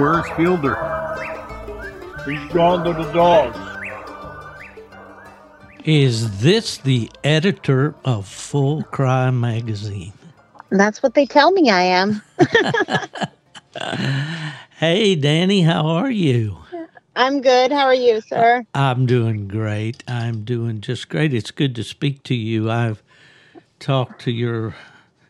Where's 0.00 0.26
Fielder? 0.30 0.76
He's 2.24 2.52
gone 2.54 2.86
to 2.86 2.94
the 2.94 3.12
dogs. 3.12 3.58
Is 5.84 6.40
this 6.40 6.78
the 6.78 7.10
editor 7.22 7.94
of 8.02 8.26
Full 8.26 8.82
Cry 8.84 9.30
magazine? 9.30 10.14
That's 10.70 11.02
what 11.02 11.12
they 11.12 11.26
tell 11.26 11.50
me 11.50 11.68
I 11.68 11.82
am. 11.82 12.22
hey, 14.78 15.16
Dani, 15.16 15.66
how 15.66 15.86
are 15.86 16.10
you? 16.10 16.56
I'm 17.14 17.42
good. 17.42 17.70
How 17.70 17.84
are 17.84 17.94
you, 17.94 18.22
sir? 18.22 18.64
I'm 18.72 19.04
doing 19.04 19.48
great. 19.48 20.02
I'm 20.08 20.44
doing 20.44 20.80
just 20.80 21.10
great. 21.10 21.34
It's 21.34 21.50
good 21.50 21.74
to 21.74 21.84
speak 21.84 22.22
to 22.22 22.34
you. 22.34 22.70
I've 22.70 23.02
talked 23.78 24.22
to 24.22 24.30
your 24.30 24.76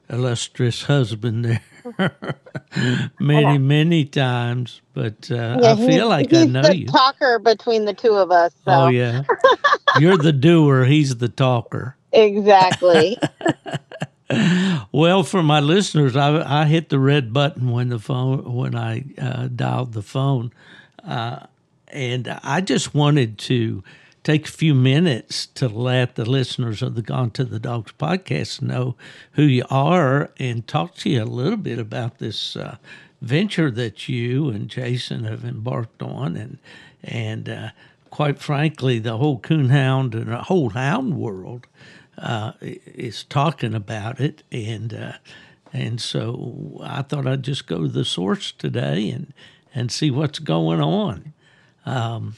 illustrious 0.09 0.85
husband 0.85 1.45
there 1.45 1.63
many, 3.21 3.59
many 3.59 4.05
times, 4.05 4.81
but 4.95 5.31
uh, 5.31 5.59
yeah, 5.61 5.73
I 5.73 5.77
feel 5.77 6.09
like 6.09 6.33
I 6.33 6.45
know 6.45 6.63
the 6.63 6.77
you. 6.77 6.87
Talker 6.87 7.39
between 7.39 7.85
the 7.85 7.95
two 7.95 8.15
of 8.15 8.31
us. 8.31 8.53
So. 8.65 8.73
Oh 8.73 8.89
yeah, 8.89 9.23
you're 9.99 10.17
the 10.17 10.33
doer. 10.33 10.85
He's 10.85 11.17
the 11.17 11.29
talker. 11.29 11.97
Exactly. 12.13 13.19
well, 14.93 15.23
for 15.23 15.43
my 15.43 15.61
listeners, 15.61 16.17
I, 16.17 16.63
I 16.63 16.67
hit 16.67 16.89
the 16.89 16.99
red 16.99 17.33
button 17.33 17.71
when 17.71 17.89
the 17.89 17.99
phone 17.99 18.55
when 18.55 18.75
I 18.75 19.05
uh, 19.19 19.49
dialed 19.49 19.93
the 19.93 20.03
phone, 20.03 20.53
uh, 21.05 21.47
and 21.89 22.29
I 22.43 22.61
just 22.61 22.95
wanted 22.95 23.39
to 23.39 23.83
take 24.23 24.47
a 24.47 24.53
few 24.53 24.75
minutes 24.75 25.47
to 25.47 25.69
let 25.69 26.15
the 26.15 26.29
listeners 26.29 26.83
of 26.83 26.95
the 26.95 27.03
Gone 27.03 27.31
to 27.33 27.45
the 27.45 27.59
Dogs 27.59 27.93
podcast 27.99 28.61
know 28.61 28.97
who 29.33 29.43
you 29.43 29.65
are 29.71 30.31
and 30.39 30.67
talk 30.67 30.95
to 30.97 31.11
you 31.11 31.23
a 31.23 31.25
little 31.25 31.57
bit 31.57 31.79
about 31.79 32.19
this 32.19 32.57
uh, 32.57 32.77
venture 33.23 33.71
that 33.71 34.09
you 34.09 34.49
and 34.51 34.69
Jason 34.69 35.25
have 35.25 35.45
embarked 35.45 36.03
on, 36.03 36.37
and 36.37 36.59
and 37.03 37.49
uh, 37.49 37.69
quite 38.11 38.39
frankly, 38.39 38.99
the 38.99 39.17
whole 39.17 39.39
coonhound 39.39 40.15
and 40.15 40.29
the 40.29 40.43
whole 40.43 40.71
hound 40.71 41.17
world 41.17 41.67
uh, 42.19 42.53
is 42.61 43.25
talking 43.25 43.75
about 43.75 44.21
it, 44.21 44.43
and 44.53 44.93
uh, 44.93 45.13
and 45.73 46.01
so 46.01 46.81
I 46.83 47.03
thought 47.03 47.27
I'd 47.27 47.43
just 47.43 47.67
go 47.67 47.83
to 47.83 47.89
the 47.89 48.05
source 48.05 48.53
today 48.53 49.11
and 49.11 49.33
and 49.75 49.91
see 49.91 50.11
what's 50.11 50.39
going 50.41 50.81
on. 50.81 51.33
Um, 51.87 52.35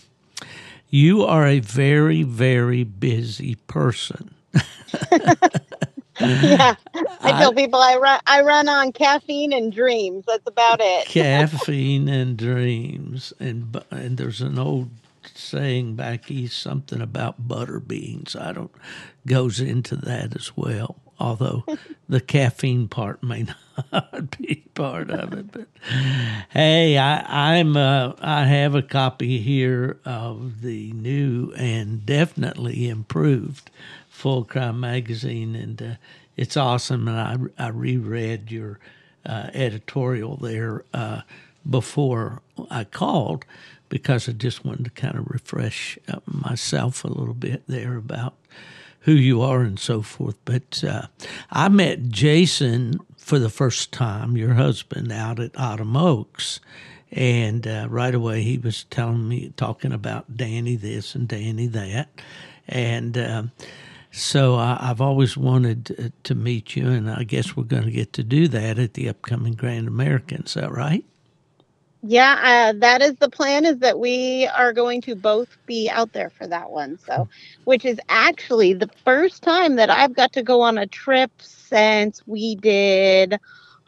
you 0.92 1.24
are 1.24 1.46
a 1.46 1.60
very, 1.60 2.22
very 2.22 2.84
busy 2.84 3.56
person. 3.66 4.34
yeah, 6.20 6.76
I 7.22 7.32
tell 7.38 7.54
people 7.54 7.80
I 7.80 7.96
run 7.96 8.20
I 8.26 8.42
run 8.42 8.68
on 8.68 8.92
caffeine 8.92 9.54
and 9.54 9.72
dreams. 9.72 10.24
That's 10.28 10.46
about 10.46 10.80
it. 10.82 11.06
caffeine 11.08 12.08
and 12.08 12.36
dreams, 12.36 13.32
and 13.40 13.82
and 13.90 14.18
there's 14.18 14.42
an 14.42 14.58
old 14.58 14.90
saying 15.34 15.96
back 15.96 16.30
east 16.30 16.60
something 16.62 17.00
about 17.00 17.48
butter 17.48 17.80
beans. 17.80 18.36
I 18.36 18.52
don't 18.52 18.72
goes 19.26 19.60
into 19.60 19.96
that 19.96 20.36
as 20.36 20.56
well 20.56 21.01
although 21.18 21.64
the 22.08 22.20
caffeine 22.20 22.88
part 22.88 23.22
may 23.22 23.46
not 23.92 24.38
be 24.38 24.64
part 24.74 25.10
of 25.10 25.32
it. 25.32 25.52
But 25.52 25.66
hey, 26.50 26.98
I, 26.98 27.52
I'm 27.52 27.76
uh, 27.76 28.12
I 28.20 28.44
have 28.44 28.74
a 28.74 28.82
copy 28.82 29.38
here 29.38 29.98
of 30.04 30.62
the 30.62 30.92
new 30.92 31.52
and 31.56 32.04
definitely 32.04 32.88
improved 32.88 33.70
Full 34.08 34.44
Cry 34.44 34.72
magazine, 34.72 35.54
and 35.54 35.82
uh, 35.82 35.94
it's 36.36 36.56
awesome. 36.56 37.08
And 37.08 37.52
I 37.58 37.66
I 37.66 37.68
reread 37.68 38.50
your 38.50 38.78
uh, 39.24 39.50
editorial 39.54 40.36
there 40.36 40.84
uh, 40.92 41.22
before 41.68 42.42
I 42.70 42.84
called 42.84 43.44
because 43.88 44.28
I 44.28 44.32
just 44.32 44.64
wanted 44.64 44.84
to 44.86 44.90
kind 44.90 45.16
of 45.16 45.26
refresh 45.28 45.98
uh, 46.08 46.20
myself 46.26 47.04
a 47.04 47.08
little 47.08 47.34
bit 47.34 47.62
there 47.66 47.96
about 47.96 48.34
who 49.02 49.12
you 49.12 49.42
are 49.42 49.62
and 49.62 49.78
so 49.78 50.02
forth. 50.02 50.36
But 50.44 50.82
uh, 50.84 51.06
I 51.50 51.68
met 51.68 52.08
Jason 52.08 53.00
for 53.16 53.38
the 53.38 53.50
first 53.50 53.92
time, 53.92 54.36
your 54.36 54.54
husband, 54.54 55.12
out 55.12 55.38
at 55.38 55.58
Autumn 55.58 55.96
Oaks. 55.96 56.60
And 57.10 57.66
uh, 57.66 57.86
right 57.90 58.14
away, 58.14 58.42
he 58.42 58.58
was 58.58 58.84
telling 58.84 59.28
me, 59.28 59.52
talking 59.56 59.92
about 59.92 60.36
Dani 60.36 60.80
this 60.80 61.14
and 61.14 61.28
Dani 61.28 61.70
that. 61.72 62.08
And 62.66 63.18
uh, 63.18 63.42
so 64.10 64.56
I, 64.56 64.78
have 64.80 65.00
always 65.00 65.36
wanted 65.36 65.86
to, 65.86 66.12
to 66.24 66.34
meet 66.34 66.74
you, 66.74 66.88
and 66.88 67.10
I 67.10 67.24
guess 67.24 67.56
we're 67.56 67.64
going 67.64 67.84
to 67.84 67.90
get 67.90 68.12
to 68.14 68.22
do 68.22 68.48
that 68.48 68.78
at 68.78 68.94
the 68.94 69.08
upcoming 69.08 69.54
Grand 69.54 69.88
American. 69.88 70.44
Is 70.44 70.54
that 70.54 70.72
right? 70.72 71.04
Yeah 72.02 72.72
uh, 72.74 72.78
that 72.78 73.00
is 73.02 73.14
the 73.16 73.28
plan 73.28 73.64
is 73.64 73.78
that 73.78 73.98
we 73.98 74.46
are 74.48 74.72
going 74.72 75.00
to 75.00 75.14
both 75.14 75.56
be 75.66 75.88
out 75.88 76.12
there 76.12 76.30
for 76.30 76.46
that 76.46 76.70
one 76.70 76.98
so 76.98 77.28
which 77.64 77.84
is 77.84 77.98
actually 78.08 78.72
the 78.72 78.88
first 79.04 79.42
time 79.42 79.76
that 79.76 79.90
i've 79.90 80.14
got 80.14 80.32
to 80.32 80.42
go 80.42 80.60
on 80.60 80.78
a 80.78 80.86
trip 80.86 81.30
since 81.38 82.22
we 82.26 82.56
did 82.56 83.38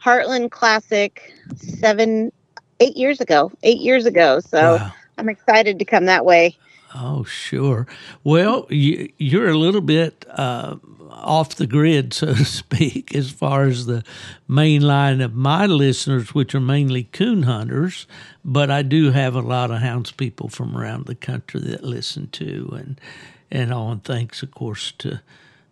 heartland 0.03 0.49
classic 0.51 1.33
seven 1.57 2.31
eight 2.79 2.95
years 2.95 3.19
ago 3.19 3.51
eight 3.63 3.79
years 3.79 4.05
ago 4.05 4.39
so 4.39 4.75
wow. 4.75 4.91
i'm 5.17 5.29
excited 5.29 5.79
to 5.79 5.85
come 5.85 6.05
that 6.05 6.25
way 6.25 6.55
oh 6.95 7.23
sure 7.23 7.85
well 8.23 8.65
you, 8.69 9.11
you're 9.17 9.49
a 9.49 9.57
little 9.57 9.81
bit 9.81 10.25
uh, 10.29 10.75
off 11.15 11.55
the 11.55 11.67
grid, 11.67 12.13
so 12.13 12.27
to 12.33 12.45
speak, 12.45 13.15
as 13.15 13.31
far 13.31 13.63
as 13.63 13.85
the 13.85 14.03
main 14.47 14.81
line 14.81 15.21
of 15.21 15.33
my 15.33 15.65
listeners, 15.65 16.33
which 16.33 16.53
are 16.53 16.61
mainly 16.61 17.03
coon 17.03 17.43
hunters. 17.43 18.05
But 18.43 18.69
I 18.69 18.83
do 18.83 19.11
have 19.11 19.35
a 19.35 19.41
lot 19.41 19.71
of 19.71 19.79
hounds 19.79 20.11
people 20.11 20.49
from 20.49 20.77
around 20.77 21.05
the 21.05 21.15
country 21.15 21.61
that 21.61 21.83
listen 21.83 22.27
to, 22.31 22.73
and 22.77 23.01
and 23.49 23.73
all. 23.73 23.91
And 23.91 24.03
thanks, 24.03 24.43
of 24.43 24.51
course, 24.51 24.91
to 24.99 25.21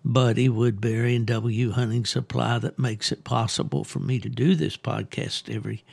Buddy 0.04 0.50
Woodbury 0.50 1.16
and 1.16 1.26
W 1.28 1.72
Hunting 1.72 2.06
Supply 2.06 2.58
that 2.60 2.80
makes 2.80 3.12
it 3.12 3.24
possible 3.24 3.84
for 3.84 4.00
me 4.00 4.20
to 4.20 4.30
do 4.30 4.56
this 4.56 4.78
podcast 4.78 5.54
every 5.54 5.84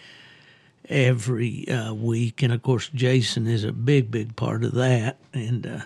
every 0.91 1.67
uh, 1.69 1.95
week. 1.95 2.43
And 2.43 2.53
of 2.53 2.63
course, 2.63 2.91
Jason 2.95 3.47
is 3.47 3.65
a 3.65 3.73
big, 3.73 4.11
big 4.11 4.37
part 4.37 4.65
of 4.65 4.75
that, 4.75 5.19
and. 5.33 5.67
Uh, 5.67 5.81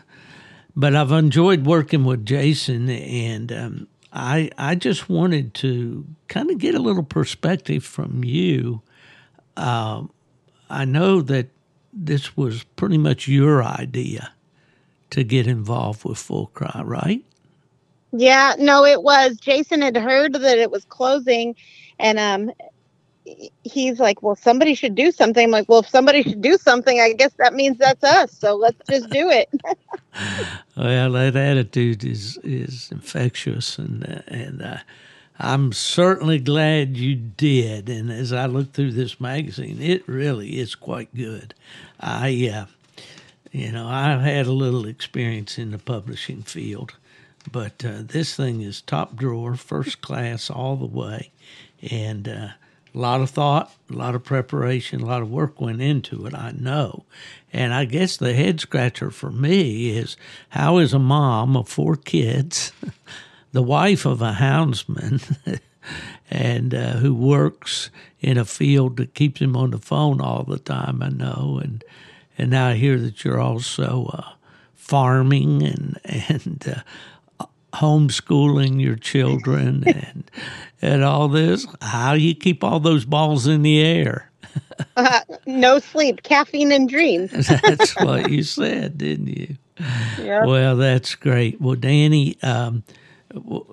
but 0.76 0.97
I've 0.97 1.12
enjoyed 1.12 1.66
working 1.66 2.04
with 2.04 2.26
Jason, 2.26 2.91
and 2.91 3.53
um, 3.53 3.88
I 4.12 4.50
I 4.59 4.75
just 4.75 5.09
wanted 5.09 5.54
to 5.54 6.04
kind 6.28 6.50
of 6.50 6.59
get 6.59 6.75
a 6.75 6.81
little 6.81 7.04
perspective 7.04 7.84
from 7.84 8.25
you. 8.25 8.82
Uh, 9.56 10.04
I 10.69 10.84
know 10.84 11.21
that 11.22 11.48
this 11.92 12.36
was 12.36 12.65
pretty 12.76 12.98
much 12.98 13.28
your 13.28 13.62
idea 13.62 14.32
to 15.10 15.22
get 15.22 15.47
involved 15.47 16.04
with 16.04 16.19
Full 16.19 16.48
Cry, 16.48 16.82
right? 16.84 17.25
Yeah, 18.10 18.54
no, 18.59 18.84
it 18.84 19.03
was. 19.03 19.36
Jason 19.36 19.82
had 19.82 19.97
heard 19.97 20.32
that 20.34 20.59
it 20.59 20.71
was 20.71 20.84
closing, 20.84 21.54
and 22.00 22.19
um, 22.19 22.53
he's 23.64 23.98
like, 23.98 24.22
well, 24.22 24.36
somebody 24.36 24.74
should 24.74 24.94
do 24.94 25.10
something. 25.10 25.44
I'm 25.44 25.50
like, 25.50 25.68
well, 25.68 25.80
if 25.80 25.88
somebody 25.88 26.22
should 26.22 26.42
do 26.42 26.56
something, 26.58 27.00
I 27.00 27.12
guess 27.12 27.32
that 27.38 27.54
means 27.54 27.78
that's 27.78 28.04
us. 28.04 28.36
So 28.36 28.54
let's 28.54 28.80
just 28.88 29.08
do 29.10 29.30
it. 29.30 29.48
well, 30.76 31.12
that 31.12 31.36
attitude 31.36 32.04
is 32.04 32.38
is 32.42 32.88
infectious, 32.92 33.78
and 33.78 34.04
uh, 34.04 34.22
and 34.26 34.62
uh, 34.62 34.78
I'm 35.38 35.72
certainly 35.72 36.38
glad 36.38 36.96
you 36.96 37.14
did. 37.14 37.88
And 37.88 38.10
as 38.10 38.32
I 38.32 38.46
look 38.46 38.72
through 38.72 38.92
this 38.92 39.20
magazine, 39.20 39.80
it 39.80 40.06
really 40.06 40.58
is 40.58 40.74
quite 40.74 41.14
good. 41.14 41.54
I, 41.98 42.50
uh, 42.52 42.66
you 43.50 43.72
know, 43.72 43.88
I've 43.88 44.20
had 44.20 44.47
a 44.47 44.53
little 44.53 44.86
experience 44.86 45.59
in 45.59 45.70
the 45.70 45.78
publishing 45.78 46.42
field, 46.42 46.92
but 47.50 47.84
uh, 47.84 48.03
this 48.03 48.36
thing 48.36 48.60
is 48.60 48.82
top 48.82 49.16
drawer, 49.16 49.56
first 49.56 50.03
class 50.03 50.50
all 50.50 50.77
the 50.77 50.86
way, 50.86 51.30
and 51.91 52.28
uh, 52.28 52.48
a 52.94 52.98
lot 52.98 53.20
of 53.20 53.30
thought, 53.30 53.74
a 53.91 53.94
lot 53.94 54.14
of 54.14 54.22
preparation, 54.22 55.00
a 55.00 55.06
lot 55.06 55.22
of 55.22 55.30
work 55.30 55.60
went 55.60 55.82
into 55.82 56.26
it, 56.26 56.34
I 56.34 56.52
know. 56.52 57.04
And 57.52 57.74
I 57.74 57.86
guess 57.86 58.16
the 58.16 58.34
head 58.34 58.60
scratcher 58.60 59.10
for 59.10 59.30
me 59.30 59.91
is 59.96 60.16
how 60.50 60.78
is 60.78 60.92
a 60.92 60.98
mom 60.98 61.56
of 61.56 61.68
four 61.68 61.96
kids, 61.96 62.72
the 63.52 63.62
wife 63.62 64.04
of 64.06 64.22
a 64.22 64.32
houndsman, 64.32 65.36
and 66.30 66.74
uh, 66.74 66.92
who 66.92 67.14
works 67.14 67.91
in 68.20 68.38
a 68.38 68.44
field 68.44 68.96
that 68.98 69.14
keeps 69.14 69.41
him 69.41 69.56
on 69.56 69.72
the 69.72 69.78
phone 69.78 70.20
all 70.20 70.44
the 70.44 70.58
time, 70.58 71.02
I 71.02 71.08
know. 71.08 71.60
And, 71.62 71.82
and 72.38 72.50
now 72.50 72.68
I 72.68 72.74
hear 72.74 72.98
that 73.00 73.24
you're 73.24 73.41
also 73.41 74.10
uh, 74.12 74.32
farming 74.74 75.62
and, 75.62 76.00
and 76.04 76.82
uh, 77.41 77.46
homeschooling 77.74 78.80
your 78.80 78.96
children 78.96 79.82
and 79.86 80.30
and 80.84 81.03
all 81.03 81.28
this 81.28 81.66
how 81.81 82.13
you 82.13 82.34
keep 82.34 82.63
all 82.63 82.81
those 82.81 83.04
balls 83.04 83.47
in 83.47 83.63
the 83.63 83.81
air 83.81 84.31
uh, 84.97 85.21
no 85.47 85.78
sleep 85.78 86.22
caffeine 86.22 86.71
and 86.71 86.89
dreams 86.89 87.31
that's 87.63 87.97
what 87.97 88.31
you 88.31 88.42
said 88.42 88.98
didn't 88.98 89.28
you 89.28 89.57
yep. 90.19 90.47
well 90.47 90.77
that's 90.77 91.15
great 91.15 91.60
well 91.60 91.77
dani 91.77 92.42
um, 92.45 92.84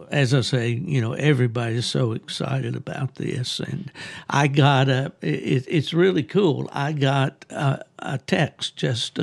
as 0.10 0.34
I 0.34 0.42
say, 0.42 0.70
you 0.70 1.00
know, 1.02 1.14
everybody's 1.14 1.86
so 1.86 2.14
excited 2.14 2.76
about 2.76 3.16
this, 3.16 3.60
and 3.60 3.92
I 4.28 4.48
got 4.48 4.90
a. 4.90 5.12
It, 5.22 5.66
it's 5.68 5.94
really 5.94 6.24
cool. 6.24 6.68
I 6.74 6.94
got 6.94 7.46
a, 7.52 7.84
a 8.00 8.18
text 8.18 8.76
just 8.76 9.20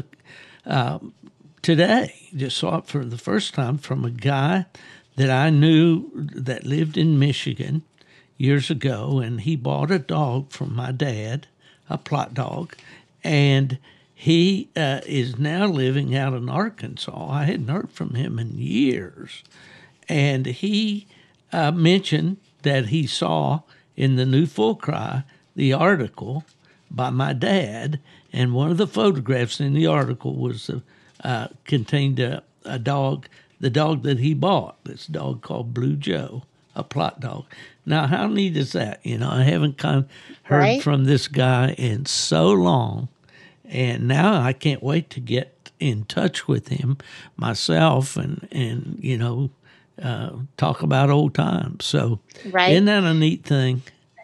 uh, 0.64 0.98
today, 1.62 2.14
just 2.36 2.58
saw 2.58 2.78
it 2.78 2.86
for 2.86 3.04
the 3.04 3.18
first 3.18 3.54
time 3.54 3.78
from 3.78 4.04
a 4.04 4.10
guy 4.10 4.66
that 5.18 5.30
I 5.30 5.50
knew 5.50 6.10
that 6.14 6.64
lived 6.64 6.96
in 6.96 7.18
Michigan 7.18 7.82
years 8.36 8.70
ago, 8.70 9.18
and 9.18 9.42
he 9.42 9.54
bought 9.54 9.90
a 9.90 9.98
dog 9.98 10.50
from 10.50 10.74
my 10.74 10.90
dad, 10.90 11.46
a 11.88 11.98
plot 11.98 12.34
dog, 12.34 12.74
and 13.22 13.78
he 14.14 14.68
uh, 14.74 15.00
is 15.06 15.38
now 15.38 15.66
living 15.66 16.16
out 16.16 16.34
in 16.34 16.48
Arkansas. 16.48 17.30
I 17.30 17.44
hadn't 17.44 17.68
heard 17.68 17.90
from 17.90 18.14
him 18.14 18.38
in 18.38 18.58
years 18.58 19.44
and 20.08 20.46
he 20.46 21.06
uh, 21.52 21.70
mentioned 21.70 22.38
that 22.62 22.86
he 22.86 23.06
saw 23.06 23.60
in 23.96 24.16
the 24.16 24.26
new 24.26 24.46
Full 24.46 24.74
Cry 24.74 25.24
the 25.54 25.72
article 25.72 26.44
by 26.90 27.10
my 27.10 27.32
dad, 27.32 28.00
and 28.32 28.54
one 28.54 28.70
of 28.70 28.78
the 28.78 28.86
photographs 28.86 29.60
in 29.60 29.74
the 29.74 29.86
article 29.86 30.34
was 30.34 30.70
uh, 31.22 31.48
contained 31.64 32.18
a, 32.20 32.42
a, 32.64 32.78
dog, 32.78 33.28
the 33.60 33.70
dog 33.70 34.02
that 34.02 34.18
he 34.18 34.34
bought. 34.34 34.82
This 34.84 35.06
dog 35.06 35.42
called 35.42 35.74
Blue 35.74 35.96
Joe, 35.96 36.42
a 36.74 36.82
plot 36.82 37.20
dog. 37.20 37.44
Now, 37.84 38.06
how 38.06 38.26
neat 38.26 38.56
is 38.56 38.72
that? 38.72 39.00
You 39.04 39.18
know, 39.18 39.30
I 39.30 39.42
haven't 39.42 39.78
come, 39.78 40.06
heard 40.44 40.58
right? 40.58 40.82
from 40.82 41.04
this 41.04 41.28
guy 41.28 41.74
in 41.78 42.06
so 42.06 42.50
long, 42.50 43.08
and 43.64 44.06
now 44.06 44.40
I 44.40 44.52
can't 44.52 44.82
wait 44.82 45.10
to 45.10 45.20
get 45.20 45.70
in 45.80 46.04
touch 46.04 46.48
with 46.48 46.68
him 46.68 46.98
myself 47.36 48.16
and 48.16 48.48
and 48.50 48.98
you 49.00 49.16
know 49.16 49.50
uh, 50.02 50.30
talk 50.56 50.82
about 50.82 51.10
old 51.10 51.34
times. 51.34 51.84
So, 51.84 52.20
right. 52.50 52.72
isn't 52.72 52.86
that 52.86 53.04
a 53.04 53.14
neat 53.14 53.44
thing? 53.44 53.82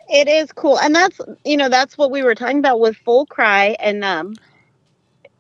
It 0.09 0.29
is 0.29 0.53
cool, 0.53 0.79
and 0.79 0.95
that's 0.95 1.21
you 1.45 1.57
know 1.57 1.69
that's 1.69 1.97
what 1.97 2.11
we 2.11 2.23
were 2.23 2.35
talking 2.35 2.59
about 2.59 2.81
with 2.81 2.97
Full 2.99 3.27
Cry, 3.27 3.77
and 3.81 4.05
um, 4.05 4.35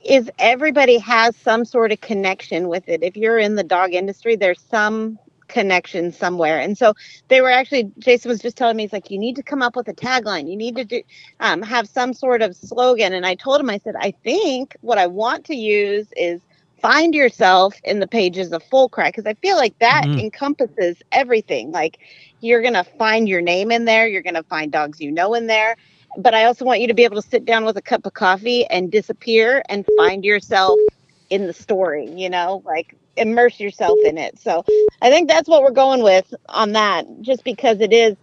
is 0.04 0.30
everybody 0.38 0.98
has 0.98 1.36
some 1.36 1.64
sort 1.64 1.92
of 1.92 2.00
connection 2.00 2.68
with 2.68 2.88
it. 2.88 3.02
If 3.02 3.16
you're 3.16 3.38
in 3.38 3.54
the 3.54 3.64
dog 3.64 3.94
industry, 3.94 4.36
there's 4.36 4.60
some 4.60 5.18
connection 5.48 6.12
somewhere. 6.12 6.58
And 6.58 6.76
so 6.76 6.94
they 7.28 7.40
were 7.40 7.50
actually, 7.50 7.90
Jason 7.98 8.28
was 8.28 8.40
just 8.40 8.56
telling 8.56 8.76
me, 8.76 8.84
he's 8.84 8.92
like, 8.92 9.10
you 9.10 9.18
need 9.18 9.36
to 9.36 9.42
come 9.42 9.62
up 9.62 9.76
with 9.76 9.88
a 9.88 9.94
tagline. 9.94 10.48
You 10.48 10.56
need 10.56 10.76
to 10.76 10.84
do, 10.84 11.02
um, 11.40 11.62
have 11.62 11.88
some 11.88 12.12
sort 12.12 12.42
of 12.42 12.56
slogan. 12.56 13.12
And 13.12 13.26
I 13.26 13.34
told 13.34 13.60
him, 13.60 13.70
I 13.70 13.78
said, 13.78 13.94
I 13.98 14.12
think 14.22 14.76
what 14.80 14.98
I 14.98 15.06
want 15.06 15.44
to 15.46 15.54
use 15.54 16.08
is 16.16 16.40
find 16.80 17.14
yourself 17.14 17.74
in 17.84 18.00
the 18.00 18.06
pages 18.06 18.52
of 18.52 18.62
Full 18.64 18.88
Cry 18.88 19.08
because 19.08 19.26
I 19.26 19.34
feel 19.34 19.56
like 19.56 19.78
that 19.78 20.04
mm-hmm. 20.04 20.18
encompasses 20.18 21.02
everything. 21.12 21.70
Like 21.70 21.98
you're 22.40 22.60
going 22.60 22.74
to 22.74 22.84
find 22.84 23.28
your 23.28 23.40
name 23.40 23.70
in 23.70 23.86
there, 23.86 24.06
you're 24.06 24.22
going 24.22 24.34
to 24.34 24.42
find 24.42 24.70
dogs 24.70 25.00
you 25.00 25.10
know 25.10 25.34
in 25.34 25.46
there. 25.46 25.76
But 26.16 26.34
I 26.34 26.44
also 26.44 26.64
want 26.64 26.80
you 26.80 26.88
to 26.88 26.94
be 26.94 27.04
able 27.04 27.20
to 27.20 27.28
sit 27.28 27.44
down 27.44 27.64
with 27.64 27.76
a 27.76 27.82
cup 27.82 28.06
of 28.06 28.14
coffee 28.14 28.66
and 28.66 28.90
disappear 28.90 29.62
and 29.68 29.86
find 29.96 30.24
yourself 30.24 30.78
in 31.30 31.46
the 31.46 31.52
story, 31.52 32.10
you 32.10 32.30
know, 32.30 32.62
like 32.64 32.96
immerse 33.16 33.58
yourself 33.60 33.98
in 34.04 34.18
it. 34.18 34.38
So 34.38 34.64
I 35.00 35.10
think 35.10 35.28
that's 35.28 35.48
what 35.48 35.62
we're 35.62 35.70
going 35.70 36.02
with 36.02 36.32
on 36.48 36.72
that, 36.72 37.06
just 37.22 37.44
because 37.44 37.80
it 37.80 37.92
is 37.92 38.16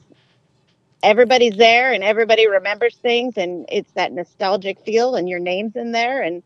everybody's 1.04 1.56
there 1.58 1.92
and 1.92 2.04
everybody 2.04 2.48
remembers 2.48 2.96
things 2.98 3.38
and 3.38 3.66
it's 3.70 3.92
that 3.94 4.12
nostalgic 4.12 4.80
feel 4.82 5.16
and 5.16 5.28
your 5.28 5.40
name's 5.40 5.76
in 5.76 5.92
there 5.92 6.22
and 6.22 6.44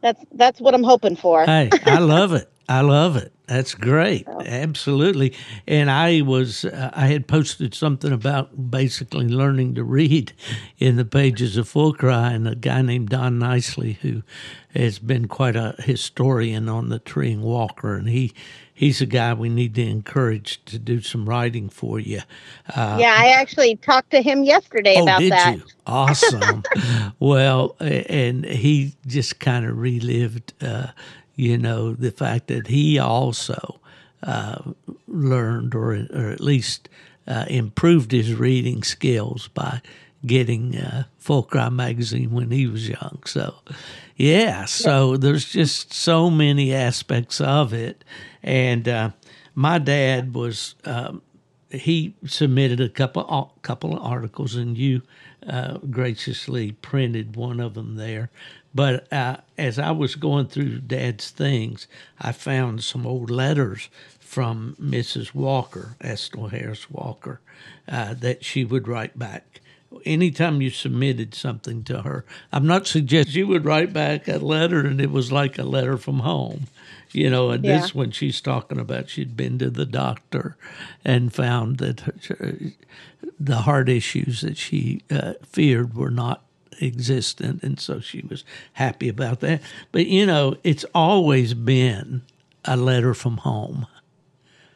that's 0.00 0.24
that's 0.32 0.60
what 0.60 0.74
I'm 0.74 0.84
hoping 0.84 1.16
for. 1.16 1.44
hey, 1.44 1.70
I 1.84 1.98
love 1.98 2.32
it. 2.32 2.48
I 2.68 2.80
love 2.80 3.16
it. 3.16 3.32
That's 3.46 3.74
great. 3.74 4.26
Absolutely. 4.26 5.32
And 5.68 5.88
I 5.88 6.22
was, 6.22 6.64
uh, 6.64 6.90
I 6.92 7.06
had 7.06 7.28
posted 7.28 7.74
something 7.74 8.12
about 8.12 8.70
basically 8.70 9.28
learning 9.28 9.76
to 9.76 9.84
read 9.84 10.32
in 10.78 10.96
the 10.96 11.04
pages 11.04 11.56
of 11.56 11.68
Full 11.68 11.94
Cry, 11.94 12.32
and 12.32 12.48
a 12.48 12.56
guy 12.56 12.82
named 12.82 13.10
Don 13.10 13.38
Nicely, 13.38 13.98
who 14.02 14.24
has 14.74 14.98
been 14.98 15.28
quite 15.28 15.54
a 15.54 15.76
historian 15.78 16.68
on 16.68 16.88
the 16.88 16.98
treeing 16.98 17.40
walker, 17.40 17.94
and 17.94 18.08
he 18.08 18.32
he's 18.76 19.00
a 19.00 19.06
guy 19.06 19.32
we 19.32 19.48
need 19.48 19.74
to 19.74 19.82
encourage 19.82 20.64
to 20.66 20.78
do 20.78 21.00
some 21.00 21.28
writing 21.28 21.68
for 21.68 21.98
you. 21.98 22.20
Uh, 22.74 22.98
yeah, 23.00 23.16
I 23.16 23.28
actually 23.28 23.76
talked 23.76 24.10
to 24.10 24.22
him 24.22 24.44
yesterday 24.44 24.96
oh, 24.98 25.04
about 25.04 25.20
did 25.20 25.32
that. 25.32 25.56
You? 25.56 25.62
Awesome. 25.86 26.62
well, 27.18 27.76
and 27.80 28.44
he 28.44 28.94
just 29.06 29.40
kind 29.40 29.64
of 29.64 29.78
relived, 29.78 30.52
uh, 30.60 30.88
you 31.36 31.58
know, 31.58 31.92
the 31.92 32.10
fact 32.10 32.48
that 32.48 32.66
he 32.66 32.98
also 32.98 33.80
uh, 34.22 34.72
learned 35.06 35.74
or, 35.74 35.92
or 36.12 36.30
at 36.30 36.40
least 36.40 36.88
uh, 37.28 37.44
improved 37.48 38.12
his 38.12 38.34
reading 38.34 38.82
skills 38.82 39.48
by 39.48 39.80
getting 40.24 40.76
uh, 40.76 41.04
Full 41.18 41.42
Cry 41.42 41.68
magazine 41.68 42.32
when 42.32 42.50
he 42.50 42.66
was 42.66 42.88
young. 42.88 43.20
So, 43.26 43.54
yeah, 44.16 44.64
so 44.64 45.16
there's 45.16 45.44
just 45.44 45.92
so 45.92 46.30
many 46.30 46.72
aspects 46.74 47.40
of 47.40 47.72
it. 47.72 48.02
And 48.42 48.88
uh, 48.88 49.10
my 49.54 49.78
dad 49.78 50.34
was, 50.34 50.74
um, 50.84 51.22
he 51.70 52.14
submitted 52.24 52.80
a 52.80 52.88
couple, 52.88 53.54
couple 53.62 53.94
of 53.94 54.02
articles, 54.02 54.54
and 54.54 54.76
you 54.78 55.02
uh, 55.46 55.78
graciously 55.90 56.72
printed 56.72 57.36
one 57.36 57.60
of 57.60 57.74
them 57.74 57.96
there. 57.96 58.30
But 58.76 59.10
uh, 59.10 59.38
as 59.56 59.78
I 59.78 59.90
was 59.90 60.16
going 60.16 60.48
through 60.48 60.80
Dad's 60.80 61.30
things, 61.30 61.86
I 62.20 62.32
found 62.32 62.84
some 62.84 63.06
old 63.06 63.30
letters 63.30 63.88
from 64.20 64.76
Mrs. 64.78 65.34
Walker, 65.34 65.96
Estill 66.02 66.48
Harris 66.48 66.90
Walker, 66.90 67.40
uh, 67.88 68.12
that 68.12 68.44
she 68.44 68.66
would 68.66 68.86
write 68.86 69.18
back 69.18 69.62
anytime 70.04 70.60
you 70.60 70.68
submitted 70.68 71.34
something 71.34 71.84
to 71.84 72.02
her, 72.02 72.24
I'm 72.52 72.66
not 72.66 72.86
suggesting 72.86 73.32
she 73.32 73.44
would 73.44 73.64
write 73.64 73.92
back 73.92 74.28
a 74.28 74.36
letter 74.38 74.80
and 74.86 75.00
it 75.00 75.10
was 75.10 75.32
like 75.32 75.58
a 75.58 75.62
letter 75.62 75.96
from 75.96 76.20
home. 76.20 76.66
You 77.12 77.30
know, 77.30 77.50
and 77.50 77.64
yeah. 77.64 77.80
this 77.80 77.94
when 77.94 78.10
she's 78.10 78.40
talking 78.42 78.78
about 78.78 79.08
she'd 79.08 79.36
been 79.36 79.58
to 79.60 79.70
the 79.70 79.86
doctor 79.86 80.56
and 81.02 81.32
found 81.32 81.78
that 81.78 82.00
her, 82.00 82.56
the 83.38 83.58
heart 83.58 83.88
issues 83.88 84.42
that 84.42 84.58
she 84.58 85.02
uh, 85.10 85.34
feared 85.42 85.94
were 85.94 86.10
not 86.10 86.42
existent, 86.80 87.62
and 87.62 87.78
so 87.80 88.00
she 88.00 88.24
was 88.28 88.44
happy 88.74 89.08
about 89.08 89.40
that. 89.40 89.62
But 89.92 90.06
you 90.06 90.26
know, 90.26 90.56
it's 90.62 90.84
always 90.94 91.54
been 91.54 92.22
a 92.64 92.76
letter 92.76 93.14
from 93.14 93.38
home 93.38 93.86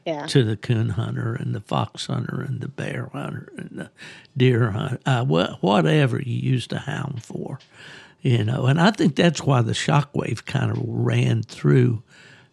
yeah. 0.07 0.27
to 0.27 0.45
the 0.45 0.57
coon 0.57 0.91
hunter 0.91 1.35
and 1.35 1.55
the 1.55 1.61
fox 1.61 2.07
hunter 2.07 2.41
and 2.41 2.61
the 2.61 2.69
bear 2.69 3.11
hunter 3.13 3.53
and 3.57 3.71
the 3.73 3.91
deer 4.37 4.71
hunter, 4.71 4.99
uh, 5.07 5.25
whatever 5.25 6.21
you 6.21 6.35
used 6.35 6.73
a 6.73 6.79
hound 6.79 7.23
for, 7.23 7.59
you 8.23 8.45
know. 8.45 8.67
And 8.67 8.81
I 8.81 8.91
think 8.91 9.17
that's 9.17 9.43
why 9.43 9.63
the 9.63 9.73
shockwave 9.73 10.45
kind 10.45 10.71
of 10.71 10.79
ran 10.83 11.43
through 11.43 12.03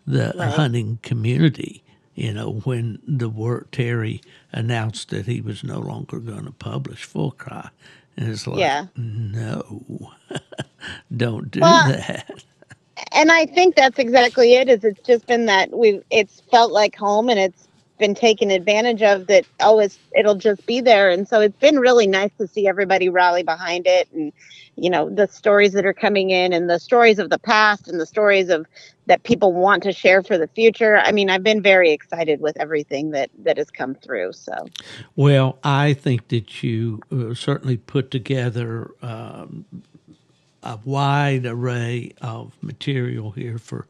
the 0.06 0.34
right. 0.36 0.54
hunting 0.54 1.00
community. 1.04 1.84
You 2.16 2.34
know, 2.34 2.62
when 2.64 3.00
the 3.08 3.30
word 3.30 3.72
Terry 3.72 4.22
announced 4.52 5.10
that 5.10 5.28
he 5.28 5.40
was 5.40 5.64
no 5.64 5.80
longer 5.80 6.18
going 6.18 6.46
to 6.46 6.52
publish 6.52 7.04
Full 7.04 7.32
Cry, 7.32 7.70
and 8.18 8.30
it's 8.30 8.48
like, 8.48 8.60
yeah. 8.60 8.88
no, 8.96 10.12
don't 11.16 11.52
do 11.52 11.62
well, 11.62 11.88
that 11.88 12.44
and 13.12 13.32
I 13.32 13.46
think 13.46 13.76
that's 13.76 14.00
exactly 14.00 14.54
it. 14.56 14.70
Is 14.70 14.84
it's 14.84 15.02
just 15.02 15.28
been 15.28 15.46
that 15.46 15.72
we've 15.72 16.04
it's 16.10 16.42
felt 16.52 16.72
like 16.72 16.96
home 16.96 17.30
and 17.30 17.40
it's 17.40 17.68
been 18.00 18.16
taken 18.16 18.52
advantage 18.52 19.02
of. 19.02 19.28
That 19.28 19.46
oh, 19.60 19.80
it's, 19.80 20.00
it'll 20.16 20.36
just 20.36 20.66
be 20.66 20.82
there, 20.82 21.10
and 21.10 21.28
so 21.28 21.42
it's 21.42 21.58
been 21.58 21.80
really 21.80 22.08
nice 22.08 22.32
to 22.38 22.48
see 22.48 22.68
everybody 22.68 23.10
rally 23.10 23.44
behind 23.44 23.86
it, 23.88 24.08
and 24.14 24.34
you 24.76 24.90
know 24.90 25.10
the 25.10 25.28
stories 25.28 25.74
that 25.74 25.86
are 25.86 25.94
coming 25.94 26.30
in, 26.30 26.54
and 26.54 26.70
the 26.70 26.80
stories 26.80 27.20
of 27.20 27.30
the 27.30 27.40
past, 27.40 27.88
and 27.88 28.00
the 28.00 28.06
stories 28.06 28.50
of 28.50 28.66
that 29.08 29.24
people 29.24 29.54
want 29.54 29.84
to 29.84 29.92
share 29.92 30.22
for 30.22 30.38
the 30.38 30.48
future. 30.48 30.98
I 30.98 31.12
mean, 31.12 31.30
I've 31.30 31.44
been 31.44 31.62
very 31.62 31.92
excited 31.92 32.40
with 32.40 32.58
everything 32.60 33.12
that 33.12 33.32
that 33.40 33.58
has 33.58 33.72
come 33.72 33.96
through. 33.96 34.34
So, 34.34 34.54
well, 35.16 35.58
I 35.64 35.94
think 35.94 36.28
that 36.28 36.62
you 36.62 37.02
uh, 37.12 37.34
certainly 37.34 37.78
put 37.78 38.12
together 38.12 38.92
um, 39.02 39.66
a 40.62 40.78
wide 40.86 41.46
array 41.46 42.14
of 42.22 42.54
material 42.62 43.32
here 43.32 43.58
for 43.58 43.88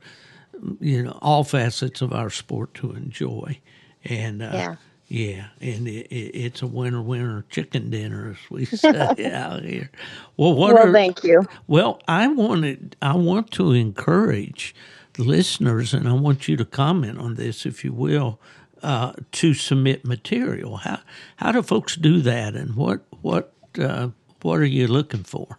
you 0.80 1.04
know 1.04 1.18
all 1.22 1.44
facets 1.44 2.02
of 2.02 2.14
our 2.14 2.30
sport 2.30 2.74
to 2.76 2.92
enjoy, 2.92 3.60
and 4.06 4.42
uh, 4.42 4.52
yeah. 4.54 4.76
Yeah, 5.10 5.48
and 5.62 5.88
it, 5.88 6.08
it, 6.08 6.36
it's 6.36 6.62
a 6.62 6.68
winner 6.68 7.02
winner 7.02 7.46
chicken 7.50 7.90
dinner, 7.90 8.32
as 8.32 8.52
we 8.52 8.66
say 8.66 9.32
out 9.32 9.64
here. 9.64 9.90
Well, 10.36 10.54
what 10.54 10.74
well, 10.74 10.90
are, 10.90 10.92
thank 10.92 11.24
you. 11.24 11.48
Well, 11.66 12.02
I 12.10 12.28
wanted 12.28 12.98
I 13.02 13.16
want 13.16 13.52
to 13.52 13.72
encourage 13.72 14.76
listeners, 15.20 15.94
and 15.94 16.08
I 16.08 16.14
want 16.14 16.48
you 16.48 16.58
to 16.58 16.66
comment 16.66 17.18
on 17.20 17.36
this, 17.36 17.66
if 17.66 17.84
you 17.84 17.94
will, 17.94 18.40
uh, 18.84 19.14
to 19.34 19.54
submit 19.54 20.06
material. 20.06 20.78
How 20.78 21.00
how 21.38 21.52
do 21.52 21.62
folks 21.62 21.96
do 21.96 22.22
that, 22.22 22.56
and 22.56 22.76
what 22.76 23.02
what 23.22 23.54
uh, 23.80 24.10
what 24.42 24.60
are 24.60 24.66
you 24.66 24.88
looking 24.88 25.24
for? 25.24 25.58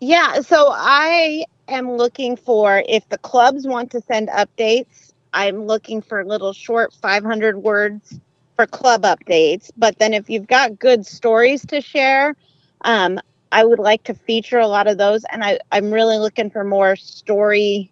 Yeah, 0.00 0.40
so 0.40 0.68
I 0.70 1.44
am 1.68 1.92
looking 1.92 2.36
for 2.36 2.82
if 2.88 3.08
the 3.08 3.18
clubs 3.18 3.66
want 3.66 3.90
to 3.92 4.00
send 4.02 4.28
updates 4.28 5.04
I'm 5.34 5.66
looking 5.66 6.00
for 6.00 6.24
little 6.24 6.52
short 6.52 6.94
500 6.94 7.58
words 7.58 8.18
for 8.56 8.66
club 8.66 9.02
updates. 9.02 9.70
But 9.76 9.98
then 9.98 10.14
if 10.14 10.30
you've 10.30 10.46
got 10.46 10.78
good 10.78 11.04
stories 11.04 11.66
to 11.66 11.80
share, 11.80 12.36
um, 12.82 13.18
I 13.50 13.64
would 13.64 13.80
like 13.80 14.04
to 14.04 14.14
feature 14.14 14.60
a 14.60 14.68
lot 14.68 14.86
of 14.86 14.96
those. 14.96 15.24
And 15.32 15.44
I, 15.44 15.58
I'm 15.72 15.90
really 15.90 16.18
looking 16.18 16.50
for 16.50 16.64
more 16.64 16.94
story 16.96 17.90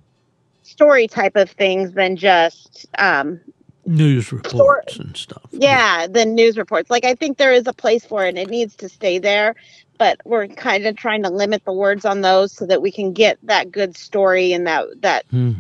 story 0.63 1.07
type 1.09 1.37
of 1.37 1.51
things 1.51 1.93
than 1.93 2.17
just 2.17 2.87
um, 2.99 3.41
news 3.87 4.33
reports 4.33 4.99
and 4.99 5.17
stuff. 5.17 5.43
Yeah, 5.53 6.07
the 6.07 6.25
news 6.25 6.57
reports. 6.57 6.91
Like 6.91 7.05
I 7.05 7.15
think 7.15 7.39
there 7.39 7.53
is 7.53 7.67
a 7.67 7.73
place 7.73 8.05
for 8.05 8.25
it 8.25 8.31
and 8.31 8.39
it 8.39 8.49
needs 8.49 8.75
to 8.77 8.89
stay 8.89 9.19
there, 9.19 9.55
but 9.99 10.19
we're 10.25 10.49
kind 10.49 10.87
of 10.87 10.97
trying 10.97 11.23
to 11.25 11.31
limit 11.31 11.65
the 11.65 11.73
words 11.73 12.05
on 12.05 12.23
those 12.23 12.53
so 12.53 12.67
that 12.67 12.83
we 12.83 12.91
can 12.91 13.13
get 13.13 13.39
that 13.43 13.71
good 13.71 13.97
story 13.97 14.53
and 14.53 14.67
that 14.67 14.87
that 15.01 15.27
Hmm. 15.31 15.53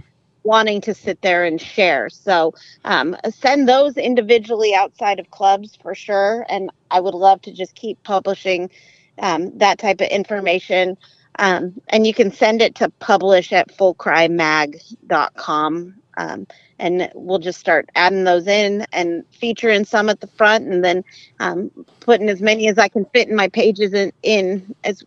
wanting 0.45 0.81
to 0.83 0.95
sit 0.95 1.21
there 1.23 1.45
and 1.45 1.61
share. 1.61 2.09
So 2.11 2.53
um, 2.85 3.17
send 3.31 3.69
those 3.69 3.97
individually 3.97 4.75
outside 4.75 5.21
of 5.21 5.31
clubs 5.31 5.77
for 5.81 5.95
sure. 5.95 6.45
And 6.49 6.71
I 6.91 7.01
would 7.01 7.15
love 7.15 7.41
to 7.43 7.53
just 7.53 7.75
keep 7.75 8.03
publishing 8.03 8.71
um, 9.19 9.57
that 9.59 9.79
type 9.79 10.01
of 10.01 10.09
information. 10.09 10.97
Um, 11.39 11.81
and 11.89 12.07
you 12.07 12.15
can 12.15 12.33
send 12.33 12.63
it 12.63 12.75
to 12.77 12.89
publish 13.01 13.53
at 13.53 13.77
fullcrymag.com. 13.77 15.95
Um, 16.19 16.47
and 16.79 17.11
we'll 17.15 17.39
just 17.39 17.59
start 17.59 17.89
adding 17.95 18.25
those 18.25 18.47
in 18.47 18.87
and 18.93 19.25
featuring 19.31 19.85
some 19.85 20.11
at 20.11 20.21
the 20.21 20.27
front 20.27 20.67
and 20.67 20.85
then 20.85 21.05
um, 21.41 21.71
putting 22.01 22.29
as 22.29 22.43
many 22.43 22.69
as 22.69 22.79
I 22.79 22.89
can 22.89 23.07
fit 23.07 23.29
in 23.29 23.37
my 23.37 23.49
pages 23.49 23.95
in, 23.95 24.13
in 24.23 24.75
as 24.85 25.03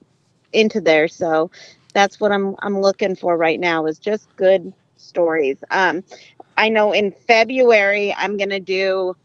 into 0.51 0.81
there. 0.81 1.07
So 1.07 1.51
that's 1.93 2.19
what 2.19 2.31
I'm 2.31 2.55
I'm 2.59 2.79
looking 2.79 3.15
for 3.15 3.37
right 3.37 3.59
now 3.59 3.85
is 3.85 3.99
just 3.99 4.35
good 4.35 4.73
stories. 4.97 5.63
Um, 5.69 6.03
I 6.57 6.69
know 6.69 6.91
in 6.91 7.11
February 7.11 8.13
I'm 8.17 8.37
gonna 8.37 8.59
do. 8.59 9.15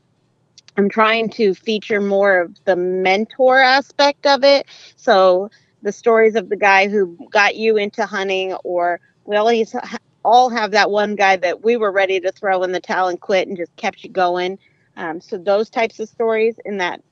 I'm 0.77 0.89
trying 0.89 1.31
to 1.31 1.55
feature 1.55 2.01
more 2.01 2.41
of 2.41 2.65
the 2.65 2.77
mentor 2.77 3.59
aspect 3.59 4.27
of 4.27 4.45
it. 4.45 4.67
So 4.97 5.51
the 5.83 5.93
stories 5.93 6.35
of 6.35 6.49
the 6.49 6.57
guy 6.57 6.89
who 6.89 7.17
got 7.31 7.57
you 7.57 7.77
into 7.77 8.05
hunting, 8.07 8.55
or 8.65 9.01
we 9.25 9.37
always 9.37 9.75
all 10.25 10.51
have 10.51 10.73
that 10.73 10.91
one 10.91 11.17
guy 11.17 11.37
that 11.37 11.63
we 11.65 11.77
were 11.77 11.93
ready 11.93 12.21
to 12.21 12.33
throw 12.33 12.63
in 12.63 12.73
the 12.73 12.81
towel 12.81 13.09
and 13.09 13.21
quit 13.21 13.49
and 13.49 13.57
just 13.57 13.75
kept 13.77 14.05
you 14.05 14.11
going. 14.11 14.59
Um, 14.97 15.21
so 15.21 15.39
those 15.39 15.71
types 15.71 15.99
of 16.01 16.09
stories 16.09 16.57
in 16.65 16.79
that 16.79 17.03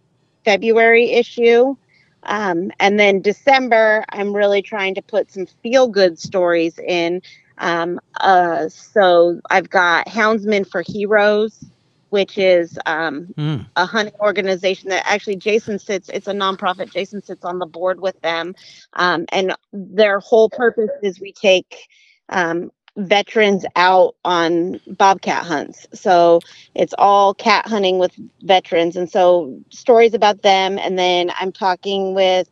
February 0.44 1.12
issue. 1.12 1.76
Um, 2.24 2.70
and 2.80 2.98
then 2.98 3.22
December, 3.22 4.04
I'm 4.10 4.34
really 4.34 4.62
trying 4.62 4.94
to 4.96 5.02
put 5.02 5.30
some 5.30 5.46
feel 5.62 5.88
good 5.88 6.18
stories 6.18 6.78
in. 6.78 7.22
Um, 7.58 8.00
uh, 8.20 8.68
so 8.68 9.40
I've 9.50 9.70
got 9.70 10.06
Houndsmen 10.06 10.68
for 10.68 10.82
Heroes, 10.86 11.64
which 12.10 12.38
is 12.38 12.78
um, 12.86 13.34
Hmm. 13.36 13.62
a 13.76 13.86
hunting 13.86 14.14
organization 14.20 14.90
that 14.90 15.04
actually 15.06 15.36
Jason 15.36 15.78
sits. 15.78 16.08
It's 16.08 16.28
a 16.28 16.32
nonprofit. 16.32 16.92
Jason 16.92 17.22
sits 17.22 17.44
on 17.44 17.58
the 17.58 17.66
board 17.66 18.00
with 18.00 18.20
them, 18.20 18.54
um, 18.94 19.26
and 19.32 19.54
their 19.72 20.20
whole 20.20 20.48
purpose 20.50 20.90
is 21.02 21.20
we 21.20 21.32
take 21.32 21.88
um, 22.28 22.70
veterans 22.96 23.64
out 23.76 24.14
on 24.24 24.80
bobcat 24.86 25.44
hunts. 25.44 25.86
So 25.94 26.40
it's 26.74 26.94
all 26.98 27.34
cat 27.34 27.66
hunting 27.66 27.98
with 27.98 28.12
veterans, 28.42 28.96
and 28.96 29.10
so 29.10 29.58
stories 29.70 30.14
about 30.14 30.42
them. 30.42 30.78
And 30.78 30.98
then 30.98 31.30
I'm 31.38 31.52
talking 31.52 32.14
with 32.14 32.48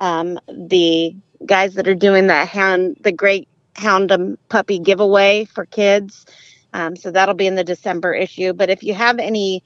um, 0.00 0.38
the 0.48 1.14
guys 1.46 1.74
that 1.74 1.88
are 1.88 1.94
doing 1.94 2.26
the 2.26 2.44
hound, 2.44 2.96
the 3.00 3.12
Great 3.12 3.48
Hound 3.76 4.12
Puppy 4.48 4.78
giveaway 4.78 5.44
for 5.44 5.64
kids. 5.66 6.26
Um, 6.72 6.96
so 6.96 7.10
that'll 7.10 7.34
be 7.34 7.46
in 7.46 7.54
the 7.56 7.64
December 7.64 8.14
issue. 8.14 8.52
But 8.52 8.70
if 8.70 8.82
you 8.82 8.94
have 8.94 9.18
any 9.18 9.62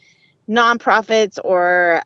nonprofits 0.49 1.39
or 1.45 2.03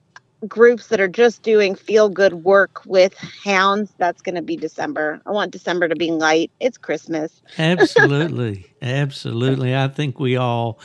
groups 0.48 0.88
that 0.88 1.00
are 1.00 1.08
just 1.08 1.42
doing 1.42 1.74
feel 1.74 2.08
good 2.08 2.34
work 2.44 2.82
with 2.86 3.14
hounds, 3.44 3.92
that's 3.98 4.22
going 4.22 4.34
to 4.36 4.42
be 4.42 4.56
December. 4.56 5.20
I 5.26 5.30
want 5.32 5.52
December 5.52 5.88
to 5.88 5.96
be 5.96 6.10
light. 6.10 6.50
It's 6.60 6.78
Christmas. 6.78 7.42
Absolutely, 7.58 8.66
absolutely. 8.82 9.76
I 9.76 9.88
think 9.88 10.18
we 10.20 10.36
all 10.36 10.78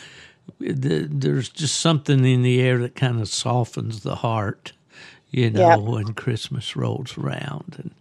th- 0.60 1.08
there's 1.10 1.50
just 1.50 1.80
something 1.80 2.26
in 2.26 2.44
the 2.44 2.62
air 2.62 2.78
that 2.80 2.96
kind 2.96 3.22
of 3.22 3.30
softens 3.30 4.02
the 4.02 4.18
heart, 4.18 4.74
you 5.32 5.50
know, 5.50 5.78
Yep. 5.78 5.80
when 5.80 6.14
Christmas 6.14 6.76
rolls 6.76 7.18
around 7.18 7.76
and. 7.80 7.92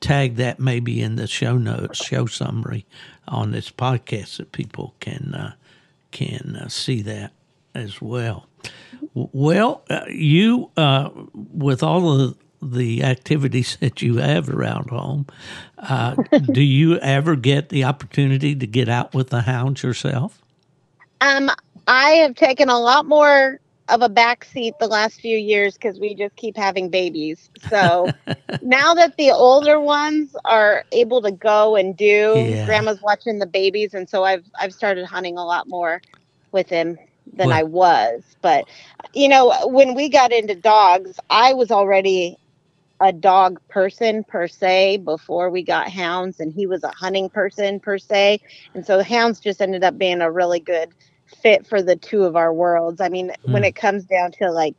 tag 0.00 0.36
that 0.36 0.58
maybe 0.60 1.00
in 1.00 1.16
the 1.16 1.26
show 1.26 1.56
notes, 1.56 2.04
show 2.04 2.26
summary 2.26 2.84
on 3.28 3.52
this 3.52 3.70
podcast 3.70 4.38
that 4.38 4.52
people 4.52 4.94
can 5.00 5.34
uh, 5.34 5.52
can 6.10 6.58
uh, 6.60 6.68
see 6.68 7.02
that 7.02 7.32
as 7.74 8.00
well. 8.00 8.48
Well, 9.14 9.82
uh, 9.90 10.04
you 10.08 10.70
uh, 10.76 11.10
with 11.34 11.82
all 11.82 12.20
of 12.20 12.36
the 12.60 13.04
activities 13.04 13.76
that 13.80 14.02
you 14.02 14.16
have 14.16 14.48
around 14.48 14.90
home, 14.90 15.26
uh, 15.78 16.16
do 16.52 16.62
you 16.62 16.98
ever 16.98 17.36
get 17.36 17.68
the 17.68 17.84
opportunity 17.84 18.54
to 18.54 18.66
get 18.66 18.88
out 18.88 19.14
with 19.14 19.30
the 19.30 19.42
hounds 19.42 19.82
yourself? 19.82 20.42
Um, 21.20 21.50
I 21.86 22.10
have 22.10 22.34
taken 22.34 22.68
a 22.68 22.78
lot 22.78 23.06
more 23.06 23.60
of 23.88 24.02
a 24.02 24.08
backseat 24.08 24.72
the 24.78 24.86
last 24.86 25.20
few 25.20 25.36
years 25.36 25.74
because 25.74 25.98
we 26.00 26.14
just 26.14 26.36
keep 26.36 26.56
having 26.56 26.90
babies. 26.90 27.50
So 27.58 28.12
now 28.60 28.94
that 28.94 29.16
the 29.16 29.30
older 29.30 29.80
ones 29.80 30.34
are 30.44 30.84
able 30.92 31.22
to 31.22 31.32
go 31.32 31.76
and 31.76 31.96
do, 31.96 32.58
Yeah. 32.58 32.64
grandma's 32.64 33.00
watching 33.02 33.38
the 33.38 33.46
babies, 33.46 33.94
and 33.94 34.08
so 34.08 34.24
I've 34.24 34.44
I've 34.58 34.72
started 34.72 35.06
hunting 35.06 35.36
a 35.38 35.44
lot 35.44 35.68
more 35.68 36.00
with 36.52 36.68
him 36.68 36.98
than 37.32 37.50
Well- 37.50 37.52
I 37.52 37.64
was. 37.64 38.22
But 38.42 38.64
you 39.14 39.28
know, 39.28 39.54
when 39.66 39.94
we 39.94 40.08
got 40.08 40.32
into 40.32 40.54
dogs, 40.54 41.18
I 41.30 41.54
was 41.54 41.70
already 41.70 42.38
a 43.00 43.12
dog 43.12 43.60
person 43.68 44.24
per 44.24 44.46
se 44.48 44.98
before 44.98 45.50
we 45.50 45.62
got 45.62 45.88
hounds 45.90 46.40
and 46.40 46.52
he 46.52 46.66
was 46.66 46.82
a 46.82 46.90
hunting 46.90 47.28
person 47.28 47.78
per 47.80 47.98
se 47.98 48.40
and 48.74 48.84
so 48.86 48.96
the 48.96 49.04
hounds 49.04 49.40
just 49.40 49.60
ended 49.60 49.84
up 49.84 49.98
being 49.98 50.20
a 50.20 50.30
really 50.30 50.60
good 50.60 50.90
fit 51.42 51.66
for 51.66 51.82
the 51.82 51.96
two 51.96 52.24
of 52.24 52.36
our 52.36 52.52
worlds. 52.52 53.00
I 53.00 53.08
mean 53.08 53.32
when 53.42 53.64
Hmm. 53.64 53.64
it 53.64 53.74
comes 53.76 54.04
down 54.06 54.32
to 54.40 54.50
like 54.52 54.76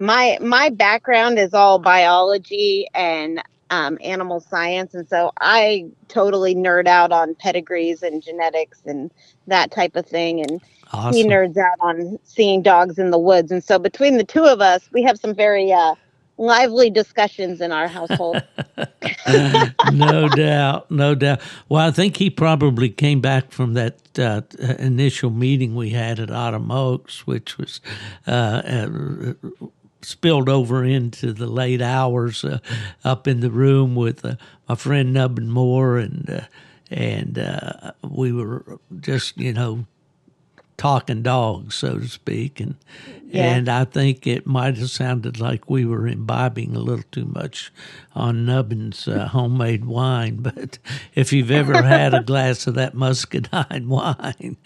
my 0.00 0.38
my 0.42 0.70
background 0.70 1.38
is 1.38 1.54
all 1.54 1.78
biology 1.78 2.86
and 2.94 3.42
um, 3.70 3.98
animal 4.02 4.40
science. 4.40 4.94
And 4.94 5.08
so 5.08 5.32
i 5.40 5.86
totally 6.08 6.54
nerd 6.54 6.88
out 6.88 7.12
on 7.12 7.34
pedigrees 7.36 8.02
and 8.02 8.22
genetics 8.22 8.82
and 8.86 9.12
that 9.48 9.70
type 9.72 9.96
of 9.96 10.06
thing. 10.06 10.40
And 10.42 10.62
he 11.06 11.24
nerds 11.24 11.56
out 11.58 11.78
on 11.80 12.18
seeing 12.24 12.62
dogs 12.62 12.98
in 12.98 13.10
the 13.10 13.18
woods. 13.18 13.52
And 13.52 13.64
so 13.64 13.78
between 13.78 14.18
the 14.18 14.24
two 14.24 14.44
of 14.44 14.60
us 14.60 14.88
we 14.92 15.02
have 15.04 15.18
some 15.18 15.34
very 15.34 15.72
uh, 15.72 15.94
lively 16.42 16.90
discussions 16.90 17.60
in 17.60 17.72
our 17.72 17.88
household 17.88 18.42
no 19.92 20.28
doubt, 20.28 20.90
no 20.90 21.14
doubt. 21.14 21.40
Well, 21.68 21.86
I 21.86 21.90
think 21.90 22.16
he 22.16 22.30
probably 22.30 22.90
came 22.90 23.20
back 23.20 23.52
from 23.52 23.74
that 23.74 24.18
uh, 24.18 24.42
initial 24.78 25.30
meeting 25.30 25.74
we 25.74 25.90
had 25.90 26.18
at 26.20 26.30
Autumn 26.30 26.70
Oaks, 26.70 27.26
which 27.26 27.58
was 27.58 27.80
uh, 28.26 28.30
uh, 28.30 29.34
spilled 30.02 30.48
over 30.48 30.84
into 30.84 31.32
the 31.32 31.46
late 31.46 31.82
hours 31.82 32.44
uh, 32.44 32.58
up 33.04 33.28
in 33.28 33.40
the 33.40 33.50
room 33.50 33.94
with 33.94 34.24
uh, 34.24 34.36
my 34.68 34.74
friend 34.74 35.12
Nubbin 35.12 35.50
Moore, 35.50 35.98
and 35.98 36.30
uh, 36.30 36.40
and 36.90 37.38
uh, 37.38 37.92
we 38.02 38.32
were 38.32 38.78
just 39.00 39.38
you 39.38 39.52
know 39.52 39.86
talking 40.76 41.22
dogs, 41.22 41.74
so 41.76 41.98
to 41.98 42.08
speak, 42.08 42.58
and 42.60 42.74
Yeah. 43.30 43.54
and 43.54 43.68
I 43.68 43.84
think 43.84 44.26
it 44.26 44.46
might 44.46 44.76
have 44.76 44.90
sounded 44.90 45.40
like 45.40 45.70
we 45.70 45.84
were 45.86 46.06
imbibing 46.06 46.74
a 46.76 46.80
little 46.80 47.04
too 47.10 47.24
much 47.24 47.72
on 48.14 48.44
Nubbin's 48.44 49.08
uh, 49.08 49.28
homemade 49.32 49.84
wine. 49.86 50.36
But 50.36 50.78
if 51.14 51.32
you've 51.32 51.50
ever 51.50 51.82
had 51.82 52.12
a 52.14 52.22
glass 52.22 52.66
of 52.66 52.74
that 52.74 52.94
muscadine 52.94 53.88
wine, 53.88 54.56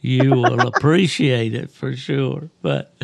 you 0.00 0.30
will 0.30 0.60
appreciate 0.68 1.54
it 1.54 1.70
for 1.70 1.94
sure. 1.96 2.48
But 2.62 2.94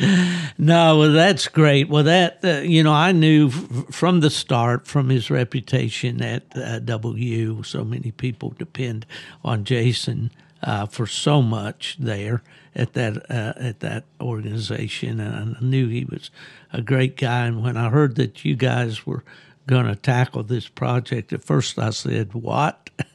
no, 0.57 0.99
well, 0.99 1.13
that's 1.13 1.49
great. 1.49 1.89
Well, 1.91 2.05
that 2.05 2.39
uh, 2.45 2.61
you 2.61 2.83
know, 2.83 2.93
I 2.93 3.13
knew 3.13 3.49
f- 3.49 3.87
from 3.95 4.21
the 4.21 4.31
start, 4.31 4.87
from 4.87 5.11
his 5.11 5.31
reputation 5.31 6.23
at 6.23 6.45
uh, 6.57 6.79
W, 6.79 7.63
so 7.63 7.85
many 7.85 8.11
people 8.11 8.55
depend 8.59 9.05
on 9.45 9.65
Jason 9.65 10.31
uh, 10.63 10.87
for 10.87 11.07
so 11.07 11.43
much 11.43 11.97
there 11.99 12.43
at 12.75 12.93
that 12.93 13.31
uh, 13.31 13.53
at 13.57 13.81
that 13.81 14.05
organization, 14.21 15.21
and 15.21 15.57
I 15.57 15.65
knew 15.65 15.89
he 15.89 16.05
was 16.05 16.31
a 16.73 16.83
great 16.83 17.17
guy. 17.17 17.47
And 17.47 17.63
when 17.63 17.77
I 17.77 17.89
heard 17.89 18.17
that 18.17 18.45
you 18.45 18.55
guys 18.55 19.07
were 19.07 19.25
going 19.67 19.87
to 19.87 19.97
tackle 19.97 20.43
this 20.43 20.69
project, 20.69 21.33
at 21.33 21.45
first 21.45 21.79
I 21.79 21.91
said, 21.91 22.35
"What? 22.35 22.91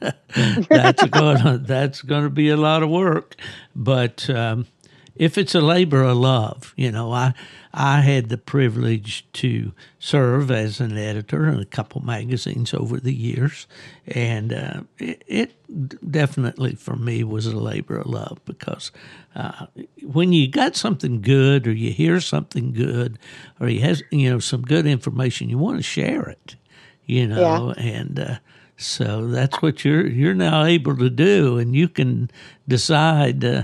that's 0.68 1.04
going 1.04 1.62
that's 1.66 2.02
going 2.02 2.24
to 2.24 2.30
be 2.30 2.48
a 2.50 2.56
lot 2.56 2.82
of 2.82 2.90
work," 2.90 3.36
but 3.74 4.28
um, 4.30 4.66
if 5.16 5.38
it's 5.38 5.54
a 5.54 5.60
labor 5.60 6.02
of 6.02 6.16
love, 6.16 6.72
you 6.76 6.90
know, 6.90 7.12
I 7.12 7.34
I 7.72 8.00
had 8.00 8.28
the 8.28 8.38
privilege 8.38 9.26
to 9.34 9.72
serve 9.98 10.50
as 10.50 10.80
an 10.80 10.96
editor 10.96 11.46
in 11.48 11.60
a 11.60 11.66
couple 11.66 12.02
magazines 12.02 12.72
over 12.72 12.98
the 12.98 13.12
years, 13.14 13.66
and 14.06 14.52
uh, 14.52 14.80
it, 14.98 15.22
it, 15.26 16.10
definitely 16.10 16.74
for 16.74 16.96
me 16.96 17.22
was 17.24 17.46
a 17.46 17.56
labor 17.56 17.98
of 17.98 18.06
love 18.06 18.38
because 18.44 18.92
uh, 19.34 19.66
when 20.02 20.32
you 20.32 20.48
got 20.48 20.76
something 20.76 21.20
good 21.20 21.66
or 21.66 21.72
you 21.72 21.92
hear 21.92 22.20
something 22.20 22.72
good 22.72 23.18
or 23.60 23.68
you 23.68 23.80
has 23.80 24.02
you 24.10 24.30
know 24.30 24.38
some 24.38 24.62
good 24.62 24.86
information, 24.86 25.50
you 25.50 25.58
want 25.58 25.76
to 25.76 25.82
share 25.82 26.28
it, 26.28 26.56
you 27.04 27.26
know, 27.26 27.74
yeah. 27.76 27.82
and. 27.82 28.20
Uh, 28.20 28.36
so 28.78 29.28
that's 29.28 29.62
what 29.62 29.86
you're 29.86 30.06
you're 30.06 30.34
now 30.34 30.64
able 30.64 30.98
to 30.98 31.08
do, 31.08 31.56
and 31.56 31.74
you 31.74 31.88
can 31.88 32.30
decide 32.68 33.42
uh, 33.42 33.62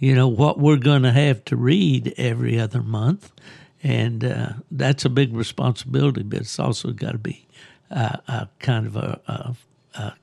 you 0.00 0.14
know, 0.14 0.26
what 0.26 0.58
we're 0.58 0.78
going 0.78 1.02
to 1.02 1.12
have 1.12 1.44
to 1.44 1.56
read 1.56 2.14
every 2.16 2.58
other 2.58 2.82
month. 2.82 3.30
And 3.82 4.24
uh, 4.24 4.52
that's 4.70 5.04
a 5.04 5.10
big 5.10 5.34
responsibility, 5.34 6.22
but 6.22 6.40
it's 6.40 6.58
also 6.58 6.90
got 6.90 7.12
to 7.12 7.18
be 7.18 7.46
uh, 7.90 8.16
a 8.26 8.48
kind 8.58 8.86
of 8.86 8.96
a, 8.96 9.56
a, 9.94 10.14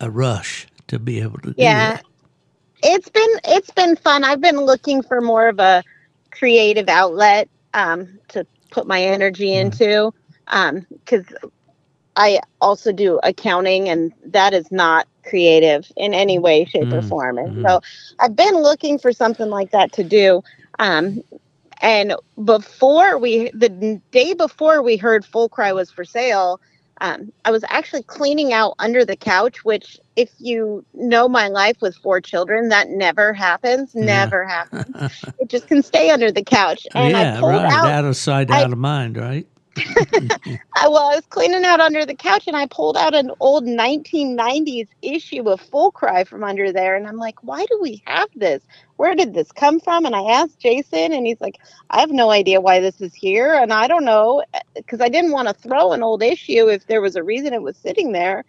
a, 0.00 0.10
rush 0.10 0.66
to 0.86 0.98
be 0.98 1.20
able 1.20 1.38
to 1.38 1.54
yeah. 1.56 1.96
That. 1.96 2.04
It's 2.82 3.08
been 3.08 3.30
it's 3.44 3.70
been 3.70 3.96
fun. 3.96 4.22
I've 4.24 4.40
been 4.40 4.60
looking 4.60 5.02
for 5.02 5.20
more 5.20 5.48
of 5.48 5.58
a 5.58 5.82
creative 6.30 6.88
outlet 6.88 7.48
um, 7.74 8.18
to 8.28 8.46
put 8.70 8.86
my 8.86 9.02
energy 9.02 9.52
into 9.52 10.12
because 10.46 11.26
um, 11.42 11.50
I 12.16 12.40
also 12.60 12.92
do 12.92 13.18
accounting, 13.22 13.88
and 13.88 14.12
that 14.26 14.52
is 14.54 14.70
not 14.70 15.08
creative 15.28 15.90
in 15.96 16.14
any 16.14 16.38
way, 16.38 16.64
shape, 16.64 16.84
mm-hmm. 16.84 16.94
or 16.94 17.02
form. 17.02 17.38
And 17.38 17.48
mm-hmm. 17.48 17.66
so 17.66 17.80
I've 18.20 18.36
been 18.36 18.56
looking 18.56 18.98
for 18.98 19.12
something 19.12 19.48
like 19.48 19.70
that 19.70 19.92
to 19.92 20.04
do. 20.04 20.42
Um, 20.78 21.22
and 21.80 22.14
before 22.44 23.18
we, 23.18 23.50
the 23.50 24.00
day 24.10 24.34
before 24.34 24.82
we 24.82 24.96
heard 24.96 25.24
Full 25.24 25.48
Cry 25.48 25.72
was 25.72 25.90
for 25.90 26.04
sale, 26.04 26.60
um, 27.00 27.32
I 27.44 27.50
was 27.50 27.64
actually 27.68 28.02
cleaning 28.02 28.52
out 28.52 28.74
under 28.78 29.04
the 29.04 29.16
couch, 29.16 29.64
which, 29.64 30.00
if 30.16 30.30
you 30.38 30.84
know 30.94 31.28
my 31.28 31.48
life 31.48 31.76
with 31.80 31.94
four 31.96 32.20
children, 32.20 32.70
that 32.70 32.88
never 32.88 33.32
happens. 33.32 33.92
Yeah. 33.94 34.04
Never 34.04 34.44
happens. 34.44 35.24
it 35.38 35.48
just 35.48 35.68
can 35.68 35.82
stay 35.82 36.10
under 36.10 36.32
the 36.32 36.42
couch. 36.42 36.86
And 36.94 37.12
yeah, 37.12 37.40
right. 37.40 37.72
Out, 37.72 37.88
out 37.88 38.04
of 38.04 38.16
sight, 38.16 38.50
out 38.50 38.72
of 38.72 38.78
mind, 38.78 39.16
right? 39.16 39.46
I, 40.76 40.88
well, 40.88 41.10
I 41.10 41.16
was 41.16 41.26
cleaning 41.28 41.64
out 41.64 41.80
under 41.80 42.04
the 42.04 42.14
couch 42.14 42.46
and 42.46 42.56
I 42.56 42.66
pulled 42.66 42.96
out 42.96 43.14
an 43.14 43.30
old 43.40 43.64
1990s 43.64 44.88
issue 45.02 45.48
of 45.48 45.60
Full 45.60 45.90
Cry 45.90 46.24
from 46.24 46.44
under 46.44 46.72
there. 46.72 46.96
And 46.96 47.06
I'm 47.06 47.16
like, 47.16 47.42
why 47.42 47.64
do 47.66 47.78
we 47.80 48.02
have 48.06 48.28
this? 48.34 48.62
Where 48.96 49.14
did 49.14 49.34
this 49.34 49.52
come 49.52 49.80
from? 49.80 50.04
And 50.04 50.14
I 50.14 50.22
asked 50.22 50.58
Jason, 50.58 51.12
and 51.12 51.26
he's 51.26 51.40
like, 51.40 51.58
I 51.90 52.00
have 52.00 52.10
no 52.10 52.30
idea 52.30 52.60
why 52.60 52.80
this 52.80 53.00
is 53.00 53.14
here. 53.14 53.54
And 53.54 53.72
I 53.72 53.86
don't 53.86 54.04
know 54.04 54.42
eh, 54.54 54.60
because 54.74 55.00
I 55.00 55.08
didn't 55.08 55.32
want 55.32 55.48
to 55.48 55.54
throw 55.54 55.92
an 55.92 56.02
old 56.02 56.22
issue 56.22 56.68
if 56.68 56.86
there 56.86 57.00
was 57.00 57.16
a 57.16 57.22
reason 57.22 57.54
it 57.54 57.62
was 57.62 57.76
sitting 57.76 58.12
there. 58.12 58.44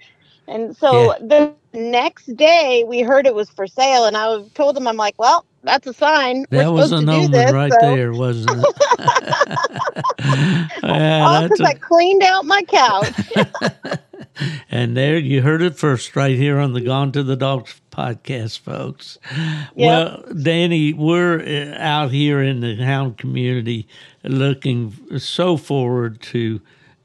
And 0.48 0.75
so 0.75 1.13
yeah. 1.13 1.27
the 1.27 1.53
next 1.74 2.36
day 2.36 2.83
we 2.88 3.01
heard 3.01 3.27
it 3.27 3.36
was 3.36 3.51
for 3.51 3.67
sale, 3.67 4.05
and 4.05 4.17
I 4.17 4.43
told 4.55 4.75
him, 4.75 4.88
I'm 4.88 4.98
like, 4.98 5.13
well, 5.19 5.45
that's 5.63 5.88
a 5.88 5.94
sign. 5.94 6.46
That 6.50 6.72
was 6.72 6.92
an 6.92 7.10
omen 7.10 7.32
this, 7.32 7.51
right 7.51 7.72
so. 7.72 7.96
there, 7.96 8.12
wasn't 8.13 8.63
it? 8.63 8.75
yeah, 10.84 11.25
All 11.28 11.44
because 11.44 11.60
a... 11.62 11.66
I 11.66 11.74
cleaned 11.74 12.24
out 12.24 12.46
my 12.46 12.62
couch. 12.63 13.13
and 14.72 14.95
there 14.95 15.17
you 15.17 15.41
heard 15.41 15.62
it 15.62 15.78
first, 15.78 16.15
right 16.15 16.36
here 16.36 16.60
on 16.60 16.74
the 16.74 16.82
Gone 16.82 17.12
to 17.13 17.24
the 17.24 17.36
Dogs 17.36 17.82
podcast, 17.91 18.60
folks. 18.60 19.17
Yep. 19.32 19.72
Well, 19.76 20.24
Dani, 20.34 20.95
we're 20.95 21.39
uh, 21.39 21.78
out 21.78 22.12
here 22.12 22.41
in 22.41 22.62
the 22.62 22.76
hound 22.76 23.17
community 23.17 23.88
looking 24.24 25.19
so 25.19 25.58
forward 25.58 26.22
to, 26.22 26.62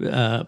uh, 0.09 0.45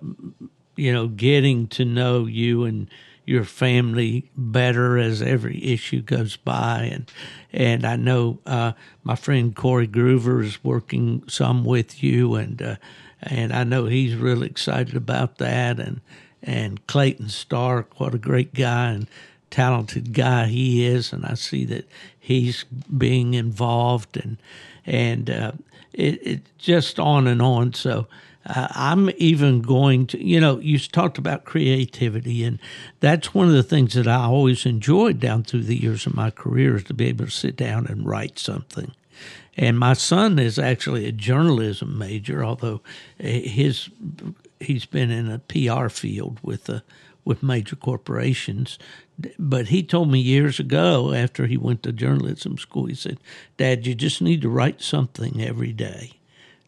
you 0.77 0.93
know, 0.93 1.09
getting 1.09 1.67
to 1.69 1.85
know 1.85 2.27
you 2.27 2.65
and 2.65 2.89
your 3.25 3.45
family 3.45 4.31
better 4.37 4.97
as 4.99 5.21
every 5.21 5.62
issue 5.65 6.01
goes 6.01 6.37
by. 6.37 6.89
And 6.93 7.11
and 7.53 7.85
I 7.85 7.97
know 7.97 8.39
uh, 8.47 8.73
my 9.03 9.17
friend 9.17 9.55
Cory 9.55 9.89
Gruver 9.89 10.43
is 10.45 10.62
working 10.62 11.25
some 11.27 11.65
with 11.65 12.03
you, 12.03 12.37
and 12.37 12.62
uh, 12.62 12.77
and 13.23 13.53
I 13.53 13.65
know 13.65 13.87
he's 13.87 14.15
really 14.15 14.47
excited 14.47 14.97
about 14.97 15.39
that. 15.39 15.81
And 15.81 16.01
and 16.43 16.87
Clayton 16.87 17.29
Stark, 17.29 17.99
what 17.99 18.15
a 18.15 18.19
great 18.19 18.55
guy 18.55 18.91
and 18.91 19.09
talented 19.51 20.12
guy 20.12 20.47
he 20.47 20.87
is, 20.87 21.12
and 21.12 21.25
I 21.25 21.35
see 21.35 21.65
that 21.65 21.89
he's 22.19 22.65
being 22.97 23.35
involved 23.35 24.17
and 24.17 24.37
and 24.85 25.29
uh, 25.29 25.53
it, 25.93 26.25
it 26.27 26.41
just 26.59 27.01
on 27.01 27.27
and 27.27 27.43
on. 27.43 27.75
So 27.75 28.07
uh, 28.46 28.68
I'm 28.70 29.11
even 29.16 29.61
going 29.61 30.06
to, 30.09 30.24
you 30.24 30.40
know, 30.40 30.61
you 30.61 30.78
talked 30.78 31.18
about 31.18 31.44
creativity, 31.44 32.44
and 32.44 32.61
that's 33.00 33.35
one 33.35 33.48
of 33.48 33.54
the 33.54 33.62
things 33.62 33.94
that 33.94 34.06
I 34.06 34.24
always 34.24 34.64
enjoyed 34.64 35.18
down 35.18 35.42
through 35.42 35.64
the 35.64 35.80
years 35.80 36.06
of 36.06 36.14
my 36.14 36.30
career 36.30 36.76
is 36.76 36.85
to 36.85 36.94
be 36.94 37.06
able 37.06 37.24
to 37.24 37.30
sit 37.30 37.56
down 37.56 37.87
and 37.87 38.06
write 38.06 38.38
something. 38.38 38.92
And 39.56 39.78
my 39.78 39.94
son 39.94 40.38
is 40.38 40.59
actually 40.59 41.06
a 41.06 41.12
journalism 41.12 41.98
major, 41.98 42.44
although 42.44 42.82
his 43.18 43.88
he's 44.61 44.87
been 44.87 45.11
in 45.11 45.30
a 45.30 45.38
PR 45.38 45.88
field 45.88 46.38
with 46.42 46.68
uh, 46.70 46.80
with 47.24 47.42
major 47.42 47.74
corporations. 47.74 48.78
But 49.38 49.68
he 49.68 49.82
told 49.82 50.11
me 50.11 50.20
years 50.20 50.61
ago, 50.61 51.14
after 51.14 51.46
he 51.46 51.56
went 51.56 51.82
to 51.82 51.92
journalism 51.92 52.59
school, 52.59 52.85
he 52.85 52.94
said, 52.94 53.18
"Dad, 53.56 53.87
you 53.87 53.94
just 53.94 54.20
need 54.20 54.42
to 54.42 54.50
write 54.50 54.82
something 54.82 55.42
every 55.42 55.72
day." 55.72 56.15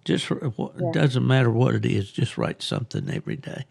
Just 0.05 0.31
it 0.31 0.53
yeah. 0.81 0.93
doesn't 0.93 1.27
matter 1.27 1.51
what 1.51 1.75
it 1.75 1.87
is, 1.87 2.11
just 2.11 2.39
write 2.39 2.63
something 2.63 3.11
every 3.11 3.37
day. 3.37 3.67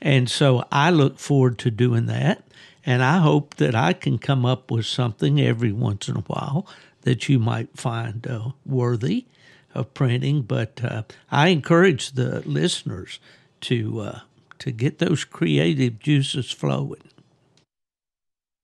And 0.00 0.30
so 0.30 0.64
I 0.70 0.90
look 0.90 1.18
forward 1.18 1.58
to 1.60 1.70
doing 1.70 2.06
that. 2.06 2.44
And 2.86 3.02
I 3.02 3.18
hope 3.18 3.56
that 3.56 3.74
I 3.74 3.92
can 3.92 4.18
come 4.18 4.46
up 4.46 4.70
with 4.70 4.86
something 4.86 5.40
every 5.40 5.72
once 5.72 6.08
in 6.08 6.16
a 6.16 6.20
while 6.20 6.66
that 7.02 7.28
you 7.28 7.38
might 7.38 7.78
find 7.78 8.26
uh, 8.26 8.50
worthy 8.64 9.26
of 9.74 9.92
printing. 9.94 10.42
But 10.42 10.82
uh, 10.82 11.02
I 11.30 11.48
encourage 11.48 12.12
the 12.12 12.40
listeners 12.48 13.20
to 13.62 14.00
uh, 14.00 14.20
to 14.60 14.70
get 14.70 14.98
those 14.98 15.24
creative 15.24 15.98
juices 15.98 16.50
flowing. 16.50 17.02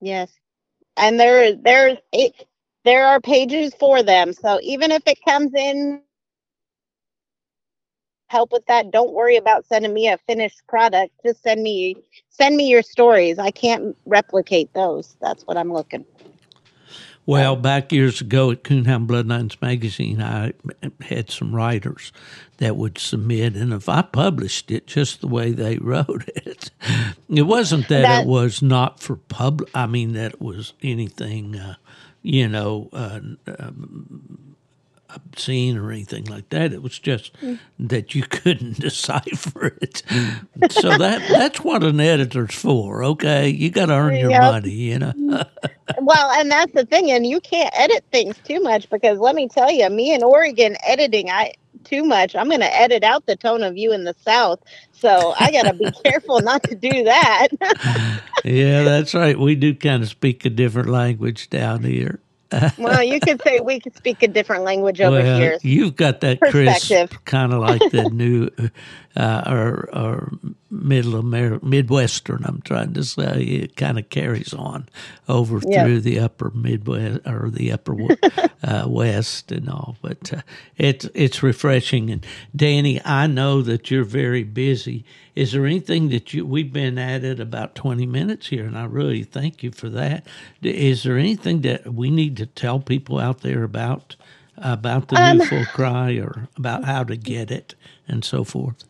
Yes, 0.00 0.32
and 0.96 1.20
there 1.20 1.54
there 1.54 1.98
there 2.84 3.06
are 3.06 3.20
pages 3.20 3.74
for 3.78 4.02
them. 4.02 4.32
So 4.32 4.60
even 4.62 4.92
if 4.92 5.02
it 5.06 5.18
comes 5.26 5.52
in 5.54 6.02
help 8.28 8.52
with 8.52 8.66
that, 8.66 8.90
don't 8.90 9.12
worry 9.12 9.36
about 9.36 9.66
sending 9.66 9.94
me 9.94 10.08
a 10.08 10.18
finished 10.18 10.66
product. 10.66 11.12
Just 11.24 11.42
send 11.42 11.62
me 11.62 11.96
send 12.28 12.56
me 12.56 12.68
your 12.68 12.82
stories. 12.82 13.38
I 13.38 13.50
can't 13.50 13.96
replicate 14.04 14.72
those. 14.74 15.16
That's 15.20 15.44
what 15.44 15.56
I'm 15.56 15.72
looking 15.72 16.04
for. 16.04 16.16
Well, 17.26 17.56
back 17.56 17.90
years 17.90 18.20
ago 18.20 18.52
at 18.52 18.62
Coonhound 18.62 19.08
Bloodlines 19.08 19.60
magazine, 19.60 20.22
I 20.22 20.52
had 21.00 21.28
some 21.28 21.56
writers 21.56 22.12
that 22.58 22.76
would 22.76 22.98
submit, 22.98 23.56
and 23.56 23.72
if 23.72 23.88
I 23.88 24.02
published 24.02 24.70
it 24.70 24.86
just 24.86 25.22
the 25.22 25.26
way 25.26 25.50
they 25.50 25.76
wrote 25.80 26.28
it, 26.36 26.70
it 27.28 27.42
wasn't 27.42 27.88
that, 27.88 28.02
that 28.02 28.22
it 28.22 28.28
was 28.28 28.62
not 28.62 29.00
for 29.00 29.16
pub. 29.16 29.68
I 29.74 29.86
mean, 29.86 30.12
that 30.12 30.34
it 30.34 30.40
was 30.40 30.74
anything, 30.82 31.56
uh, 31.56 31.74
you 32.22 32.46
know, 32.46 32.90
uh, 32.92 33.18
um, 33.58 34.45
obscene 35.16 35.76
or 35.76 35.90
anything 35.90 36.24
like 36.24 36.48
that. 36.50 36.72
It 36.72 36.82
was 36.82 36.98
just 36.98 37.32
mm. 37.40 37.58
that 37.78 38.14
you 38.14 38.22
couldn't 38.28 38.80
decipher 38.80 39.76
it. 39.80 40.02
so 40.70 40.96
that 40.96 41.26
that's 41.28 41.60
what 41.60 41.82
an 41.82 42.00
editor's 42.00 42.54
for. 42.54 43.04
Okay, 43.04 43.48
you 43.48 43.70
got 43.70 43.86
to 43.86 43.94
earn 43.94 44.16
your 44.16 44.30
yep. 44.30 44.42
money, 44.42 44.70
you 44.70 44.98
know. 44.98 45.12
well, 46.00 46.30
and 46.32 46.50
that's 46.50 46.72
the 46.72 46.86
thing, 46.86 47.10
and 47.10 47.26
you 47.26 47.40
can't 47.40 47.72
edit 47.76 48.04
things 48.12 48.36
too 48.44 48.60
much 48.60 48.88
because 48.90 49.18
let 49.18 49.34
me 49.34 49.48
tell 49.48 49.70
you, 49.70 49.88
me 49.90 50.14
in 50.14 50.22
Oregon 50.22 50.76
editing, 50.86 51.30
I 51.30 51.54
too 51.84 52.04
much, 52.04 52.34
I'm 52.34 52.48
going 52.48 52.60
to 52.60 52.76
edit 52.76 53.04
out 53.04 53.26
the 53.26 53.36
tone 53.36 53.62
of 53.62 53.76
you 53.76 53.92
in 53.92 54.04
the 54.04 54.14
South. 54.24 54.60
So 54.92 55.34
I 55.38 55.52
got 55.52 55.62
to 55.62 55.74
be 55.74 55.90
careful 56.04 56.40
not 56.40 56.62
to 56.64 56.74
do 56.74 57.04
that. 57.04 57.48
yeah, 58.44 58.82
that's 58.82 59.14
right. 59.14 59.38
We 59.38 59.54
do 59.54 59.74
kind 59.74 60.02
of 60.02 60.08
speak 60.08 60.44
a 60.44 60.50
different 60.50 60.88
language 60.88 61.48
down 61.48 61.84
here 61.84 62.20
well, 62.78 63.02
you 63.02 63.20
could 63.20 63.42
say 63.42 63.60
we 63.60 63.80
could 63.80 63.96
speak 63.96 64.22
a 64.22 64.28
different 64.28 64.62
language 64.64 65.00
over 65.00 65.18
well, 65.18 65.38
here. 65.38 65.58
You've 65.62 65.96
got 65.96 66.20
that 66.20 66.40
crisp, 66.40 67.12
kind 67.24 67.52
of 67.52 67.60
like 67.60 67.80
the 67.90 68.08
new, 68.10 68.50
uh, 69.16 69.42
or, 69.46 69.88
or 69.92 70.32
middle 70.70 71.18
Amer- 71.18 71.60
Midwestern. 71.62 72.44
I'm 72.44 72.60
trying 72.62 72.92
to 72.94 73.04
say 73.04 73.42
it 73.42 73.76
kind 73.76 73.98
of 73.98 74.08
carries 74.10 74.52
on 74.54 74.88
over 75.28 75.60
Yeah. 75.66 75.84
through 75.84 76.00
the 76.02 76.20
upper 76.20 76.50
Midwest 76.54 77.20
or 77.26 77.50
the 77.50 77.72
upper 77.72 77.96
uh, 78.62 78.84
West 78.86 79.50
and 79.52 79.68
all. 79.70 79.96
But 80.02 80.32
uh, 80.32 80.42
it's 80.76 81.08
it's 81.14 81.42
refreshing. 81.42 82.10
And 82.10 82.26
Dani, 82.56 83.00
I 83.04 83.26
know 83.26 83.62
that 83.62 83.90
you're 83.90 84.04
very 84.04 84.44
busy. 84.44 85.04
Is 85.34 85.52
there 85.52 85.66
anything 85.66 86.08
that 86.10 86.32
you? 86.34 86.46
We've 86.46 86.72
been 86.72 86.98
at 86.98 87.24
it 87.24 87.40
about 87.40 87.74
20 87.74 88.06
minutes 88.06 88.48
here, 88.48 88.64
and 88.66 88.76
I 88.78 88.84
really 88.84 89.22
thank 89.22 89.62
you 89.62 89.70
for 89.70 89.88
that. 89.90 90.26
Is 90.62 91.02
there 91.04 91.18
anything 91.18 91.62
that 91.62 91.92
we 91.92 92.10
need 92.10 92.36
to 92.38 92.46
tell 92.46 92.80
people 92.80 93.18
out 93.18 93.40
there 93.40 93.62
about? 93.64 94.16
About 94.58 95.08
the 95.08 95.34
new 95.34 95.44
full 95.44 95.66
cry, 95.66 96.12
or 96.14 96.48
about 96.56 96.84
how 96.84 97.04
to 97.04 97.14
get 97.14 97.50
it, 97.50 97.74
and 98.08 98.24
so 98.24 98.42
forth. 98.42 98.84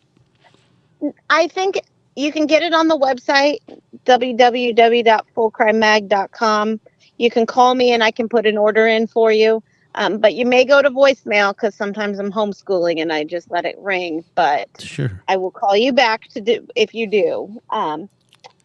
I 1.29 1.47
think 1.47 1.79
you 2.15 2.31
can 2.31 2.47
get 2.47 2.63
it 2.63 2.73
on 2.73 2.87
the 2.87 2.97
website 2.97 3.57
www.fullcrymag.com. 4.05 6.79
You 7.17 7.29
can 7.29 7.45
call 7.45 7.75
me 7.75 7.91
and 7.91 8.03
I 8.03 8.11
can 8.11 8.29
put 8.29 8.45
an 8.45 8.57
order 8.57 8.87
in 8.87 9.07
for 9.07 9.31
you. 9.31 9.61
Um, 9.95 10.19
but 10.19 10.35
you 10.35 10.45
may 10.45 10.63
go 10.63 10.81
to 10.81 10.91
voicemail 10.91 11.55
because 11.55 11.73
sometimes 11.73 12.19
I'm 12.19 12.31
homeschooling 12.31 13.01
and 13.01 13.11
I 13.11 13.23
just 13.23 13.49
let 13.49 13.65
it 13.65 13.75
ring. 13.79 14.23
But 14.35 14.69
Sure. 14.79 15.23
I 15.27 15.37
will 15.37 15.51
call 15.51 15.75
you 15.75 15.91
back 15.91 16.27
to 16.29 16.41
do 16.41 16.67
if 16.75 16.93
you 16.93 17.07
do. 17.07 17.59
Um, 17.71 18.07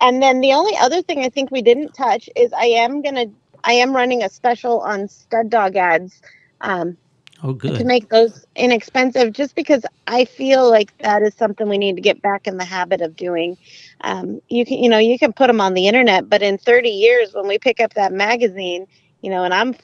and 0.00 0.22
then 0.22 0.40
the 0.40 0.52
only 0.52 0.76
other 0.76 1.00
thing 1.00 1.24
I 1.24 1.30
think 1.30 1.50
we 1.50 1.62
didn't 1.62 1.94
touch 1.94 2.28
is 2.36 2.52
I 2.52 2.66
am 2.66 3.00
gonna 3.02 3.26
I 3.64 3.74
am 3.74 3.94
running 3.94 4.22
a 4.22 4.28
special 4.28 4.80
on 4.80 5.08
stud 5.08 5.48
dog 5.48 5.76
ads. 5.76 6.20
Um, 6.60 6.96
Oh, 7.42 7.54
to 7.74 7.84
good. 7.84 7.84
make 7.84 8.08
those 8.08 8.44
inexpensive 8.56 9.32
just 9.32 9.54
because 9.54 9.84
I 10.06 10.24
feel 10.24 10.68
like 10.70 10.96
that 10.98 11.22
is 11.22 11.34
something 11.34 11.68
we 11.68 11.78
need 11.78 11.96
to 11.96 12.02
get 12.02 12.22
back 12.22 12.46
in 12.46 12.56
the 12.58 12.64
habit 12.64 13.00
of 13.00 13.16
doing. 13.16 13.56
Um, 14.02 14.40
you 14.48 14.64
can, 14.66 14.78
you 14.78 14.88
know, 14.90 14.98
you 14.98 15.18
can 15.18 15.32
put 15.32 15.46
them 15.48 15.60
on 15.60 15.74
the 15.74 15.88
internet, 15.88 16.28
but 16.28 16.42
in 16.42 16.58
30 16.58 16.90
years, 16.90 17.34
when 17.34 17.48
we 17.48 17.58
pick 17.58 17.80
up 17.80 17.94
that 17.94 18.12
magazine, 18.12 18.86
you 19.22 19.30
know, 19.30 19.44
and 19.44 19.54
I'm 19.54 19.74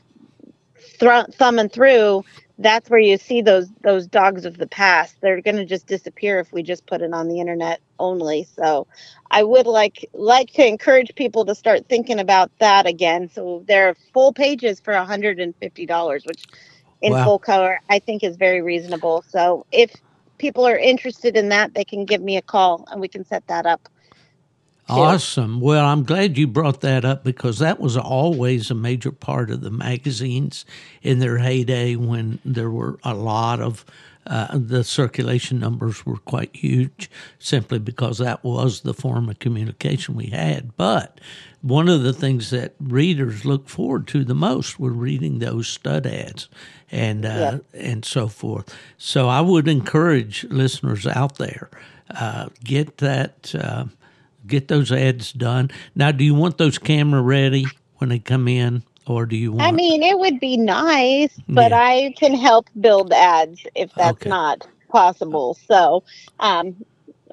thr- 1.01 1.31
thumbing 1.33 1.69
through, 1.71 2.25
that's 2.59 2.91
where 2.91 3.01
you 3.01 3.17
see 3.17 3.41
those 3.43 3.71
those 3.83 4.07
dogs 4.07 4.45
of 4.45 4.59
the 4.59 4.67
past. 4.67 5.17
They're 5.21 5.41
going 5.41 5.57
to 5.57 5.65
just 5.65 5.87
disappear 5.87 6.41
if 6.41 6.53
we 6.53 6.63
just 6.63 6.87
put 6.87 7.03
it 7.03 7.13
on 7.15 7.29
the 7.29 7.41
internet 7.41 7.81
only. 8.01 8.49
So, 8.57 8.89
I 9.31 9.45
would 9.45 9.67
like 9.67 10.09
like 10.13 10.53
to 10.55 10.67
encourage 10.67 11.15
people 11.15 11.45
to 11.47 11.55
start 11.55 11.89
thinking 11.89 12.19
about 12.19 12.51
that 12.59 12.87
again. 12.87 13.29
So 13.29 13.65
there 13.69 13.89
are 13.89 13.97
full 14.13 14.33
pages 14.33 14.81
for 14.81 14.93
$150, 14.93 16.27
which 16.27 16.45
in 17.03 17.13
Wow. 17.13 17.25
full 17.25 17.39
color 17.39 17.81
I 17.89 17.99
think 17.99 18.25
is 18.25 18.37
very 18.37 18.63
reasonable. 18.63 19.25
So 19.29 19.67
if 19.73 19.93
people 20.39 20.67
are 20.67 20.79
interested 20.79 21.37
in 21.37 21.49
that, 21.51 21.75
they 21.75 21.85
can 21.85 22.05
give 22.05 22.23
me 22.23 22.37
a 22.37 22.43
call 22.43 22.87
and 22.91 23.01
we 23.01 23.09
can 23.09 23.25
set 23.25 23.47
that 23.49 23.67
up. 23.67 23.89
Awesome. 24.89 25.61
Well, 25.61 25.85
I'm 25.85 26.05
glad 26.05 26.39
you 26.39 26.47
brought 26.47 26.81
that 26.81 27.05
up 27.05 27.23
because 27.23 27.59
that 27.59 27.79
was 27.79 27.97
always 27.97 28.71
a 28.71 28.75
major 28.75 29.13
part 29.13 29.51
of 29.51 29.61
the 29.61 29.71
magazines 29.71 30.65
in 31.03 31.19
their 31.19 31.39
heyday 31.39 31.95
when 31.95 32.39
there 32.45 32.71
were 32.71 32.99
a 33.05 33.13
lot 33.15 33.61
of 33.61 33.85
uh, 34.27 34.59
the 34.59 34.85
circulation 34.85 35.59
numbers 35.59 36.07
were 36.07 36.19
quite 36.19 36.55
huge 36.55 37.11
simply 37.39 37.79
because 37.79 38.19
that 38.19 38.43
was 38.45 38.81
the 38.81 38.95
form 38.95 39.29
of 39.29 39.39
communication 39.39 40.15
we 40.15 40.27
had. 40.27 40.77
But 40.77 41.21
one 41.63 41.89
of 41.89 42.03
the 42.03 42.13
things 42.13 42.51
that 42.51 42.75
readers 42.81 43.45
look 43.45 43.69
forward 43.69 44.07
to 44.09 44.25
the 44.25 44.35
most 44.35 44.79
were 44.79 44.93
reading 44.93 45.39
those 45.39 45.69
stud 45.69 46.07
ads 46.07 46.49
and 46.91 47.25
uh, 47.27 47.59
and 47.75 48.05
so 48.05 48.29
forth. 48.29 48.75
So 48.99 49.29
I 49.29 49.41
would 49.41 49.69
encourage 49.69 50.45
listeners 50.45 51.07
out 51.07 51.39
there 51.39 51.71
uh, 52.11 52.49
get 52.65 52.99
that. 52.99 53.55
Uh, 53.55 53.87
get 54.47 54.69
those 54.69 54.91
ads 54.93 55.33
done. 55.33 55.71
Now, 55.95 56.13
do 56.13 56.25
you 56.25 56.35
want 56.35 56.59
those 56.59 56.79
camera 56.79 57.23
ready 57.23 57.75
when 57.97 58.11
they 58.11 58.19
come 58.19 58.49
in, 58.49 58.83
or 59.07 59.27
do 59.27 59.37
you 59.37 59.53
want? 59.53 59.61
I 59.61 59.73
mean, 59.73 60.03
it 60.03 60.19
would 60.19 60.41
be 60.41 60.57
nice, 60.57 61.41
but 61.49 61.73
Yeah. 61.73 61.79
I 61.79 62.15
can 62.19 62.35
help 62.35 62.69
build 62.81 63.13
ads 63.13 63.67
if 63.75 63.95
that's 63.97 64.25
Okay. 64.25 64.31
not 64.31 64.67
possible. 64.91 65.55
So, 65.69 66.05
um, 66.41 66.77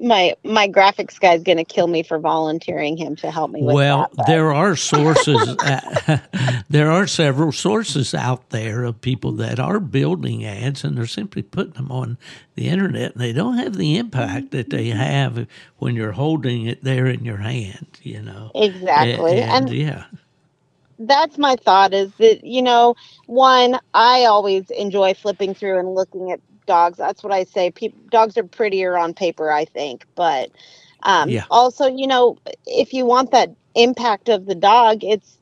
my 0.01 0.35
my 0.43 0.67
graphics 0.67 1.19
guy's 1.19 1.43
going 1.43 1.57
to 1.57 1.63
kill 1.63 1.87
me 1.87 2.03
for 2.03 2.19
volunteering 2.19 2.97
him 2.97 3.15
to 3.17 3.31
help 3.31 3.51
me 3.51 3.61
with 3.61 3.75
well, 3.75 4.09
that. 4.15 4.27
there 4.27 4.53
are 4.53 4.75
sources. 4.75 5.55
uh, 5.59 6.17
there 6.69 6.91
are 6.91 7.07
several 7.07 7.51
sources 7.51 8.13
out 8.13 8.49
there 8.49 8.83
of 8.83 8.99
people 9.01 9.31
that 9.33 9.59
are 9.59 9.79
building 9.79 10.45
ads, 10.45 10.83
and 10.83 10.97
they're 10.97 11.05
simply 11.05 11.41
putting 11.41 11.73
them 11.73 11.91
on 11.91 12.17
the 12.55 12.67
internet, 12.67 13.13
and 13.13 13.21
they 13.21 13.33
don't 13.33 13.57
have 13.57 13.75
the 13.75 13.97
impact 13.97 14.51
that 14.51 14.69
they 14.69 14.89
have 14.89 15.47
when 15.77 15.95
you're 15.95 16.13
holding 16.13 16.65
it 16.65 16.83
there 16.83 17.07
in 17.07 17.23
your 17.23 17.37
hand. 17.37 17.99
You 18.01 18.21
know, 18.21 18.51
exactly. 18.55 19.41
and, 19.41 19.69
and 19.69 19.73
yeah, 19.73 20.05
that's 20.99 21.37
my 21.37 21.55
thought 21.55 21.93
is 21.93 22.11
that 22.19 22.43
you 22.43 22.61
know 22.61 22.95
one 23.25 23.77
i 23.93 24.23
always 24.25 24.69
enjoy 24.69 25.13
flipping 25.13 25.53
through 25.53 25.77
and 25.77 25.93
looking 25.93 26.31
at 26.31 26.39
dogs 26.65 26.97
that's 26.97 27.23
what 27.23 27.33
i 27.33 27.43
say 27.43 27.71
People, 27.71 27.99
dogs 28.09 28.37
are 28.37 28.43
prettier 28.43 28.97
on 28.97 29.13
paper 29.13 29.51
i 29.51 29.65
think 29.65 30.05
but 30.15 30.51
um, 31.03 31.29
Yeah. 31.29 31.45
also 31.51 31.87
you 31.87 32.07
know 32.07 32.37
if 32.65 32.93
you 32.93 33.05
want 33.05 33.31
that 33.31 33.49
impact 33.75 34.29
of 34.29 34.45
the 34.45 34.55
dog 34.55 35.03
it's 35.03 35.37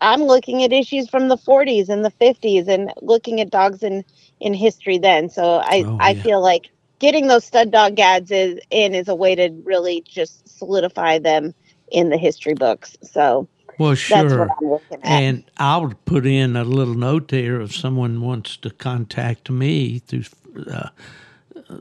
i'm 0.00 0.22
looking 0.24 0.62
at 0.64 0.72
issues 0.72 1.08
from 1.08 1.28
the 1.28 1.36
40s 1.36 1.88
and 1.88 2.04
the 2.04 2.10
50s 2.12 2.68
and 2.68 2.92
looking 3.02 3.40
at 3.40 3.50
dogs 3.50 3.82
in 3.82 4.04
in 4.40 4.54
history 4.54 4.98
then 4.98 5.28
so 5.28 5.60
i 5.64 5.84
Oh, 5.86 5.96
i 6.00 6.14
yeah. 6.14 6.22
feel 6.22 6.42
like 6.42 6.70
getting 6.98 7.28
those 7.28 7.44
stud 7.44 7.70
dog 7.70 7.94
gads 7.96 8.30
is 8.30 8.58
in 8.70 8.94
is 8.94 9.08
a 9.08 9.14
way 9.14 9.34
to 9.34 9.50
really 9.64 10.02
just 10.08 10.48
solidify 10.58 11.18
them 11.18 11.54
in 11.92 12.08
the 12.10 12.16
history 12.18 12.54
books 12.54 12.96
so 13.02 13.48
well, 13.78 13.94
sure. 13.94 14.22
that's 14.22 14.36
what 14.38 14.48
i'm 14.60 14.68
looking 14.70 15.04
at 15.04 15.24
And 15.26 15.44
I'll 15.58 15.94
put 16.06 16.26
in 16.26 16.56
a 16.56 16.64
little 16.64 16.94
note 16.94 17.28
there 17.28 17.60
if 17.60 17.74
someone 17.74 18.20
wants 18.20 18.56
to 18.58 18.70
contact 18.70 19.50
me 19.50 19.98
through 20.00 20.24
uh, 20.70 20.90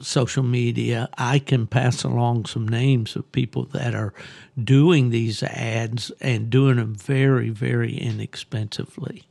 social 0.01 0.43
media. 0.43 1.09
I 1.17 1.39
can 1.39 1.67
pass 1.67 2.03
along 2.03 2.45
some 2.45 2.67
names 2.67 3.15
of 3.15 3.31
people 3.31 3.65
that 3.65 3.95
are 3.95 4.13
doing 4.61 5.09
these 5.09 5.43
ads 5.43 6.11
and 6.21 6.49
doing 6.49 6.77
them 6.77 6.95
very, 6.95 7.49
very 7.49 7.95
inexpensively. 7.95 9.23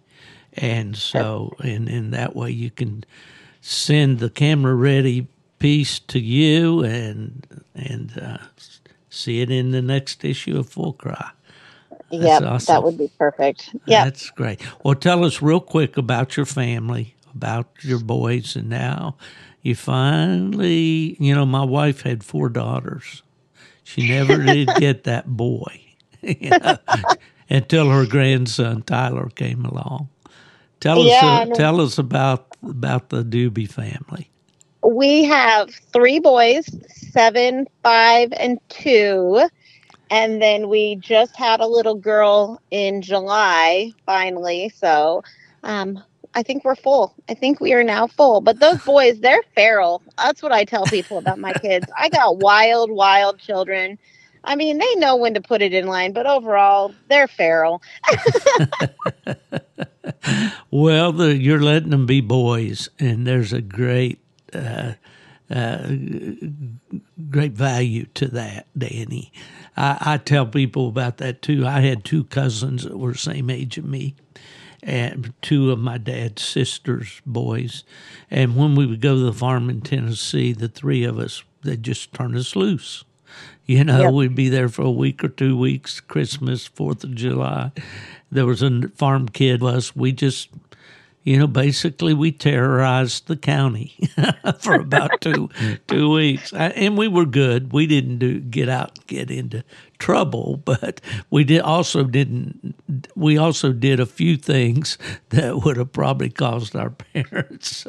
And 0.55 0.97
so, 0.97 1.57
and 1.63 1.89
in 1.89 2.11
that 2.11 2.37
way, 2.37 2.51
you 2.51 2.71
can 2.71 3.05
send 3.61 4.19
the 4.19 4.29
camera 4.29 4.75
ready 4.75 5.29
piece 5.59 6.01
to 6.01 6.19
you 6.19 6.83
and 6.83 7.47
and 7.75 8.19
uh, 8.21 8.39
see 9.09 9.41
it 9.41 9.51
in 9.51 9.71
the 9.71 9.81
next 9.81 10.25
issue 10.25 10.59
of 10.59 10.69
Full 10.69 10.93
Cry. 10.93 11.31
Yep, 12.11 12.43
awesome. 12.43 12.75
that 12.75 12.83
would 12.83 12.99
be 12.99 13.11
perfect. 13.17 13.75
Yeah. 13.87 14.05
That's 14.05 14.29
great. 14.31 14.61
Well, 14.85 14.95
tell 14.95 15.25
us 15.25 15.41
real 15.41 15.61
quick 15.61 15.97
about 15.97 16.37
your 16.37 16.45
family, 16.45 17.15
about 17.35 17.69
your 17.81 17.99
boys, 17.99 18.57
and 18.57 18.69
now 18.69 19.17
you 19.63 19.75
finally, 19.75 21.17
you 21.19 21.35
know, 21.35 21.47
my 21.47 21.65
wife 21.65 22.03
had 22.03 22.25
four 22.25 22.49
daughters. 22.49 23.23
She 23.85 24.09
never 24.09 24.39
did 24.43 24.75
get 24.77 25.05
that 25.05 25.29
boy 25.29 25.83
you 26.23 26.51
know, 26.51 26.79
until 27.51 27.91
her 27.91 28.07
grandson 28.07 28.83
Tyler 28.83 29.29
came 29.35 29.65
along. 29.65 30.09
Tell 30.81 31.03
us, 31.03 31.23
uh, 31.23 31.47
tell 31.55 31.81
us 31.81 31.99
about 31.99 32.57
about 32.63 33.09
the 33.11 33.25
Duby 33.25 33.69
family. 33.69 34.31
We 34.85 35.25
have 35.25 35.71
three 35.93 36.19
boys, 36.21 36.69
seven, 36.89 37.67
five, 37.83 38.33
and 38.37 38.59
two. 38.69 39.49
And 40.11 40.43
then 40.43 40.69
we 40.69 40.97
just 40.97 41.37
had 41.37 41.61
a 41.61 41.67
little 41.67 41.95
girl 41.95 42.61
in 42.71 43.01
July, 43.01 43.93
finally. 44.05 44.71
So 44.77 45.23
um, 45.63 46.03
I 46.35 46.43
think 46.43 46.65
we're 46.65 46.75
full. 46.75 47.15
I 47.29 47.35
think 47.35 47.61
we 47.61 47.73
are 47.75 47.85
now 47.85 48.07
full. 48.07 48.41
But 48.41 48.61
those 48.61 48.83
boys, 48.85 49.21
they're 49.21 49.43
feral. 49.55 50.03
That's 50.17 50.43
what 50.43 50.53
I 50.53 50.65
tell 50.65 50.85
people 50.87 51.19
about 51.19 51.39
my 51.39 51.53
kids. 51.53 51.87
I 51.99 52.09
got 52.09 52.39
wild, 52.39 52.91
wild 52.91 53.39
children. 53.39 53.99
I 54.45 54.57
mean, 54.57 54.79
they 54.79 54.95
know 54.97 55.17
when 55.17 55.35
to 55.35 55.41
put 55.41 55.63
it 55.63 55.73
in 55.73 55.87
line, 55.87 56.13
but 56.13 56.27
overall, 56.27 56.95
they're 57.09 57.29
feral. 57.29 57.83
Well, 60.71 61.13
the, 61.13 61.37
you're 61.37 61.61
letting 61.61 61.91
them 61.91 62.07
be 62.07 62.23
boys, 62.23 62.89
and 62.99 63.27
there's 63.27 63.53
a 63.53 63.61
great, 63.61 64.21
uh, 64.55 64.95
uh, 65.51 65.87
great 67.29 67.53
value 67.53 68.07
to 68.15 68.27
that, 68.29 68.67
Dani. 68.77 69.31
I, 69.77 69.99
I 70.01 70.17
tell 70.17 70.47
people 70.47 70.89
about 70.89 71.19
that 71.19 71.43
too. 71.43 71.67
I 71.67 71.81
had 71.81 72.05
two 72.05 72.25
cousins 72.25 72.85
that 72.85 72.99
were 72.99 73.15
same 73.15 73.51
age 73.51 73.77
as 73.77 73.85
me, 73.85 74.15
and 74.83 75.33
two 75.43 75.71
of 75.71 75.79
my 75.79 75.99
dad's 75.99 76.43
sisters' 76.43 77.21
boys. 77.25 77.85
And 78.31 78.57
when 78.57 78.75
we 78.75 78.87
would 78.87 79.01
go 79.01 79.15
to 79.15 79.21
the 79.23 79.33
farm 79.33 79.71
in 79.71 79.81
Tennessee, 79.81 80.53
the 80.53 80.69
three 80.69 81.05
of 81.05 81.19
us, 81.19 81.43
they'd 81.63 81.83
just 81.83 82.13
turn 82.13 82.37
us 82.37 82.57
loose. 82.57 83.05
You 83.65 83.85
know, 83.85 84.03
Yep. 84.03 84.13
we'd 84.15 84.35
be 84.35 84.49
there 84.49 84.69
for 84.69 84.83
a 84.83 84.91
week 84.91 85.23
or 85.23 85.29
two 85.29 85.57
weeks, 85.57 86.01
Christmas, 86.01 86.67
Fourth 86.67 87.05
of 87.05 87.15
July. 87.15 87.71
There 88.31 88.47
was 88.47 88.63
a 88.63 88.89
farm 88.97 89.29
kid 89.29 89.63
was 89.63 89.95
we 89.95 90.13
just 90.13 90.49
you 91.25 91.39
know, 91.39 91.47
basically 91.47 92.13
we 92.15 92.33
terrorized 92.33 93.29
the 93.29 93.37
county 93.37 93.95
for 94.59 94.75
about 94.75 95.21
two 95.21 95.49
two 95.87 96.11
weeks, 96.11 96.53
and 96.53 96.99
we 96.99 97.07
were 97.07 97.25
good. 97.27 97.73
We 97.73 97.87
didn't 97.87 98.19
do 98.19 98.41
get 98.41 98.69
out 98.69 99.07
get 99.07 99.31
into 99.31 99.63
trouble, 100.03 100.57
but 100.65 101.01
we 101.31 101.45
did 101.45 101.61
also 101.63 102.05
didn't. 102.05 102.75
We 103.17 103.39
also 103.39 103.73
did 103.73 104.01
a 104.01 104.07
few 104.07 104.37
things 104.37 104.99
that 105.31 105.65
would 105.65 105.77
have 105.77 105.93
probably 105.93 106.31
caused 106.31 106.75
our 106.77 106.91
parents. 107.15 107.87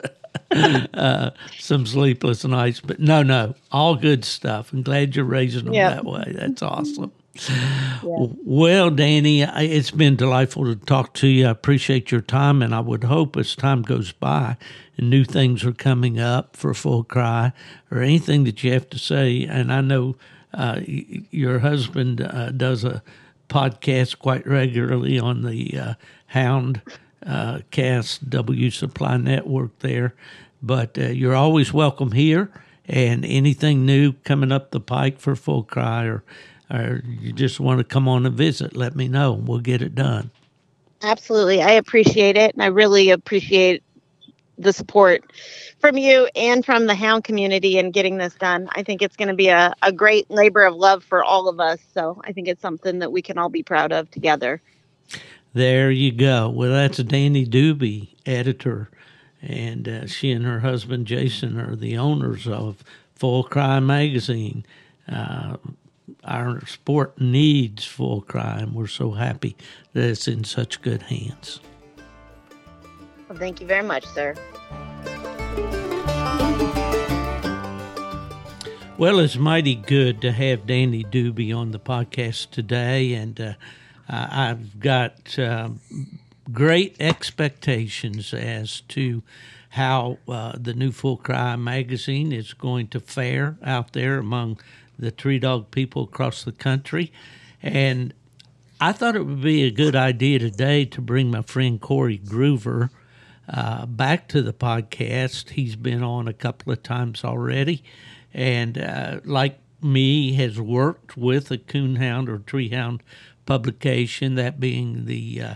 uh, 0.52 1.32
some 1.58 1.86
sleepless 1.86 2.44
nights, 2.46 2.80
but 2.80 3.00
no, 3.00 3.24
no, 3.24 3.56
all 3.72 3.96
good 3.96 4.24
stuff. 4.24 4.72
I'm 4.74 4.84
glad 4.84 5.16
you're 5.16 5.26
raising 5.26 5.66
them 5.66 5.74
Yep. 5.74 5.96
that 5.96 6.06
way. 6.06 6.34
That's 6.36 6.62
awesome. 6.62 7.12
Well, 8.04 8.92
Dani, 8.92 9.50
it's 9.58 9.90
been 9.92 10.16
delightful 10.16 10.66
to 10.66 10.76
talk 10.76 11.14
to 11.16 11.28
you. 11.28 11.48
I 11.48 11.50
appreciate 11.52 12.12
your 12.12 12.22
time, 12.22 12.62
and 12.62 12.76
I 12.76 12.80
would 12.80 13.04
hope 13.06 13.36
as 13.38 13.56
time 13.56 13.82
goes 13.82 14.12
by 14.12 14.56
and 14.98 15.10
new 15.10 15.24
things 15.24 15.66
are 15.66 15.72
coming 15.74 16.20
up 16.20 16.56
for 16.56 16.74
Full 16.76 17.04
Cry 17.04 17.52
or 17.90 18.00
anything 18.02 18.44
that 18.44 18.64
you 18.64 18.72
have 18.74 18.90
to 18.92 19.00
say. 19.00 19.44
And 19.46 19.74
I 19.74 19.82
know 19.82 20.16
uh, 20.54 20.80
your 20.86 21.60
husband 21.60 22.22
uh, 22.22 22.52
does 22.52 22.84
a 22.84 23.04
podcast 23.50 24.20
quite 24.20 24.46
regularly 24.48 25.20
on 25.20 25.44
the 25.44 25.78
uh, 25.78 25.94
Hound 26.28 26.82
uh, 27.26 27.60
Cast 27.72 28.30
W 28.30 28.70
Supply 28.70 29.18
Network 29.18 29.78
there. 29.80 30.14
But 30.62 30.98
uh, 30.98 31.08
you're 31.08 31.36
always 31.36 31.74
welcome 31.74 32.12
here. 32.12 32.52
And 32.86 33.24
anything 33.24 33.86
new 33.86 34.14
coming 34.26 34.52
up 34.52 34.72
the 34.72 34.80
pike 34.82 35.20
for 35.20 35.36
Full 35.36 35.64
Cry 35.64 36.06
or 36.06 36.24
or 36.70 37.04
you 37.06 37.32
just 37.32 37.60
want 37.60 37.78
to 37.78 37.84
come 37.84 38.08
on 38.08 38.26
and 38.26 38.36
visit, 38.36 38.76
let 38.76 38.96
me 38.96 39.08
know. 39.08 39.34
We'll 39.34 39.60
get 39.60 39.82
it 39.82 39.94
done. 39.94 40.32
Absolutely. 41.02 41.62
I 41.62 41.72
appreciate 41.72 42.36
it. 42.36 42.54
And 42.54 42.64
I 42.64 42.68
really 42.68 43.10
appreciate 43.12 43.84
the 44.58 44.74
support 44.74 45.32
from 45.80 45.98
you 45.98 46.28
and 46.36 46.66
from 46.66 46.86
the 46.86 46.96
hound 46.96 47.24
community 47.24 47.78
in 47.78 47.92
getting 47.92 48.18
this 48.18 48.36
done. 48.36 48.70
I 48.76 48.84
think 48.84 49.02
it's 49.02 49.16
going 49.16 49.30
to 49.30 49.34
be 49.34 49.50
a, 49.50 49.74
a 49.82 49.92
great 49.92 50.30
labor 50.30 50.64
of 50.64 50.76
love 50.76 51.04
for 51.04 51.24
all 51.24 51.48
of 51.48 51.60
us. 51.60 51.80
So 51.94 52.22
I 52.24 52.34
think 52.34 52.48
it's 52.48 52.62
something 52.62 53.00
that 53.00 53.12
we 53.12 53.22
can 53.22 53.38
all 53.38 53.50
be 53.50 53.64
proud 53.64 53.92
of 53.92 54.10
together. 54.12 54.62
There 55.54 55.92
you 55.92 56.12
go. 56.12 56.50
Well, 56.50 56.72
that's 56.72 57.00
Dani 57.00 57.48
Duby, 57.48 58.10
editor, 58.26 58.90
and 59.42 59.88
uh, 59.88 60.08
she 60.08 60.32
and 60.32 60.46
her 60.46 60.62
husband 60.62 61.06
Jason 61.06 61.60
are 61.60 61.76
the 61.76 61.98
owners 61.98 62.48
of 62.48 62.84
Full 63.16 63.44
Cry 63.44 63.80
magazine. 63.80 64.66
Uh, 65.08 65.58
our 66.24 66.66
sport 66.66 67.20
needs 67.20 67.86
Full 67.86 68.22
Cry, 68.22 68.60
and 68.60 68.74
we're 68.74 68.88
so 68.88 69.12
happy 69.12 69.56
that 69.94 70.10
it's 70.10 70.28
in 70.28 70.44
such 70.44 70.82
good 70.82 71.04
hands. 71.04 71.60
Well, 73.34 73.40
thank 73.40 73.62
you 73.62 73.66
very 73.66 73.82
much, 73.82 74.06
sir. 74.06 74.36
Well, 78.96 79.18
it's 79.18 79.38
mighty 79.38 79.74
good 79.74 80.22
to 80.22 80.32
have 80.32 80.68
Dani 80.68 81.04
Duby 81.04 81.52
on 81.52 81.72
the 81.72 81.80
podcast 81.80 82.52
today, 82.52 83.16
and 83.16 83.42
uh, 83.42 83.54
I've 84.08 84.80
got 84.80 85.40
um, 85.40 85.82
great 86.52 86.96
expectations 87.00 88.36
as 88.36 88.82
to 88.90 89.24
how 89.70 90.20
uh, 90.28 90.52
the 90.56 90.76
new 90.76 90.92
Full 90.92 91.18
Cry 91.18 91.56
magazine 91.56 92.32
is 92.32 92.54
going 92.54 92.88
to 92.90 93.00
fare 93.00 93.58
out 93.64 93.94
there 93.94 94.20
among 94.20 94.60
the 95.00 95.10
tree 95.10 95.40
dog 95.40 95.72
people 95.72 96.04
across 96.04 96.44
the 96.44 96.52
country. 96.52 97.12
And 97.64 98.14
I 98.80 98.92
thought 98.92 99.16
it 99.16 99.26
would 99.26 99.42
be 99.42 99.64
a 99.64 99.72
good 99.72 99.96
idea 99.96 100.38
today 100.38 100.86
to 100.86 101.02
bring 101.02 101.32
my 101.32 101.42
friend 101.42 101.82
Cory 101.82 102.20
Gruver 102.20 102.92
uh, 103.48 103.86
back 103.86 104.28
to 104.30 104.42
the 104.42 104.54
podcast. 104.54 105.52
He's 105.52 105.76
been 105.76 106.04
on 106.04 106.28
a 106.28 106.34
couple 106.34 106.72
of 106.72 106.84
times 106.84 107.24
already, 107.24 107.84
and 108.34 108.78
uh, 108.78 109.20
like 109.26 109.60
me, 109.82 110.34
has 110.34 110.60
worked 110.60 111.18
with 111.18 111.52
a 111.52 111.58
coonhound 111.58 112.30
or 112.30 112.40
treehound 112.40 113.02
publication, 113.46 114.36
that 114.36 114.60
being 114.60 115.06
the 115.06 115.42
uh, 115.42 115.56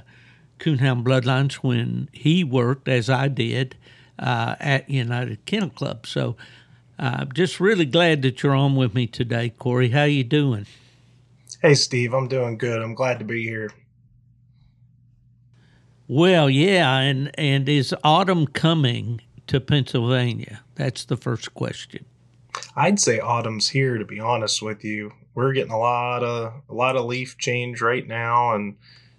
Coonhound 0.59 1.03
Bloodlines, 1.03 1.55
when 1.55 2.09
he 2.11 2.43
worked, 2.43 2.87
as 2.87 3.09
I 3.09 3.27
did, 3.27 3.77
uh, 4.19 4.55
at 4.59 4.89
United 4.89 5.45
Kennel 5.45 5.69
Club. 5.69 6.05
So, 6.05 6.35
uh, 6.99 7.25
just 7.25 7.59
really 7.59 7.85
glad 7.85 8.23
that 8.23 8.41
you're 8.43 8.55
on 8.55 8.75
with 8.75 8.93
me 8.93 9.07
today, 9.07 9.49
Cory. 9.49 9.89
How 9.89 10.03
you 10.03 10.23
doing? 10.23 10.65
Hey, 11.61 11.75
Steve, 11.75 12.13
I'm 12.13 12.27
doing 12.27 12.57
good. 12.57 12.81
I'm 12.81 12.95
glad 12.95 13.19
to 13.19 13.25
be 13.25 13.43
here. 13.43 13.71
Well, 16.07 16.49
yeah, 16.49 16.99
and 16.99 17.31
and 17.37 17.67
is 17.67 17.93
autumn 18.03 18.47
coming 18.47 19.21
to 19.47 19.59
Pennsylvania? 19.59 20.61
That's 20.75 21.05
the 21.05 21.17
first 21.17 21.53
question. 21.53 22.05
I'd 22.75 22.99
say 22.99 23.19
autumn's 23.19 23.69
here. 23.69 23.97
To 23.97 24.05
be 24.05 24.19
honest 24.19 24.61
with 24.61 24.83
you, 24.83 25.11
we're 25.35 25.53
getting 25.53 25.71
a 25.71 25.77
lot 25.77 26.23
of 26.23 26.53
a 26.69 26.73
lot 26.73 26.95
of 26.95 27.05
leaf 27.05 27.37
change 27.37 27.81
right 27.81 28.07
now, 28.07 28.55
and 28.55 28.77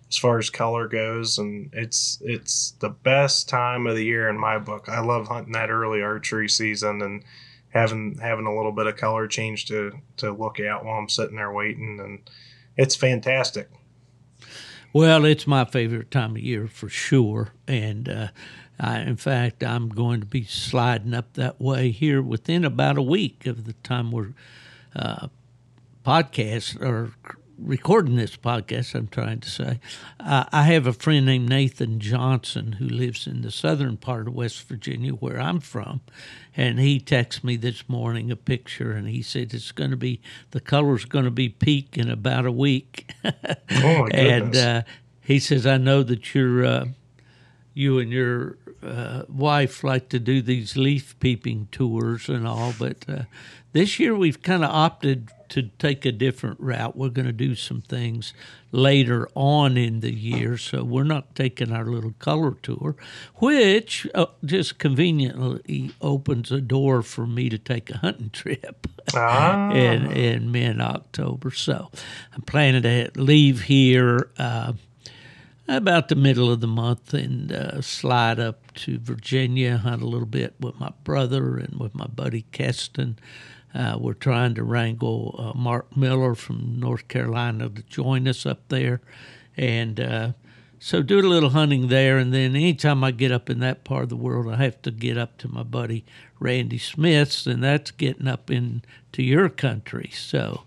as 0.08 0.16
far 0.16 0.38
as 0.38 0.48
color 0.48 0.88
goes, 0.88 1.38
and 1.38 1.68
it's 1.74 2.18
it's 2.22 2.72
the 2.80 2.88
best 2.88 3.48
time 3.48 3.86
of 3.86 3.94
the 3.94 4.04
year 4.04 4.28
in 4.28 4.38
my 4.38 4.58
book. 4.58 4.88
I 4.88 5.00
love 5.00 5.28
hunting 5.28 5.52
that 5.52 5.70
early 5.70 6.00
archery 6.00 6.48
season 6.48 7.02
and 7.02 7.22
having 7.70 8.18
having 8.18 8.46
a 8.46 8.56
little 8.56 8.72
bit 8.72 8.86
of 8.86 8.96
color 8.96 9.26
change 9.26 9.66
to 9.66 9.92
to 10.16 10.32
look 10.32 10.58
at 10.58 10.84
while 10.84 10.98
I'm 10.98 11.08
sitting 11.08 11.36
there 11.36 11.52
waiting, 11.52 12.00
and 12.02 12.30
it's 12.78 12.96
fantastic. 12.96 13.68
Well, 14.92 15.24
it's 15.24 15.46
my 15.46 15.64
favorite 15.64 16.10
time 16.10 16.32
of 16.32 16.38
year 16.42 16.66
for 16.66 16.88
sure, 16.88 17.52
and 17.66 18.08
uh, 18.08 18.28
I, 18.80 19.00
in 19.00 19.16
fact, 19.16 19.62
I'm 19.62 19.90
going 19.90 20.20
to 20.20 20.26
be 20.26 20.44
sliding 20.44 21.12
up 21.14 21.34
that 21.34 21.60
way 21.60 21.90
here 21.90 22.22
within 22.22 22.64
about 22.64 22.96
a 22.96 23.02
week 23.02 23.46
of 23.46 23.64
the 23.64 23.74
time 23.74 24.10
we're 24.10 24.32
uh, 24.96 25.28
podcast 26.06 26.80
or 26.80 27.12
recording 27.58 28.16
this 28.16 28.36
podcast. 28.36 28.94
I'm 28.94 29.08
trying 29.08 29.40
to 29.40 29.50
say, 29.50 29.80
uh, 30.20 30.44
I 30.52 30.62
have 30.64 30.86
a 30.86 30.92
friend 30.92 31.26
named 31.26 31.48
Nathan 31.48 31.98
Johnson 32.00 32.72
who 32.72 32.86
lives 32.86 33.26
in 33.26 33.42
the 33.42 33.50
southern 33.50 33.96
part 33.96 34.28
of 34.28 34.34
West 34.34 34.62
Virginia, 34.68 35.12
where 35.12 35.40
I'm 35.40 35.60
from, 35.60 36.00
and 36.56 36.78
he 36.78 37.00
texted 37.00 37.44
me 37.44 37.56
this 37.56 37.88
morning 37.88 38.30
a 38.30 38.36
picture, 38.36 38.92
and 38.92 39.08
he 39.08 39.22
said 39.22 39.52
it's 39.52 39.72
going 39.72 39.90
to 39.90 39.96
be 39.96 40.20
the 40.52 40.60
color's 40.60 41.04
going 41.04 41.24
to 41.24 41.30
be 41.30 41.48
peak 41.48 41.96
in 41.98 42.10
about 42.10 42.46
a 42.46 42.52
week. 42.52 43.10
Oh 43.70 43.98
my 44.02 44.08
and 44.12 44.52
goodness! 44.52 44.56
uh, 44.56 44.82
he 45.20 45.38
says, 45.38 45.66
"I 45.66 45.76
know 45.76 46.02
that 46.02 46.34
you're, 46.34 46.64
uh, 46.64 46.86
you 47.74 47.98
and 47.98 48.10
your 48.10 48.56
uh, 48.82 49.22
wife 49.28 49.84
like 49.84 50.08
to 50.08 50.18
do 50.18 50.40
these 50.40 50.76
leaf 50.76 51.18
peeping 51.20 51.68
tours 51.70 52.28
and 52.28 52.46
all, 52.46 52.74
but 52.78 53.04
uh, 53.08 53.22
this 53.72 54.00
year 54.00 54.16
we've 54.16 54.42
kind 54.42 54.64
of 54.64 54.70
opted 54.70 55.30
to 55.50 55.62
take 55.78 56.04
a 56.04 56.12
different 56.12 56.60
route. 56.60 56.96
We're 56.96 57.08
going 57.08 57.26
to 57.26 57.32
do 57.32 57.54
some 57.54 57.80
things 57.80 58.34
later 58.72 59.28
on 59.34 59.76
in 59.76 60.00
the 60.00 60.14
year, 60.14 60.58
so 60.58 60.84
we're 60.84 61.04
not 61.04 61.34
taking 61.34 61.72
our 61.72 61.86
little 61.86 62.14
color 62.18 62.56
tour, 62.62 62.96
which 63.36 64.06
uh, 64.14 64.26
just 64.44 64.78
conveniently 64.78 65.92
opens 66.00 66.52
a 66.52 66.60
door 66.60 67.02
for 67.02 67.26
me 67.26 67.48
to 67.48 67.58
take 67.58 67.90
a 67.90 67.98
hunting 67.98 68.30
trip." 68.30 68.86
ah, 69.14 69.70
in 69.74 70.10
in 70.12 70.52
mid 70.52 70.80
October. 70.80 71.50
So 71.50 71.90
I'm 72.34 72.42
planning 72.42 72.82
to 72.82 73.10
leave 73.16 73.62
here 73.62 74.30
uh, 74.38 74.72
about 75.66 76.08
the 76.08 76.16
middle 76.16 76.50
of 76.50 76.60
the 76.60 76.66
month 76.66 77.12
and 77.14 77.52
uh, 77.52 77.80
slide 77.82 78.40
up 78.40 78.72
to 78.74 78.98
Virginia, 78.98 79.78
hunt 79.78 80.02
a 80.02 80.06
little 80.06 80.26
bit 80.26 80.54
with 80.60 80.78
my 80.80 80.92
brother 81.04 81.58
and 81.58 81.78
with 81.78 81.94
my 81.94 82.06
buddy 82.06 82.42
Keston. 82.52 83.18
Uh, 83.74 83.96
we're 84.00 84.14
trying 84.14 84.54
to 84.54 84.62
wrangle 84.64 85.34
uh, 85.38 85.58
Mark 85.58 85.94
Miller 85.96 86.34
from 86.34 86.80
North 86.80 87.06
Carolina 87.08 87.68
to 87.68 87.82
join 87.82 88.26
us 88.26 88.46
up 88.46 88.60
there, 88.68 89.00
and 89.56 90.00
uh, 90.00 90.32
so 90.78 91.02
do 91.02 91.18
a 91.18 91.22
little 91.22 91.50
hunting 91.50 91.88
there. 91.88 92.16
And 92.18 92.32
then 92.32 92.56
anytime 92.56 93.04
I 93.04 93.10
get 93.10 93.30
up 93.30 93.50
in 93.50 93.60
that 93.60 93.84
part 93.84 94.04
of 94.04 94.08
the 94.08 94.16
world, 94.16 94.52
I 94.52 94.56
have 94.56 94.80
to 94.82 94.90
get 94.90 95.18
up 95.18 95.36
to 95.38 95.48
my 95.48 95.62
buddy 95.62 96.04
Randy 96.40 96.78
Smith's, 96.78 97.46
and 97.46 97.62
that's 97.62 97.90
getting 97.90 98.26
up 98.28 98.50
into 98.50 99.22
your 99.22 99.48
country. 99.48 100.10
So 100.14 100.62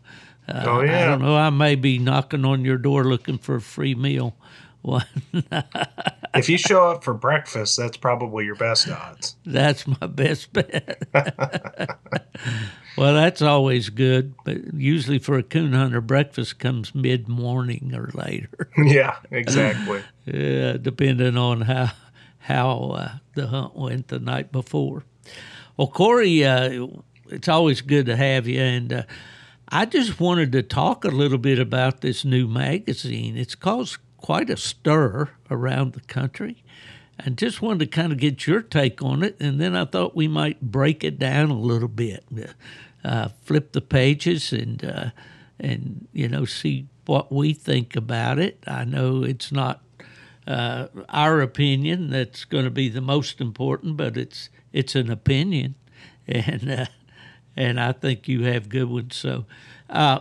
uh, 0.47 0.63
Oh, 0.67 0.81
I 0.81 1.05
don't 1.05 1.21
know. 1.21 1.35
I 1.35 1.49
may 1.49 1.75
be 1.75 1.97
knocking 1.97 2.45
on 2.45 2.63
your 2.65 2.77
door 2.77 3.03
looking 3.05 3.37
for 3.37 3.55
a 3.55 3.61
free 3.61 3.95
meal. 3.95 4.35
One, 4.81 5.05
if 6.33 6.49
you 6.49 6.57
show 6.57 6.89
up 6.89 7.03
for 7.03 7.13
breakfast, 7.13 7.77
that's 7.77 7.97
probably 7.97 8.45
your 8.45 8.55
best 8.55 8.89
odds. 8.89 9.35
that's 9.45 9.85
my 9.85 10.07
best 10.07 10.51
bet. 10.53 11.03
well, 12.97 13.13
that's 13.13 13.43
always 13.43 13.89
good, 13.89 14.33
but 14.43 14.73
usually 14.73 15.19
for 15.19 15.37
a 15.37 15.43
coon 15.43 15.73
hunter, 15.73 16.01
breakfast 16.01 16.57
comes 16.57 16.95
mid 16.95 17.27
morning 17.27 17.93
or 17.93 18.09
later. 18.13 18.69
yeah, 18.77 19.17
exactly. 19.29 20.01
Yeah, 20.25 20.77
depending 20.77 21.37
on 21.37 21.61
how 21.61 21.91
how 22.39 22.79
uh, 22.91 23.11
the 23.35 23.47
hunt 23.47 23.75
went 23.75 24.07
the 24.07 24.19
night 24.19 24.51
before. 24.51 25.03
Well, 25.77 25.87
Cory, 25.87 26.43
uh, 26.43 26.87
it's 27.29 27.47
always 27.47 27.81
good 27.81 28.07
to 28.07 28.15
have 28.15 28.47
you, 28.47 28.59
and 28.59 28.91
uh, 28.91 29.03
I 29.69 29.85
just 29.85 30.19
wanted 30.19 30.51
to 30.53 30.63
talk 30.63 31.05
a 31.05 31.09
little 31.09 31.37
bit 31.37 31.59
about 31.59 32.01
this 32.01 32.25
new 32.25 32.47
magazine. 32.47 33.37
It's 33.37 33.55
caused 33.55 33.99
quite 34.21 34.49
a 34.49 34.57
stir 34.57 35.29
around 35.49 35.93
the 35.93 36.01
country. 36.01 36.63
and 37.19 37.37
just 37.37 37.61
wanted 37.61 37.79
to 37.79 37.85
kind 37.85 38.11
of 38.11 38.17
get 38.17 38.47
your 38.47 38.61
take 38.61 39.01
on 39.03 39.23
it. 39.23 39.35
And 39.39 39.59
then 39.61 39.75
I 39.75 39.85
thought 39.85 40.15
we 40.15 40.27
might 40.27 40.61
break 40.61 41.03
it 41.03 41.19
down 41.19 41.51
a 41.51 41.59
little 41.59 41.87
bit, 41.87 42.23
uh, 43.03 43.29
flip 43.43 43.73
the 43.73 43.81
pages, 43.81 44.51
and 44.53 44.83
uh, 44.83 45.09
and 45.59 46.07
you 46.13 46.27
know 46.27 46.45
see 46.45 46.87
what 47.05 47.31
we 47.31 47.53
think 47.53 47.95
about 47.95 48.39
it. 48.39 48.63
I 48.67 48.85
know 48.85 49.23
it's 49.23 49.51
not 49.51 49.81
uh, 50.47 50.87
our 51.09 51.41
opinion 51.41 52.09
that's 52.09 52.45
going 52.45 52.65
to 52.65 52.71
be 52.71 52.89
the 52.89 53.01
most 53.01 53.39
important, 53.41 53.97
but 53.97 54.17
it's 54.17 54.49
it's 54.73 54.95
an 54.95 55.11
opinion, 55.11 55.75
and 56.27 56.71
uh, 56.71 56.85
and 57.55 57.79
I 57.79 57.91
think 57.91 58.27
you 58.27 58.43
have 58.45 58.69
good 58.69 58.89
ones. 58.89 59.15
So, 59.15 59.45
uh, 59.89 60.19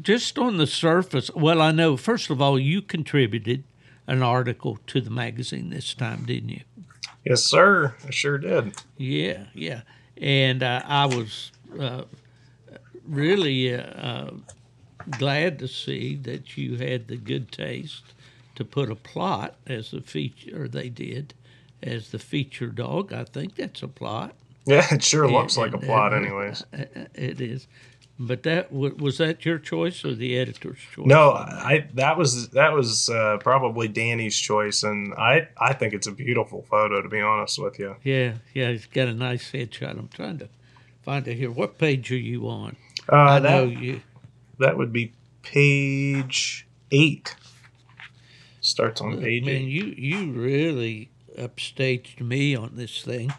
just 0.00 0.38
on 0.38 0.56
the 0.56 0.66
surface, 0.66 1.30
well, 1.34 1.60
I 1.60 1.72
know 1.72 1.96
first 1.96 2.30
of 2.30 2.40
all 2.40 2.58
you 2.58 2.82
contributed 2.82 3.64
an 4.06 4.22
article 4.22 4.78
to 4.88 5.00
the 5.00 5.10
magazine 5.10 5.70
this 5.70 5.94
time, 5.94 6.24
didn't 6.24 6.50
you? 6.50 6.60
Yes, 7.24 7.42
sir. 7.44 7.94
I 8.06 8.10
sure 8.10 8.38
did. 8.38 8.74
Yeah, 8.96 9.44
yeah, 9.54 9.82
and 10.16 10.62
uh, 10.62 10.82
I 10.84 11.06
was 11.06 11.52
uh, 11.78 12.04
really 13.06 13.74
uh, 13.74 14.30
glad 15.18 15.58
to 15.58 15.68
see 15.68 16.16
that 16.16 16.56
you 16.56 16.76
had 16.76 17.08
the 17.08 17.16
good 17.16 17.52
taste 17.52 18.14
to 18.54 18.64
put 18.64 18.90
a 18.90 18.94
plot 18.94 19.56
as 19.66 19.90
the 19.90 20.00
feature, 20.00 20.64
or 20.64 20.68
they 20.68 20.88
did, 20.88 21.34
as 21.82 22.10
the 22.10 22.18
feature 22.18 22.68
dog. 22.68 23.12
I 23.12 23.24
think 23.24 23.56
that's 23.56 23.82
a 23.82 23.88
plot. 23.88 24.34
Yeah, 24.66 24.86
it 24.92 25.02
sure 25.02 25.30
looks 25.30 25.56
like 25.56 25.72
a 25.72 25.78
plot, 25.78 26.12
anyways. 26.12 26.64
It 26.72 27.40
is. 27.40 27.66
But 28.22 28.42
that 28.42 28.70
was 28.70 29.16
that 29.16 29.46
your 29.46 29.58
choice 29.58 30.04
or 30.04 30.14
the 30.14 30.38
editor's 30.38 30.76
choice? 30.94 31.06
No, 31.06 31.30
I 31.30 31.88
that 31.94 32.18
was 32.18 32.50
that 32.50 32.74
was 32.74 33.08
uh, 33.08 33.38
probably 33.38 33.88
Dani's 33.88 34.38
choice, 34.38 34.82
and 34.82 35.14
I 35.14 35.48
I 35.56 35.72
think 35.72 35.94
it's 35.94 36.06
a 36.06 36.12
beautiful 36.12 36.60
photo 36.68 37.00
to 37.00 37.08
be 37.08 37.22
honest 37.22 37.58
with 37.58 37.78
you. 37.78 37.96
Yeah, 38.04 38.34
yeah, 38.52 38.72
he's 38.72 38.84
got 38.84 39.08
a 39.08 39.14
nice 39.14 39.50
headshot. 39.52 39.98
I'm 39.98 40.08
trying 40.08 40.36
to 40.36 40.50
find 41.02 41.26
it 41.26 41.36
here. 41.36 41.50
What 41.50 41.78
page 41.78 42.12
are 42.12 42.16
you 42.16 42.46
on? 42.46 42.76
Uh, 43.10 43.16
I 43.16 43.40
that, 43.40 43.50
know 43.50 43.64
you. 43.64 44.02
That 44.58 44.76
would 44.76 44.92
be 44.92 45.14
page 45.40 46.66
eight. 46.90 47.34
Starts 48.60 49.00
on 49.00 49.18
page 49.18 49.46
Man, 49.46 49.54
eight. 49.54 49.62
you 49.62 49.84
you 49.96 50.32
really 50.32 51.08
upstaged 51.38 52.20
me 52.20 52.54
on 52.54 52.72
this 52.74 53.00
thing. 53.00 53.32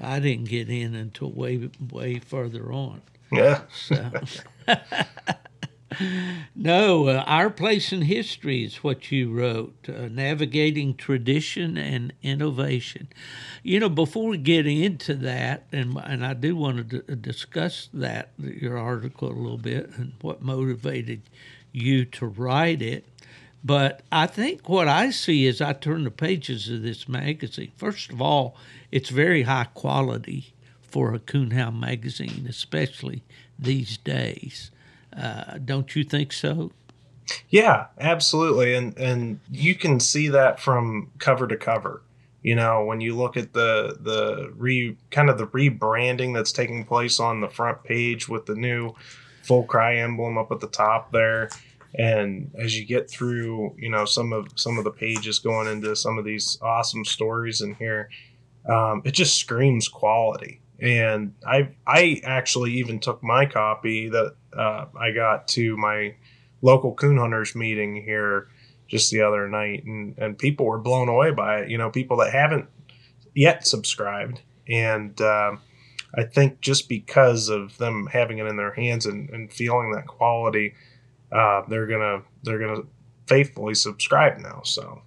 I 0.00 0.18
didn't 0.18 0.48
get 0.48 0.68
in 0.68 0.96
until 0.96 1.30
way 1.30 1.70
way 1.92 2.18
further 2.18 2.72
on. 2.72 3.02
Yeah. 3.30 3.62
So. 3.72 4.10
no, 6.54 7.08
uh, 7.08 7.24
Our 7.26 7.50
Place 7.50 7.92
in 7.92 8.02
History 8.02 8.64
is 8.64 8.76
what 8.76 9.10
you 9.10 9.32
wrote, 9.32 9.88
uh, 9.88 10.08
Navigating 10.08 10.94
Tradition 10.94 11.76
and 11.76 12.12
Innovation. 12.22 13.08
You 13.62 13.80
know, 13.80 13.88
before 13.88 14.28
we 14.28 14.38
get 14.38 14.66
into 14.66 15.14
that, 15.14 15.66
and, 15.72 15.96
and 16.04 16.24
I 16.24 16.34
do 16.34 16.56
want 16.56 16.90
to 16.90 17.00
d- 17.00 17.14
discuss 17.16 17.88
that, 17.92 18.30
your 18.38 18.78
article 18.78 19.28
a 19.28 19.32
little 19.32 19.58
bit, 19.58 19.90
and 19.96 20.12
what 20.20 20.42
motivated 20.42 21.22
you 21.72 22.04
to 22.06 22.26
write 22.26 22.82
it. 22.82 23.04
But 23.64 24.02
I 24.12 24.26
think 24.26 24.68
what 24.68 24.86
I 24.88 25.10
see 25.10 25.46
as 25.48 25.60
I 25.60 25.72
turn 25.72 26.04
the 26.04 26.10
pages 26.10 26.68
of 26.68 26.82
this 26.82 27.08
magazine, 27.08 27.72
first 27.76 28.12
of 28.12 28.22
all, 28.22 28.56
it's 28.92 29.10
very 29.10 29.42
high 29.42 29.68
quality 29.74 30.54
for 30.88 31.14
a 31.14 31.18
Coonhound 31.18 31.78
magazine, 31.78 32.46
especially 32.48 33.22
these 33.58 33.98
days. 33.98 34.70
Uh, 35.16 35.58
don't 35.58 35.94
you 35.94 36.04
think 36.04 36.32
so? 36.32 36.70
Yeah, 37.50 37.86
absolutely, 37.98 38.74
and 38.74 38.96
and 38.98 39.40
you 39.50 39.74
can 39.74 40.00
see 40.00 40.28
that 40.28 40.60
from 40.60 41.10
cover 41.18 41.46
to 41.46 41.56
cover. 41.56 42.02
You 42.42 42.54
know, 42.54 42.84
when 42.84 43.00
you 43.00 43.16
look 43.16 43.36
at 43.36 43.52
the 43.52 43.98
the 44.00 44.52
re 44.56 44.96
kind 45.10 45.28
of 45.28 45.38
the 45.38 45.46
rebranding 45.48 46.34
that's 46.34 46.52
taking 46.52 46.84
place 46.84 47.20
on 47.20 47.40
the 47.40 47.48
front 47.48 47.84
page 47.84 48.28
with 48.28 48.46
the 48.46 48.54
new 48.54 48.94
full 49.42 49.64
cry 49.64 49.96
emblem 49.96 50.38
up 50.38 50.50
at 50.52 50.60
the 50.60 50.68
top 50.68 51.12
there, 51.12 51.50
and 51.94 52.50
as 52.58 52.78
you 52.78 52.86
get 52.86 53.10
through, 53.10 53.74
you 53.76 53.90
know, 53.90 54.04
some 54.04 54.32
of 54.32 54.48
some 54.54 54.78
of 54.78 54.84
the 54.84 54.90
pages 54.90 55.38
going 55.38 55.68
into 55.68 55.94
some 55.96 56.16
of 56.16 56.24
these 56.24 56.58
awesome 56.62 57.04
stories 57.04 57.60
in 57.60 57.74
here, 57.74 58.08
um, 58.66 59.02
it 59.04 59.12
just 59.12 59.36
screams 59.36 59.88
quality 59.88 60.60
and 60.80 61.34
I 61.46 61.70
I 61.86 62.20
actually 62.24 62.74
even 62.74 63.00
took 63.00 63.22
my 63.22 63.46
copy 63.46 64.08
that 64.08 64.34
uh, 64.56 64.86
I 64.98 65.10
got 65.12 65.48
to 65.48 65.76
my 65.76 66.14
local 66.62 66.94
coon 66.94 67.18
hunters 67.18 67.54
meeting 67.54 67.96
here 67.96 68.48
just 68.86 69.10
the 69.10 69.22
other 69.22 69.48
night, 69.48 69.84
and 69.84 70.16
and 70.18 70.38
people 70.38 70.66
were 70.66 70.78
blown 70.78 71.08
away 71.08 71.30
by 71.30 71.60
it. 71.60 71.70
You 71.70 71.78
know, 71.78 71.90
people 71.90 72.16
that 72.18 72.32
haven't 72.32 72.68
yet 73.34 73.66
subscribed, 73.66 74.40
and 74.68 75.20
um, 75.20 75.60
I 76.14 76.24
think 76.24 76.60
just 76.60 76.88
because 76.88 77.48
of 77.48 77.76
them 77.78 78.08
having 78.12 78.38
it 78.38 78.46
in 78.46 78.56
their 78.56 78.72
hands 78.72 79.06
and, 79.06 79.28
and 79.30 79.52
feeling 79.52 79.92
that 79.92 80.06
quality, 80.06 80.74
uh, 81.32 81.62
they're 81.68 81.86
gonna 81.86 82.22
they're 82.44 82.58
gonna 82.58 82.82
faithfully 83.26 83.74
subscribe 83.74 84.38
now. 84.38 84.62
So 84.64 85.02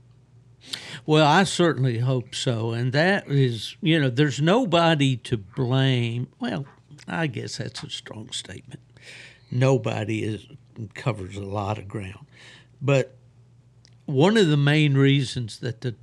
well, 1.06 1.26
I 1.26 1.44
certainly 1.44 2.00
hope 2.00 2.36
so. 2.36 2.72
And 2.72 2.94
that 2.94 3.28
is, 3.28 3.76
you 3.82 4.00
know, 4.00 4.10
there's 4.10 4.42
nobody 4.42 5.18
to 5.18 5.38
blame. 5.38 6.28
Well, 6.40 6.66
I 7.08 7.28
guess 7.28 7.58
that's 7.58 7.84
a 7.84 7.90
strong 7.90 8.32
statement. 8.32 8.82
Nobody 9.50 10.24
is 10.24 10.46
covers 10.94 11.36
a 11.36 11.42
lot 11.42 11.78
of 11.78 11.88
ground. 11.88 12.26
But 12.82 13.16
one 14.06 14.38
of 14.38 14.48
the 14.48 14.58
main 14.58 14.96
reasons 14.96 15.60
that 15.60 15.82
the 15.82 15.96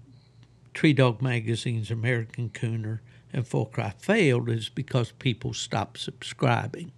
Tree 0.74 0.92
Dog 0.92 1.20
Magazine's 1.20 1.90
American 1.90 2.50
Cooner 2.50 3.00
and 3.32 3.46
Full 3.46 3.70
failed 3.98 4.48
is 4.48 4.68
because 4.68 5.12
people 5.12 5.52
stopped 5.52 5.98
subscribing. 5.98 6.92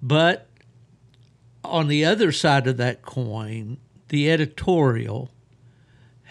But 0.00 0.48
on 1.64 1.88
the 1.88 2.04
other 2.04 2.32
side 2.32 2.66
of 2.66 2.76
that 2.78 3.02
coin, 3.02 3.78
the 4.08 4.30
editorial 4.30 5.30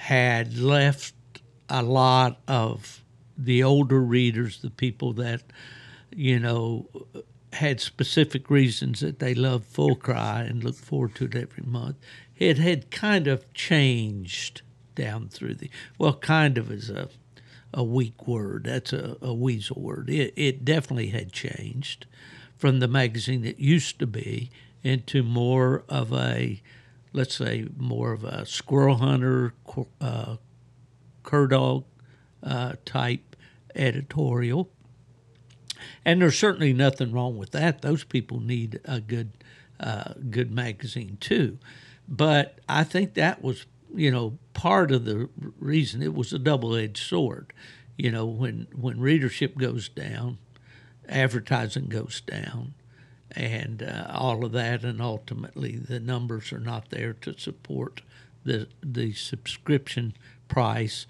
had 0.02 0.58
left 0.58 1.14
a 1.70 1.84
lot 1.84 2.40
of 2.48 3.04
the 3.38 3.62
older 3.64 4.02
readers, 4.02 4.60
the 4.64 4.72
people 4.72 5.14
that, 5.14 5.44
you 6.10 6.40
know, 6.40 6.90
had 7.54 7.80
specific 7.80 8.50
reasons 8.50 9.02
that 9.02 9.20
they 9.20 9.36
loved 9.36 9.66
Full 9.66 9.96
Cry 9.96 10.42
and 10.42 10.64
looked 10.64 10.80
forward 10.80 11.14
to 11.16 11.26
it 11.26 11.36
every 11.36 11.64
month. 11.64 11.98
It 12.36 12.58
had 12.58 12.90
kind 12.90 13.28
of 13.28 13.54
changed 13.54 14.64
down 14.96 15.30
through 15.30 15.54
the 15.54 15.70
well, 16.00 16.16
kind 16.16 16.58
of 16.58 16.72
is 16.72 16.90
a 16.90 17.10
a 17.72 17.84
weak 17.84 18.28
word. 18.28 18.64
That's 18.64 18.94
a, 18.94 19.18
a 19.22 19.36
weasel 19.36 19.80
word. 19.80 20.10
It, 20.10 20.34
it 20.36 20.66
definitely 20.66 21.08
had 21.10 21.32
changed 21.32 22.08
from 22.58 22.80
the 22.80 22.88
magazine 22.88 23.44
that 23.44 23.60
used 23.60 24.00
to 24.00 24.08
be 24.08 24.50
into 24.84 25.22
more 25.22 25.84
of 25.88 26.12
a 26.12 26.60
let's 27.14 27.36
say, 27.36 27.68
more 27.78 28.12
of 28.12 28.24
a 28.24 28.46
squirrel 28.46 28.98
hunter, 28.98 29.54
uh, 30.00 30.38
cur 31.24 31.48
dog 31.48 31.86
uh, 32.44 32.74
type 32.86 33.36
editorial. 33.76 34.70
And 36.06 36.22
there's 36.22 36.38
certainly 36.38 36.74
nothing 36.74 37.12
wrong 37.12 37.38
with 37.38 37.52
that. 37.52 37.82
Those 37.82 38.04
people 38.04 38.40
need 38.40 38.80
a 38.86 39.02
good, 39.02 39.32
uh, 39.80 40.14
good 40.30 40.52
magazine 40.52 41.18
too. 41.20 41.58
But 42.08 42.60
I 42.68 42.84
think 42.84 43.14
that 43.16 43.42
was, 43.42 43.66
you 43.96 44.12
know, 44.12 44.38
part 44.54 44.92
of 44.92 45.06
the 45.06 45.30
reason 45.60 46.02
it 46.02 46.14
was 46.14 46.34
a 46.34 46.40
double-edged 46.40 46.98
sword. 46.98 47.54
You 47.98 48.12
know, 48.12 48.26
when 48.26 48.68
when 48.74 49.00
readership 49.00 49.58
goes 49.58 49.90
down, 49.90 50.38
advertising 51.08 51.88
goes 51.88 52.22
down, 52.22 52.74
and 53.36 53.84
uh, 53.84 54.08
all 54.14 54.46
of 54.46 54.52
that, 54.54 54.84
and 54.84 55.02
ultimately 55.02 55.76
the 55.76 56.00
numbers 56.00 56.52
are 56.52 56.60
not 56.60 56.90
there 56.90 57.14
to 57.14 57.38
support 57.38 58.02
the 58.44 58.68
the 58.84 59.14
subscription 59.14 60.14
price 60.48 61.06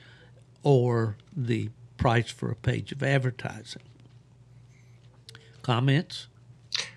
or 0.64 1.18
the 1.36 1.70
price 1.98 2.30
for 2.32 2.52
a 2.52 2.56
page 2.56 2.92
of 2.92 3.04
advertising. 3.04 3.84
Comments? 5.62 6.28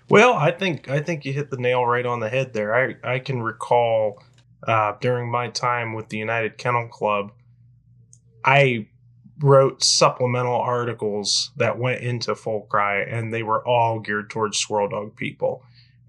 Well, 0.09 0.33
I 0.33 0.51
think 0.51 0.89
I 0.89 0.99
think 0.99 1.25
you 1.25 1.33
hit 1.33 1.49
the 1.49 1.57
nail 1.57 1.85
right 1.85 2.05
on 2.05 2.19
the 2.19 2.29
head 2.29 2.53
there. 2.53 2.75
I 2.75 2.95
I 3.03 3.19
can 3.19 3.41
recall 3.41 4.23
uh, 4.67 4.93
during 4.99 5.29
my 5.29 5.49
time 5.49 5.93
with 5.93 6.09
the 6.09 6.17
United 6.17 6.57
Kennel 6.57 6.87
Club, 6.87 7.31
I 8.43 8.87
wrote 9.39 9.83
supplemental 9.83 10.55
articles 10.55 11.51
that 11.57 11.77
went 11.77 12.01
into 12.01 12.35
Full 12.35 12.61
Cry, 12.61 13.01
and 13.01 13.33
they 13.33 13.43
were 13.43 13.65
all 13.67 13.99
geared 13.99 14.29
towards 14.29 14.57
squirrel 14.57 14.89
dog 14.89 15.15
people. 15.15 15.63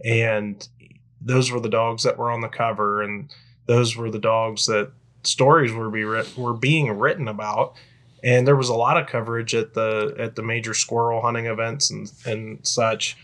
And 0.04 0.66
those 1.20 1.50
were 1.50 1.60
the 1.60 1.68
dogs 1.68 2.04
that 2.04 2.18
were 2.18 2.30
on 2.30 2.40
the 2.40 2.48
cover, 2.48 3.02
and 3.02 3.30
those 3.66 3.96
were 3.96 4.10
the 4.10 4.18
dogs 4.18 4.66
that 4.66 4.92
stories 5.22 5.72
were 5.72 5.90
be 5.90 6.04
were 6.04 6.54
being 6.54 6.90
written 6.98 7.28
about. 7.28 7.74
And 8.22 8.46
there 8.46 8.56
was 8.56 8.68
a 8.68 8.74
lot 8.74 8.96
of 8.96 9.06
coverage 9.06 9.54
at 9.54 9.74
the 9.74 10.14
at 10.18 10.36
the 10.36 10.42
major 10.42 10.74
squirrel 10.74 11.22
hunting 11.22 11.46
events 11.46 11.90
and 11.90 12.12
and 12.24 12.66
such. 12.66 13.16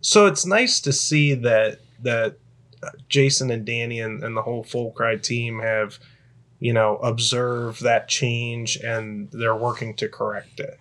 So 0.00 0.26
it's 0.26 0.46
nice 0.46 0.80
to 0.80 0.92
see 0.92 1.34
that 1.34 1.80
that 2.02 2.38
Jason 3.08 3.50
and 3.50 3.66
Dani 3.66 4.04
and, 4.04 4.22
and 4.22 4.36
the 4.36 4.42
whole 4.42 4.62
Full 4.62 4.92
Cry 4.92 5.16
team 5.16 5.60
have 5.60 5.98
you 6.58 6.72
know, 6.72 6.96
observe 6.96 7.80
that 7.80 8.08
change 8.08 8.76
and 8.76 9.30
they're 9.30 9.56
working 9.56 9.94
to 9.94 10.08
correct 10.08 10.60
it. 10.60 10.78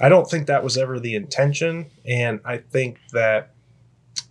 I 0.00 0.08
don't 0.08 0.28
think 0.28 0.46
that 0.46 0.62
was 0.62 0.76
ever 0.76 1.00
the 1.00 1.14
intention, 1.14 1.86
and 2.04 2.40
I 2.44 2.58
think 2.58 2.98
that 3.12 3.54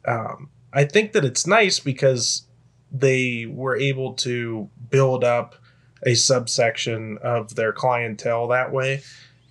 um, 0.07 0.49
I 0.71 0.83
think 0.85 1.13
that 1.13 1.25
it's 1.25 1.47
nice 1.47 1.79
because 1.79 2.45
they 2.91 3.45
were 3.47 3.75
able 3.75 4.13
to 4.13 4.69
build 4.89 5.23
up 5.23 5.55
a 6.05 6.13
subsection 6.13 7.17
of 7.23 7.55
their 7.55 7.73
clientele 7.73 8.47
that 8.49 8.71
way. 8.71 9.01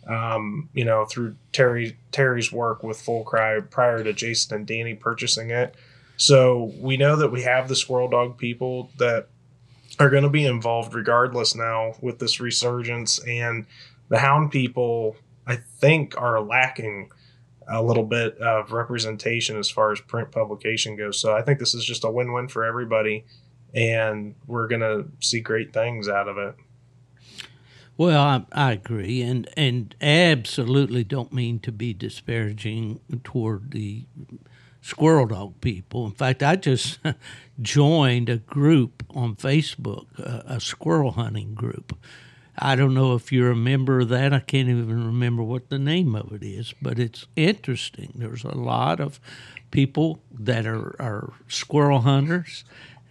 Um, 0.06 0.68
you 0.74 0.84
know, 0.84 1.06
through 1.06 1.34
Terry 1.52 1.96
Terry's 2.12 2.52
work 2.52 2.82
with 2.82 3.00
Full 3.00 3.24
Cry 3.24 3.58
prior 3.60 4.04
to 4.04 4.12
Jason 4.12 4.54
and 4.56 4.66
Dani 4.66 4.98
purchasing 4.98 5.50
it. 5.50 5.74
So 6.16 6.72
we 6.78 6.96
know 6.96 7.16
that 7.16 7.32
we 7.32 7.42
have 7.42 7.68
the 7.68 7.74
squirrel 7.74 8.08
dog 8.08 8.38
people 8.38 8.90
that 8.98 9.28
are 9.98 10.10
going 10.10 10.22
to 10.22 10.30
be 10.30 10.46
involved 10.46 10.94
regardless 10.94 11.54
now 11.54 11.94
with 12.00 12.18
this 12.18 12.40
resurgence, 12.40 13.18
and 13.26 13.66
the 14.08 14.18
hound 14.18 14.50
people 14.50 15.16
I 15.46 15.56
think 15.56 16.20
are 16.20 16.40
lacking 16.40 17.10
a 17.68 17.82
little 17.82 18.04
bit 18.04 18.36
of 18.38 18.72
representation 18.72 19.56
as 19.58 19.70
far 19.70 19.92
as 19.92 20.00
print 20.00 20.30
publication 20.30 20.96
goes. 20.96 21.18
So 21.18 21.34
I 21.34 21.42
think 21.42 21.58
this 21.58 21.74
is 21.74 21.84
just 21.84 22.04
a 22.04 22.10
win-win 22.10 22.48
for 22.48 22.64
everybody, 22.64 23.24
and 23.74 24.34
we're 24.46 24.68
going 24.68 24.82
to 24.82 25.06
see 25.20 25.40
great 25.40 25.72
things 25.72 26.08
out 26.08 26.28
of 26.28 26.38
it. 26.38 26.54
Well, 27.96 28.20
I, 28.20 28.44
I 28.52 28.72
agree, 28.72 29.22
and 29.22 29.48
and 29.56 29.94
absolutely 30.00 31.04
don't 31.04 31.32
mean 31.32 31.60
to 31.60 31.70
be 31.70 31.94
disparaging 31.94 33.00
toward 33.22 33.70
the 33.70 34.06
squirrel 34.84 35.26
dog 35.26 35.58
people. 35.62 36.04
In 36.04 36.12
fact, 36.12 36.42
I 36.42 36.56
just 36.56 36.98
joined 37.62 38.28
a 38.28 38.36
group 38.36 39.02
on 39.14 39.34
Facebook, 39.34 40.06
a, 40.18 40.56
a 40.56 40.60
squirrel 40.60 41.12
hunting 41.12 41.54
group. 41.54 41.96
I 42.58 42.76
don't 42.76 42.92
know 42.92 43.14
if 43.14 43.32
you're 43.32 43.50
a 43.50 43.56
member 43.56 44.00
of 44.00 44.10
that. 44.10 44.34
I 44.34 44.40
can't 44.40 44.68
even 44.68 45.06
remember 45.06 45.42
what 45.42 45.70
the 45.70 45.78
name 45.78 46.14
of 46.14 46.32
it 46.32 46.42
is, 46.42 46.74
but 46.82 46.98
it's 46.98 47.26
interesting. 47.34 48.12
There's 48.14 48.44
a 48.44 48.56
lot 48.56 49.00
of 49.00 49.18
people 49.70 50.20
that 50.30 50.66
are, 50.66 50.94
are 51.00 51.32
squirrel 51.48 52.02
hunters, 52.02 52.64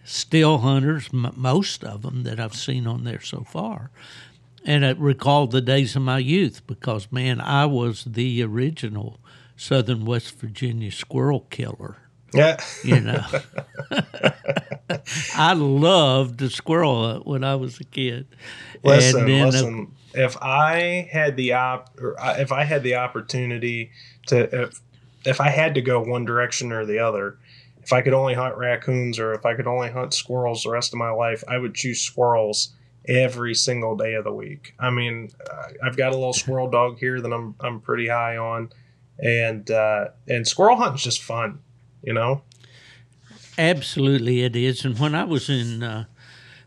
still 0.04 0.58
hunters, 0.58 1.10
m- 1.12 1.34
most 1.36 1.82
of 1.82 2.02
them 2.02 2.22
that 2.22 2.38
I've 2.38 2.54
seen 2.54 2.86
on 2.86 3.02
there 3.02 3.20
so 3.20 3.40
far. 3.40 3.90
And 4.64 4.84
it 4.84 4.96
recalled 4.98 5.50
the 5.50 5.60
days 5.60 5.96
of 5.96 6.02
my 6.02 6.18
youth 6.18 6.66
because, 6.68 7.10
man, 7.10 7.40
I 7.40 7.66
was 7.66 8.04
the 8.04 8.42
original 8.44 9.18
Southern 9.56 10.04
West 10.04 10.38
Virginia 10.38 10.90
squirrel 10.90 11.40
killer. 11.50 11.96
Yeah. 12.32 12.60
You 12.82 13.00
know, 13.00 13.24
I 15.36 15.52
loved 15.54 16.38
the 16.38 16.50
squirrel 16.50 17.06
hunt 17.12 17.26
when 17.26 17.44
I 17.44 17.54
was 17.54 17.78
a 17.80 17.84
kid. 17.84 18.26
Listen, 18.82 19.20
And 19.20 19.28
then, 19.28 19.42
uh, 19.42 19.46
listen. 19.46 19.92
if 20.14 20.36
I 20.42 21.08
had 21.12 21.36
the 21.36 21.52
op, 21.52 21.90
or 22.00 22.16
if 22.38 22.50
I 22.52 22.64
had 22.64 22.82
the 22.82 22.96
opportunity 22.96 23.90
to, 24.26 24.62
if 24.62 24.80
if 25.24 25.40
I 25.40 25.48
had 25.48 25.74
to 25.74 25.80
go 25.80 26.00
one 26.02 26.24
direction 26.24 26.72
or 26.72 26.84
the 26.84 26.98
other, 26.98 27.38
if 27.82 27.92
I 27.92 28.02
could 28.02 28.12
only 28.14 28.34
hunt 28.34 28.56
raccoons 28.56 29.18
or 29.18 29.32
if 29.32 29.46
I 29.46 29.54
could 29.54 29.66
only 29.66 29.90
hunt 29.90 30.12
squirrels 30.12 30.64
the 30.64 30.70
rest 30.70 30.92
of 30.92 30.98
my 30.98 31.10
life, 31.10 31.44
I 31.48 31.58
would 31.58 31.74
choose 31.74 32.00
squirrels 32.00 32.74
every 33.06 33.54
single 33.54 33.96
day 33.96 34.14
of 34.14 34.24
the 34.24 34.32
week. 34.32 34.74
I 34.78 34.90
mean, 34.90 35.30
uh, 35.50 35.68
I've 35.84 35.96
got 35.96 36.12
a 36.12 36.16
little 36.16 36.32
squirrel 36.32 36.68
dog 36.68 36.98
here 36.98 37.20
that 37.20 37.32
I'm 37.32 37.54
I'm 37.60 37.80
pretty 37.80 38.08
high 38.08 38.36
on, 38.36 38.70
and 39.18 39.70
uh, 39.70 40.08
and 40.28 40.46
squirrel 40.46 40.76
hunting's 40.76 41.02
just 41.02 41.22
fun, 41.22 41.60
you 42.02 42.12
know. 42.12 42.42
Absolutely, 43.56 44.42
it 44.42 44.56
is. 44.56 44.84
And 44.84 44.98
when 44.98 45.14
I 45.14 45.24
was 45.24 45.48
in, 45.48 45.82
uh, 45.82 46.04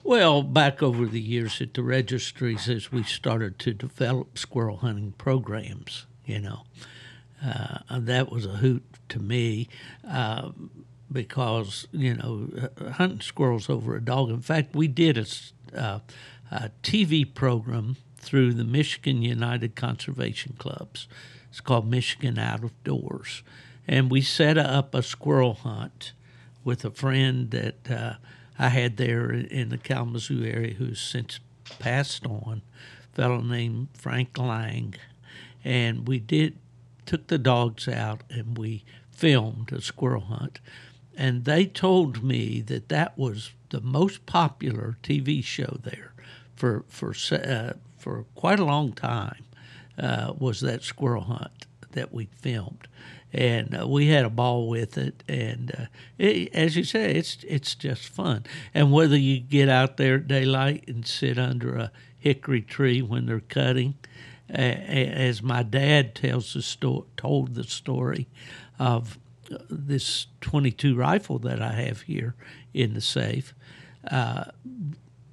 well, 0.03 0.41
back 0.41 0.81
over 0.81 1.05
the 1.05 1.19
years 1.19 1.61
at 1.61 1.73
the 1.73 1.83
registries, 1.83 2.69
as 2.69 2.91
we 2.91 3.03
started 3.03 3.59
to 3.59 3.73
develop 3.73 4.37
squirrel 4.37 4.77
hunting 4.77 5.13
programs, 5.17 6.05
you 6.25 6.39
know, 6.39 6.61
uh, 7.45 7.79
that 7.91 8.31
was 8.31 8.45
a 8.45 8.57
hoot 8.57 8.83
to 9.09 9.19
me 9.19 9.67
uh, 10.09 10.51
because, 11.11 11.87
you 11.91 12.13
know, 12.13 12.49
uh, 12.79 12.91
hunting 12.91 13.21
squirrels 13.21 13.69
over 13.69 13.95
a 13.95 14.01
dog. 14.01 14.29
In 14.29 14.41
fact, 14.41 14.75
we 14.75 14.87
did 14.87 15.17
a, 15.17 15.25
uh, 15.77 15.99
a 16.51 16.71
TV 16.83 17.33
program 17.33 17.97
through 18.17 18.53
the 18.53 18.63
Michigan 18.63 19.21
United 19.21 19.75
Conservation 19.75 20.55
Clubs. 20.57 21.07
It's 21.57 21.61
called 21.65 21.89
Michigan 21.89 22.37
Out 22.37 22.63
of 22.63 22.83
Doors. 22.83 23.41
And 23.87 24.11
we 24.11 24.21
set 24.21 24.59
up 24.59 24.93
a 24.93 25.01
squirrel 25.01 25.55
hunt 25.55 26.13
with 26.63 26.85
a 26.85 26.91
friend 26.91 27.49
that 27.49 27.89
uh, 27.89 28.13
I 28.59 28.69
had 28.69 28.97
there 28.97 29.31
in 29.31 29.69
the 29.69 29.79
Kalamazoo 29.79 30.45
area 30.45 30.75
who's 30.75 31.01
since 31.01 31.39
passed 31.79 32.27
on, 32.27 32.61
a 33.11 33.15
fellow 33.15 33.41
named 33.41 33.87
Frank 33.95 34.37
Lang. 34.37 34.93
And 35.65 36.07
we 36.07 36.19
did 36.19 36.59
took 37.07 37.25
the 37.25 37.39
dogs 37.39 37.87
out 37.87 38.21
and 38.29 38.55
we 38.55 38.83
filmed 39.09 39.71
a 39.71 39.81
squirrel 39.81 40.25
hunt. 40.25 40.59
And 41.17 41.45
they 41.45 41.65
told 41.65 42.23
me 42.23 42.61
that 42.67 42.89
that 42.89 43.17
was 43.17 43.49
the 43.69 43.81
most 43.81 44.27
popular 44.27 44.99
TV 45.01 45.43
show 45.43 45.79
there 45.81 46.13
for 46.55 46.85
for 46.87 47.15
uh, 47.31 47.73
for 47.97 48.25
quite 48.35 48.59
a 48.59 48.65
long 48.65 48.93
time. 48.93 49.46
Uh, 49.97 50.33
was 50.37 50.61
that 50.61 50.83
squirrel 50.83 51.23
hunt 51.23 51.65
that 51.91 52.13
we 52.13 52.25
filmed, 52.25 52.87
and 53.33 53.79
uh, 53.79 53.87
we 53.87 54.07
had 54.07 54.25
a 54.25 54.29
ball 54.29 54.67
with 54.67 54.97
it. 54.97 55.23
And 55.27 55.73
uh, 55.77 55.85
it, 56.19 56.53
as 56.53 56.75
you 56.75 56.83
say, 56.83 57.15
it's 57.15 57.37
it's 57.47 57.73
just 57.73 58.07
fun. 58.07 58.45
And 58.73 58.91
whether 58.91 59.17
you 59.17 59.39
get 59.39 59.69
out 59.69 59.97
there 59.97 60.15
at 60.15 60.27
daylight 60.27 60.83
and 60.87 61.05
sit 61.05 61.39
under 61.39 61.75
a 61.75 61.91
hickory 62.19 62.61
tree 62.61 63.01
when 63.01 63.25
they're 63.25 63.39
cutting, 63.39 63.95
as 64.49 65.41
my 65.41 65.63
dad 65.63 66.15
tells 66.15 66.53
the 66.53 66.61
sto- 66.61 67.05
told 67.15 67.55
the 67.55 67.63
story 67.63 68.27
of 68.79 69.17
uh, 69.51 69.57
this 69.69 70.27
22 70.41 70.95
rifle 70.95 71.39
that 71.39 71.61
I 71.61 71.73
have 71.73 72.01
here 72.01 72.35
in 72.73 72.93
the 72.93 73.01
safe. 73.01 73.53
Uh, 74.09 74.45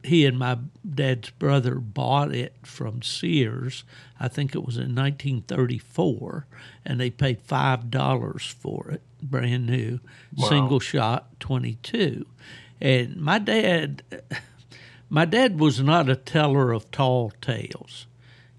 he 0.04 0.26
and 0.26 0.38
my 0.38 0.58
dad's 0.88 1.30
brother 1.30 1.76
bought 1.76 2.34
it 2.34 2.54
from 2.62 3.00
Sears. 3.02 3.84
I 4.20 4.28
think 4.28 4.54
it 4.54 4.64
was 4.64 4.76
in 4.76 4.94
1934, 4.94 6.46
and 6.84 7.00
they 7.00 7.10
paid 7.10 7.40
five 7.40 7.90
dollars 7.90 8.44
for 8.46 8.90
it, 8.90 9.02
brand 9.22 9.66
new, 9.66 10.00
Wow. 10.36 10.48
single 10.48 10.80
shot 10.80 11.40
22. 11.40 12.26
And 12.80 13.16
my 13.16 13.38
dad, 13.38 14.02
my 15.08 15.24
dad 15.24 15.58
was 15.58 15.80
not 15.80 16.08
a 16.10 16.16
teller 16.16 16.72
of 16.72 16.90
tall 16.90 17.30
tales. 17.40 18.06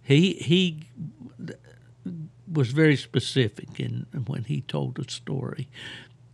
He 0.02 0.34
he 0.34 0.88
was 2.52 2.70
very 2.72 2.96
specific 2.96 3.80
in 3.80 4.06
when 4.28 4.44
he 4.46 4.62
told 4.62 5.00
a 5.00 5.10
story. 5.12 5.68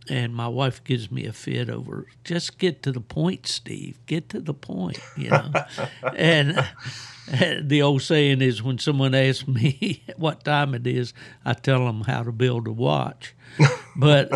And 0.08 0.34
my 0.34 0.48
wife 0.48 0.82
gives 0.82 1.12
me 1.12 1.26
a 1.26 1.32
fit 1.32 1.70
over 1.70 2.08
just 2.24 2.58
get 2.58 2.82
to 2.82 2.92
the 2.92 3.00
point, 3.00 3.46
Steve. 3.46 3.98
Get 4.06 4.28
to 4.30 4.40
the 4.40 4.54
point, 4.54 4.98
you 5.16 5.30
know. 5.30 5.52
and 6.16 6.64
the 7.62 7.82
old 7.82 8.02
saying 8.02 8.40
is 8.40 8.62
when 8.62 8.78
someone 8.78 9.14
asks 9.14 9.46
me 9.46 10.02
what 10.16 10.44
time 10.44 10.74
it 10.74 10.86
is, 10.86 11.14
I 11.44 11.54
tell 11.54 11.86
them 11.86 12.02
how 12.02 12.22
to 12.22 12.32
build 12.32 12.66
a 12.66 12.72
watch. 12.72 13.34
But 13.94 14.32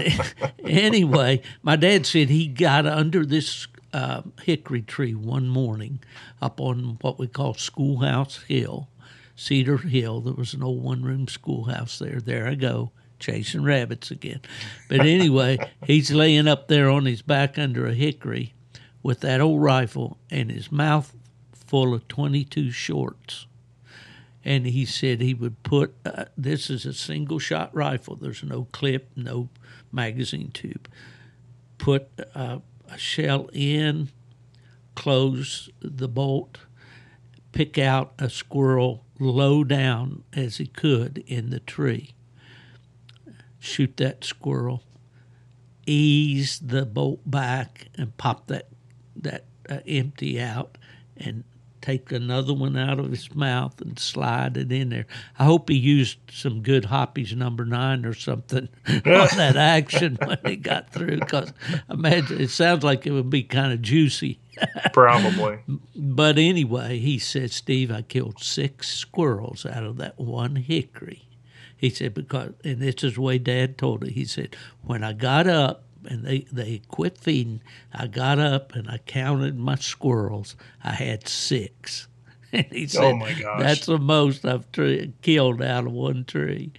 anyway, 0.64 1.42
my 1.62 1.76
dad 1.76 2.06
said 2.06 2.28
he 2.28 2.46
got 2.48 2.86
under 2.86 3.24
this 3.24 3.66
uh, 3.92 4.22
hickory 4.42 4.82
tree 4.82 5.14
one 5.14 5.48
morning 5.48 6.00
up 6.42 6.60
on 6.60 6.98
what 7.00 7.18
we 7.18 7.26
call 7.26 7.54
Schoolhouse 7.54 8.42
Hill, 8.42 8.88
Cedar 9.34 9.78
Hill. 9.78 10.20
There 10.20 10.34
was 10.34 10.54
an 10.54 10.62
old 10.62 10.82
one 10.82 11.02
room 11.02 11.28
schoolhouse 11.28 11.98
there. 11.98 12.20
There 12.20 12.46
I 12.46 12.54
go, 12.54 12.90
chasing 13.18 13.62
rabbits 13.62 14.10
again. 14.10 14.40
But 14.88 15.00
anyway, 15.00 15.58
he's 15.84 16.10
laying 16.10 16.48
up 16.48 16.68
there 16.68 16.88
on 16.88 17.06
his 17.06 17.22
back 17.22 17.58
under 17.58 17.86
a 17.86 17.94
hickory 17.94 18.54
with 19.02 19.20
that 19.20 19.40
old 19.40 19.62
rifle 19.62 20.18
and 20.30 20.50
his 20.50 20.72
mouth 20.72 21.14
full 21.52 21.94
of 21.94 22.08
22 22.08 22.70
shorts. 22.70 23.46
And 24.44 24.66
he 24.66 24.84
said 24.84 25.20
he 25.20 25.34
would 25.34 25.62
put 25.64 25.94
uh, 26.04 26.26
this 26.36 26.70
is 26.70 26.86
a 26.86 26.92
single 26.92 27.38
shot 27.38 27.74
rifle. 27.74 28.14
There's 28.14 28.44
no 28.44 28.68
clip, 28.70 29.10
no 29.16 29.48
magazine 29.90 30.50
tube. 30.52 30.88
Put 31.78 32.08
uh, 32.34 32.58
a 32.88 32.98
shell 32.98 33.50
in, 33.52 34.10
close 34.94 35.68
the 35.80 36.08
bolt, 36.08 36.58
pick 37.52 37.78
out 37.78 38.12
a 38.18 38.30
squirrel 38.30 39.04
low 39.18 39.64
down 39.64 40.22
as 40.32 40.58
he 40.58 40.66
could 40.66 41.24
in 41.26 41.50
the 41.50 41.60
tree, 41.60 42.14
shoot 43.66 43.96
that 43.98 44.24
squirrel, 44.24 44.82
ease 45.86 46.60
the 46.60 46.86
bolt 46.86 47.20
back, 47.28 47.88
and 47.96 48.16
pop 48.16 48.46
that 48.46 48.68
that 49.16 49.44
uh, 49.68 49.78
empty 49.86 50.40
out, 50.40 50.78
and 51.16 51.44
take 51.86 52.10
another 52.10 52.52
one 52.52 52.76
out 52.76 52.98
of 52.98 53.10
his 53.10 53.32
mouth 53.32 53.80
and 53.80 53.96
slide 53.96 54.56
it 54.56 54.72
in 54.72 54.88
there. 54.88 55.06
I 55.38 55.44
hope 55.44 55.68
he 55.68 55.76
used 55.76 56.18
some 56.32 56.60
good 56.60 56.86
Hoppe's 56.86 57.32
number 57.32 57.64
nine 57.64 58.04
or 58.04 58.12
something 58.12 58.68
on 58.88 59.02
that 59.04 59.56
action 59.56 60.18
when 60.24 60.38
he 60.44 60.56
got 60.56 60.90
through, 60.90 61.20
because 61.20 61.52
imagine 61.88 62.40
it 62.40 62.50
sounds 62.50 62.82
like 62.82 63.06
it 63.06 63.12
would 63.12 63.30
be 63.30 63.44
kind 63.44 63.72
of 63.72 63.82
juicy. 63.82 64.40
Probably. 64.92 65.58
But 65.94 66.38
anyway, 66.38 66.98
he 66.98 67.18
said, 67.20 67.52
Steve, 67.52 67.92
I 67.92 68.02
killed 68.02 68.42
six 68.42 68.88
squirrels 68.88 69.64
out 69.64 69.84
of 69.84 69.96
that 69.98 70.18
one 70.18 70.56
hickory. 70.56 71.25
He 71.76 71.90
said, 71.90 72.14
because, 72.14 72.52
and 72.64 72.80
this 72.80 73.04
is 73.04 73.14
the 73.14 73.20
way 73.20 73.38
Dad 73.38 73.76
told 73.78 74.04
it. 74.04 74.12
He 74.12 74.24
said, 74.24 74.56
when 74.82 75.04
I 75.04 75.12
got 75.12 75.46
up 75.46 75.84
and 76.08 76.24
they, 76.24 76.46
they 76.52 76.80
quit 76.88 77.18
feeding, 77.18 77.60
I 77.92 78.06
got 78.06 78.38
up 78.38 78.74
and 78.74 78.88
I 78.88 78.98
counted 78.98 79.58
my 79.58 79.74
squirrels. 79.76 80.56
I 80.82 80.92
had 80.92 81.28
six. 81.28 82.08
And 82.52 82.64
he 82.70 82.86
said, 82.86 83.02
Oh, 83.02 83.16
my 83.16 83.32
gosh. 83.34 83.60
that's 83.60 83.86
the 83.86 83.98
most 83.98 84.46
I've 84.46 84.70
tre- 84.72 85.12
killed 85.20 85.60
out 85.60 85.84
of 85.84 85.92
one 85.92 86.24
tree. 86.24 86.70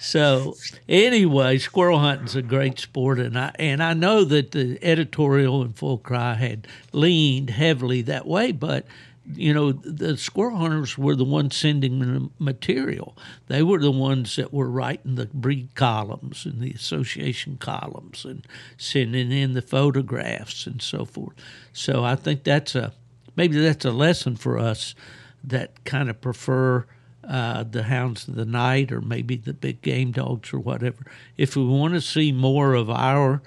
So 0.00 0.54
anyway, 0.86 1.56
squirrel 1.58 2.00
hunting's 2.00 2.36
a 2.36 2.42
great 2.42 2.78
sport, 2.78 3.18
and 3.18 3.38
I 3.38 3.52
and 3.58 3.82
I 3.82 3.94
know 3.94 4.24
that 4.24 4.50
the 4.50 4.78
editorial 4.82 5.62
in 5.62 5.72
Full 5.72 5.96
Cry 5.96 6.34
had 6.34 6.66
leaned 6.92 7.48
heavily 7.50 8.02
that 8.02 8.26
way, 8.26 8.52
but 8.52 8.84
you 9.32 9.54
know 9.54 9.72
the 9.72 10.16
squirrel 10.16 10.58
hunters 10.58 10.98
were 10.98 11.16
the 11.16 11.24
ones 11.24 11.56
sending 11.56 11.98
the 11.98 12.30
material. 12.38 13.16
They 13.46 13.62
were 13.62 13.78
the 13.78 13.90
ones 13.90 14.36
that 14.36 14.52
were 14.52 14.68
writing 14.68 15.14
the 15.14 15.26
breed 15.26 15.74
columns 15.74 16.44
and 16.44 16.60
the 16.60 16.72
association 16.72 17.56
columns 17.56 18.24
and 18.24 18.46
sending 18.76 19.32
in 19.32 19.54
the 19.54 19.62
photographs 19.62 20.66
and 20.66 20.82
so 20.82 21.04
forth. 21.04 21.34
So 21.72 22.04
I 22.04 22.16
think 22.16 22.44
that's 22.44 22.74
a 22.74 22.92
maybe 23.36 23.58
that's 23.58 23.84
a 23.84 23.92
lesson 23.92 24.36
for 24.36 24.58
us 24.58 24.94
that 25.42 25.84
kind 25.84 26.10
of 26.10 26.20
prefer 26.20 26.86
uh, 27.26 27.64
the 27.64 27.84
hounds 27.84 28.28
of 28.28 28.34
the 28.34 28.44
night 28.44 28.92
or 28.92 29.00
maybe 29.00 29.36
the 29.36 29.54
big 29.54 29.80
game 29.82 30.10
dogs 30.10 30.52
or 30.52 30.58
whatever. 30.58 31.06
If 31.36 31.56
we 31.56 31.64
want 31.64 31.94
to 31.94 32.00
see 32.00 32.32
more 32.32 32.74
of 32.74 32.90
our 32.90 33.42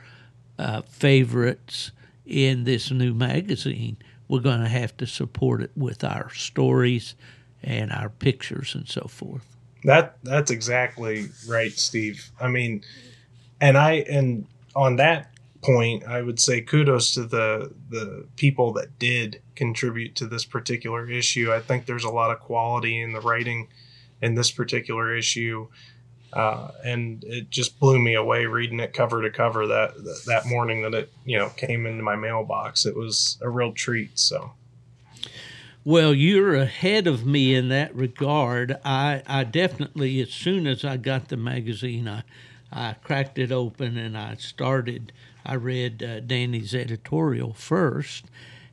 uh, 0.58 0.82
favorites 0.82 1.92
in 2.26 2.64
this 2.64 2.92
new 2.92 3.14
magazine, 3.14 3.98
we're 4.28 4.40
going 4.40 4.62
to 4.62 4.70
have 4.70 4.96
to 4.98 5.08
support 5.08 5.62
it 5.62 5.72
with 5.76 6.04
our 6.04 6.34
stories 6.34 7.16
and 7.64 7.92
our 7.92 8.10
pictures 8.10 8.76
and 8.76 8.88
so 8.88 9.08
forth. 9.10 9.56
That 9.84 10.18
that's 10.24 10.52
exactly 10.52 11.28
right, 11.48 11.72
Steve. 11.72 12.32
I 12.40 12.48
mean, 12.48 12.84
and 13.62 13.78
I 13.78 14.06
and 14.10 14.48
on 14.76 14.98
that 14.98 15.32
point, 15.64 16.06
I 16.06 16.22
would 16.22 16.40
say 16.40 16.62
kudos 16.62 17.14
to 17.14 17.24
the 17.24 17.74
the 17.90 18.26
people 18.36 18.74
that 18.74 19.00
did 19.00 19.42
contribute 19.56 20.16
to 20.16 20.28
this 20.28 20.46
particular 20.46 21.10
issue. 21.10 21.54
I 21.54 21.60
think 21.60 21.86
there's 21.86 22.04
a 22.04 22.10
lot 22.10 22.32
of 22.32 22.40
quality 22.40 23.00
in 23.00 23.14
the 23.14 23.22
writing 23.22 23.70
in 24.22 24.36
this 24.36 24.52
particular 24.52 25.16
issue. 25.16 25.68
Uh, 26.38 26.72
and 26.86 27.24
it 27.24 27.50
just 27.50 27.80
blew 27.80 27.98
me 27.98 28.14
away 28.14 28.46
reading 28.46 28.80
it 28.80 28.94
cover 28.94 29.24
to 29.24 29.30
cover 29.32 29.66
that 29.66 29.92
that 30.28 30.46
morning 30.46 30.84
that 30.84 30.94
it 30.94 31.12
you 31.26 31.38
know 31.38 31.50
came 31.58 31.88
into 31.88 32.04
my 32.04 32.16
mailbox. 32.16 32.86
It 32.86 32.96
was 32.96 33.40
a 33.42 33.50
real 33.50 33.74
treat. 33.74 34.20
So 34.20 34.52
Well, 35.84 36.14
you're 36.14 36.54
ahead 36.56 37.08
of 37.08 37.26
me 37.26 37.56
in 37.56 37.70
that 37.70 37.96
regard. 37.96 38.78
I, 38.86 39.24
I 39.26 39.46
definitely, 39.46 40.22
as 40.22 40.30
soon 40.32 40.68
as 40.68 40.86
I 40.86 40.98
got 40.98 41.30
the 41.30 41.38
magazine, 41.38 42.08
I, 42.08 42.24
I 42.72 42.96
cracked 43.04 43.40
it 43.40 43.52
open 43.52 43.98
and 43.98 44.18
I 44.18 44.36
started. 44.36 45.14
I 45.46 45.56
read 45.56 46.04
uh, 46.04 46.20
Dani's 46.20 46.76
editorial 46.76 47.54
first, 47.54 48.26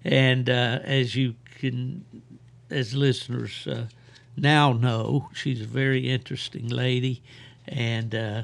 and 0.05 0.51
uh, 0.51 0.81
as 0.83 1.15
you 1.15 1.37
can, 1.61 2.05
as 2.69 2.95
listeners 2.95 3.67
uh, 3.67 3.87
now 4.37 4.73
know, 4.73 5.29
she's 5.33 5.63
a 5.63 5.67
very 5.67 6.11
interesting 6.11 6.69
lady, 6.69 7.23
and 7.67 8.15
uh, 8.15 8.43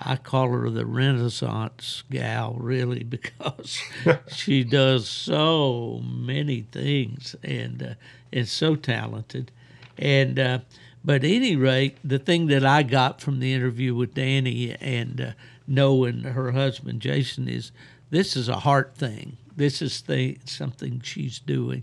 I 0.00 0.16
call 0.16 0.48
her 0.50 0.70
the 0.70 0.86
Renaissance 0.86 2.04
gal, 2.10 2.54
really, 2.58 3.02
because 3.04 3.80
she 4.28 4.64
does 4.64 5.08
so 5.08 6.02
many 6.04 6.62
things 6.62 7.34
and 7.42 7.82
uh, 7.82 7.94
is 8.30 8.50
so 8.50 8.76
talented. 8.76 9.50
And 9.96 10.38
uh, 10.38 10.58
but 11.04 11.24
any 11.24 11.56
rate, 11.56 11.98
the 12.04 12.18
thing 12.18 12.46
that 12.48 12.64
I 12.64 12.82
got 12.82 13.20
from 13.20 13.40
the 13.40 13.52
interview 13.52 13.94
with 13.94 14.14
Dani 14.14 14.76
and 14.80 15.20
uh, 15.20 15.30
knowing 15.66 16.22
her 16.22 16.52
husband 16.52 17.00
Jason 17.00 17.48
is 17.48 17.72
this 18.10 18.36
is 18.36 18.48
a 18.48 18.60
heart 18.60 18.94
thing. 18.94 19.36
This 19.56 19.82
is 19.82 20.02
the, 20.02 20.38
something 20.44 21.00
she's 21.02 21.38
doing. 21.40 21.82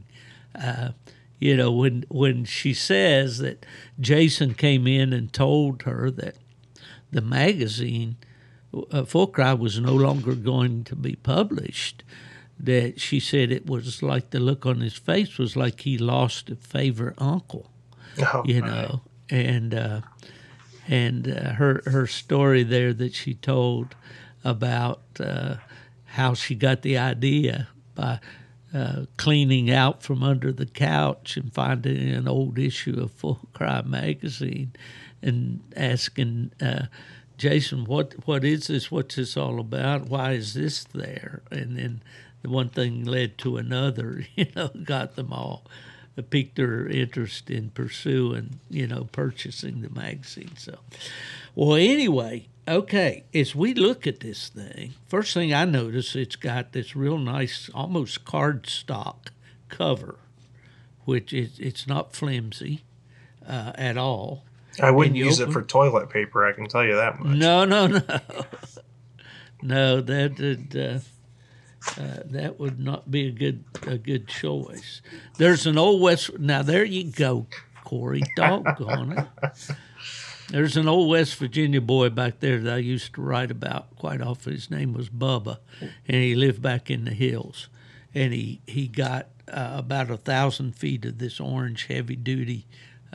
Uh, 0.60 0.92
you 1.40 1.58
know, 1.58 1.72
when 1.72 2.06
when 2.10 2.46
she 2.46 2.74
says 2.74 3.40
that 3.40 3.66
Jason 4.00 4.54
came 4.54 4.88
in 4.88 5.12
and 5.12 5.32
told 5.32 5.84
her 5.84 6.10
that 6.12 6.36
the 7.16 7.22
magazine 7.22 8.18
uh, 8.92 9.06
Full 9.06 9.28
Cry 9.28 9.54
was 9.54 9.80
no 9.80 9.94
longer 9.94 10.36
going 10.36 10.84
to 10.84 10.96
be 10.96 11.16
published. 11.16 12.04
That 12.60 13.02
she 13.02 13.20
said 13.20 13.52
it 13.52 13.66
was 13.66 14.02
like 14.02 14.30
the 14.30 14.40
look 14.40 14.66
on 14.66 14.80
his 14.80 14.94
face 14.94 15.38
was 15.38 15.56
like 15.56 15.82
he 15.82 15.98
lost 15.98 16.50
a 16.50 16.56
favorite 16.56 17.16
uncle, 17.18 17.70
oh, 18.20 18.44
you 18.46 18.62
my. 18.62 18.68
know, 18.68 19.02
and 19.30 19.74
uh, 19.74 20.02
and 20.88 21.28
uh, 21.28 21.54
her 21.54 21.82
her 21.86 22.08
story 22.08 22.64
there 22.64 22.94
that 22.94 23.14
she 23.14 23.34
told 23.34 23.96
about 24.44 25.02
uh, 25.20 25.56
how 26.06 26.34
she 26.34 26.56
got 26.56 26.82
the 26.82 26.98
idea 26.98 27.68
by 27.94 28.20
uh, 28.74 29.06
cleaning 29.18 29.70
out 29.70 30.02
from 30.02 30.24
under 30.24 30.54
the 30.54 30.66
couch 30.66 31.36
and 31.36 31.54
finding 31.54 32.10
an 32.10 32.28
old 32.28 32.58
issue 32.58 33.02
of 33.02 33.12
Full 33.12 33.42
Cry 33.54 33.82
magazine 33.82 34.72
and 35.26 35.62
asking 35.76 36.52
uh, 36.62 36.86
Jason, 37.38 37.86
what 37.86 38.14
what 38.26 38.46
is 38.46 38.68
this? 38.68 38.90
What's 38.90 39.16
this 39.16 39.36
all 39.36 39.60
about? 39.60 40.08
Why 40.08 40.34
is 40.34 40.54
this 40.54 40.86
there? 40.86 41.42
And 41.52 41.78
then 41.78 42.02
the 42.42 42.50
one 42.50 42.70
thing 42.70 43.04
led 43.04 43.38
to 43.40 43.58
another. 43.58 44.26
You 44.36 44.48
know, 44.56 44.70
got 44.84 45.16
them 45.16 45.34
all 45.34 45.66
uh, 46.18 46.22
piqued 46.22 46.56
their 46.56 46.88
interest 46.88 47.50
in 47.50 47.70
pursuing, 47.72 48.60
you 48.70 48.88
know, 48.88 49.08
purchasing 49.12 49.82
the 49.82 49.90
magazine. 49.90 50.56
So, 50.58 50.80
well, 51.56 51.76
anyway, 51.76 52.48
okay. 52.68 53.24
As 53.34 53.56
we 53.56 53.74
look 53.74 54.08
at 54.08 54.22
this 54.22 54.50
thing, 54.50 54.94
first 55.08 55.34
thing 55.34 55.54
I 55.54 55.66
notice, 55.66 56.16
it's 56.16 56.36
got 56.36 56.72
this 56.72 56.96
real 56.96 57.18
nice, 57.18 57.70
almost 57.74 58.26
cardstock 58.26 59.28
cover, 59.70 60.20
which 61.06 61.34
is 61.34 61.60
it's 61.60 61.88
not 61.88 62.16
flimsy 62.16 62.84
uh, 63.48 63.74
at 63.76 63.98
all. 63.98 64.45
I 64.82 64.92
wouldn't 64.92 65.16
use 65.16 65.40
it 65.40 65.52
for 65.52 65.62
toilet 65.62 66.10
paper. 66.10 66.46
I 66.46 66.54
can 66.54 66.68
tell 66.68 66.84
you 66.84 66.96
that 66.96 67.20
much. 67.20 67.38
No, 67.38 67.66
no, 67.66 67.88
no, 67.88 68.02
no. 69.62 70.02
That 70.02 70.40
would 70.40 70.76
uh, 70.76 72.02
uh, 72.02 72.24
that 72.26 72.60
would 72.60 72.80
not 72.80 73.10
be 73.10 73.28
a 73.28 73.32
good 73.32 73.64
a 73.88 73.98
good 73.98 74.28
choice. 74.28 75.02
There's 75.38 75.66
an 75.66 75.78
old 75.78 76.02
West. 76.02 76.38
Now 76.40 76.62
there 76.62 76.84
you 76.84 77.12
go, 77.12 77.48
Cory. 77.84 78.22
Doggone 78.36 79.18
it. 79.18 79.28
There's 80.50 80.78
an 80.78 80.88
old 80.88 81.10
West 81.10 81.36
Virginia 81.36 81.82
boy 81.82 82.10
back 82.10 82.40
there 82.40 82.60
that 82.60 82.74
I 82.74 82.78
used 82.78 83.16
to 83.16 83.22
write 83.22 83.50
about 83.50 83.96
quite 83.96 84.22
often. 84.22 84.54
His 84.54 84.70
name 84.70 84.94
was 84.94 85.10
Bubba, 85.10 85.58
and 85.82 86.18
he 86.18 86.36
lived 86.36 86.62
back 86.62 86.92
in 86.92 87.06
the 87.06 87.12
hills. 87.12 87.68
And 88.14 88.32
he 88.34 88.62
he 88.66 88.88
got 88.88 89.28
uh, 89.48 89.74
about 89.74 90.12
a 90.12 90.18
thousand 90.18 90.76
feet 90.76 91.06
of 91.06 91.18
this 91.18 91.40
orange 91.40 91.88
heavy 91.88 92.16
duty 92.16 92.66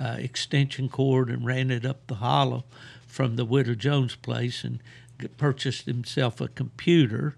uh, 0.00 0.16
extension 0.18 0.88
cord 0.88 1.28
and 1.28 1.44
ran 1.44 1.70
it 1.70 1.84
up 1.84 2.06
the 2.06 2.16
hollow 2.16 2.64
from 3.06 3.36
the 3.36 3.44
Widow 3.44 3.74
Jones 3.74 4.16
place 4.16 4.64
and 4.64 4.80
purchased 5.36 5.86
himself 5.86 6.40
a 6.40 6.48
computer 6.48 7.36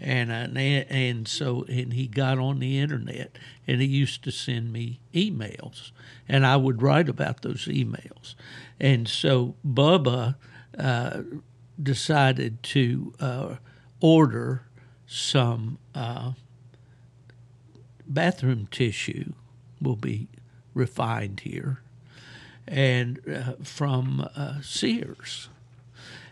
and 0.00 0.30
an, 0.30 0.56
and 0.56 1.26
so 1.26 1.64
and 1.68 1.92
he 1.92 2.06
got 2.06 2.38
on 2.38 2.60
the 2.60 2.78
internet 2.78 3.36
and 3.66 3.80
he 3.80 3.86
used 3.86 4.22
to 4.22 4.30
send 4.30 4.72
me 4.72 5.00
emails 5.12 5.90
and 6.28 6.46
I 6.46 6.56
would 6.56 6.80
write 6.80 7.08
about 7.08 7.42
those 7.42 7.66
emails. 7.66 8.34
And 8.80 9.08
so 9.08 9.56
Bubba 9.66 10.36
uh, 10.78 11.22
decided 11.82 12.62
to 12.62 13.12
uh, 13.18 13.56
order 14.00 14.62
some 15.06 15.78
uh, 15.94 16.32
bathroom 18.06 18.68
tissue 18.70 19.32
will 19.80 19.96
be 19.96 20.28
refined 20.74 21.40
here 21.40 21.82
and 22.68 23.20
uh, 23.28 23.52
from 23.62 24.28
uh, 24.36 24.60
Sears 24.62 25.48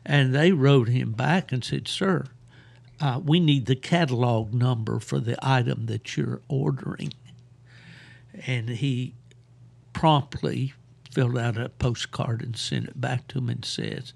and 0.04 0.34
they 0.34 0.52
wrote 0.52 0.88
him 0.88 1.12
back 1.12 1.50
and 1.50 1.64
said 1.64 1.88
sir 1.88 2.26
uh, 3.00 3.20
we 3.22 3.40
need 3.40 3.66
the 3.66 3.76
catalog 3.76 4.54
number 4.54 4.98
for 4.98 5.20
the 5.20 5.36
item 5.42 5.86
that 5.86 6.16
you're 6.16 6.40
ordering. 6.48 7.12
And 8.46 8.68
he 8.70 9.14
promptly 9.92 10.74
filled 11.10 11.38
out 11.38 11.58
a 11.58 11.68
postcard 11.68 12.42
and 12.42 12.56
sent 12.56 12.88
it 12.88 13.00
back 13.00 13.28
to 13.28 13.38
him 13.38 13.48
and 13.48 13.64
says, 13.64 14.12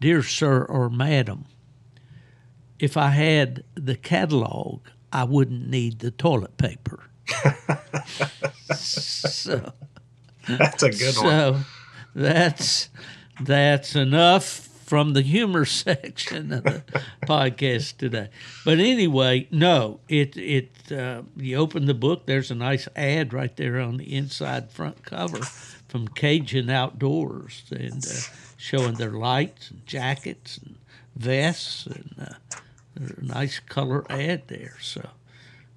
Dear 0.00 0.22
sir 0.22 0.64
or 0.64 0.90
madam, 0.90 1.46
if 2.78 2.96
I 2.96 3.10
had 3.10 3.64
the 3.74 3.96
catalog, 3.96 4.80
I 5.12 5.24
wouldn't 5.24 5.68
need 5.68 6.00
the 6.00 6.10
toilet 6.10 6.56
paper. 6.56 7.04
so 8.74 9.72
That's 10.58 10.82
a 10.82 10.90
good 10.90 11.16
one. 11.16 11.24
so 11.24 11.60
that's 12.14 12.88
that's 13.40 13.96
enough 13.96 14.44
from 14.84 15.14
the 15.14 15.22
humor 15.22 15.64
section 15.64 16.52
of 16.52 16.64
the 16.64 16.82
podcast 17.26 17.96
today. 17.96 18.28
But 18.64 18.78
anyway, 18.78 19.48
no, 19.50 20.00
it 20.08 20.36
it 20.36 20.92
uh, 20.92 21.22
you 21.36 21.56
open 21.56 21.86
the 21.86 21.94
book. 21.94 22.26
There's 22.26 22.50
a 22.50 22.54
nice 22.54 22.86
ad 22.94 23.32
right 23.32 23.54
there 23.56 23.80
on 23.80 23.96
the 23.96 24.14
inside 24.14 24.70
front 24.70 25.02
cover 25.04 25.38
from 25.88 26.08
Cajun 26.08 26.70
Outdoors 26.70 27.64
and 27.70 28.04
uh, 28.06 28.10
showing 28.56 28.94
their 28.94 29.12
lights 29.12 29.70
and 29.70 29.84
jackets 29.86 30.58
and 30.58 30.76
vests 31.16 31.86
and 31.86 32.14
uh, 32.20 32.34
there's 32.94 33.18
a 33.18 33.22
nice 33.24 33.58
color 33.60 34.04
ad 34.10 34.42
there. 34.46 34.76
So 34.80 35.08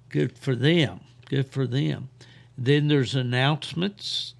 good 0.08 0.36
for 0.38 0.54
them. 0.54 1.00
Good 1.26 1.48
for 1.48 1.66
them. 1.66 2.08
Then 2.56 2.88
there's 2.88 3.14
announcements. 3.14 4.34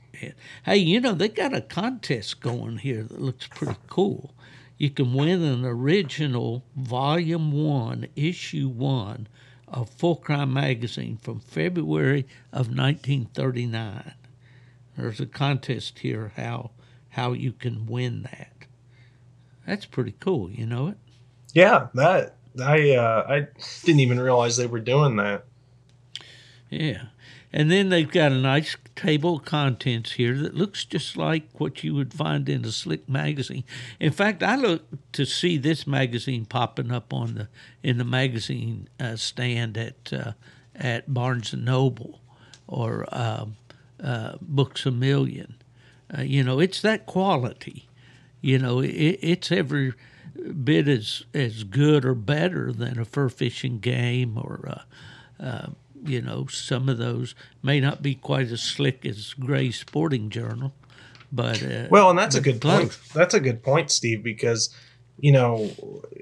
Hey, 0.64 0.76
you 0.76 1.00
know, 1.00 1.12
they 1.12 1.28
got 1.28 1.54
a 1.54 1.60
contest 1.60 2.40
going 2.40 2.78
here 2.78 3.02
that 3.02 3.20
looks 3.20 3.46
pretty 3.46 3.76
cool. 3.88 4.34
You 4.76 4.90
can 4.90 5.12
win 5.12 5.42
an 5.42 5.64
original 5.64 6.64
Volume 6.76 7.52
1, 7.52 8.08
Issue 8.14 8.68
1 8.68 9.28
of 9.66 9.90
Full 9.90 10.16
Cry 10.16 10.44
Magazine 10.44 11.16
from 11.16 11.40
February 11.40 12.26
of 12.52 12.68
1939. 12.68 14.14
There's 14.96 15.20
a 15.20 15.26
contest 15.26 16.00
here 16.00 16.32
how 16.36 16.70
how 17.10 17.32
you 17.32 17.52
can 17.52 17.86
win 17.86 18.22
that. 18.22 18.52
That's 19.66 19.86
pretty 19.86 20.14
cool, 20.20 20.50
you 20.50 20.66
know 20.66 20.88
it? 20.88 20.96
Yeah, 21.52 21.88
that 21.94 22.36
I 22.62 22.92
uh, 22.92 23.26
I 23.28 23.46
didn't 23.84 24.00
even 24.00 24.20
realize 24.20 24.56
they 24.56 24.66
were 24.66 24.80
doing 24.80 25.16
that. 25.16 25.44
Yeah. 26.70 27.04
And 27.52 27.70
then 27.70 27.88
they've 27.88 28.10
got 28.10 28.32
a 28.32 28.36
nice 28.36 28.76
table 28.94 29.36
of 29.36 29.44
contents 29.44 30.12
here 30.12 30.36
that 30.36 30.54
looks 30.54 30.84
just 30.84 31.16
like 31.16 31.44
what 31.54 31.82
you 31.82 31.94
would 31.94 32.12
find 32.12 32.48
in 32.48 32.64
a 32.64 32.72
slick 32.72 33.08
magazine. 33.08 33.64
In 33.98 34.12
fact, 34.12 34.42
I 34.42 34.56
look 34.56 34.82
to 35.12 35.24
see 35.24 35.56
this 35.56 35.86
magazine 35.86 36.44
popping 36.44 36.92
up 36.92 37.12
on 37.12 37.34
the 37.34 37.48
in 37.82 37.96
the 37.98 38.04
magazine 38.04 38.88
uh, 39.00 39.16
stand 39.16 39.78
at 39.78 40.12
uh, 40.12 40.32
at 40.74 41.12
Barnes 41.12 41.52
and 41.52 41.64
Noble 41.64 42.20
or 42.66 43.06
um, 43.12 43.56
uh, 44.02 44.36
Books 44.42 44.84
a 44.84 44.90
Million. 44.90 45.54
Uh, 46.16 46.22
you 46.22 46.42
know, 46.42 46.60
it's 46.60 46.82
that 46.82 47.06
quality. 47.06 47.88
You 48.42 48.58
know, 48.58 48.80
it, 48.80 49.18
it's 49.22 49.50
every 49.50 49.94
bit 50.62 50.86
as 50.86 51.24
as 51.32 51.64
good 51.64 52.04
or 52.04 52.14
better 52.14 52.72
than 52.72 52.98
a 52.98 53.06
fur 53.06 53.30
fishing 53.30 53.78
game 53.78 54.36
or. 54.36 54.68
Uh, 54.68 54.82
uh, 55.40 55.68
you 56.04 56.22
know, 56.22 56.46
some 56.46 56.88
of 56.88 56.98
those 56.98 57.34
may 57.62 57.80
not 57.80 58.02
be 58.02 58.14
quite 58.14 58.50
as 58.50 58.62
slick 58.62 59.04
as 59.06 59.34
Gray's 59.34 59.76
Sporting 59.76 60.30
Journal, 60.30 60.72
but 61.32 61.62
uh, 61.62 61.88
Well, 61.90 62.10
and 62.10 62.18
that's 62.18 62.34
a 62.36 62.40
good 62.40 62.60
close. 62.60 62.78
point. 62.78 62.98
That's 63.14 63.34
a 63.34 63.40
good 63.40 63.62
point, 63.62 63.90
Steve, 63.90 64.22
because 64.22 64.74
you 65.20 65.32
know 65.32 65.70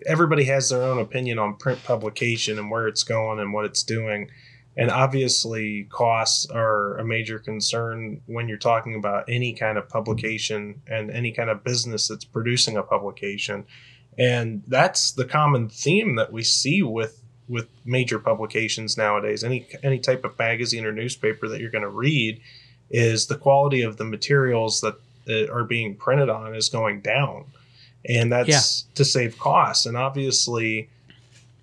everybody 0.06 0.44
has 0.44 0.70
their 0.70 0.82
own 0.82 0.98
opinion 0.98 1.38
on 1.38 1.56
print 1.56 1.82
publication 1.84 2.58
and 2.58 2.70
where 2.70 2.88
it's 2.88 3.02
going 3.04 3.38
and 3.40 3.52
what 3.52 3.64
it's 3.64 3.82
doing. 3.82 4.30
And 4.78 4.90
obviously, 4.90 5.86
costs 5.90 6.46
are 6.50 6.98
a 6.98 7.04
major 7.04 7.38
concern 7.38 8.20
when 8.26 8.46
you're 8.46 8.58
talking 8.58 8.94
about 8.94 9.24
any 9.28 9.54
kind 9.54 9.78
of 9.78 9.88
publication 9.88 10.82
and 10.86 11.10
any 11.10 11.32
kind 11.32 11.48
of 11.48 11.64
business 11.64 12.08
that's 12.08 12.26
producing 12.26 12.76
a 12.76 12.82
publication. 12.82 13.64
And 14.18 14.62
that's 14.66 15.12
the 15.12 15.24
common 15.24 15.68
theme 15.70 16.16
that 16.16 16.30
we 16.30 16.42
see 16.42 16.82
with 16.82 17.22
with 17.48 17.68
major 17.84 18.18
publications 18.18 18.96
nowadays. 18.96 19.44
Any 19.44 19.66
any 19.82 19.98
type 19.98 20.24
of 20.24 20.38
magazine 20.38 20.84
or 20.84 20.92
newspaper 20.92 21.48
that 21.48 21.60
you're 21.60 21.70
going 21.70 21.82
to 21.82 21.88
read 21.88 22.40
is 22.90 23.26
the 23.26 23.36
quality 23.36 23.82
of 23.82 23.96
the 23.96 24.04
materials 24.04 24.80
that 24.80 24.96
uh, 25.28 25.52
are 25.52 25.64
being 25.64 25.96
printed 25.96 26.28
on 26.28 26.54
is 26.54 26.68
going 26.68 27.00
down, 27.00 27.44
and 28.08 28.32
that's 28.32 28.48
to 28.94 29.04
save 29.04 29.38
costs. 29.38 29.86
And 29.86 29.96
obviously, 29.96 30.88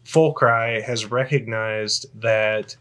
Full 0.04 0.34
Cry 0.34 0.82
has 0.82 1.10
recognized 1.10 2.06
that 2.22 2.76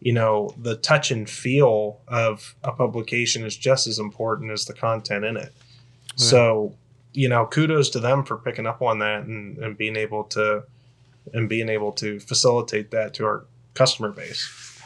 you 0.00 0.12
know 0.12 0.54
the 0.58 0.76
touch 0.76 1.10
and 1.10 1.28
feel 1.28 2.00
of 2.08 2.54
a 2.62 2.72
publication 2.72 3.44
is 3.44 3.56
just 3.56 3.86
as 3.86 3.98
important 3.98 4.50
as 4.50 4.64
the 4.64 4.74
content 4.74 5.24
in 5.24 5.36
it. 5.36 5.52
So, 6.16 6.74
you 7.12 7.28
know, 7.28 7.46
kudos 7.46 7.90
to 7.90 8.00
them 8.00 8.24
for 8.24 8.36
picking 8.36 8.66
up 8.66 8.82
on 8.82 9.00
that 9.00 9.24
and, 9.24 9.58
and 9.58 9.76
being 9.76 9.96
able 9.96 10.24
to 10.24 10.64
and 11.32 11.48
being 11.48 11.68
able 11.68 11.92
to 11.92 12.20
facilitate 12.20 12.90
that 12.90 13.14
to 13.14 13.24
our 13.24 13.44
customer 13.74 14.10
base. 14.10 14.80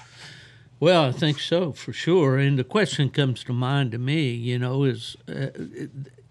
Well, 0.80 1.04
I 1.06 1.12
think 1.12 1.40
so 1.40 1.72
for 1.72 1.92
sure. 1.92 2.38
And 2.38 2.58
the 2.58 2.64
question 2.64 3.10
comes 3.10 3.42
to 3.44 3.52
mind 3.52 3.92
to 3.92 3.98
me, 3.98 4.30
you 4.30 4.58
know, 4.58 4.84
is 4.84 5.16
uh, 5.28 5.48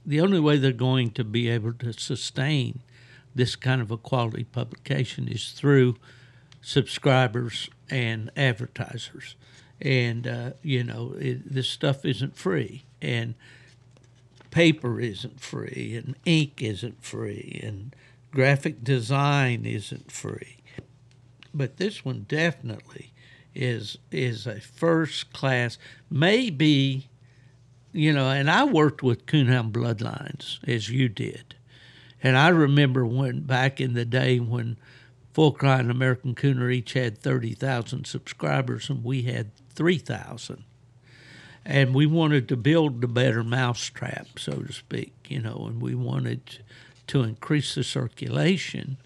the 0.05 0.21
only 0.21 0.39
way 0.39 0.57
they're 0.57 0.71
going 0.71 1.11
to 1.11 1.23
be 1.23 1.49
able 1.49 1.73
to 1.73 1.91
sustain 1.91 2.79
this 3.35 3.55
kind 3.55 3.81
of 3.81 3.91
a 3.91 3.97
quality 3.97 4.45
publication 4.45 5.27
is 5.27 5.51
through 5.51 5.97
subscribers 6.61 7.69
and 7.89 8.31
advertisers. 8.37 9.35
And, 9.81 10.25
uh, 10.25 10.51
you 10.63 10.83
know, 10.83 11.13
it, 11.19 11.53
this 11.53 11.69
stuff 11.69 12.05
isn't 12.05 12.35
free. 12.35 12.85
And 13.01 13.35
paper 14.49 14.99
isn't 14.99 15.39
free, 15.39 15.95
and 15.95 16.15
ink 16.25 16.61
isn't 16.63 17.03
free, 17.03 17.59
and 17.63 17.95
graphic 18.37 18.83
design 18.83 19.65
isn't 19.65 20.11
free. 20.11 20.57
But 21.55 21.77
this 21.77 22.05
one 22.05 22.27
definitely 22.29 23.11
is 23.55 23.97
is 24.11 24.45
a 24.45 24.61
first 24.61 25.33
class, 25.33 25.79
maybe, 26.07 27.09
you 27.91 28.13
know. 28.13 28.29
And 28.29 28.47
I 28.47 28.63
worked 28.63 29.01
with 29.01 29.25
Coonhound 29.25 29.71
Bloodlines 29.71 30.59
as 30.69 30.87
you 30.87 31.09
did, 31.09 31.55
and 32.21 32.37
I 32.37 32.49
remember 32.49 33.07
when 33.07 33.39
back 33.41 33.81
in 33.81 33.95
the 33.95 34.05
day 34.05 34.39
when 34.39 34.77
Full 35.33 35.53
Cry 35.53 35.79
and 35.79 35.89
American 35.89 36.35
Cooner 36.35 36.71
each 36.71 36.93
had 36.93 37.17
thirty 37.17 37.55
thousand 37.55 38.05
subscribers, 38.05 38.87
and 38.87 39.03
we 39.03 39.23
had 39.23 39.49
three 39.71 39.97
thousand 39.97 40.63
and 41.65 41.95
we 41.95 42.05
wanted 42.05 42.47
to 42.47 42.55
build 42.55 43.03
a 43.03 43.07
better 43.07 43.43
mousetrap, 43.43 44.39
so 44.39 44.61
to 44.61 44.71
speak, 44.71 45.13
you 45.27 45.41
know, 45.41 45.65
and 45.67 45.81
we 45.81 45.93
wanted 45.95 46.63
to 47.07 47.23
increase 47.23 47.75
the 47.75 47.83
circulation 47.83 48.97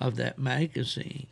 of 0.00 0.16
that 0.16 0.38
magazine. 0.38 1.26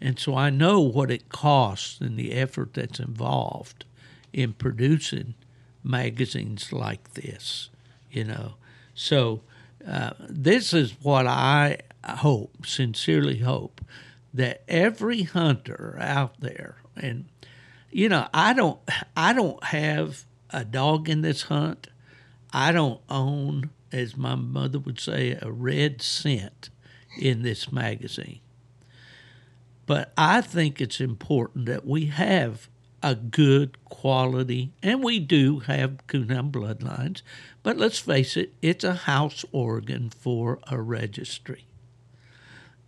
And 0.00 0.18
so 0.18 0.36
I 0.36 0.50
know 0.50 0.80
what 0.80 1.10
it 1.10 1.28
costs 1.28 2.00
and 2.00 2.18
the 2.18 2.32
effort 2.32 2.74
that's 2.74 3.00
involved 3.00 3.84
in 4.32 4.52
producing 4.52 5.34
magazines 5.82 6.72
like 6.72 7.14
this, 7.14 7.70
you 8.10 8.24
know. 8.24 8.54
So 8.94 9.40
uh, 9.86 10.10
this 10.20 10.72
is 10.72 10.94
what 11.02 11.26
I 11.26 11.78
hope, 12.04 12.66
sincerely 12.66 13.38
hope, 13.38 13.80
that 14.34 14.62
every 14.68 15.22
hunter 15.22 15.96
out 16.00 16.40
there, 16.40 16.76
and 16.94 17.26
you 17.90 18.08
know, 18.08 18.28
I 18.34 18.52
don't, 18.52 18.78
I 19.16 19.32
don't 19.32 19.62
have 19.64 20.24
a 20.50 20.64
dog 20.64 21.08
in 21.08 21.22
this 21.22 21.42
hunt. 21.42 21.88
I 22.52 22.72
don't 22.72 23.00
own, 23.08 23.70
as 23.92 24.16
my 24.16 24.34
mother 24.34 24.78
would 24.78 25.00
say, 25.00 25.38
a 25.40 25.50
red 25.50 26.02
cent 26.02 26.70
in 27.18 27.42
this 27.42 27.72
magazine. 27.72 28.40
But 29.86 30.12
I 30.16 30.40
think 30.40 30.80
it's 30.80 31.00
important 31.00 31.66
that 31.66 31.86
we 31.86 32.06
have 32.06 32.68
a 33.02 33.14
good 33.14 33.84
quality, 33.84 34.72
and 34.82 35.02
we 35.02 35.20
do 35.20 35.60
have 35.60 36.04
Coonhound 36.08 36.50
bloodlines, 36.50 37.22
but 37.62 37.76
let's 37.76 37.98
face 37.98 38.36
it, 38.36 38.52
it's 38.62 38.84
a 38.84 38.94
house 38.94 39.44
organ 39.52 40.10
for 40.10 40.58
a 40.68 40.80
registry. 40.80 41.66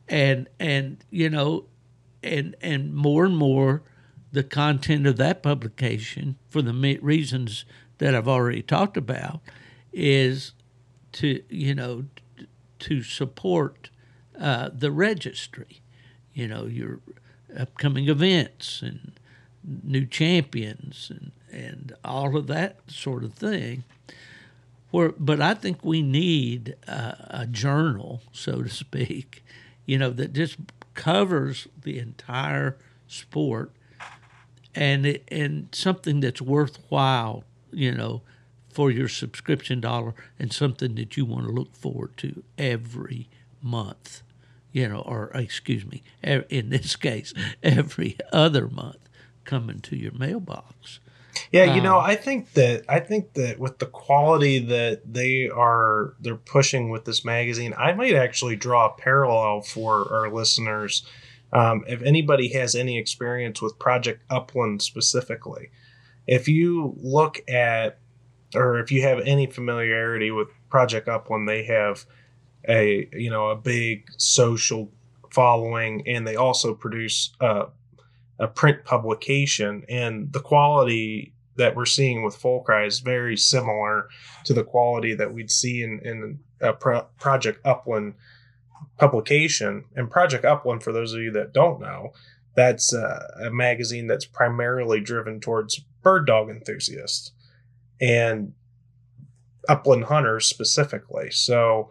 And 0.08 0.48
and 0.58 1.04
you 1.10 1.30
know, 1.30 1.66
and 2.22 2.56
and 2.60 2.94
more 2.94 3.24
and 3.24 3.36
more 3.36 3.82
the 4.32 4.42
content 4.42 5.06
of 5.06 5.16
that 5.18 5.42
publication, 5.42 6.36
for 6.48 6.62
the 6.62 6.98
reasons 7.00 7.64
that 7.98 8.14
I've 8.14 8.28
already 8.28 8.62
talked 8.62 8.96
about, 8.96 9.40
is 9.92 10.52
to 11.18 11.42
you 11.48 11.74
know 11.74 12.04
to 12.78 13.02
support 13.02 13.90
uh, 14.38 14.70
the 14.72 14.90
registry. 14.90 15.80
You 16.32 16.46
know 16.46 16.66
your 16.66 17.00
upcoming 17.56 18.08
events 18.08 18.82
and 18.82 19.12
new 19.82 20.06
champions 20.06 21.10
and 21.10 21.32
and 21.50 21.94
all 22.04 22.36
of 22.36 22.46
that 22.46 22.78
sort 22.88 23.24
of 23.24 23.34
thing. 23.34 23.84
Where, 24.90 25.12
but 25.18 25.40
I 25.40 25.54
think 25.54 25.84
we 25.84 26.02
need 26.02 26.76
uh, 26.86 27.12
a 27.28 27.46
journal, 27.46 28.22
so 28.32 28.62
to 28.62 28.70
speak, 28.70 29.44
you 29.84 29.98
know, 29.98 30.10
that 30.10 30.32
just 30.32 30.56
covers 30.94 31.68
the 31.82 31.98
entire 31.98 32.78
sport 33.06 33.72
and 34.74 35.04
it, 35.04 35.24
and 35.28 35.68
something 35.72 36.20
that's 36.20 36.40
worthwhile, 36.40 37.44
you 37.70 37.92
know, 37.92 38.22
for 38.78 38.92
your 38.92 39.08
subscription 39.08 39.80
dollar 39.80 40.14
and 40.38 40.52
something 40.52 40.94
that 40.94 41.16
you 41.16 41.24
want 41.24 41.44
to 41.44 41.52
look 41.52 41.74
forward 41.74 42.16
to 42.16 42.44
every 42.56 43.28
month, 43.60 44.22
you 44.70 44.86
know, 44.86 45.00
or 45.00 45.32
excuse 45.34 45.84
me, 45.84 46.04
in 46.22 46.70
this 46.70 46.94
case, 46.94 47.34
every 47.64 48.16
other 48.32 48.68
month, 48.68 49.08
coming 49.44 49.80
to 49.80 49.96
your 49.96 50.12
mailbox. 50.12 51.00
Yeah, 51.50 51.74
you 51.74 51.80
know, 51.80 51.98
Um, 51.98 52.04
I 52.04 52.14
think 52.14 52.52
that 52.52 52.84
I 52.88 53.00
think 53.00 53.32
that 53.32 53.58
with 53.58 53.80
the 53.80 53.86
quality 53.86 54.60
that 54.60 55.12
they 55.12 55.48
are 55.48 56.14
they're 56.20 56.36
pushing 56.36 56.88
with 56.88 57.04
this 57.04 57.24
magazine, 57.24 57.74
I 57.76 57.94
might 57.94 58.14
actually 58.14 58.54
draw 58.54 58.86
a 58.86 58.96
parallel 58.96 59.62
for 59.62 60.14
our 60.14 60.32
listeners. 60.32 61.04
Um, 61.52 61.82
if 61.88 62.00
anybody 62.02 62.50
has 62.50 62.76
any 62.76 62.96
experience 62.96 63.60
with 63.60 63.76
Project 63.80 64.22
Upland 64.30 64.82
specifically, 64.82 65.70
if 66.28 66.46
you 66.46 66.94
look 67.00 67.40
at 67.48 67.98
or 68.54 68.78
if 68.78 68.90
you 68.90 69.02
have 69.02 69.20
any 69.20 69.46
familiarity 69.46 70.30
with 70.30 70.48
Project 70.70 71.08
Upland, 71.08 71.48
they 71.48 71.64
have 71.64 72.04
a 72.68 73.08
you 73.12 73.30
know 73.30 73.48
a 73.48 73.56
big 73.56 74.08
social 74.16 74.90
following, 75.30 76.06
and 76.06 76.26
they 76.26 76.36
also 76.36 76.74
produce 76.74 77.34
uh, 77.40 77.66
a 78.38 78.48
print 78.48 78.84
publication, 78.84 79.84
and 79.88 80.32
the 80.32 80.40
quality 80.40 81.34
that 81.56 81.74
we're 81.74 81.86
seeing 81.86 82.22
with 82.22 82.36
Full 82.36 82.60
Cry 82.60 82.84
is 82.84 83.00
very 83.00 83.36
similar 83.36 84.08
to 84.44 84.54
the 84.54 84.64
quality 84.64 85.14
that 85.14 85.32
we'd 85.32 85.50
see 85.50 85.82
in 85.82 86.00
in 86.00 86.38
a 86.60 86.72
Pro- 86.72 87.06
Project 87.18 87.64
Upland 87.66 88.14
publication. 88.96 89.84
And 89.94 90.10
Project 90.10 90.44
Upland, 90.44 90.82
for 90.82 90.92
those 90.92 91.12
of 91.12 91.20
you 91.20 91.30
that 91.32 91.52
don't 91.52 91.80
know, 91.80 92.12
that's 92.54 92.94
uh, 92.94 93.44
a 93.44 93.50
magazine 93.50 94.06
that's 94.06 94.24
primarily 94.24 95.00
driven 95.00 95.40
towards 95.40 95.80
bird 96.02 96.26
dog 96.26 96.48
enthusiasts 96.48 97.32
and 98.00 98.52
upland 99.68 100.04
hunters 100.04 100.46
specifically. 100.46 101.30
So, 101.30 101.90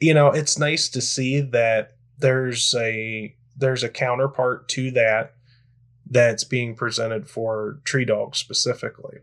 you 0.00 0.14
know, 0.14 0.28
it's 0.28 0.58
nice 0.58 0.88
to 0.90 1.00
see 1.00 1.40
that 1.40 1.96
there's 2.18 2.74
a 2.74 3.34
there's 3.56 3.82
a 3.82 3.88
counterpart 3.88 4.68
to 4.68 4.90
that 4.92 5.34
that's 6.08 6.44
being 6.44 6.74
presented 6.74 7.28
for 7.28 7.80
tree 7.84 8.04
dogs 8.04 8.38
specifically. 8.38 9.18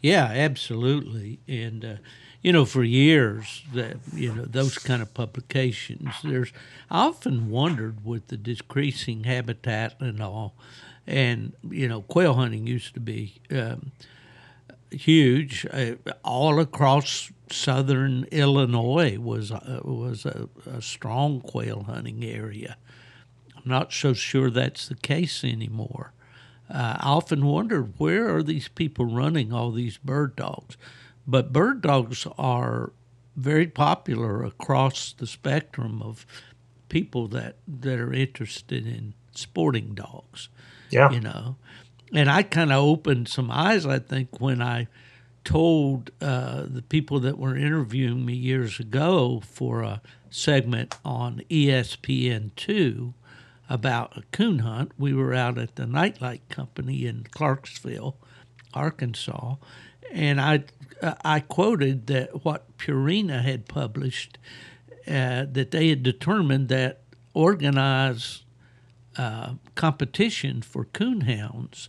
Yeah, 0.00 0.24
absolutely. 0.24 1.40
And 1.48 1.84
uh, 1.84 1.94
you 2.42 2.52
know, 2.52 2.64
for 2.64 2.84
years 2.84 3.64
that 3.74 3.96
you 4.12 4.32
know 4.32 4.44
those 4.44 4.78
kind 4.78 5.02
of 5.02 5.12
publications, 5.14 6.14
there's 6.22 6.52
I 6.90 7.06
often 7.06 7.50
wondered 7.50 8.04
with 8.04 8.28
the 8.28 8.36
decreasing 8.36 9.24
habitat 9.24 9.96
and 10.00 10.22
all, 10.22 10.54
and 11.06 11.54
you 11.68 11.88
know, 11.88 12.02
quail 12.02 12.34
hunting 12.34 12.66
used 12.66 12.94
to 12.94 13.00
be 13.00 13.40
um, 13.50 13.92
huge 14.90 15.66
uh, 15.72 15.94
all 16.24 16.60
across 16.60 17.30
southern 17.50 18.24
Illinois 18.30 19.18
was 19.18 19.52
uh, 19.52 19.80
was 19.84 20.24
a, 20.26 20.48
a 20.66 20.82
strong 20.82 21.40
quail 21.40 21.84
hunting 21.84 22.24
area. 22.24 22.76
I'm 23.56 23.62
not 23.64 23.92
so 23.92 24.12
sure 24.12 24.50
that's 24.50 24.88
the 24.88 24.96
case 24.96 25.44
anymore. 25.44 26.12
Uh, 26.68 26.96
I 27.00 27.08
often 27.08 27.46
wondered 27.46 27.94
where 27.98 28.34
are 28.34 28.42
these 28.42 28.68
people 28.68 29.06
running 29.06 29.52
all 29.52 29.70
these 29.70 29.98
bird 29.98 30.34
dogs, 30.36 30.76
but 31.26 31.52
bird 31.52 31.80
dogs 31.80 32.26
are 32.38 32.92
very 33.36 33.66
popular 33.66 34.42
across 34.44 35.12
the 35.12 35.26
spectrum 35.26 36.02
of 36.02 36.26
people 36.88 37.28
that 37.28 37.56
that 37.68 37.98
are 37.98 38.12
interested 38.12 38.86
in 38.86 39.14
sporting 39.32 39.94
dogs. 39.94 40.48
Yeah. 40.90 41.10
You 41.10 41.20
know, 41.20 41.56
and 42.12 42.30
I 42.30 42.42
kind 42.42 42.72
of 42.72 42.82
opened 42.82 43.28
some 43.28 43.50
eyes. 43.50 43.86
I 43.86 43.98
think 43.98 44.40
when 44.40 44.62
I 44.62 44.88
told 45.44 46.10
uh, 46.20 46.64
the 46.66 46.82
people 46.82 47.20
that 47.20 47.38
were 47.38 47.56
interviewing 47.56 48.26
me 48.26 48.34
years 48.34 48.80
ago 48.80 49.40
for 49.44 49.82
a 49.82 50.02
segment 50.28 50.94
on 51.04 51.40
E 51.48 51.68
ESPN 51.68 52.50
two 52.56 53.14
about 53.68 54.16
a 54.16 54.22
coon 54.32 54.60
hunt. 54.60 54.92
We 54.98 55.12
were 55.12 55.34
out 55.34 55.58
at 55.58 55.76
the 55.76 55.86
Nite 55.86 56.20
Lite 56.20 56.48
Company 56.48 57.06
in 57.06 57.26
Clarksville, 57.30 58.16
Arkansas, 58.74 59.56
and 60.12 60.40
I 60.40 60.64
I 61.24 61.40
quoted 61.40 62.06
that 62.08 62.44
what 62.44 62.76
Purina 62.78 63.42
had 63.42 63.66
published 63.66 64.38
uh, 65.06 65.46
that 65.50 65.70
they 65.70 65.88
had 65.88 66.02
determined 66.02 66.68
that 66.68 67.02
organized 67.34 68.42
uh, 69.18 69.54
competition 69.74 70.62
for 70.62 70.84
coonhounds 70.84 71.88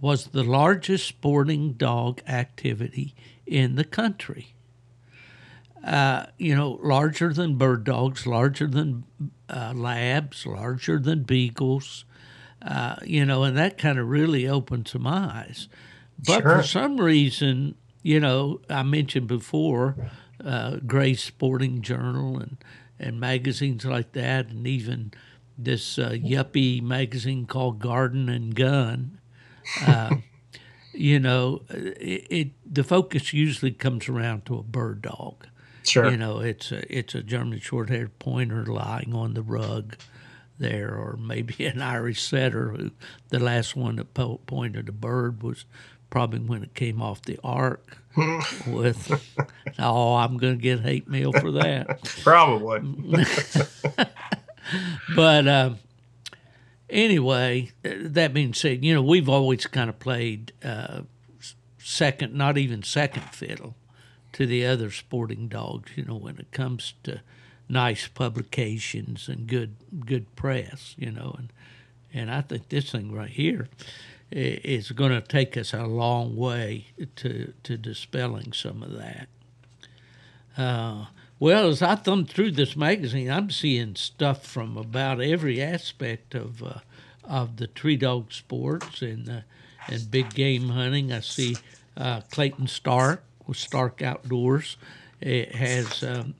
was 0.00 0.26
the 0.28 0.44
largest 0.44 1.06
sporting 1.06 1.72
dog 1.72 2.20
activity 2.28 3.14
in 3.46 3.76
the 3.76 3.84
country. 3.84 4.54
Uh, 5.84 6.26
you 6.36 6.54
know, 6.54 6.80
larger 6.82 7.32
than 7.32 7.56
bird 7.56 7.84
dogs, 7.84 8.26
larger 8.26 8.66
than 8.66 9.04
uh, 9.48 9.72
labs, 9.74 10.44
larger 10.44 10.98
than 10.98 11.22
beagles, 11.22 12.04
uh, 12.62 12.96
you 13.04 13.24
know, 13.24 13.44
and 13.44 13.56
that 13.56 13.78
kind 13.78 13.98
of 13.98 14.08
really 14.08 14.48
opened 14.48 14.88
some 14.88 15.06
eyes. 15.06 15.68
But 16.18 16.42
Sure. 16.42 16.56
for 16.56 16.62
some 16.64 16.96
reason, 17.00 17.76
you 18.02 18.18
know, 18.18 18.60
I 18.68 18.82
mentioned 18.82 19.28
before, 19.28 19.94
uh, 20.44 20.76
Gray's 20.86 21.22
Sporting 21.22 21.82
Journal 21.82 22.38
and, 22.38 22.56
and 22.98 23.20
magazines 23.20 23.84
like 23.84 24.10
that, 24.12 24.48
and 24.48 24.66
even 24.66 25.12
this 25.58 25.98
uh, 25.98 26.10
yuppie 26.10 26.82
magazine 26.82 27.46
called 27.46 27.78
Garden 27.78 28.28
and 28.28 28.54
Gun. 28.54 29.18
Uh, 29.86 30.16
you 30.92 31.18
know, 31.18 31.62
it, 31.70 32.26
it 32.30 32.50
the 32.64 32.84
focus 32.84 33.32
usually 33.32 33.70
comes 33.70 34.08
around 34.08 34.46
to 34.46 34.58
a 34.58 34.62
bird 34.62 35.02
dog. 35.02 35.46
Sure. 35.84 36.10
You 36.10 36.16
know, 36.16 36.40
it's 36.40 36.72
a, 36.72 36.82
it's 36.92 37.14
a 37.14 37.22
German 37.22 37.60
short-haired 37.60 38.18
pointer 38.18 38.66
lying 38.66 39.14
on 39.14 39.34
the 39.34 39.42
rug 39.42 39.96
there, 40.58 40.94
or 40.94 41.16
maybe 41.16 41.64
an 41.66 41.80
Irish 41.80 42.22
setter. 42.22 42.70
Who 42.70 42.90
the 43.28 43.38
last 43.38 43.76
one 43.76 43.96
that 43.96 44.14
po- 44.14 44.40
pointed 44.46 44.88
a 44.88 44.92
bird 44.92 45.42
was 45.42 45.64
probably 46.10 46.40
when 46.40 46.62
it 46.62 46.74
came 46.74 47.00
off 47.02 47.22
the 47.22 47.38
ark. 47.44 47.98
with 48.66 49.12
oh, 49.78 50.14
I'm 50.14 50.38
going 50.38 50.56
to 50.56 50.62
get 50.62 50.80
hate 50.80 51.06
mail 51.06 51.32
for 51.32 51.52
that. 51.52 52.02
Probably. 52.22 52.80
But 55.14 55.46
um, 55.48 55.78
anyway, 56.90 57.72
uh, 57.84 57.90
that 58.00 58.34
being 58.34 58.54
said, 58.54 58.84
you 58.84 58.94
know, 58.94 59.02
we've 59.02 59.28
always 59.28 59.66
kind 59.66 59.88
of 59.88 59.98
played 59.98 60.52
uh, 60.64 61.02
second, 61.78 62.34
not 62.34 62.58
even 62.58 62.82
second 62.82 63.24
fiddle 63.32 63.74
to 64.32 64.46
the 64.46 64.66
other 64.66 64.90
sporting 64.90 65.48
dogs, 65.48 65.92
you 65.96 66.04
know, 66.04 66.16
when 66.16 66.38
it 66.38 66.50
comes 66.52 66.94
to 67.04 67.20
nice 67.68 68.06
publications 68.08 69.28
and 69.28 69.46
good 69.46 69.76
good 70.04 70.34
press, 70.36 70.94
you 70.98 71.10
know, 71.10 71.34
and 71.38 71.52
and 72.12 72.30
I 72.30 72.40
think 72.42 72.68
this 72.68 72.90
thing 72.90 73.12
right 73.12 73.30
here 73.30 73.68
is 74.30 74.90
going 74.90 75.12
to 75.12 75.20
take 75.20 75.56
us 75.56 75.72
a 75.72 75.84
long 75.84 76.36
way 76.36 76.86
to 77.16 77.52
to 77.62 77.76
dispelling 77.76 78.52
some 78.52 78.82
of 78.82 78.92
that. 78.92 79.28
Uh, 80.56 81.06
well, 81.38 81.68
as 81.68 81.82
I 81.82 81.96
thumb 81.96 82.24
through 82.24 82.52
this 82.52 82.76
magazine, 82.76 83.30
I'm 83.30 83.50
seeing 83.50 83.94
stuff 83.94 84.46
from 84.46 84.76
about 84.76 85.20
every 85.20 85.60
aspect 85.60 86.34
of 86.34 86.62
uh, 86.62 86.78
of 87.24 87.56
the 87.56 87.66
tree 87.66 87.96
dog 87.96 88.32
sports 88.32 89.02
and 89.02 89.28
uh, 89.28 89.40
and 89.88 90.10
big 90.10 90.34
game 90.34 90.70
hunting. 90.70 91.12
I 91.12 91.20
see 91.20 91.56
uh, 91.96 92.22
Clayton 92.30 92.68
Stark 92.68 93.22
with 93.46 93.58
Stark 93.58 94.00
Outdoors. 94.02 94.76
It 95.20 95.54
has 95.54 96.02
um, 96.02 96.34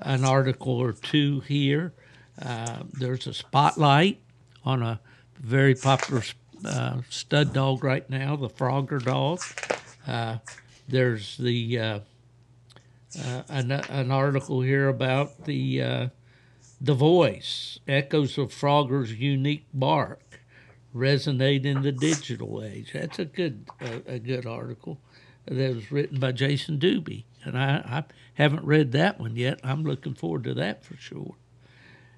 an 0.00 0.24
article 0.24 0.74
or 0.74 0.92
two 0.92 1.40
here. 1.40 1.92
Uh, 2.40 2.84
there's 2.92 3.26
a 3.26 3.34
spotlight 3.34 4.20
on 4.64 4.82
a 4.82 5.00
very 5.38 5.74
popular 5.74 6.22
uh, 6.64 6.98
stud 7.10 7.52
dog 7.52 7.84
right 7.84 8.08
now, 8.08 8.36
the 8.36 8.48
Frogger 8.48 9.02
dog. 9.02 9.40
Uh, 10.06 10.38
there's 10.88 11.36
the 11.36 12.00
uh, 13.16 13.42
an, 13.48 13.70
an 13.70 14.10
article 14.10 14.60
here 14.60 14.88
about 14.88 15.44
the 15.44 15.82
uh, 15.82 16.08
the 16.80 16.94
voice 16.94 17.78
echoes 17.88 18.38
of 18.38 18.52
Frogger's 18.52 19.12
unique 19.12 19.66
bark 19.72 20.40
resonate 20.94 21.64
in 21.64 21.82
the 21.82 21.92
digital 21.92 22.62
age. 22.62 22.92
That's 22.92 23.18
a 23.18 23.24
good 23.24 23.68
a, 23.80 24.14
a 24.14 24.18
good 24.18 24.46
article 24.46 25.00
that 25.46 25.74
was 25.74 25.90
written 25.90 26.20
by 26.20 26.32
Jason 26.32 26.78
Duby, 26.78 27.24
and 27.44 27.58
I, 27.58 27.76
I 27.84 28.04
haven't 28.34 28.64
read 28.64 28.92
that 28.92 29.18
one 29.18 29.36
yet. 29.36 29.60
I'm 29.64 29.82
looking 29.84 30.14
forward 30.14 30.44
to 30.44 30.54
that 30.54 30.84
for 30.84 30.96
sure. 30.96 31.34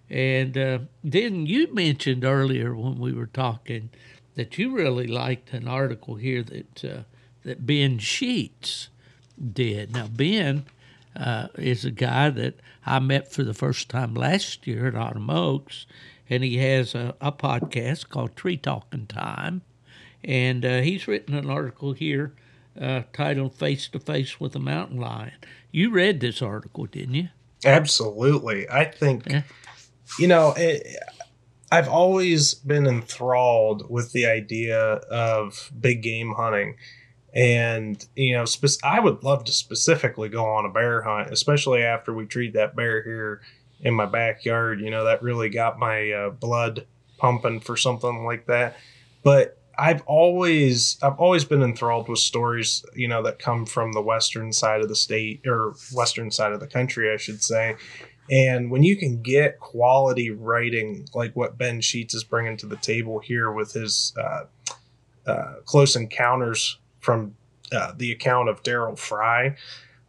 And 0.09 0.59
uh, 0.59 0.78
then 1.05 1.47
you 1.47 1.72
mentioned 1.72 2.24
earlier 2.24 2.74
when 2.74 2.99
we 2.99 3.12
were 3.12 3.26
talking 3.26 3.91
that 4.34 4.59
you 4.59 4.74
really 4.74 5.07
liked 5.07 5.53
an 5.53 5.68
article 5.68 6.16
here 6.16 6.43
that 6.43 6.84
uh, 6.84 7.03
that 7.45 7.64
Ben 7.64 7.99
Sheets 7.99 8.88
did. 9.53 9.95
Now 9.95 10.09
Ben 10.09 10.64
uh, 11.17 11.49
is 11.57 11.85
a 11.85 11.91
guy 11.91 12.31
that 12.31 12.55
I 12.87 12.99
met 12.99 13.33
for 13.33 13.43
the 13.45 13.55
first 13.55 13.89
time 13.89 14.15
last 14.15 14.67
year 14.67 14.87
at 14.87 14.95
Autumn 14.95 15.31
Oaks, 15.31 15.87
and 16.29 16.43
he 16.45 16.59
has 16.59 16.95
a, 16.95 17.15
a 17.21 17.33
podcast 17.33 18.09
called 18.09 18.37
Tree 18.37 18.57
Talking 18.57 19.07
Time, 19.07 19.63
and 20.23 20.65
uh, 20.65 20.81
he's 20.81 21.09
written 21.09 21.35
an 21.35 21.51
article 21.51 21.93
here 21.93 22.35
uh, 22.81 23.03
titled 23.13 23.55
"Face 23.55 23.89
to 23.89 23.99
Face 24.01 24.39
with 24.41 24.55
a 24.55 24.61
Mountain 24.61 24.99
Lion." 25.01 25.33
You 25.73 25.91
read 25.91 26.21
this 26.21 26.41
article, 26.43 26.87
didn't 26.87 27.15
you? 27.15 27.29
Absolutely. 27.65 28.69
I 28.69 28.85
think, 28.87 29.27
Yeah. 29.29 29.43
you 30.19 30.27
know, 30.29 30.55
it, 30.57 30.87
I've 31.71 31.89
always 31.89 32.55
been 32.55 32.87
enthralled 32.87 33.89
with 33.91 34.13
the 34.13 34.27
idea 34.27 34.79
of 34.79 35.71
big 35.81 36.03
game 36.03 36.33
hunting. 36.37 36.77
And, 37.35 38.05
you 38.16 38.35
know, 38.35 38.45
spe- 38.45 38.83
I 38.83 38.99
would 38.99 39.22
love 39.22 39.45
to 39.45 39.53
specifically 39.53 40.28
go 40.28 40.45
on 40.45 40.64
a 40.66 40.70
bear 40.70 41.03
hunt, 41.03 41.33
especially 41.33 41.83
after 41.83 42.12
we 42.12 42.26
treat 42.26 42.55
that 42.55 42.74
bear 42.74 43.03
here 43.03 43.41
in 43.81 43.95
my 43.95 44.07
backyard. 44.07 44.81
You 44.81 44.91
know, 44.91 45.05
that 45.05 45.22
really 45.22 45.49
got 45.49 45.78
my 45.78 46.11
uh, 46.11 46.31
blood 46.31 46.87
pumping 47.18 47.61
for 47.61 47.76
something 47.76 48.24
like 48.24 48.47
that. 48.47 48.76
But 49.22 49.59
I've 49.78 50.03
always 50.07 50.99
I've 51.03 51.18
always 51.18 51.45
been 51.45 51.62
enthralled 51.62 52.09
with 52.09 52.18
stories, 52.18 52.85
you 52.95 53.09
know, 53.09 53.22
that 53.22 53.39
come 53.39 53.64
from 53.64 53.93
the 53.93 54.03
western 54.03 54.53
side 54.53 54.83
of 54.83 54.89
the 54.89 54.97
state 54.97 55.43
or 55.47 55.74
western 55.95 56.31
side 56.31 56.53
of 56.53 56.61
the 56.61 56.66
country, 56.66 57.12
I 57.12 57.16
should 57.16 57.43
say. 57.43 57.76
And 58.31 58.70
when 58.70 58.83
you 58.83 58.97
can 58.97 59.22
get 59.22 59.59
quality 59.59 60.31
writing 60.31 61.09
like 61.14 61.35
what 61.35 61.59
Ben 61.59 61.81
Sheets 61.81 62.14
is 62.14 62.24
bringing 62.24 62.57
to 62.59 62.66
the 62.66 62.76
table 62.76 63.18
here 63.18 63.51
with 63.51 63.72
his 63.72 64.14
uh, 64.20 64.45
uh, 65.26 65.55
close 65.64 65.97
encounters 65.97 66.78
from 67.01 67.34
uh, 67.72 67.92
the 67.96 68.12
account 68.12 68.48
of 68.48 68.62
Daryl 68.62 68.98
Fry, 68.98 69.57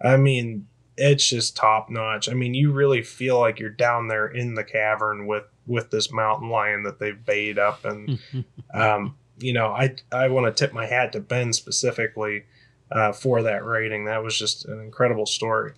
I 0.01 0.17
mean, 0.17 0.67
it's 0.97 1.27
just 1.27 1.55
top 1.55 1.89
notch. 1.89 2.29
I 2.29 2.33
mean, 2.33 2.53
you 2.53 2.71
really 2.71 3.01
feel 3.01 3.39
like 3.39 3.59
you're 3.59 3.69
down 3.69 4.07
there 4.07 4.27
in 4.27 4.55
the 4.55 4.63
cavern 4.63 5.27
with 5.27 5.45
with 5.67 5.89
this 5.91 6.11
mountain 6.11 6.49
lion 6.49 6.83
that 6.83 6.99
they've 6.99 7.25
bait 7.25 7.57
up, 7.57 7.85
and 7.85 8.19
um, 8.73 9.15
you 9.39 9.53
know, 9.53 9.67
I 9.67 9.95
I 10.11 10.27
want 10.29 10.45
to 10.45 10.65
tip 10.65 10.73
my 10.73 10.85
hat 10.85 11.13
to 11.13 11.19
Ben 11.19 11.53
specifically 11.53 12.45
uh, 12.91 13.11
for 13.11 13.41
that 13.43 13.65
rating. 13.65 14.05
That 14.05 14.23
was 14.23 14.37
just 14.37 14.65
an 14.65 14.79
incredible 14.79 15.25
story. 15.25 15.73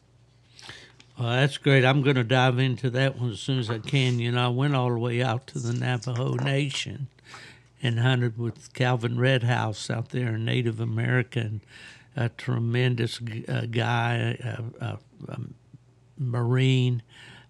Well, 1.18 1.30
that's 1.30 1.57
great. 1.57 1.86
I'm 1.86 2.01
going 2.01 2.16
to 2.16 2.24
dive 2.24 2.57
into 2.57 2.89
that 2.89 3.20
one 3.20 3.30
as 3.30 3.39
soon 3.39 3.59
as 3.59 3.70
I 3.70 3.78
can. 3.78 4.18
You 4.18 4.32
know, 4.32 4.45
I 4.45 4.47
went 4.47 4.76
all 4.76 4.89
the 4.89 4.97
way 4.97 5.22
out 5.22 5.45
to 5.47 5.59
the 5.59 5.72
Navajo 5.72 6.34
Nation 6.34 7.07
and 7.84 8.00
hunted 8.00 8.38
with 8.38 8.74
Calvin 8.74 9.20
Redhouse 9.20 9.90
out 9.90 10.10
there, 10.10 10.36
a 10.36 10.40
Native 10.40 10.80
American, 10.80 11.62
a 12.16 12.30
tremendous 12.30 13.20
uh, 13.48 13.66
guy, 13.70 14.38
a, 14.42 14.64
a, 14.84 15.00
a 15.28 15.40
Marine, 16.18 17.04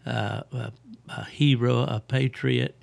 uh, 0.06 0.42
a, 0.52 0.72
a 1.08 1.26
hero, 1.26 1.84
a 1.84 2.02
patriot, 2.06 2.76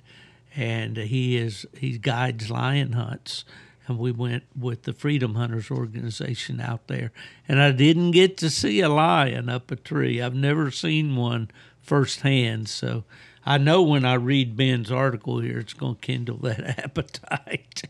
and 0.55 0.97
he 0.97 1.37
is 1.37 1.65
he 1.77 1.97
guides 1.97 2.49
lion 2.49 2.93
hunts 2.93 3.45
and 3.87 3.99
we 3.99 4.11
went 4.11 4.43
with 4.57 4.83
the 4.83 4.93
Freedom 4.93 5.35
Hunters 5.35 5.69
organization 5.69 6.61
out 6.61 6.87
there. 6.87 7.11
And 7.47 7.61
I 7.61 7.71
didn't 7.71 8.11
get 8.11 8.37
to 8.37 8.49
see 8.49 8.79
a 8.79 8.89
lion 8.89 9.49
up 9.49 9.71
a 9.71 9.75
tree. 9.75 10.21
I've 10.21 10.35
never 10.35 10.71
seen 10.71 11.15
one 11.15 11.51
firsthand, 11.81 12.69
so 12.69 13.03
I 13.45 13.57
know 13.57 13.81
when 13.81 14.05
I 14.05 14.13
read 14.13 14.55
Ben's 14.55 14.91
article 14.91 15.39
here, 15.39 15.59
it's 15.59 15.73
going 15.73 15.95
to 15.95 16.01
kindle 16.01 16.37
that 16.37 16.79
appetite. 16.83 17.83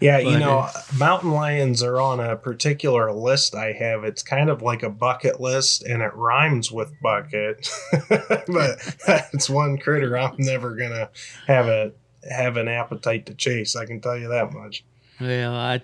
Yeah, 0.00 0.22
but, 0.22 0.30
you 0.30 0.38
know, 0.38 0.58
uh, 0.60 0.72
mountain 0.96 1.32
lions 1.32 1.82
are 1.82 2.00
on 2.00 2.20
a 2.20 2.36
particular 2.36 3.12
list 3.12 3.54
I 3.54 3.72
have. 3.72 4.04
It's 4.04 4.22
kind 4.22 4.48
of 4.48 4.62
like 4.62 4.82
a 4.82 4.90
bucket 4.90 5.40
list 5.40 5.82
and 5.82 6.02
it 6.02 6.14
rhymes 6.14 6.70
with 6.70 6.92
bucket. 7.02 7.68
but 8.08 8.96
it's 9.32 9.50
one 9.50 9.78
critter 9.78 10.16
I'm 10.16 10.36
never 10.38 10.76
going 10.76 10.92
to 10.92 11.10
have 11.46 11.66
a 11.66 11.92
have 12.30 12.56
an 12.56 12.68
appetite 12.68 13.26
to 13.26 13.34
chase, 13.34 13.76
I 13.76 13.86
can 13.86 14.00
tell 14.00 14.16
you 14.16 14.28
that 14.28 14.52
much. 14.52 14.84
Well, 15.20 15.54
I, 15.54 15.80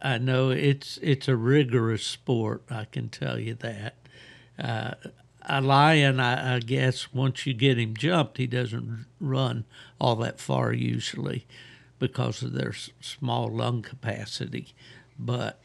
I 0.00 0.18
know 0.18 0.50
it's 0.50 0.98
it's 1.02 1.28
a 1.28 1.36
rigorous 1.36 2.04
sport. 2.04 2.62
I 2.70 2.86
can 2.86 3.08
tell 3.08 3.38
you 3.38 3.54
that. 3.56 3.96
Uh, 4.58 4.92
a 5.42 5.60
lion, 5.60 6.20
I, 6.20 6.56
I, 6.56 6.58
guess, 6.60 7.12
once 7.12 7.46
you 7.46 7.54
get 7.54 7.78
him 7.78 7.96
jumped, 7.96 8.38
he 8.38 8.46
doesn't 8.46 9.06
run 9.20 9.64
all 10.00 10.16
that 10.16 10.38
far 10.40 10.72
usually 10.72 11.46
because 11.98 12.42
of 12.42 12.52
their 12.52 12.72
small 12.72 13.48
lung 13.48 13.82
capacity. 13.82 14.74
But 15.18 15.60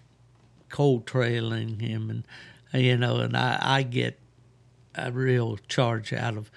cold 0.70 1.06
trailing 1.06 1.80
him, 1.80 2.10
and 2.10 2.84
you 2.84 2.98
know, 2.98 3.18
and 3.18 3.36
I, 3.36 3.58
I 3.62 3.84
get 3.84 4.20
a 4.96 5.12
real 5.12 5.58
charge 5.68 6.14
out 6.14 6.38
of 6.38 6.52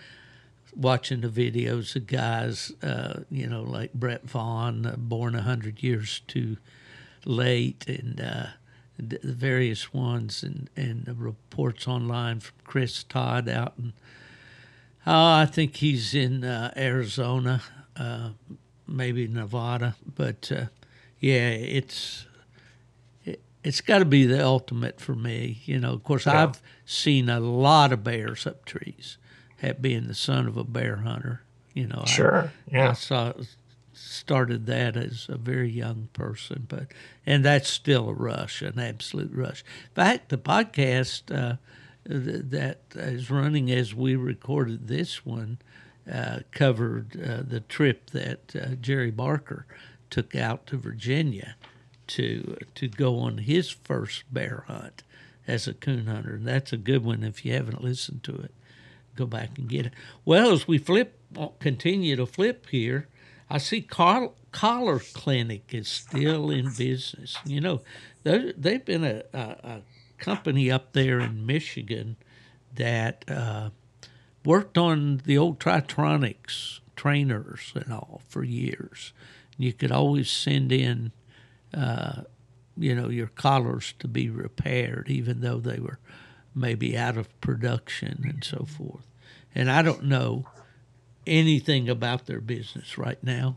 watching 0.74 1.20
the 1.20 1.28
videos 1.28 1.96
of 1.96 2.06
guys, 2.06 2.72
uh, 2.82 3.20
you 3.30 3.46
know, 3.46 3.62
like 3.62 3.92
Brett 3.92 4.28
Vaughn, 4.28 4.86
uh, 4.86 4.96
born 4.96 5.34
a 5.34 5.42
hundred 5.42 5.82
years 5.82 6.20
too 6.26 6.56
late, 7.24 7.86
and 7.88 8.20
uh, 8.20 8.46
the 8.99 9.18
various 9.22 9.94
ones, 9.94 10.42
and 10.42 10.68
and 10.76 11.05
the 11.05 11.14
reports 11.14 11.86
online 11.86 12.40
from 12.40 12.57
Chris 12.64 13.05
Todd 13.05 13.49
out 13.49 13.74
in, 13.78 13.92
oh, 15.07 15.32
I 15.32 15.46
think 15.46 15.76
he's 15.76 16.14
in 16.14 16.44
uh, 16.44 16.72
Arizona, 16.76 17.62
uh, 17.96 18.30
maybe 18.86 19.26
Nevada, 19.28 19.96
but 20.14 20.51
uh, 20.55 20.66
yeah, 21.20 21.51
it's. 21.51 22.26
It, 23.24 23.40
it's 23.64 23.80
got 23.80 23.99
to 23.99 24.05
be 24.05 24.24
the 24.24 24.44
ultimate 24.44 25.01
for 25.01 25.14
me. 25.14 25.61
You 25.64 25.80
know, 25.80 25.92
of 25.92 26.03
course, 26.05 26.26
yeah. 26.26 26.44
I've 26.44 26.62
seen 26.86 27.28
a 27.28 27.40
lot 27.40 27.92
of 27.92 28.05
bears 28.05 28.46
up 28.46 28.64
trees 28.64 29.18
at 29.62 29.82
being 29.82 30.07
the 30.07 30.14
son 30.14 30.46
of 30.46 30.57
a 30.57 30.64
bear 30.64 30.96
hunter. 30.96 31.42
You 31.74 31.86
know, 31.86 32.05
sure, 32.07 32.53
I, 32.72 32.74
yeah. 32.76 32.90
I 32.90 32.92
saw 32.94 33.32
started 33.99 34.66
that 34.66 34.96
as 34.96 35.26
a 35.28 35.36
very 35.36 35.70
young 35.70 36.09
person, 36.12 36.66
but 36.68 36.88
and 37.26 37.44
that's 37.44 37.68
still 37.68 38.09
a 38.09 38.14
rush, 38.14 38.62
an 38.62 38.78
absolute 38.78 39.32
rush. 39.32 39.64
In 39.90 39.94
fact, 39.94 40.28
the 40.28 40.38
podcast 40.38 41.34
uh, 41.34 41.57
th- 42.09 42.44
that 42.44 42.80
is 42.94 43.30
running 43.30 43.70
as 43.70 43.94
we 43.94 44.16
recorded 44.16 44.88
this 44.88 45.24
one 45.24 45.59
uh, 46.11 46.40
covered 46.53 47.20
uh, 47.20 47.42
the 47.46 47.61
trip 47.61 48.11
that 48.11 48.55
uh, 48.57 48.74
Jerry 48.80 49.11
Barker 49.11 49.66
took 50.11 50.34
out 50.34 50.66
to 50.68 50.76
Virginia 50.76 51.57
to 52.09 52.57
to 52.74 52.88
go 52.88 53.18
on 53.18 53.38
his 53.38 53.70
first 53.70 54.24
bear 54.32 54.64
hunt 54.66 55.03
as 55.46 55.66
a 55.66 55.74
coon 55.74 56.07
hunter, 56.07 56.34
and 56.34 56.46
that's 56.46 56.72
a 56.72 56.78
good 56.78 57.05
one 57.05 57.22
if 57.22 57.44
you 57.44 57.53
haven't 57.53 57.82
listened 57.82 58.22
to 58.24 58.34
it 58.36 58.53
go 59.18 59.26
back 59.26 59.59
and 59.59 59.68
get 59.68 59.86
it. 59.86 59.92
Well, 60.24 60.53
as 60.53 60.68
we 60.68 60.78
flip, 60.78 61.18
continue 61.59 62.16
to 62.16 62.24
flip 62.24 62.66
here, 62.70 63.09
I 63.51 63.59
see 63.59 63.80
Car- 63.80 64.32
Collar 64.53 65.01
Clinic 65.14 65.72
is 65.72 65.88
still 65.88 66.51
in 66.51 66.72
business. 66.76 67.36
You 67.44 67.61
know, 67.61 67.80
they've 68.22 68.84
been 68.84 69.05
a, 69.05 69.22
a, 69.32 69.38
a, 69.38 69.82
company 70.18 70.68
up 70.68 70.94
there 70.94 71.20
in 71.20 71.46
Michigan 71.46 72.16
that 72.74 73.24
uh, 73.28 73.70
worked 74.44 74.76
on 74.76 75.22
the 75.24 75.38
old 75.38 75.61
Tritronics 75.61 76.80
trainers 76.96 77.72
and 77.76 77.92
all 77.92 78.20
for 78.28 78.42
years. 78.42 79.12
You 79.57 79.72
could 79.72 79.92
always 79.92 80.28
send 80.28 80.72
in, 80.72 81.12
uh, 81.72 82.22
you 82.76 82.96
know, 82.96 83.09
your 83.11 83.28
collars 83.28 83.94
to 84.01 84.09
be 84.09 84.28
repaired, 84.28 85.09
even 85.09 85.40
though 85.40 85.61
they 85.61 85.78
were 85.78 86.01
maybe 86.53 86.99
out 86.99 87.16
of 87.16 87.40
production 87.40 88.24
and 88.28 88.42
so 88.42 88.64
forth 88.64 89.07
and 89.55 89.70
I 89.70 89.82
don't 89.82 90.05
know 90.05 90.46
anything 91.29 91.89
about 91.89 92.26
their 92.26 92.41
business 92.41 92.99
right 92.99 93.22
now, 93.22 93.57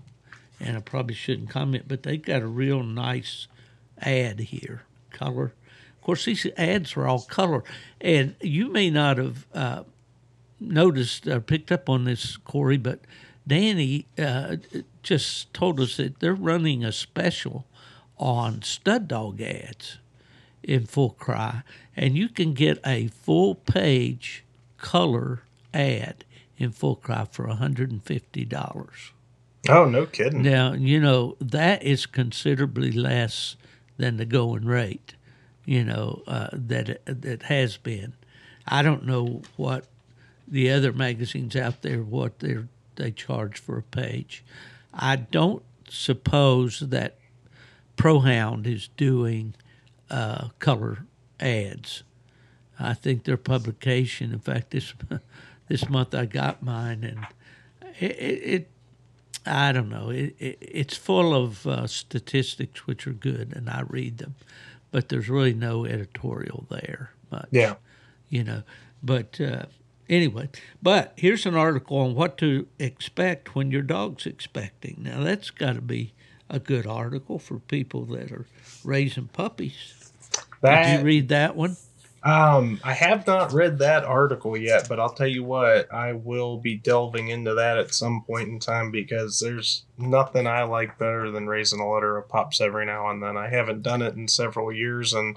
and 0.60 0.78
I 0.78 0.82
probably 0.82 1.16
shouldn't 1.16 1.50
comment, 1.50 1.86
but 1.88 2.04
they've 2.04 2.22
got 2.22 2.42
a 2.42 2.48
real 2.48 2.84
nice 2.84 3.48
ad 4.00 4.40
here, 4.40 4.84
color. 5.12 5.54
Of 5.96 6.02
course, 6.02 6.26
these 6.26 6.46
ads 6.58 6.98
are 6.98 7.08
all 7.08 7.22
color, 7.22 7.64
and 8.00 8.36
you 8.42 8.70
may 8.70 8.90
not 8.90 9.18
have 9.18 9.46
uh, 9.54 9.84
noticed 10.60 11.28
or 11.28 11.40
picked 11.40 11.72
up 11.72 11.90
on 11.90 12.06
this, 12.06 12.38
Cory, 12.38 12.78
but 12.78 13.00
Dani 13.48 14.06
uh, 14.20 14.58
just 15.04 15.54
told 15.54 15.80
us 15.80 15.98
that 15.98 16.20
they're 16.20 16.34
running 16.34 16.84
a 16.84 16.92
special 16.92 17.66
on 18.18 18.62
stud 18.62 19.08
dog 19.08 19.42
ads 19.42 19.98
in 20.64 20.86
full 20.86 21.12
cry, 21.12 21.64
and 21.96 22.16
you 22.16 22.30
can 22.30 22.54
get 22.54 22.80
a 22.86 23.08
full 23.08 23.56
page 23.56 24.44
color 24.78 25.42
ad 25.74 26.24
in 26.62 26.72
full 26.72 26.96
cry 26.96 27.26
for 27.30 27.48
$150. 27.48 29.12
Oh, 29.70 29.86
no 29.86 30.06
kidding. 30.06 30.42
Now, 30.42 30.74
you 30.74 31.00
know, 31.00 31.36
that 31.40 31.84
is 31.84 32.06
considerably 32.06 32.92
less 32.92 33.56
than 33.98 34.18
the 34.18 34.26
going 34.26 34.66
rate, 34.66 35.16
you 35.66 35.84
know, 35.84 36.24
uh, 36.28 36.50
that 36.52 37.06
that 37.06 37.44
has 37.44 37.78
been. 37.78 38.14
I 38.68 38.82
don't 38.82 39.06
know 39.06 39.42
what 39.58 39.86
the 40.48 40.72
other 40.72 40.92
magazines 40.92 41.56
out 41.56 41.82
there 41.82 42.02
what 42.02 42.40
they 42.40 42.58
they 42.96 43.12
charge 43.12 43.60
for 43.60 43.78
a 43.78 43.84
page. 43.84 44.44
I 44.94 45.16
don't 45.16 45.64
suppose 45.90 46.80
that 46.80 47.18
ProHound 47.98 48.66
is 48.66 48.90
doing 48.98 49.54
uh, 50.10 50.50
color 50.60 51.06
ads. 51.40 52.04
I 52.80 52.94
think 52.96 53.24
their 53.24 53.38
publication, 53.38 54.34
in 54.34 54.40
fact, 54.40 54.72
this 54.72 54.94
this 55.72 55.88
month 55.88 56.14
I 56.14 56.26
got 56.26 56.62
mine, 56.62 57.06
and 57.06 57.26
it, 57.98 58.12
it, 58.12 58.44
it 58.44 58.72
I 59.46 59.72
don't 59.72 59.88
know, 59.88 60.10
it, 60.10 60.36
it 60.38 60.58
it's 60.60 60.98
full 60.98 61.34
of 61.34 61.66
uh, 61.66 61.88
statistics 61.88 62.86
which 62.86 63.08
are 63.08 63.14
good, 63.14 63.54
and 63.56 63.70
I 63.70 63.84
read 63.88 64.18
them, 64.18 64.36
but 64.92 65.08
there's 65.08 65.30
really 65.30 65.54
no 65.54 65.86
editorial 65.86 66.66
there 66.70 67.12
much. 67.32 67.48
Yeah, 67.52 67.76
you 68.28 68.44
know, 68.44 68.64
but 69.02 69.40
uh, 69.40 69.68
anyway, 70.10 70.50
but 70.84 71.14
here's 71.16 71.46
an 71.46 71.56
article 71.56 72.00
on 72.00 72.16
what 72.16 72.38
to 72.40 72.68
expect 72.78 73.56
when 73.56 73.72
your 73.72 73.82
dog's 73.82 74.26
expecting. 74.26 74.98
Now 75.00 75.24
that's 75.24 75.52
got 75.52 75.76
to 75.76 75.82
be 75.82 76.12
a 76.50 76.60
good 76.60 76.86
article 76.86 77.40
for 77.40 77.60
people 77.60 78.04
that 78.08 78.30
are 78.34 78.46
raising 78.84 79.30
puppies. 79.30 80.12
That, 80.60 80.84
Did 80.84 81.00
you 81.00 81.06
read 81.06 81.30
that 81.30 81.56
one? 81.56 81.78
Um, 82.24 82.80
I 82.84 82.94
have 82.94 83.26
not 83.26 83.52
read 83.52 83.80
that 83.80 84.04
article 84.04 84.56
yet, 84.56 84.88
but 84.88 85.00
I'll 85.00 85.14
tell 85.14 85.28
you 85.28 85.44
what, 85.44 85.92
I 85.92 86.14
will 86.14 86.58
be 86.58 86.78
delving 86.78 87.30
into 87.30 87.56
that 87.56 87.80
at 87.80 87.96
some 87.96 88.24
point 88.24 88.50
in 88.50 88.60
time 88.60 88.92
because 88.92 89.40
there's 89.40 89.86
nothing 89.98 90.46
I 90.46 90.64
like 90.64 91.00
better 91.00 91.32
than 91.32 91.48
raising 91.48 91.80
a 91.80 91.92
litter 91.92 92.18
of 92.18 92.30
pups 92.30 92.62
every 92.62 92.86
now 92.86 93.10
and 93.10 93.24
then. 93.24 93.38
I 93.38 93.50
haven't 93.50 93.82
done 93.82 94.04
it 94.04 94.14
in 94.14 94.28
several 94.28 94.72
years, 94.72 95.14
and 95.14 95.36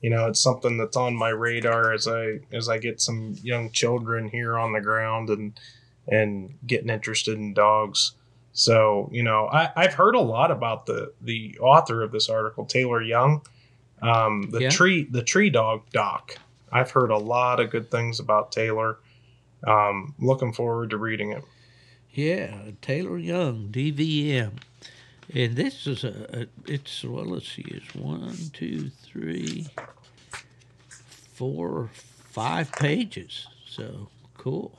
you 0.00 0.08
know 0.08 0.26
it's 0.26 0.40
something 0.40 0.78
that's 0.78 0.96
on 0.96 1.14
my 1.14 1.28
radar 1.28 1.92
as 1.92 2.08
I 2.08 2.40
as 2.50 2.70
I 2.70 2.78
get 2.78 3.02
some 3.02 3.36
young 3.42 3.70
children 3.70 4.30
here 4.30 4.58
on 4.58 4.72
the 4.72 4.80
ground 4.80 5.28
and 5.28 5.60
and 6.08 6.54
getting 6.66 6.88
interested 6.88 7.36
in 7.36 7.52
dogs. 7.52 8.12
So 8.54 9.10
you 9.12 9.22
know, 9.22 9.46
I, 9.52 9.72
I've 9.76 9.94
heard 9.94 10.14
a 10.14 10.20
lot 10.20 10.50
about 10.50 10.86
the 10.86 11.12
the 11.20 11.58
author 11.60 12.02
of 12.02 12.12
this 12.12 12.30
article, 12.30 12.64
Taylor 12.64 13.02
Young 13.02 13.42
um, 14.04 14.50
the 14.50 14.62
Yeah. 14.62 14.70
tree, 14.70 15.04
the 15.10 15.22
tree 15.22 15.50
dog 15.50 15.82
doc. 15.92 16.36
I've 16.72 16.90
heard 16.90 17.10
a 17.10 17.18
lot 17.18 17.60
of 17.60 17.70
good 17.70 17.90
things 17.90 18.20
about 18.20 18.52
Taylor. 18.52 18.98
Um, 19.66 20.14
looking 20.18 20.52
forward 20.52 20.90
to 20.90 20.96
reading 20.98 21.30
it. 21.32 21.44
Yeah, 22.12 22.70
Taylor 22.82 23.18
Young, 23.18 23.68
DVM. 23.72 24.52
And 25.34 25.56
this 25.56 25.86
is 25.86 26.04
a, 26.04 26.42
a 26.42 26.70
it's 26.70 27.02
well 27.02 27.24
let's 27.24 27.48
see, 27.50 27.64
it's 27.66 27.94
one, 27.94 28.36
two, 28.52 28.90
three, 28.90 29.66
four, 31.32 31.88
five 31.94 32.70
pages. 32.72 33.46
So 33.66 34.08
cool. 34.36 34.78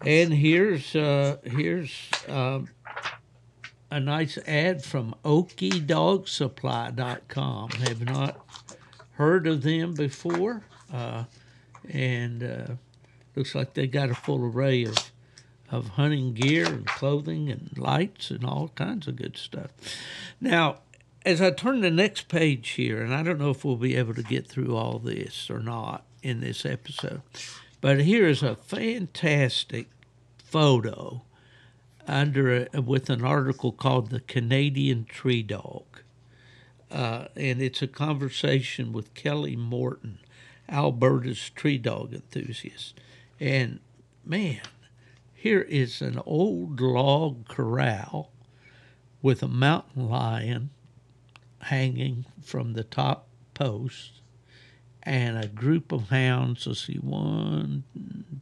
And 0.00 0.32
here's 0.32 0.96
uh 0.96 1.36
here's 1.44 1.92
um 2.28 2.68
a 3.94 4.00
nice 4.00 4.36
ad 4.48 4.82
from 4.82 5.14
OkieDogSupply.com. 5.24 7.70
Have 7.70 8.04
not 8.04 8.44
heard 9.12 9.46
of 9.46 9.62
them 9.62 9.94
before. 9.94 10.64
Uh, 10.92 11.22
and 11.88 12.42
uh, 12.42 12.72
looks 13.36 13.54
like 13.54 13.74
they 13.74 13.86
got 13.86 14.10
a 14.10 14.16
full 14.16 14.44
array 14.44 14.82
of 14.84 15.12
of 15.70 15.90
hunting 15.90 16.34
gear 16.34 16.66
and 16.66 16.84
clothing 16.86 17.48
and 17.48 17.70
lights 17.76 18.30
and 18.30 18.44
all 18.44 18.72
kinds 18.74 19.06
of 19.06 19.14
good 19.16 19.36
stuff. 19.36 19.70
Now, 20.40 20.80
as 21.24 21.40
I 21.40 21.52
turn 21.52 21.80
the 21.80 21.90
next 21.90 22.26
page 22.28 22.70
here, 22.70 23.00
and 23.00 23.14
I 23.14 23.22
don't 23.22 23.38
know 23.38 23.50
if 23.50 23.64
we'll 23.64 23.76
be 23.76 23.94
able 23.96 24.14
to 24.14 24.22
get 24.22 24.48
through 24.48 24.74
all 24.76 24.98
this 24.98 25.48
or 25.48 25.60
not 25.60 26.04
in 26.22 26.40
this 26.40 26.66
episode, 26.66 27.22
but 27.80 28.00
here 28.00 28.26
is 28.26 28.42
a 28.42 28.56
fantastic 28.56 29.88
photo 30.36 31.22
under 32.06 32.68
a, 32.72 32.80
with 32.80 33.10
an 33.10 33.24
article 33.24 33.72
called 33.72 34.10
"The 34.10 34.20
Canadian 34.20 35.04
Tree 35.04 35.42
Dog," 35.42 35.84
uh, 36.90 37.26
and 37.36 37.60
it's 37.62 37.82
a 37.82 37.86
conversation 37.86 38.92
with 38.92 39.14
Kelly 39.14 39.56
Morton, 39.56 40.18
Alberta's 40.68 41.50
tree 41.50 41.78
dog 41.78 42.12
enthusiast, 42.12 42.98
and 43.40 43.80
man, 44.24 44.60
here 45.32 45.62
is 45.62 46.00
an 46.00 46.20
old 46.24 46.80
log 46.80 47.48
corral 47.48 48.30
with 49.22 49.42
a 49.42 49.48
mountain 49.48 50.08
lion 50.08 50.70
hanging 51.62 52.26
from 52.42 52.74
the 52.74 52.84
top 52.84 53.26
post 53.54 54.20
and 55.02 55.36
a 55.38 55.46
group 55.46 55.92
of 55.92 56.08
hounds. 56.08 56.66
Let's 56.66 56.86
see, 56.86 56.96
one, 56.96 57.84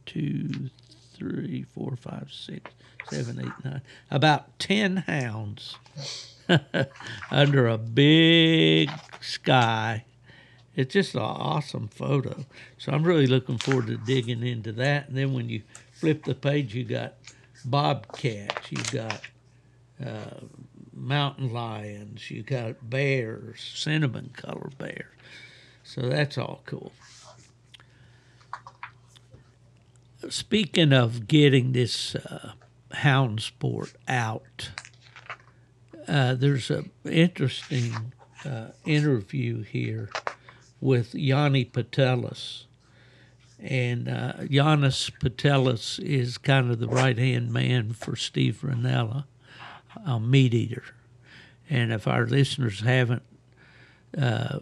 two, 0.05 0.69
three, 1.13 1.63
four, 1.63 1.95
five, 1.95 2.31
six, 2.31 2.71
seven, 3.09 3.39
eight, 3.39 3.65
nine, 3.65 3.81
about 4.11 4.57
10 4.59 4.97
hounds 4.97 5.77
under 7.31 7.67
a 7.67 7.77
big 7.77 8.89
sky. 9.21 10.05
It's 10.75 10.93
just 10.93 11.13
an 11.15 11.21
awesome 11.21 11.87
photo. 11.87 12.45
So 12.77 12.91
I'm 12.91 13.03
really 13.03 13.27
looking 13.27 13.57
forward 13.57 13.87
to 13.87 13.97
digging 13.97 14.45
into 14.45 14.71
that. 14.73 15.07
And 15.07 15.17
then 15.17 15.33
when 15.33 15.49
you 15.49 15.61
flip 15.91 16.25
the 16.25 16.35
page, 16.35 16.73
you 16.73 16.83
got 16.83 17.13
bobcats, 17.63 18.71
you 18.71 18.83
got 18.91 19.21
uh, 20.03 20.41
mountain 20.91 21.53
lions, 21.53 22.29
you 22.31 22.43
got 22.43 22.89
bears, 22.89 23.61
cinnamon 23.75 24.31
color 24.35 24.69
bears. 24.77 25.05
So 25.83 26.01
that's 26.01 26.37
all 26.37 26.61
cool. 26.65 26.91
Speaking 30.29 30.93
of 30.93 31.27
getting 31.27 31.73
this 31.73 32.15
uh, 32.15 32.53
hound 32.93 33.41
sport 33.41 33.93
out, 34.07 34.69
uh, 36.07 36.35
there's 36.35 36.69
an 36.69 36.91
interesting 37.05 38.13
uh, 38.45 38.67
interview 38.85 39.63
here 39.63 40.09
with 40.81 41.15
Yanni 41.15 41.65
Putelis. 41.65 42.65
And 43.59 44.09
uh, 44.09 44.33
Giannis 44.41 45.09
Putelis 45.21 45.97
is 45.99 46.37
kind 46.37 46.69
of 46.69 46.79
the 46.79 46.89
right 46.89 47.17
hand 47.17 47.51
man 47.51 47.93
for 47.93 48.17
Steve 48.17 48.59
Rinella, 48.61 49.23
a 50.05 50.19
meat 50.19 50.53
eater. 50.53 50.83
And 51.69 51.93
if 51.93 52.07
our 52.07 52.25
listeners 52.25 52.81
haven't 52.81 53.23
uh, 54.17 54.59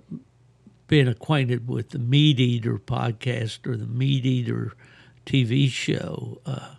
been 0.88 1.07
acquainted 1.07 1.67
with 1.67 1.89
the 1.89 1.99
Meat 1.99 2.39
Eater 2.39 2.77
podcast 2.77 3.65
or 3.65 3.75
the 3.75 3.88
Meat 3.88 4.25
Eater 4.25 4.73
TV 5.25 5.69
show, 5.69 6.39
uh, 6.45 6.75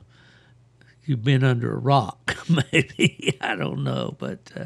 you've 1.12 1.22
been 1.22 1.44
under 1.44 1.74
a 1.74 1.78
rock, 1.78 2.38
maybe. 2.72 3.36
I 3.42 3.54
don't 3.54 3.84
know, 3.84 4.16
but 4.18 4.50
uh, 4.56 4.64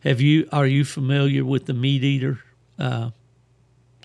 have 0.00 0.20
you? 0.20 0.48
Are 0.52 0.66
you 0.66 0.84
familiar 0.84 1.44
with 1.44 1.66
the 1.66 1.74
Meat 1.74 2.04
Eater, 2.04 2.38
uh, 2.78 3.10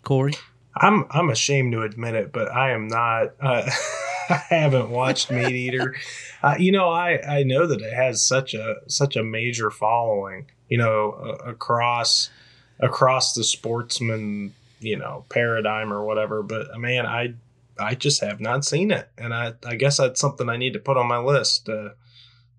Cory? 0.02 0.34
I'm 0.76 1.06
I'm 1.12 1.30
ashamed 1.30 1.74
to 1.74 1.84
admit 1.84 2.16
it, 2.16 2.32
but 2.34 2.52
I 2.52 2.72
am 2.72 2.88
not. 2.88 3.34
Uh, 3.40 3.70
I 4.30 4.44
haven't 4.50 4.90
watched 4.90 5.30
Meat 5.30 5.54
Eater. 5.54 5.96
Uh, 6.42 6.56
you 6.58 6.72
know, 6.72 6.90
I 6.90 7.22
I 7.22 7.44
know 7.44 7.68
that 7.68 7.80
it 7.80 7.94
has 7.94 8.26
such 8.26 8.56
a 8.56 8.78
such 8.88 9.16
a 9.16 9.24
major 9.24 9.70
following. 9.70 10.48
You 10.70 10.80
know, 10.80 11.12
uh, 11.12 11.52
across 11.52 12.32
across 12.80 13.34
the 13.34 13.44
sportsman 13.44 14.54
you 14.80 14.98
know 14.98 15.26
paradigm 15.30 15.94
or 15.94 16.04
whatever. 16.04 16.42
But 16.42 16.76
man, 16.80 17.06
I 17.06 17.36
I 17.80 17.96
just 17.96 18.22
have 18.22 18.40
not 18.40 18.66
seen 18.66 18.92
it, 18.92 19.10
and 19.18 19.34
I 19.34 19.54
I 19.66 19.76
guess 19.76 19.98
that's 19.98 20.20
something 20.20 20.50
I 20.50 20.58
need 20.58 20.74
to 20.74 20.80
put 20.80 20.98
on 20.98 21.08
my 21.08 21.20
list 21.20 21.66
to 21.66 21.94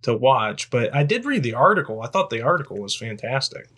to 0.02 0.14
watch. 0.14 0.70
But 0.70 0.94
I 0.94 1.02
did 1.02 1.24
read 1.24 1.42
the 1.42 1.54
article. 1.54 2.02
I 2.02 2.08
thought 2.08 2.30
the 2.30 2.42
article 2.42 2.78
was 2.78 2.96
fantastic. 2.96 3.68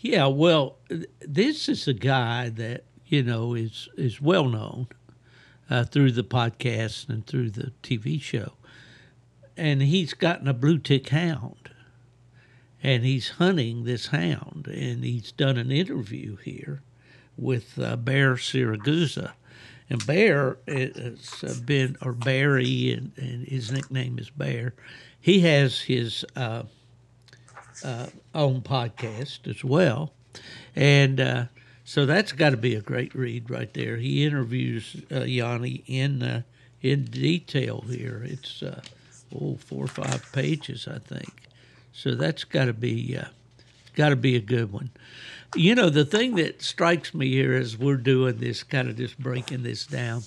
Yeah, 0.00 0.26
well, 0.26 0.76
this 1.20 1.68
is 1.68 1.88
a 1.88 1.94
guy 1.94 2.50
that 2.50 2.84
you 3.06 3.22
know 3.22 3.54
is 3.54 3.88
is 3.96 4.20
well 4.20 4.48
known 4.48 4.88
uh, 5.68 5.84
through 5.84 6.12
the 6.12 6.24
podcast 6.24 7.08
and 7.08 7.26
through 7.26 7.50
the 7.50 7.72
TV 7.82 8.20
show, 8.20 8.52
and 9.56 9.82
he's 9.82 10.14
gotten 10.14 10.48
a 10.48 10.54
blue 10.54 10.78
tick 10.78 11.08
hound, 11.08 11.70
and 12.82 13.04
he's 13.04 13.30
hunting 13.30 13.84
this 13.84 14.08
hound, 14.08 14.68
and 14.68 15.04
he's 15.04 15.32
done 15.32 15.56
an 15.56 15.72
interview 15.72 16.36
here 16.36 16.82
with 17.36 17.78
uh, 17.78 17.96
Bear 17.96 18.34
Siragusa. 18.34 19.32
And 19.90 20.04
Bear 20.06 20.58
has 20.66 21.42
uh, 21.42 21.54
been, 21.64 21.96
or 22.02 22.12
Barry, 22.12 22.92
and, 22.92 23.12
and 23.16 23.46
his 23.46 23.72
nickname 23.72 24.18
is 24.18 24.28
Bear. 24.30 24.74
He 25.20 25.40
has 25.40 25.80
his 25.80 26.24
uh, 26.36 26.64
uh, 27.84 28.06
own 28.34 28.60
podcast 28.60 29.48
as 29.48 29.64
well. 29.64 30.12
And 30.76 31.20
uh, 31.20 31.44
so 31.84 32.04
that's 32.04 32.32
got 32.32 32.50
to 32.50 32.56
be 32.56 32.74
a 32.74 32.82
great 32.82 33.14
read 33.14 33.50
right 33.50 33.72
there. 33.72 33.96
He 33.96 34.24
interviews 34.24 34.96
uh, 35.10 35.20
Yanni 35.20 35.82
in 35.86 36.22
uh, 36.22 36.42
in 36.82 37.04
detail 37.04 37.84
here. 37.88 38.22
It's 38.24 38.62
oh 39.34 39.56
four 39.56 39.84
or 39.84 39.88
five 39.88 40.30
pages, 40.32 40.86
I 40.86 40.98
think. 40.98 41.48
So 41.92 42.14
that's 42.14 42.44
got 42.44 42.66
to 42.66 42.72
be 42.72 43.18
got 43.94 44.10
to 44.10 44.16
be 44.16 44.36
a 44.36 44.40
good 44.40 44.72
one. 44.72 44.90
You 45.56 45.74
know, 45.74 45.88
the 45.88 46.04
thing 46.04 46.34
that 46.36 46.62
strikes 46.62 47.14
me 47.14 47.30
here 47.30 47.54
as 47.54 47.76
we're 47.78 47.96
doing 47.96 48.36
this, 48.36 48.62
kind 48.62 48.88
of 48.88 48.96
just 48.96 49.18
breaking 49.18 49.62
this 49.62 49.86
down, 49.86 50.22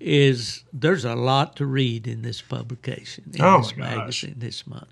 is 0.00 0.64
there's 0.72 1.04
a 1.04 1.14
lot 1.14 1.56
to 1.56 1.66
read 1.66 2.06
in 2.06 2.22
this 2.22 2.40
publication, 2.40 3.24
in 3.34 3.42
Oh, 3.42 3.58
this 3.58 3.76
magazine 3.76 4.36
this 4.38 4.66
month. 4.66 4.88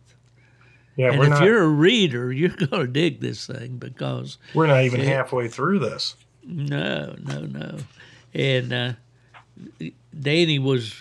Yeah, 0.96 1.12
and 1.12 1.22
if 1.22 1.28
not 1.30 1.44
you're 1.44 1.62
a 1.62 1.68
reader, 1.68 2.30
you're 2.32 2.50
going 2.50 2.86
to 2.86 2.86
dig 2.86 3.20
this 3.20 3.46
thing 3.46 3.78
because 3.78 4.36
we're 4.54 4.66
not 4.66 4.84
even 4.84 5.00
Yeah. 5.00 5.06
halfway 5.06 5.48
through 5.48 5.78
this. 5.78 6.14
no, 6.44 7.14
no, 7.24 7.40
no. 7.40 7.78
And 8.34 8.72
uh, 8.72 8.92
Dani 10.14 10.62
was 10.62 10.94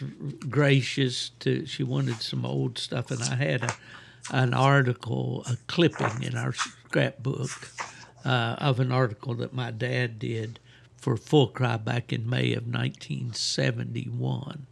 gracious 0.50 1.30
to. 1.42 1.66
She 1.66 1.84
wanted 1.84 2.22
some 2.22 2.46
old 2.46 2.78
stuff, 2.78 3.12
and 3.12 3.22
I 3.22 3.36
had 3.36 3.64
a, 3.64 3.74
an 4.32 4.54
article, 4.54 5.44
a 5.48 5.58
clipping 5.68 6.24
in 6.24 6.36
our 6.38 6.54
scrapbook 6.54 7.50
uh, 8.26 8.56
of 8.60 8.80
an 8.80 8.92
article 8.92 9.34
that 9.36 9.54
my 9.54 9.72
dad 9.72 10.20
did 10.20 10.60
for 10.98 11.18
Full 11.18 11.48
Cry 11.48 11.78
back 11.78 12.12
in 12.12 12.30
May 12.30 12.54
of 12.54 12.68
1971. 12.68 14.68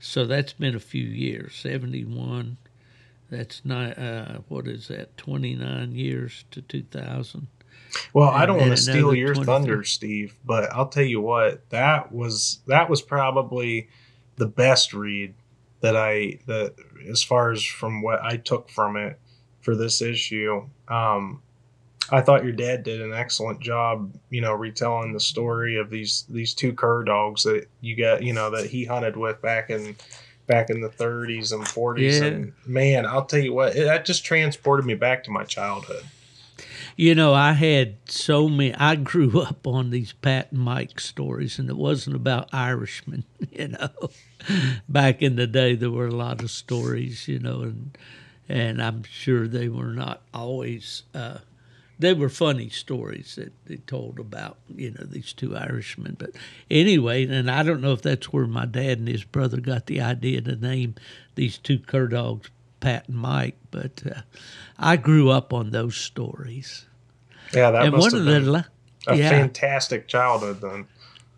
So 0.00 0.26
that's 0.26 0.52
been 0.52 0.74
a 0.74 0.80
few 0.80 1.04
years. 1.04 1.54
Seventy 1.54 2.04
one. 2.04 2.56
That's 3.30 3.64
not 3.64 3.96
uh, 3.96 4.38
what 4.48 4.66
is 4.66 4.88
that? 4.88 5.16
Twenty 5.16 5.54
nine 5.54 5.92
years 5.92 6.44
to 6.50 6.60
two 6.60 6.82
thousand. 6.82 7.46
Well, 8.12 8.28
I 8.28 8.46
don't 8.46 8.58
want 8.58 8.70
to 8.70 8.76
steal 8.76 9.14
your 9.14 9.34
23. 9.34 9.44
thunder, 9.44 9.84
Steve, 9.84 10.34
but 10.44 10.72
I'll 10.72 10.88
tell 10.88 11.04
you 11.04 11.20
what 11.20 11.68
that 11.70 12.10
was. 12.10 12.60
That 12.66 12.90
was 12.90 13.00
probably 13.00 13.88
the 14.36 14.46
best 14.46 14.92
read 14.92 15.34
that 15.82 15.96
I 15.96 16.40
that 16.46 16.74
as 17.08 17.22
far 17.22 17.52
as 17.52 17.62
from 17.62 18.02
what 18.02 18.20
I 18.24 18.38
took 18.38 18.70
from 18.70 18.96
it 18.96 19.20
for 19.60 19.76
this 19.76 20.02
issue. 20.02 20.66
Um, 20.88 21.41
I 22.10 22.20
thought 22.20 22.44
your 22.44 22.52
dad 22.52 22.82
did 22.82 23.00
an 23.00 23.12
excellent 23.12 23.60
job, 23.60 24.12
you 24.30 24.40
know, 24.40 24.52
retelling 24.52 25.12
the 25.12 25.20
story 25.20 25.78
of 25.78 25.90
these 25.90 26.24
these 26.28 26.54
two 26.54 26.72
cur 26.72 27.04
dogs 27.04 27.44
that 27.44 27.68
you 27.80 27.96
got, 27.96 28.22
you 28.22 28.32
know, 28.32 28.50
that 28.50 28.66
he 28.66 28.84
hunted 28.84 29.16
with 29.16 29.40
back 29.40 29.70
in 29.70 29.96
back 30.46 30.70
in 30.70 30.80
the 30.80 30.88
30s 30.88 31.52
and 31.52 31.62
40s. 31.62 32.20
Yeah. 32.20 32.24
And 32.26 32.52
man, 32.66 33.06
I'll 33.06 33.24
tell 33.24 33.40
you 33.40 33.54
what, 33.54 33.76
it, 33.76 33.84
that 33.84 34.04
just 34.04 34.24
transported 34.24 34.84
me 34.84 34.94
back 34.94 35.24
to 35.24 35.30
my 35.30 35.44
childhood. 35.44 36.04
You 36.96 37.14
know, 37.14 37.32
I 37.32 37.52
had 37.52 37.96
so 38.06 38.48
many. 38.48 38.74
I 38.74 38.96
grew 38.96 39.40
up 39.42 39.66
on 39.66 39.90
these 39.90 40.12
Pat 40.12 40.52
and 40.52 40.60
Mike 40.60 41.00
stories, 41.00 41.58
and 41.58 41.70
it 41.70 41.76
wasn't 41.76 42.16
about 42.16 42.52
Irishmen. 42.52 43.24
You 43.50 43.68
know, 43.68 43.90
back 44.88 45.20
in 45.20 45.36
the 45.36 45.46
day, 45.46 45.74
there 45.74 45.90
were 45.90 46.06
a 46.06 46.14
lot 46.14 46.42
of 46.42 46.50
stories. 46.50 47.28
You 47.28 47.38
know, 47.38 47.60
and 47.60 47.98
and 48.48 48.82
I'm 48.82 49.02
sure 49.02 49.46
they 49.46 49.68
were 49.68 49.92
not 49.92 50.22
always. 50.32 51.02
Uh, 51.14 51.38
they 51.98 52.12
were 52.14 52.28
funny 52.28 52.68
stories 52.68 53.36
that 53.36 53.52
they 53.66 53.76
told 53.76 54.18
about 54.18 54.58
you 54.74 54.90
know 54.90 55.04
these 55.04 55.32
two 55.32 55.56
Irishmen. 55.56 56.16
But 56.18 56.30
anyway, 56.70 57.26
and 57.26 57.50
I 57.50 57.62
don't 57.62 57.80
know 57.80 57.92
if 57.92 58.02
that's 58.02 58.32
where 58.32 58.46
my 58.46 58.66
dad 58.66 58.98
and 58.98 59.08
his 59.08 59.24
brother 59.24 59.60
got 59.60 59.86
the 59.86 60.00
idea 60.00 60.40
to 60.42 60.56
name 60.56 60.94
these 61.34 61.58
two 61.58 61.78
cur 61.78 62.08
dogs 62.08 62.50
Pat 62.80 63.08
and 63.08 63.16
Mike. 63.16 63.56
But 63.70 64.02
uh, 64.06 64.20
I 64.78 64.96
grew 64.96 65.30
up 65.30 65.52
on 65.52 65.70
those 65.70 65.96
stories. 65.96 66.86
Yeah, 67.54 67.70
that 67.70 67.82
and 67.84 67.92
must 67.92 68.02
one 68.02 68.12
have 68.12 68.20
of 68.20 68.26
the 68.26 68.40
been 68.40 68.52
la- 68.52 68.64
a 69.06 69.16
yeah. 69.16 69.30
fantastic 69.30 70.08
childhood 70.08 70.60
then. 70.60 70.86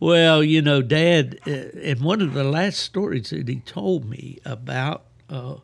Well, 0.00 0.42
you 0.42 0.60
know, 0.60 0.82
Dad, 0.82 1.38
uh, 1.46 1.50
and 1.50 2.00
one 2.00 2.20
of 2.20 2.34
the 2.34 2.44
last 2.44 2.78
stories 2.80 3.30
that 3.30 3.48
he 3.48 3.60
told 3.60 4.04
me 4.04 4.38
about 4.44 5.04
uh, 5.30 5.56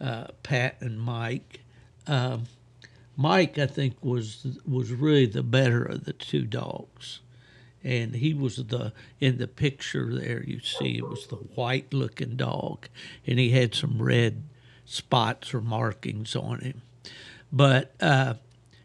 uh, 0.00 0.26
Pat 0.42 0.76
and 0.80 1.00
Mike, 1.00 1.60
um, 2.06 2.44
Mike, 3.16 3.58
I 3.58 3.66
think 3.66 3.96
was 4.02 4.58
was 4.66 4.92
really 4.92 5.26
the 5.26 5.42
better 5.42 5.84
of 5.84 6.04
the 6.04 6.12
two 6.12 6.42
dogs, 6.42 7.20
and 7.82 8.16
he 8.16 8.34
was 8.34 8.56
the 8.56 8.92
in 9.20 9.38
the 9.38 9.46
picture 9.46 10.14
there. 10.14 10.42
You 10.42 10.60
see, 10.60 10.98
it 10.98 11.08
was 11.08 11.26
the 11.26 11.36
white 11.36 11.94
looking 11.94 12.36
dog, 12.36 12.88
and 13.26 13.38
he 13.38 13.50
had 13.50 13.74
some 13.74 14.02
red 14.02 14.42
spots 14.84 15.54
or 15.54 15.60
markings 15.60 16.34
on 16.34 16.60
him. 16.60 16.82
But 17.52 17.94
uh, 18.00 18.34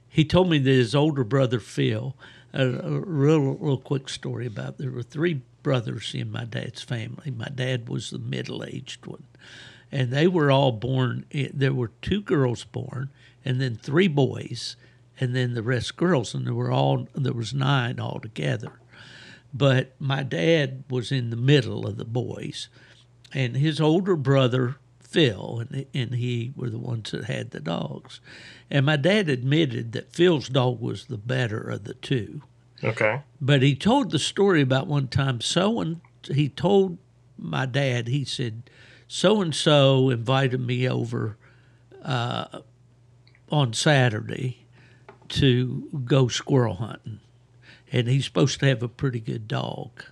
he 0.07 0.25
told 0.25 0.49
me 0.49 0.59
that 0.59 0.69
his 0.69 0.95
older 0.95 1.23
brother 1.23 1.59
Phil, 1.59 2.15
a, 2.53 2.67
a 2.67 2.99
real, 2.99 3.39
real 3.39 3.77
quick 3.77 4.09
story 4.09 4.45
about 4.45 4.77
there 4.77 4.91
were 4.91 5.03
three 5.03 5.41
brothers 5.63 6.13
in 6.13 6.31
my 6.31 6.45
dad's 6.45 6.81
family. 6.81 7.31
My 7.31 7.49
dad 7.53 7.89
was 7.89 8.09
the 8.09 8.19
middle 8.19 8.63
aged 8.63 9.05
one, 9.05 9.23
and 9.91 10.11
they 10.11 10.27
were 10.27 10.51
all 10.51 10.71
born. 10.71 11.25
There 11.31 11.73
were 11.73 11.91
two 12.01 12.21
girls 12.21 12.63
born, 12.63 13.09
and 13.43 13.59
then 13.59 13.75
three 13.75 14.07
boys, 14.07 14.75
and 15.19 15.35
then 15.35 15.53
the 15.53 15.63
rest 15.63 15.95
girls, 15.95 16.33
and 16.33 16.47
there 16.47 16.53
were 16.53 16.71
all 16.71 17.07
there 17.13 17.33
was 17.33 17.53
nine 17.53 17.99
altogether. 17.99 18.79
But 19.53 19.95
my 19.99 20.23
dad 20.23 20.83
was 20.89 21.11
in 21.11 21.29
the 21.29 21.35
middle 21.35 21.87
of 21.87 21.97
the 21.97 22.05
boys, 22.05 22.69
and 23.33 23.57
his 23.57 23.81
older 23.81 24.15
brother 24.15 24.77
Phil 25.09 25.59
and 25.59 25.85
and 25.91 26.13
he 26.13 26.53
were 26.55 26.69
the 26.69 26.77
ones 26.77 27.09
that 27.11 27.25
had 27.25 27.49
the 27.49 27.59
dogs. 27.59 28.21
And 28.69 28.85
my 28.85 28.95
dad 28.95 29.27
admitted 29.27 29.91
that 29.93 30.13
Phil's 30.13 30.49
dog 30.49 30.79
was 30.79 31.05
the 31.05 31.17
better 31.17 31.59
of 31.59 31.85
the 31.85 31.95
two. 31.95 32.43
Okay. 32.83 33.21
But 33.41 33.63
he 33.63 33.75
told 33.75 34.11
the 34.11 34.19
story 34.19 34.61
about 34.61 34.85
one 34.85 35.07
time 35.07 35.41
so 35.41 35.81
and 35.81 36.01
he 36.31 36.47
told 36.47 36.99
my 37.39 37.65
dad 37.65 38.07
he 38.07 38.23
said 38.23 38.69
so 39.07 39.41
and 39.41 39.55
so 39.55 40.11
invited 40.11 40.59
me 40.59 40.87
over 40.87 41.37
uh, 42.03 42.59
on 43.51 43.73
Saturday 43.73 44.65
to 45.29 45.87
go 46.05 46.27
squirrel 46.27 46.75
hunting, 46.75 47.19
and 47.91 48.07
he's 48.07 48.25
supposed 48.25 48.59
to 48.59 48.65
have 48.67 48.83
a 48.83 48.87
pretty 48.87 49.19
good 49.19 49.47
dog. 49.47 50.03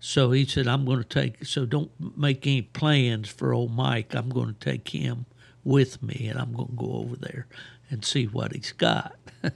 So 0.00 0.32
he 0.32 0.44
said, 0.44 0.68
I'm 0.68 0.84
going 0.84 0.98
to 0.98 1.08
take, 1.08 1.44
so 1.46 1.64
don't 1.64 1.90
make 2.18 2.46
any 2.46 2.60
plans 2.62 3.28
for 3.30 3.54
old 3.54 3.74
Mike. 3.74 4.14
I'm 4.14 4.28
going 4.28 4.54
to 4.54 4.60
take 4.60 4.88
him 4.88 5.24
with 5.64 6.02
me 6.02 6.28
and 6.28 6.38
I'm 6.38 6.52
going 6.52 6.68
to 6.68 6.76
go 6.76 6.92
over 6.92 7.16
there 7.16 7.46
and 7.88 8.04
see 8.04 8.26
what 8.26 8.52
he's 8.52 8.72
got. 8.72 9.16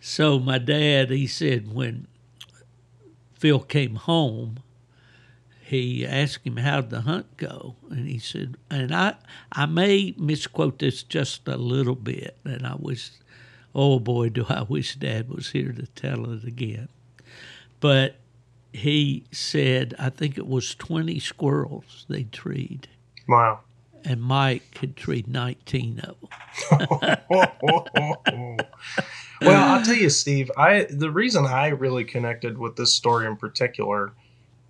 so 0.00 0.38
my 0.38 0.56
dad, 0.56 1.10
he 1.10 1.26
said, 1.26 1.74
when 1.74 2.06
Phil 3.34 3.60
came 3.60 3.96
home, 3.96 4.60
he 5.68 6.06
asked 6.06 6.46
him 6.46 6.56
how'd 6.56 6.88
the 6.90 7.02
hunt 7.02 7.36
go 7.36 7.76
and 7.90 8.08
he 8.08 8.18
said 8.18 8.56
and 8.70 8.94
i 8.94 9.14
i 9.52 9.66
may 9.66 10.14
misquote 10.16 10.78
this 10.78 11.02
just 11.02 11.46
a 11.46 11.56
little 11.56 11.94
bit 11.94 12.36
and 12.44 12.66
i 12.66 12.74
wish 12.78 13.10
oh 13.74 13.98
boy 13.98 14.28
do 14.28 14.46
i 14.48 14.62
wish 14.62 14.94
dad 14.96 15.28
was 15.28 15.50
here 15.50 15.72
to 15.72 15.86
tell 15.88 16.30
it 16.32 16.44
again 16.44 16.88
but 17.80 18.16
he 18.72 19.24
said 19.30 19.94
i 19.98 20.08
think 20.08 20.38
it 20.38 20.46
was 20.46 20.74
20 20.74 21.18
squirrels 21.18 22.06
they 22.08 22.22
treed 22.24 22.88
Wow. 23.28 23.60
and 24.04 24.22
mike 24.22 24.78
had 24.80 24.96
treed 24.96 25.28
19 25.28 26.00
of 26.00 26.16
them 26.20 26.28
well, 29.42 29.62
I'll 29.74 29.84
tell 29.84 29.94
you, 29.94 30.10
Steve. 30.10 30.50
I 30.56 30.86
the 30.90 31.10
reason 31.10 31.46
I 31.46 31.68
really 31.68 32.04
connected 32.04 32.58
with 32.58 32.76
this 32.76 32.92
story 32.92 33.26
in 33.26 33.36
particular 33.36 34.12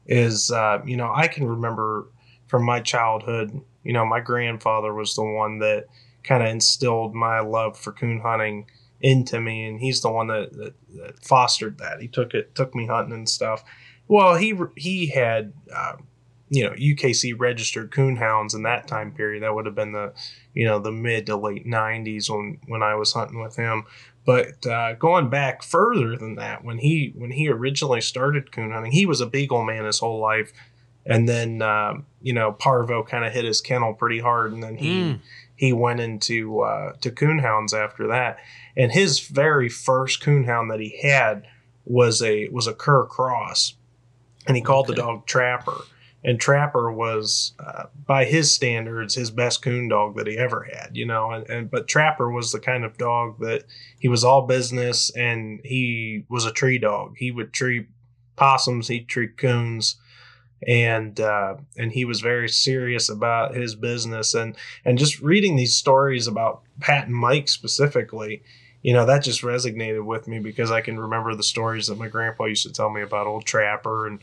is, 0.09 0.51
uh, 0.51 0.81
you 0.85 0.97
know, 0.97 1.13
I 1.15 1.29
can 1.29 1.47
remember 1.47 2.09
from 2.47 2.65
my 2.65 2.81
childhood. 2.81 3.61
You 3.85 3.93
know, 3.93 4.05
my 4.05 4.21
grandfather 4.21 4.93
was 4.93 5.15
the 5.15 5.25
one 5.25 5.59
that 5.59 5.87
kind 6.25 6.43
of 6.43 6.49
instilled 6.49 7.15
my 7.15 7.41
love 7.41 7.79
for 7.79 7.93
coon 7.93 8.21
hunting 8.21 8.67
into 9.01 9.41
me, 9.41 9.65
and 9.67 9.79
he's 9.79 10.01
the 10.01 10.11
one 10.11 10.27
that, 10.29 10.53
that, 10.55 10.75
that 10.97 11.25
fostered 11.25 11.79
that. 11.79 12.01
He 12.01 12.09
took 12.09 12.35
it, 12.35 12.55
took 12.55 12.75
me 12.75 12.87
hunting 12.87 13.15
and 13.15 13.29
stuff. 13.29 13.63
Well, 14.09 14.37
he 14.37 14.55
he 14.77 15.09
had. 15.09 15.53
Uh, 15.73 15.97
you 16.51 16.65
know 16.65 16.71
UKC 16.71 17.35
registered 17.39 17.91
coon 17.91 18.17
hounds 18.17 18.55
in 18.55 18.63
that 18.63 18.89
time 18.89 19.13
period. 19.13 19.43
That 19.43 19.55
would 19.55 19.67
have 19.67 19.75
been 19.75 19.93
the 19.93 20.13
you 20.55 20.65
know 20.65 20.79
the 20.79 20.93
mid 20.93 21.27
to 21.27 21.37
late 21.37 21.67
'90s 21.67 22.31
when 22.31 22.59
when 22.67 22.83
I 22.83 22.95
was 22.95 23.13
hunting 23.13 23.41
with 23.41 23.57
him. 23.57 23.85
But 24.29 24.67
uh, 24.67 24.93
going 24.93 25.31
back 25.31 25.63
further 25.63 26.15
than 26.15 26.35
that, 26.35 26.63
when 26.63 26.77
he 26.77 27.15
when 27.17 27.31
he 27.31 27.49
originally 27.49 28.03
started 28.03 28.53
coon 28.53 28.73
hunting, 28.73 28.93
he 28.93 29.07
was 29.07 29.23
a 29.23 29.27
beagle 29.27 29.65
man 29.65 29.87
his 29.87 30.01
whole 30.01 30.21
life, 30.21 30.53
and 31.07 31.27
then 31.27 31.63
um, 31.63 32.05
you 32.21 32.35
know 32.35 32.53
parvo 32.53 33.03
kind 33.03 33.25
of 33.25 33.33
hit 33.33 33.47
his 33.47 33.63
kennel 33.63 33.95
pretty 33.95 34.21
hard, 34.21 34.53
and 34.53 34.63
then 34.63 34.77
he 34.77 34.91
Mm. 34.91 35.21
he 35.57 35.73
went 35.73 36.01
into 36.01 36.61
uh, 36.61 36.93
to 37.01 37.11
coon 37.11 37.39
hounds 37.39 37.73
after 37.73 38.07
that. 38.09 38.37
And 38.77 38.93
his 38.93 39.21
very 39.21 39.71
first 39.71 40.21
coon 40.21 40.45
hound 40.45 40.71
that 40.71 40.81
he 40.81 41.01
had 41.01 41.47
was 41.87 42.21
a 42.21 42.49
was 42.49 42.67
a 42.67 42.75
cur 42.75 43.07
cross, 43.07 43.77
and 44.47 44.59
he 44.59 44.63
called 44.63 44.89
the 44.89 44.95
dog 44.95 45.25
Trapper. 45.25 45.85
And 46.25 46.41
Trapper 46.41 46.91
was, 46.91 47.53
uh, 47.65 47.85
by 48.07 48.25
his 48.25 48.53
standards, 48.53 49.15
his 49.15 49.31
best 49.31 49.63
coon 49.63 49.89
dog 49.89 50.17
that 50.17 50.27
he 50.27 50.37
ever 50.37 50.69
had. 50.73 50.97
You 50.97 51.07
know, 51.07 51.31
and, 51.31 51.49
and 51.49 51.71
but 51.71 51.87
Trapper 51.87 52.31
was 52.31 52.51
the 52.51 52.61
kind 52.61 52.85
of 52.85 52.99
dog 52.99 53.39
that 53.41 53.65
he 53.99 54.09
was 54.09 54.25
all 54.25 54.47
business, 54.47 55.11
and 55.11 55.61
he 55.65 56.25
was 56.29 56.45
a 56.45 56.53
tree 56.53 56.79
dog. 56.79 57.15
He 57.19 57.31
would 57.31 57.53
tree 57.53 57.87
possums, 58.35 58.89
he'd 58.89 59.09
tree 59.09 59.29
coons, 59.29 59.97
and 60.67 61.21
uh, 61.21 61.57
and 61.77 61.93
he 61.93 62.05
was 62.05 62.21
very 62.21 62.49
serious 62.49 63.09
about 63.09 63.55
his 63.55 63.75
business. 63.75 64.35
And 64.35 64.57
and 64.85 64.99
just 64.99 65.21
reading 65.21 65.57
these 65.57 65.77
stories 65.77 66.27
about 66.27 66.63
Pat 66.81 67.07
and 67.07 67.15
Mike 67.15 67.49
specifically, 67.49 68.43
you 68.83 68.93
know, 68.93 69.07
that 69.07 69.23
just 69.23 69.43
resonated 69.43 70.05
with 70.05 70.27
me 70.27 70.39
because 70.39 70.71
I 70.71 70.81
can 70.81 70.99
remember 70.99 71.35
the 71.35 71.43
stories 71.43 71.89
that 71.89 71.99
my 71.99 72.09
grandpa 72.09 72.45
used 72.45 72.67
to 72.67 72.73
tell 72.73 72.91
me 72.91 73.03
about 73.03 73.27
old 73.27 73.45
Trapper 73.45 74.07
and 74.07 74.21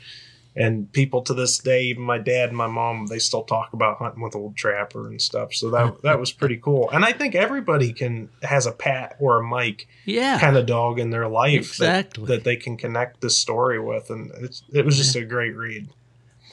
and 0.55 0.91
people 0.93 1.21
to 1.23 1.33
this 1.33 1.57
day, 1.57 1.83
even 1.85 2.03
my 2.03 2.17
dad 2.17 2.49
and 2.49 2.57
my 2.57 2.67
mom, 2.67 3.07
they 3.07 3.19
still 3.19 3.43
talk 3.43 3.73
about 3.73 3.97
hunting 3.97 4.21
with 4.23 4.35
old 4.35 4.55
Trapper 4.55 5.07
and 5.07 5.21
stuff. 5.21 5.53
So 5.53 5.69
that 5.71 6.01
that 6.03 6.19
was 6.19 6.31
pretty 6.31 6.57
cool. 6.57 6.89
And 6.91 7.03
I 7.03 7.11
think 7.11 7.35
everybody 7.35 7.91
can 7.93 8.29
has 8.41 8.65
a 8.65 8.71
Pat 8.71 9.15
or 9.19 9.39
a 9.39 9.43
Mike 9.43 9.87
yeah 10.05 10.39
kind 10.39 10.55
of 10.55 10.65
dog 10.65 10.99
in 10.99 11.09
their 11.09 11.27
life 11.27 11.53
Exactly. 11.53 12.25
that, 12.25 12.31
that 12.31 12.43
they 12.43 12.55
can 12.55 12.77
connect 12.77 13.21
this 13.21 13.37
story 13.37 13.79
with, 13.79 14.09
and 14.09 14.31
it's, 14.41 14.63
it 14.73 14.85
was 14.85 14.97
just 14.97 15.15
a 15.15 15.25
great 15.25 15.55
read. 15.55 15.89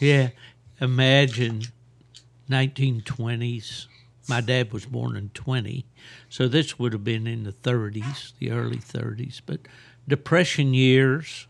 Yeah, 0.01 0.31
imagine 0.81 1.63
1920s. 2.51 3.87
My 4.29 4.41
dad 4.41 4.73
was 4.73 4.87
born 4.87 5.17
in 5.17 5.31
20, 5.31 5.85
so 6.29 6.47
this 6.47 6.79
would 6.79 6.93
have 6.93 7.03
been 7.03 7.27
in 7.27 7.43
the 7.43 7.53
30s, 7.53 8.33
the 8.39 8.53
early 8.53 8.79
30s. 8.79 9.41
But 9.45 9.61
Depression 10.09 10.75
years, 10.75 11.47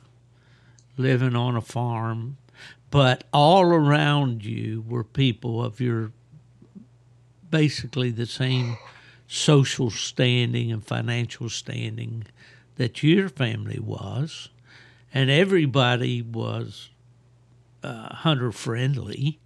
living 0.96 1.34
on 1.34 1.56
a 1.56 1.60
farm. 1.60 2.36
But 2.92 3.24
all 3.32 3.64
around 3.64 4.44
you 4.44 4.84
were 4.86 5.02
people 5.02 5.64
of 5.64 5.80
your 5.80 6.12
basically 7.50 8.10
the 8.10 8.26
same 8.26 8.76
social 9.26 9.90
standing 9.90 10.70
and 10.70 10.84
financial 10.84 11.48
standing 11.48 12.24
that 12.76 13.02
your 13.02 13.30
family 13.30 13.78
was, 13.80 14.50
and 15.12 15.30
everybody 15.30 16.20
was 16.20 16.90
uh, 17.82 18.14
hunter 18.14 18.52
friendly. 18.52 19.40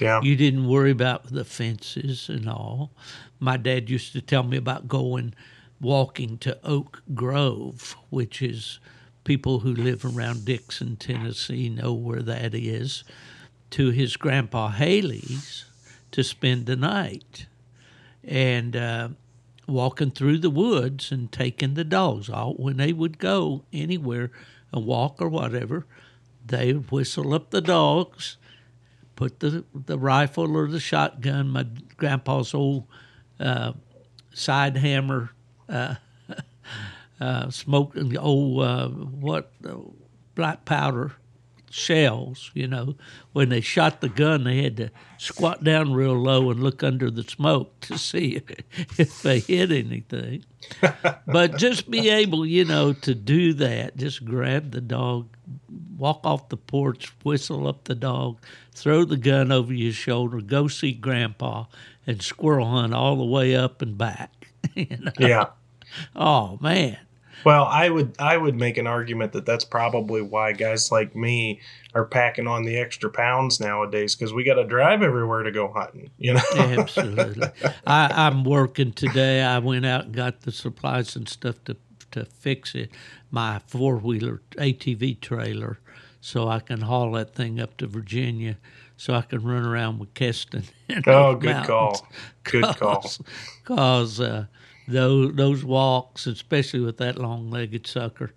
Yeah. 0.00 0.20
You 0.20 0.34
didn't 0.34 0.66
worry 0.66 0.90
about 0.90 1.30
the 1.30 1.44
fences 1.44 2.28
and 2.28 2.48
all. 2.48 2.90
My 3.38 3.56
dad 3.56 3.88
used 3.88 4.12
to 4.14 4.20
tell 4.20 4.42
me 4.42 4.56
about 4.56 4.88
going 4.88 5.34
walking 5.80 6.38
to 6.38 6.58
Oak 6.64 7.02
Grove, 7.14 7.94
which 8.10 8.42
is 8.42 8.80
people 9.24 9.60
who 9.60 9.74
live 9.74 10.04
around 10.04 10.44
Dixon, 10.44 10.96
Tennessee, 10.96 11.68
know 11.68 11.92
where 11.92 12.22
that 12.22 12.54
is, 12.54 13.04
to 13.70 13.90
his 13.90 14.16
grandpa 14.16 14.70
Haley's 14.70 15.64
to 16.12 16.24
spend 16.24 16.66
the 16.66 16.76
night. 16.76 17.46
And 18.24 18.76
uh, 18.76 19.08
walking 19.66 20.10
through 20.10 20.38
the 20.38 20.50
woods 20.50 21.12
and 21.12 21.30
taking 21.30 21.74
the 21.74 21.84
dogs 21.84 22.28
out 22.28 22.60
when 22.60 22.76
they 22.76 22.92
would 22.92 23.18
go 23.18 23.64
anywhere, 23.72 24.30
a 24.72 24.80
walk 24.80 25.20
or 25.20 25.28
whatever, 25.28 25.86
they 26.44 26.72
would 26.72 26.90
whistle 26.90 27.32
up 27.32 27.50
the 27.50 27.60
dogs, 27.60 28.36
put 29.16 29.40
the 29.40 29.64
the 29.74 29.98
rifle 29.98 30.56
or 30.56 30.66
the 30.68 30.80
shotgun, 30.80 31.48
my 31.48 31.66
grandpa's 31.96 32.54
old 32.54 32.86
uh, 33.38 33.72
side 34.32 34.76
hammer, 34.76 35.30
uh, 35.68 35.96
uh, 37.20 37.50
smoking 37.50 38.08
the 38.08 38.18
old 38.18 38.62
uh, 38.62 38.88
what 38.88 39.52
uh, 39.64 39.76
black 40.34 40.64
powder 40.64 41.12
shells. 41.70 42.50
You 42.54 42.66
know, 42.66 42.96
when 43.32 43.48
they 43.48 43.60
shot 43.60 44.00
the 44.00 44.08
gun, 44.08 44.44
they 44.44 44.62
had 44.62 44.76
to 44.78 44.90
squat 45.18 45.64
down 45.64 45.92
real 45.92 46.14
low 46.14 46.50
and 46.50 46.62
look 46.62 46.82
under 46.82 47.10
the 47.10 47.22
smoke 47.22 47.80
to 47.82 47.98
see 48.10 48.42
if 48.98 49.22
they 49.22 49.40
hit 49.40 49.70
anything. 49.70 50.44
but 51.26 51.56
just 51.56 51.90
be 51.90 52.08
able, 52.10 52.44
you 52.44 52.64
know, 52.64 52.92
to 52.92 53.14
do 53.14 53.54
that. 53.54 53.96
Just 53.96 54.24
grab 54.24 54.72
the 54.72 54.80
dog, 54.80 55.28
walk 55.96 56.20
off 56.24 56.48
the 56.48 56.56
porch, 56.56 57.12
whistle 57.22 57.66
up 57.66 57.84
the 57.84 57.94
dog, 57.94 58.38
throw 58.72 59.04
the 59.04 59.16
gun 59.16 59.52
over 59.52 59.72
your 59.72 59.92
shoulder, 59.92 60.40
go 60.40 60.68
see 60.68 60.92
Grandpa, 60.92 61.64
and 62.06 62.22
squirrel 62.22 62.68
hunt 62.68 62.94
all 62.94 63.16
the 63.16 63.24
way 63.24 63.54
up 63.54 63.80
and 63.82 63.96
back. 63.96 64.48
you 64.74 64.96
know? 64.98 65.12
Yeah. 65.18 65.46
Oh 66.14 66.58
man. 66.60 66.98
Well, 67.44 67.64
I 67.64 67.88
would 67.88 68.14
I 68.18 68.36
would 68.36 68.56
make 68.56 68.76
an 68.76 68.86
argument 68.86 69.32
that 69.32 69.46
that's 69.46 69.64
probably 69.64 70.22
why 70.22 70.52
guys 70.52 70.92
like 70.92 71.14
me 71.16 71.60
are 71.94 72.04
packing 72.04 72.46
on 72.46 72.64
the 72.64 72.76
extra 72.78 73.10
pounds 73.10 73.60
nowadays 73.60 74.14
because 74.14 74.32
we 74.32 74.44
got 74.44 74.54
to 74.54 74.64
drive 74.64 75.02
everywhere 75.02 75.42
to 75.42 75.50
go 75.50 75.72
hunting. 75.72 76.10
You 76.18 76.34
know, 76.34 76.42
Absolutely. 76.56 77.48
I, 77.86 78.10
I'm 78.14 78.44
working 78.44 78.92
today. 78.92 79.42
I 79.42 79.58
went 79.58 79.86
out 79.86 80.04
and 80.06 80.14
got 80.14 80.42
the 80.42 80.52
supplies 80.52 81.16
and 81.16 81.28
stuff 81.28 81.62
to 81.64 81.76
to 82.12 82.24
fix 82.24 82.74
it, 82.74 82.90
my 83.30 83.60
four 83.66 83.96
wheeler 83.96 84.42
ATV 84.52 85.20
trailer, 85.20 85.78
so 86.20 86.48
I 86.48 86.60
can 86.60 86.82
haul 86.82 87.12
that 87.12 87.34
thing 87.34 87.60
up 87.60 87.76
to 87.78 87.86
Virginia, 87.86 88.56
so 88.96 89.14
I 89.14 89.22
can 89.22 89.42
run 89.42 89.64
around 89.64 89.98
with 89.98 90.14
Keston. 90.14 90.64
Oh, 91.06 91.36
good 91.36 91.64
call. 91.66 92.06
Good 92.42 92.64
call. 92.76 93.08
Because 93.62 94.18
uh, 94.20 94.46
those 94.90 95.34
those 95.34 95.64
walks, 95.64 96.26
especially 96.26 96.80
with 96.80 96.98
that 96.98 97.18
long 97.18 97.50
legged 97.50 97.86
sucker, 97.86 98.32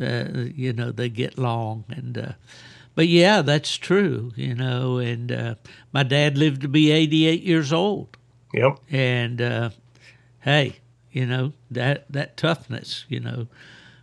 uh, 0.00 0.24
you 0.54 0.72
know 0.72 0.90
they 0.90 1.08
get 1.08 1.38
long 1.38 1.84
and. 1.88 2.18
Uh, 2.18 2.32
but 2.96 3.06
yeah, 3.06 3.40
that's 3.40 3.76
true, 3.76 4.32
you 4.34 4.54
know. 4.54 4.98
And 4.98 5.30
uh, 5.30 5.54
my 5.92 6.02
dad 6.02 6.36
lived 6.36 6.62
to 6.62 6.68
be 6.68 6.90
88 6.90 7.42
years 7.42 7.72
old, 7.72 8.16
yep. 8.52 8.78
and 8.90 9.40
uh, 9.40 9.70
hey, 10.40 10.80
you 11.12 11.24
know 11.24 11.52
that 11.70 12.10
that 12.10 12.36
toughness, 12.36 13.04
you 13.08 13.20
know. 13.20 13.46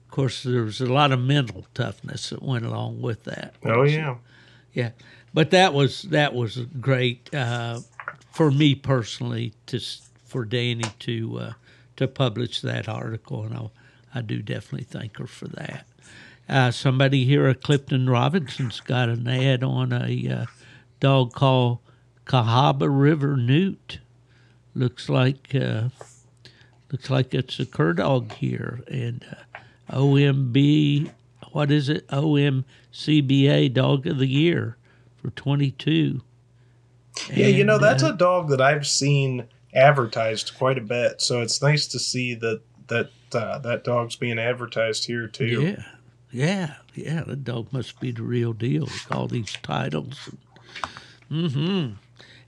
Of 0.05 0.11
course, 0.11 0.41
there 0.41 0.63
was 0.63 0.81
a 0.81 0.91
lot 0.91 1.11
of 1.11 1.19
mental 1.19 1.67
toughness 1.73 2.29
that 2.29 2.41
went 2.41 2.65
along 2.65 3.01
with 3.01 3.25
that. 3.25 3.53
Oh 3.63 3.83
yeah. 3.83 4.15
Yeah, 4.73 4.91
but 5.33 5.51
that 5.51 5.73
was 5.73 6.03
that 6.03 6.33
was 6.33 6.57
great 6.79 7.33
uh, 7.33 7.79
for 8.31 8.51
me 8.51 8.75
personally 8.75 9.53
to 9.67 9.79
for 10.25 10.45
Dani 10.45 10.91
to 10.99 11.39
uh, 11.39 11.53
to 11.97 12.07
publish 12.07 12.61
that 12.61 12.87
article, 12.87 13.43
and 13.43 13.53
I 13.53 13.69
I 14.17 14.21
do 14.21 14.41
definitely 14.41 14.85
thank 14.85 15.17
her 15.17 15.27
for 15.27 15.47
that. 15.49 15.85
Uh, 16.49 16.71
somebody 16.71 17.25
here 17.25 17.47
at 17.47 17.61
Clifton 17.61 18.09
Robinson's 18.09 18.79
got 18.79 19.09
an 19.09 19.27
ad 19.27 19.63
on 19.63 19.91
a 19.91 20.29
uh, 20.29 20.45
dog 20.99 21.33
called 21.33 21.79
Cahaba 22.25 22.87
River 22.89 23.35
Newt. 23.35 23.99
Looks 24.73 25.09
like 25.09 25.53
uh, 25.53 25.89
looks 26.91 27.09
like 27.09 27.33
it's 27.33 27.59
a 27.59 27.65
cur 27.65 27.93
dog 27.93 28.31
here, 28.33 28.81
and 28.87 29.25
uh, 29.89 29.97
OMB. 29.97 31.11
What 31.51 31.71
is 31.71 31.89
it? 31.89 32.07
OMCBA 32.07 33.73
Dog 33.73 34.05
of 34.05 34.19
the 34.19 34.27
Year 34.27 34.77
for 35.17 35.31
22. 35.31 36.21
Yeah, 37.33 37.47
you 37.47 37.63
know 37.63 37.79
that's 37.79 38.03
uh, 38.03 38.13
a 38.13 38.17
dog 38.17 38.49
that 38.49 38.61
I've 38.61 38.85
seen 38.87 39.47
advertised 39.77 40.57
quite 40.57 40.77
a 40.77 40.81
bit. 40.81 41.21
So 41.21 41.41
it's 41.41 41.61
nice 41.61 41.87
to 41.87 41.99
see 41.99 42.33
that 42.35 42.61
that 42.87 43.09
uh, 43.33 43.59
that 43.59 43.83
dog's 43.83 44.15
being 44.15 44.39
advertised 44.39 45.05
here 45.05 45.27
too. 45.27 45.61
Yeah, 45.61 45.83
yeah, 46.31 46.73
yeah. 46.95 47.23
The 47.23 47.35
dog 47.35 47.71
must 47.71 47.99
be 47.99 48.11
the 48.11 48.23
real 48.23 48.53
deal. 48.53 48.85
with 48.85 49.07
All 49.11 49.27
these 49.27 49.53
titles. 49.61 50.29
Mm-hmm. 51.31 51.93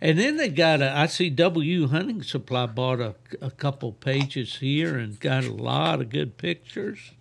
And 0.02 0.18
then 0.18 0.38
they 0.38 0.50
got 0.50 0.82
a. 0.82 0.92
I 0.98 1.08
see 1.08 1.30
W 1.30 1.88
Hunting 1.88 2.24
Supply 2.24 2.66
bought 2.66 3.02
a, 3.02 3.16
a 3.42 3.52
couple 3.52 3.92
pages 3.92 4.58
here 4.58 4.98
and 4.98 5.20
got 5.20 5.44
a 5.44 5.54
lot 5.54 6.02
of 6.02 6.10
good 6.10 6.38
pictures. 6.38 7.12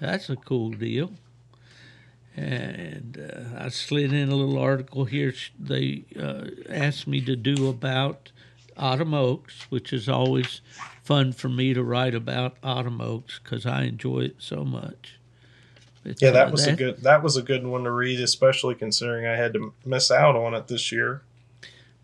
That's 0.00 0.30
a 0.30 0.36
cool 0.36 0.70
deal. 0.70 1.12
And 2.36 3.18
uh, 3.18 3.64
I 3.64 3.68
slid 3.70 4.12
in 4.12 4.28
a 4.30 4.36
little 4.36 4.58
article 4.58 5.06
here. 5.06 5.34
They 5.58 6.04
uh, 6.18 6.46
asked 6.68 7.06
me 7.06 7.20
to 7.22 7.36
do 7.36 7.68
about 7.68 8.30
autumn 8.80 9.14
oaks, 9.14 9.66
which 9.70 9.92
is 9.92 10.08
always 10.08 10.60
fun 11.02 11.32
for 11.32 11.48
me 11.48 11.74
to 11.74 11.82
write 11.82 12.14
about 12.14 12.56
autumn 12.62 13.00
oaks 13.00 13.38
because 13.42 13.66
I 13.66 13.82
enjoy 13.84 14.20
it 14.20 14.36
so 14.38 14.64
much. 14.64 15.18
But, 16.02 16.20
Yeah, 16.20 16.30
uh, 16.30 16.32
that 16.32 16.50
was 16.52 16.66
a 16.66 16.72
good 16.74 17.02
that 17.02 17.22
was 17.22 17.36
a 17.36 17.42
good 17.42 17.66
one 17.66 17.84
to 17.84 17.90
read, 17.90 18.20
especially 18.20 18.74
considering 18.74 19.26
I 19.26 19.36
had 19.36 19.52
to 19.52 19.72
miss 19.84 20.10
out 20.10 20.34
on 20.34 20.54
it 20.54 20.66
this 20.68 20.90
year. 20.90 21.22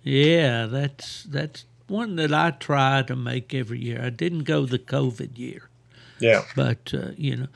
Yeah, 0.02 0.66
that's 0.66 1.24
that's 1.24 1.64
one 1.88 2.16
that 2.16 2.32
I 2.32 2.50
try 2.50 3.02
to 3.02 3.16
make 3.16 3.54
every 3.54 3.80
year. 3.80 4.00
I 4.02 4.10
didn't 4.10 4.44
go 4.44 4.66
the 4.66 4.78
COVID 4.78 5.38
year, 5.38 5.68
Yeah. 6.20 6.42
but 6.54 6.92
uh, 6.92 7.10
you 7.16 7.36
know, 7.36 7.46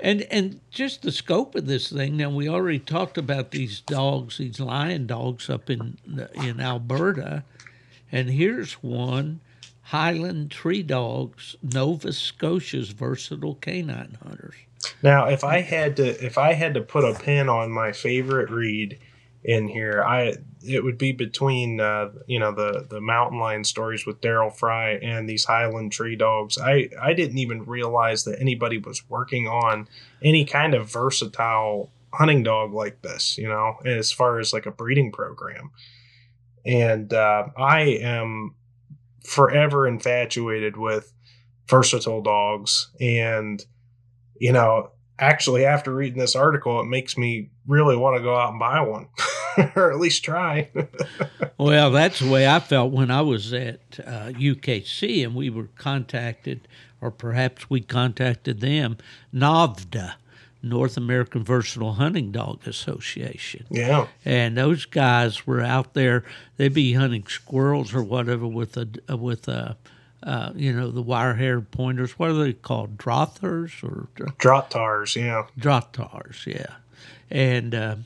and 0.00 0.22
and 0.30 0.60
just 0.70 1.02
the 1.02 1.12
scope 1.12 1.54
of 1.54 1.66
this 1.66 1.90
thing. 1.90 2.16
Now 2.16 2.30
we 2.30 2.48
already 2.48 2.78
talked 2.78 3.16
about 3.16 3.50
these 3.52 3.80
dogs, 3.80 4.38
these 4.38 4.60
lion 4.60 5.06
dogs 5.06 5.48
up 5.48 5.70
in 5.70 5.96
in 6.34 6.60
Alberta, 6.60 7.44
and 8.16 8.30
here's 8.30 8.72
one. 8.74 9.40
Highland 9.82 10.50
Tree 10.50 10.82
Dogs, 10.82 11.54
Nova 11.62 12.12
Scotia's 12.12 12.90
versatile 12.90 13.56
canine 13.56 14.16
hunters. 14.24 14.54
Now, 15.02 15.26
if 15.26 15.44
I 15.44 15.60
had 15.60 15.96
to 15.96 16.24
if 16.24 16.38
I 16.38 16.54
had 16.54 16.74
to 16.74 16.80
put 16.80 17.04
a 17.04 17.18
pin 17.18 17.50
on 17.50 17.70
my 17.70 17.92
favorite 17.92 18.50
read 18.50 18.98
in 19.44 19.68
here, 19.68 20.02
I 20.02 20.36
it 20.66 20.82
would 20.82 20.96
be 20.96 21.12
between 21.12 21.78
uh, 21.80 22.10
you 22.26 22.38
know 22.38 22.52
the 22.52 22.86
the 22.88 23.02
mountain 23.02 23.38
lion 23.38 23.64
stories 23.64 24.06
with 24.06 24.22
Daryl 24.22 24.52
Fry 24.52 24.92
and 24.92 25.28
these 25.28 25.44
Highland 25.44 25.92
Tree 25.92 26.16
Dogs. 26.16 26.56
I 26.56 26.88
I 27.00 27.12
didn't 27.12 27.38
even 27.38 27.66
realize 27.66 28.24
that 28.24 28.40
anybody 28.40 28.78
was 28.78 29.08
working 29.10 29.46
on 29.46 29.88
any 30.22 30.46
kind 30.46 30.74
of 30.74 30.90
versatile 30.90 31.90
hunting 32.14 32.42
dog 32.42 32.72
like 32.72 33.02
this. 33.02 33.36
You 33.36 33.48
know, 33.48 33.76
as 33.84 34.10
far 34.10 34.38
as 34.38 34.54
like 34.54 34.64
a 34.64 34.70
breeding 34.70 35.12
program, 35.12 35.70
and 36.66 37.12
uh, 37.12 37.44
I 37.56 37.80
am 38.02 38.54
forever 39.24 39.86
infatuated 39.86 40.76
with 40.76 41.12
versatile 41.68 42.22
dogs 42.22 42.90
and 43.00 43.64
you 44.38 44.52
know, 44.52 44.90
actually 45.18 45.64
after 45.64 45.94
reading 45.94 46.18
this 46.18 46.36
article, 46.36 46.80
it 46.80 46.84
makes 46.84 47.16
me 47.16 47.50
really 47.66 47.96
want 47.96 48.16
to 48.16 48.22
go 48.22 48.36
out 48.36 48.50
and 48.50 48.58
buy 48.58 48.80
one, 48.80 49.08
or 49.76 49.92
at 49.92 49.98
least 49.98 50.24
try. 50.24 50.70
Well, 51.58 51.90
that's 51.90 52.18
the 52.18 52.28
way 52.28 52.46
I 52.46 52.60
felt 52.60 52.92
when 52.92 53.10
I 53.10 53.22
was 53.22 53.54
at 53.54 53.80
uh, 54.00 54.28
UKC 54.28 55.24
and 55.24 55.34
we 55.34 55.48
were 55.48 55.68
contacted, 55.78 56.68
or 57.00 57.10
perhaps 57.10 57.70
we 57.70 57.80
contacted 57.80 58.60
them, 58.60 58.98
NAVHDA, 59.32 60.16
North 60.68 60.96
American 60.96 61.44
Versatile 61.44 61.94
Hunting 61.94 62.32
Dog 62.32 62.66
Association. 62.66 63.66
yeah, 63.70 64.06
And 64.24 64.56
those 64.56 64.84
guys 64.84 65.46
were 65.46 65.62
out 65.62 65.94
there, 65.94 66.24
they'd 66.56 66.74
be 66.74 66.92
hunting 66.94 67.26
squirrels 67.26 67.94
or 67.94 68.02
whatever 68.02 68.46
with 68.46 68.76
a, 68.76 69.16
with 69.16 69.48
a, 69.48 69.76
uh, 70.22 70.52
you 70.54 70.72
know, 70.72 70.90
the 70.90 71.02
wire 71.02 71.34
haired 71.34 71.70
pointers. 71.70 72.18
What 72.18 72.30
are 72.30 72.34
they 72.34 72.52
called? 72.52 72.96
Drothers 72.96 73.82
or 73.84 74.08
dr- 74.14 74.36
drop 74.38 74.70
tars. 74.70 75.14
Yeah, 75.16 75.44
Drahthaars, 75.58 76.46
yeah. 76.46 76.74
And 77.30 77.74
uh, 77.74 77.96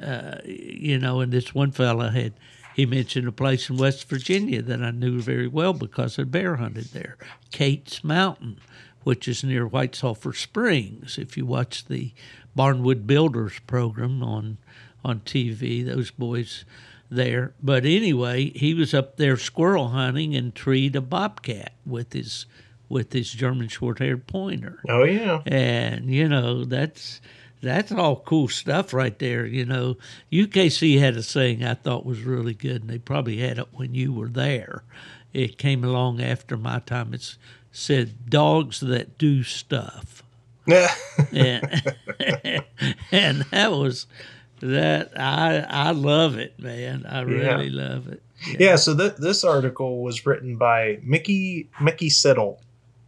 uh, 0.00 0.38
you 0.44 0.98
know, 0.98 1.20
and 1.20 1.32
this 1.32 1.54
one 1.54 1.70
fella 1.70 2.10
had 2.10 2.32
he 2.74 2.86
mentioned 2.86 3.28
a 3.28 3.32
place 3.32 3.70
in 3.70 3.76
West 3.76 4.08
Virginia 4.08 4.60
that 4.60 4.82
I 4.82 4.90
knew 4.90 5.20
very 5.20 5.46
well 5.46 5.72
because 5.72 6.18
I 6.18 6.24
bear 6.24 6.56
hunted 6.56 6.86
there, 6.86 7.16
Kate's 7.52 8.02
Mountain, 8.02 8.58
which 9.04 9.28
is 9.28 9.44
near 9.44 9.66
White 9.66 9.94
Sulphur 9.94 10.32
Springs. 10.32 11.18
If 11.18 11.36
you 11.36 11.46
watch 11.46 11.86
the 11.86 12.12
Barnwood 12.56 13.06
Builders 13.06 13.60
program 13.66 14.22
on 14.22 14.58
on 15.04 15.20
TV, 15.20 15.84
those 15.84 16.10
boys 16.10 16.64
there. 17.10 17.52
But 17.62 17.84
anyway, 17.84 18.50
he 18.50 18.74
was 18.74 18.94
up 18.94 19.16
there 19.16 19.36
squirrel 19.36 19.88
hunting 19.88 20.34
and 20.34 20.54
treed 20.54 20.96
a 20.96 21.00
bobcat 21.00 21.74
with 21.86 22.12
his 22.12 22.46
with 22.88 23.12
his 23.12 23.30
German 23.30 23.68
short-haired 23.68 24.26
pointer. 24.26 24.80
Oh 24.88 25.04
yeah. 25.04 25.42
And 25.46 26.10
you 26.10 26.28
know 26.28 26.64
that's 26.64 27.20
that's 27.62 27.92
all 27.92 28.16
cool 28.16 28.48
stuff 28.48 28.92
right 28.92 29.18
there. 29.18 29.46
You 29.46 29.64
know, 29.64 29.96
UKC 30.30 30.98
had 30.98 31.16
a 31.16 31.22
saying 31.22 31.64
I 31.64 31.74
thought 31.74 32.06
was 32.06 32.22
really 32.22 32.54
good, 32.54 32.82
and 32.82 32.90
they 32.90 32.98
probably 32.98 33.38
had 33.38 33.58
it 33.58 33.68
when 33.72 33.94
you 33.94 34.12
were 34.12 34.28
there. 34.28 34.84
It 35.32 35.58
came 35.58 35.82
along 35.82 36.22
after 36.22 36.56
my 36.56 36.78
time. 36.80 37.12
It's 37.12 37.38
said 37.74 38.30
dogs 38.30 38.80
that 38.80 39.18
do 39.18 39.42
stuff. 39.42 40.22
Yeah. 40.64 40.94
and, 41.32 41.84
and 43.12 43.42
that 43.50 43.72
was 43.72 44.06
that 44.60 45.18
I 45.18 45.66
I 45.68 45.90
love 45.90 46.38
it, 46.38 46.58
man. 46.58 47.04
I 47.06 47.20
really 47.20 47.68
love 47.68 48.08
it. 48.08 48.22
Yeah, 48.58 48.76
so 48.76 48.96
th- 48.96 49.16
this 49.16 49.42
article 49.44 50.02
was 50.02 50.24
written 50.24 50.56
by 50.56 51.00
Mickey 51.02 51.68
Mickey 51.80 52.08
Siddle, 52.08 52.58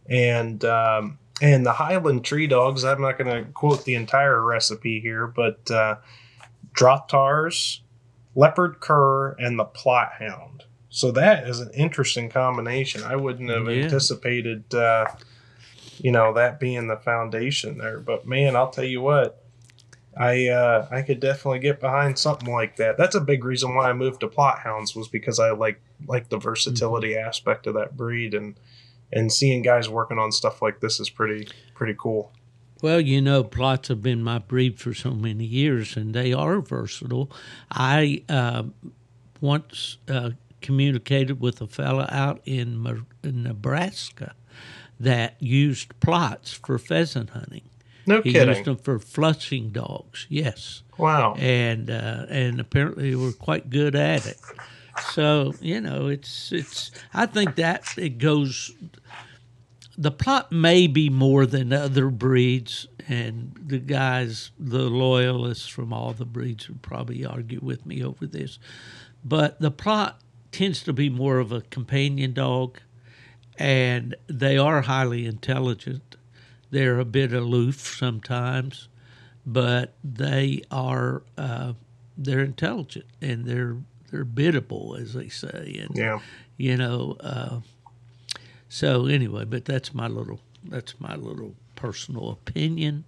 and 0.07 0.63
um, 0.65 1.17
and 1.41 1.65
the 1.65 1.73
Highland 1.73 2.25
Tree 2.25 2.47
Dogs. 2.47 2.83
I'm 2.83 3.01
not 3.01 3.17
going 3.17 3.45
to 3.45 3.49
quote 3.51 3.85
the 3.85 3.95
entire 3.95 4.43
recipe 4.43 4.99
here, 4.99 5.27
but 5.27 5.71
uh, 5.71 5.95
Drahthaars, 6.75 7.79
Leopard 8.35 8.79
Cur, 8.81 9.31
and 9.39 9.57
the 9.57 9.65
Plott 9.65 10.13
Hound. 10.19 10.65
So 10.89 11.11
that 11.11 11.47
is 11.47 11.59
an 11.59 11.71
interesting 11.73 12.29
combination. 12.29 13.03
I 13.03 13.15
wouldn't 13.15 13.49
have 13.49 13.65
Yeah. 13.67 13.83
anticipated, 13.83 14.73
uh, 14.73 15.07
you 15.99 16.11
know, 16.11 16.33
that 16.33 16.59
being 16.59 16.87
the 16.87 16.97
foundation 16.97 17.77
there. 17.77 17.99
But 17.99 18.25
man, 18.25 18.55
I'll 18.55 18.69
tell 18.69 18.85
you 18.85 19.01
what, 19.01 19.43
I 20.15 20.47
uh, 20.47 20.87
I 20.89 21.01
could 21.03 21.19
definitely 21.19 21.59
get 21.59 21.79
behind 21.79 22.17
something 22.17 22.51
like 22.51 22.77
that. 22.77 22.97
That's 22.97 23.15
a 23.15 23.21
big 23.21 23.43
reason 23.43 23.75
why 23.75 23.89
I 23.89 23.93
moved 23.93 24.21
to 24.21 24.27
Plott 24.27 24.59
Hounds 24.59 24.95
was 24.95 25.07
because 25.07 25.39
I 25.39 25.51
like 25.51 25.79
like 26.07 26.29
the 26.29 26.37
versatility 26.37 27.15
aspect 27.15 27.67
of 27.67 27.73
that 27.75 27.95
breed 27.95 28.33
and 28.33 28.55
and 29.11 29.31
seeing 29.31 29.61
guys 29.61 29.87
working 29.89 30.17
on 30.17 30.31
stuff 30.31 30.61
like 30.61 30.79
this 30.79 30.99
is 30.99 31.09
pretty 31.09 31.47
pretty 31.75 31.95
cool. 31.99 32.31
Well, 32.81 33.01
you 33.01 33.21
know, 33.21 33.43
Plotts 33.43 33.87
have 33.87 34.03
been 34.03 34.23
my 34.23 34.37
breed 34.37 34.79
for 34.79 34.93
so 34.93 35.11
many 35.11 35.45
years, 35.45 35.97
and 35.97 36.13
they 36.13 36.31
are 36.31 36.61
versatile. 36.61 37.31
I 37.71 38.23
uh, 38.29 38.63
once 39.41 39.97
uh, 40.07 40.31
communicated 40.61 41.39
with 41.39 41.61
a 41.61 41.67
fella 41.67 42.07
out 42.11 42.41
in 42.45 42.83
Nebraska 43.23 44.33
that 44.99 45.35
used 45.41 45.99
Plotts 45.99 46.53
for 46.55 46.77
pheasant 46.77 47.31
hunting. 47.31 47.69
No 48.05 48.21
He 48.21 48.31
kidding. 48.33 48.49
used 48.55 48.65
them 48.65 48.77
for 48.77 48.99
flushing 48.99 49.69
dogs. 49.69 50.25
Yes. 50.29 50.83
Wow. 50.97 51.35
and 51.37 51.89
uh, 51.91 52.25
and 52.29 52.59
apparently 52.59 53.15
we're 53.15 53.33
quite 53.33 53.69
good 53.69 53.95
at 53.95 54.25
it. 54.25 54.37
So 55.11 55.53
you 55.61 55.79
know, 55.81 56.07
it's 56.07 56.51
it's. 56.51 56.89
I 57.13 57.25
think 57.27 57.55
that 57.55 57.83
it 57.97 58.17
goes. 58.17 58.71
The 59.99 60.11
Plott 60.11 60.51
may 60.51 60.87
be 60.87 61.09
more 61.09 61.45
than 61.45 61.73
other 61.73 62.09
breeds, 62.09 62.87
and 63.07 63.51
the 63.63 63.79
guys, 63.79 64.51
the 64.59 64.89
loyalists 64.89 65.67
from 65.67 65.91
all 65.91 66.13
the 66.13 66.25
breeds, 66.25 66.67
would 66.69 66.81
probably 66.81 67.25
argue 67.25 67.59
with 67.61 67.85
me 67.85 68.03
over 68.03 68.25
this. 68.25 68.57
But 69.25 69.59
the 69.59 69.71
Plott 69.71 70.13
tends 70.57 70.81
to 70.83 70.93
be 70.93 71.09
more 71.09 71.37
of 71.39 71.51
a 71.51 71.61
companion 71.61 72.33
dog, 72.33 72.79
and 73.59 74.15
they 74.27 74.57
are 74.57 74.81
highly 74.81 75.25
intelligent. 75.25 76.15
They're 76.71 76.99
a 76.99 77.05
bit 77.05 77.31
aloof 77.33 77.79
sometimes, 77.97 78.87
but 79.45 79.93
they 80.03 80.61
are 80.71 81.23
uh, 81.37 81.73
they're 82.17 82.43
intelligent 82.43 83.05
and 83.21 83.45
they're 83.45 83.77
they're 84.11 84.25
biddable, 84.25 84.95
as 84.99 85.13
they 85.13 85.29
say, 85.29 85.77
and 85.81 85.95
Yeah. 85.95 86.19
you 86.57 86.75
know. 86.77 87.17
Uh, 87.19 87.59
so 88.69 89.05
anyway, 89.05 89.45
but 89.45 89.65
that's 89.65 89.93
my 89.93 90.07
little 90.07 90.39
that's 90.63 90.99
my 90.99 91.15
little 91.15 91.55
personal 91.75 92.29
opinion, 92.31 93.05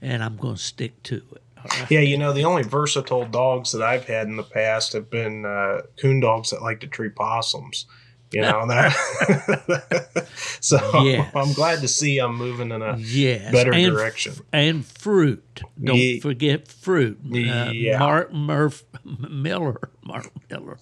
and 0.00 0.22
I'm 0.22 0.36
going 0.36 0.56
to 0.56 0.62
stick 0.62 1.02
to 1.04 1.16
it. 1.32 1.42
Yeah, 1.90 2.00
you 2.00 2.16
know, 2.18 2.32
the 2.32 2.44
only 2.44 2.62
versatile 2.62 3.24
dogs 3.26 3.72
that 3.72 3.82
I've 3.82 4.04
had 4.06 4.26
in 4.26 4.36
the 4.36 4.42
past 4.42 4.92
have 4.94 5.10
been 5.10 5.44
uh, 5.44 5.82
coon 6.00 6.20
dogs 6.20 6.50
that 6.50 6.62
like 6.62 6.80
to 6.80 6.86
tree 6.86 7.10
possums. 7.10 7.86
You 8.32 8.40
know 8.40 8.66
that. 8.68 10.26
so 10.60 10.78
Yes. 11.02 11.30
I'm 11.34 11.52
glad 11.52 11.80
to 11.80 11.88
see 11.88 12.18
I'm 12.18 12.36
moving 12.36 12.70
in 12.72 12.80
a 12.80 12.96
Yes, 12.96 13.52
better 13.52 13.72
and, 13.74 13.92
direction. 13.94 14.34
and 14.52 14.84
fruit. 14.86 15.60
Don't 15.82 16.20
forget 16.20 16.66
fruit. 16.68 17.18
Uh, 17.26 17.70
Yeah. 17.72 17.98
Mark 17.98 18.32
Murph 18.32 18.84
Miller, 19.04 19.90
Mark 20.02 20.30
Miller, 20.50 20.78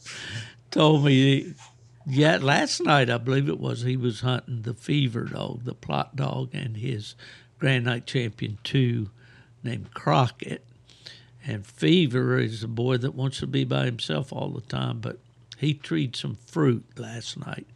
told 0.70 1.04
me, 1.04 1.54
yeah, 2.06 2.38
last 2.40 2.80
night 2.82 3.10
I 3.10 3.18
believe 3.18 3.48
it 3.48 3.58
was. 3.58 3.82
He 3.82 3.96
was 3.96 4.20
hunting 4.20 4.62
the 4.62 4.74
fever 4.74 5.24
dog, 5.24 5.64
the 5.64 5.74
Plott 5.74 6.14
dog, 6.14 6.50
and 6.52 6.76
his 6.76 7.14
Grand 7.58 7.84
Nite 7.86 8.06
Champion 8.06 8.58
two, 8.62 9.10
named 9.64 9.92
Crockett. 9.92 10.64
And 11.46 11.66
Fever 11.66 12.38
is 12.38 12.62
a 12.62 12.68
boy 12.68 12.98
that 12.98 13.14
wants 13.14 13.38
to 13.40 13.46
be 13.46 13.64
by 13.64 13.86
himself 13.86 14.32
all 14.32 14.50
the 14.50 14.60
time, 14.60 15.00
but 15.00 15.18
he 15.56 15.74
treed 15.74 16.16
some 16.16 16.36
fruit 16.46 16.84
last 16.98 17.38
night. 17.38 17.66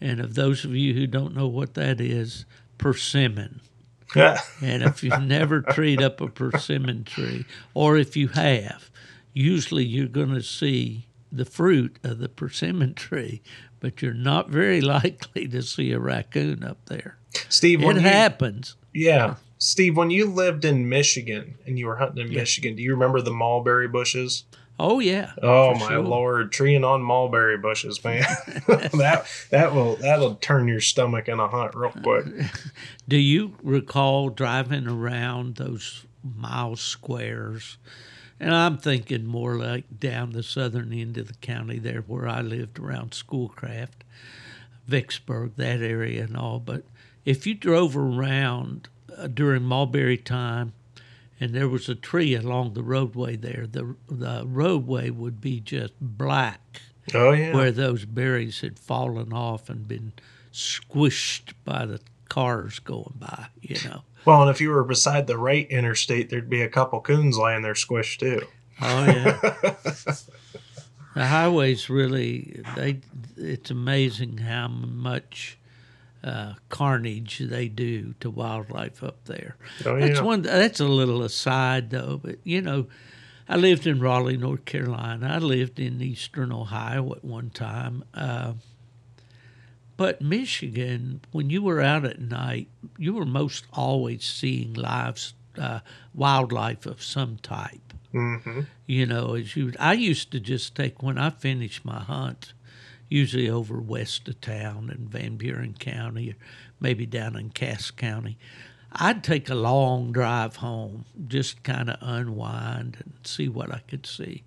And 0.00 0.20
of 0.20 0.34
those 0.34 0.64
of 0.64 0.74
you 0.74 0.94
who 0.94 1.06
don't 1.06 1.34
know 1.34 1.46
what 1.46 1.74
that 1.74 2.00
is, 2.00 2.44
persimmon. 2.78 3.60
And 4.14 4.82
if 4.82 5.02
you've 5.02 5.22
never 5.22 5.62
treed 5.62 6.02
up 6.02 6.20
a 6.20 6.28
persimmon 6.28 7.04
tree, 7.04 7.46
or 7.72 7.96
if 7.96 8.14
you 8.16 8.28
have, 8.28 8.90
usually 9.32 9.84
you're 9.84 10.06
going 10.06 10.34
to 10.34 10.42
see 10.42 11.06
the 11.30 11.46
fruit 11.46 11.96
of 12.04 12.18
the 12.18 12.28
persimmon 12.28 12.92
tree, 12.92 13.40
but 13.80 14.02
you're 14.02 14.12
not 14.12 14.50
very 14.50 14.80
likely 14.96 15.48
to 15.48 15.62
see 15.62 15.92
a 15.92 15.98
raccoon 15.98 16.62
up 16.62 16.76
there. 16.86 17.16
Steve, 17.48 17.82
It 17.82 17.94
you, 17.96 18.00
happens. 18.02 18.76
yeah, 18.92 19.36
Steve, 19.62 19.96
when 19.96 20.10
you 20.10 20.26
lived 20.26 20.64
in 20.64 20.88
Michigan 20.88 21.54
and 21.64 21.78
you 21.78 21.86
were 21.86 21.94
hunting 21.94 22.26
in 22.26 22.34
Michigan, 22.34 22.74
do 22.74 22.82
you 22.82 22.94
remember 22.94 23.20
the 23.20 23.30
mulberry 23.30 23.86
bushes? 23.86 24.42
Oh 24.76 24.98
yeah. 24.98 25.34
Oh 25.40 25.74
my 25.74 25.86
sure. 25.86 26.00
lord, 26.00 26.50
treeing 26.50 26.82
on 26.82 27.00
mulberry 27.00 27.56
bushes, 27.56 28.02
man. 28.02 28.24
that 28.66 29.24
that 29.50 29.72
will 29.72 29.94
that'll 29.94 30.34
turn 30.34 30.66
your 30.66 30.80
stomach 30.80 31.28
in 31.28 31.38
a 31.38 31.46
hunt 31.46 31.76
real 31.76 31.92
quick. 31.92 32.26
Do 33.08 33.16
you 33.16 33.54
recall 33.62 34.30
driving 34.30 34.88
around 34.88 35.54
those 35.54 36.06
mile 36.24 36.74
squares? 36.74 37.78
And 38.40 38.52
I'm 38.52 38.78
thinking 38.78 39.26
more 39.26 39.54
like 39.58 40.00
down 40.00 40.32
the 40.32 40.42
southern 40.42 40.92
end 40.92 41.18
of 41.18 41.28
the 41.28 41.34
county 41.34 41.78
there 41.78 42.00
where 42.00 42.26
I 42.26 42.40
lived 42.40 42.80
around 42.80 43.14
Schoolcraft, 43.14 44.02
Vicksburg, 44.88 45.52
that 45.54 45.80
area 45.80 46.24
and 46.24 46.36
all. 46.36 46.58
But 46.58 46.82
if 47.24 47.46
you 47.46 47.54
drove 47.54 47.96
around 47.96 48.88
Uh, 49.16 49.26
during 49.26 49.62
mulberry 49.62 50.16
time 50.16 50.72
and 51.40 51.54
there 51.54 51.68
was 51.68 51.88
a 51.88 51.94
tree 51.94 52.34
along 52.34 52.74
the 52.74 52.82
roadway 52.82 53.36
there, 53.36 53.66
the, 53.66 53.96
the 54.08 54.44
roadway 54.46 55.10
would 55.10 55.40
be 55.40 55.60
just 55.60 55.92
black 56.00 56.80
Oh 57.14 57.32
yeah. 57.32 57.52
where 57.54 57.72
those 57.72 58.04
berries 58.04 58.60
had 58.60 58.78
fallen 58.78 59.32
off 59.32 59.68
and 59.68 59.88
been 59.88 60.12
squished 60.52 61.52
by 61.64 61.84
the 61.84 62.00
cars 62.28 62.78
going 62.78 63.14
by, 63.18 63.46
you 63.60 63.76
know. 63.84 64.02
Well, 64.24 64.42
and 64.42 64.50
if 64.50 64.60
you 64.60 64.70
were 64.70 64.84
beside 64.84 65.26
the 65.26 65.36
right 65.36 65.68
interstate, 65.68 66.30
there'd 66.30 66.48
be 66.48 66.62
a 66.62 66.68
couple 66.68 67.00
coons 67.00 67.36
laying 67.36 67.62
there 67.62 67.74
squished 67.74 68.18
too. 68.20 68.46
Oh 68.80 69.04
yeah. 69.04 69.74
the 71.14 71.26
highways 71.26 71.90
really 71.90 72.62
they 72.76 73.00
it's 73.36 73.70
amazing 73.70 74.38
how 74.38 74.68
much 74.68 75.58
uh, 76.24 76.54
carnage 76.68 77.38
they 77.38 77.68
do 77.68 78.14
to 78.20 78.30
wildlife 78.30 79.02
up 79.02 79.24
there. 79.24 79.56
Oh 79.84 79.98
That's 79.98 80.20
yeah. 80.20 80.26
one. 80.26 80.42
That's 80.42 80.80
a 80.80 80.84
little 80.86 81.22
aside, 81.22 81.90
though. 81.90 82.20
But 82.22 82.38
you 82.44 82.60
know, 82.60 82.86
I 83.48 83.56
lived 83.56 83.86
in 83.86 84.00
Raleigh, 84.00 84.36
North 84.36 84.64
Carolina. 84.64 85.28
I 85.34 85.38
lived 85.38 85.78
in 85.80 86.00
Eastern 86.00 86.52
Ohio 86.52 87.12
at 87.12 87.24
one 87.24 87.50
time. 87.50 88.04
Uh, 88.14 88.54
but 89.96 90.20
Michigan, 90.20 91.20
when 91.32 91.50
you 91.50 91.62
were 91.62 91.80
out 91.80 92.04
at 92.04 92.20
night, 92.20 92.68
you 92.98 93.14
were 93.14 93.26
most 93.26 93.66
always 93.72 94.24
seeing 94.24 94.74
lives, 94.74 95.34
uh, 95.58 95.80
wildlife 96.14 96.86
of 96.86 97.02
some 97.02 97.36
type. 97.36 97.92
hmm 98.10 98.60
You 98.86 99.06
know, 99.06 99.34
as 99.34 99.54
you, 99.56 99.72
I 99.78 99.92
used 99.94 100.30
to 100.32 100.40
just 100.40 100.74
take 100.74 101.02
when 101.02 101.18
I 101.18 101.30
finished 101.30 101.84
my 101.84 102.00
hunt, 102.00 102.52
usually 103.12 103.48
over 103.48 103.80
west 103.80 104.28
of 104.28 104.40
town 104.40 104.90
in 104.90 105.06
Van 105.06 105.36
Buren 105.36 105.74
County, 105.74 106.30
or 106.30 106.36
maybe 106.80 107.06
down 107.06 107.36
in 107.36 107.50
Cass 107.50 107.90
County. 107.90 108.38
I'd 108.92 109.24
take 109.24 109.48
a 109.48 109.54
long 109.54 110.12
drive 110.12 110.56
home, 110.56 111.04
just 111.28 111.62
kind 111.62 111.88
of 111.90 111.96
unwind 112.00 112.98
and 113.00 113.12
see 113.24 113.48
what 113.48 113.72
I 113.72 113.80
could 113.88 114.06
see. 114.06 114.44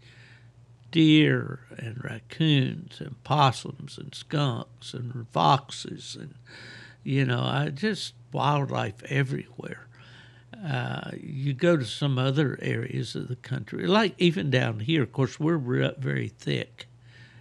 Deer 0.92 1.62
and 1.78 2.04
raccoons 2.04 3.02
and 3.02 3.22
possums 3.24 3.98
and 3.98 4.14
skunks 4.14 4.94
and 4.94 5.26
foxes 5.32 6.18
and 6.20 6.36
you 7.06 7.24
know, 7.24 7.42
I 7.42 7.70
just 7.70 8.16
wildlife 8.34 9.04
everywhere. 9.04 9.88
Uh, 10.68 11.12
you 11.22 11.54
go 11.54 11.78
to 11.78 11.86
some 11.86 12.18
other 12.18 12.58
areas 12.62 13.16
of 13.16 13.28
the 13.28 13.36
country, 13.36 13.86
like 13.86 14.16
even 14.18 14.50
down 14.50 14.80
here. 14.80 15.04
Of 15.04 15.12
course, 15.12 15.40
we're 15.40 15.58
re- 15.58 15.94
very 16.00 16.30
thick, 16.30 16.88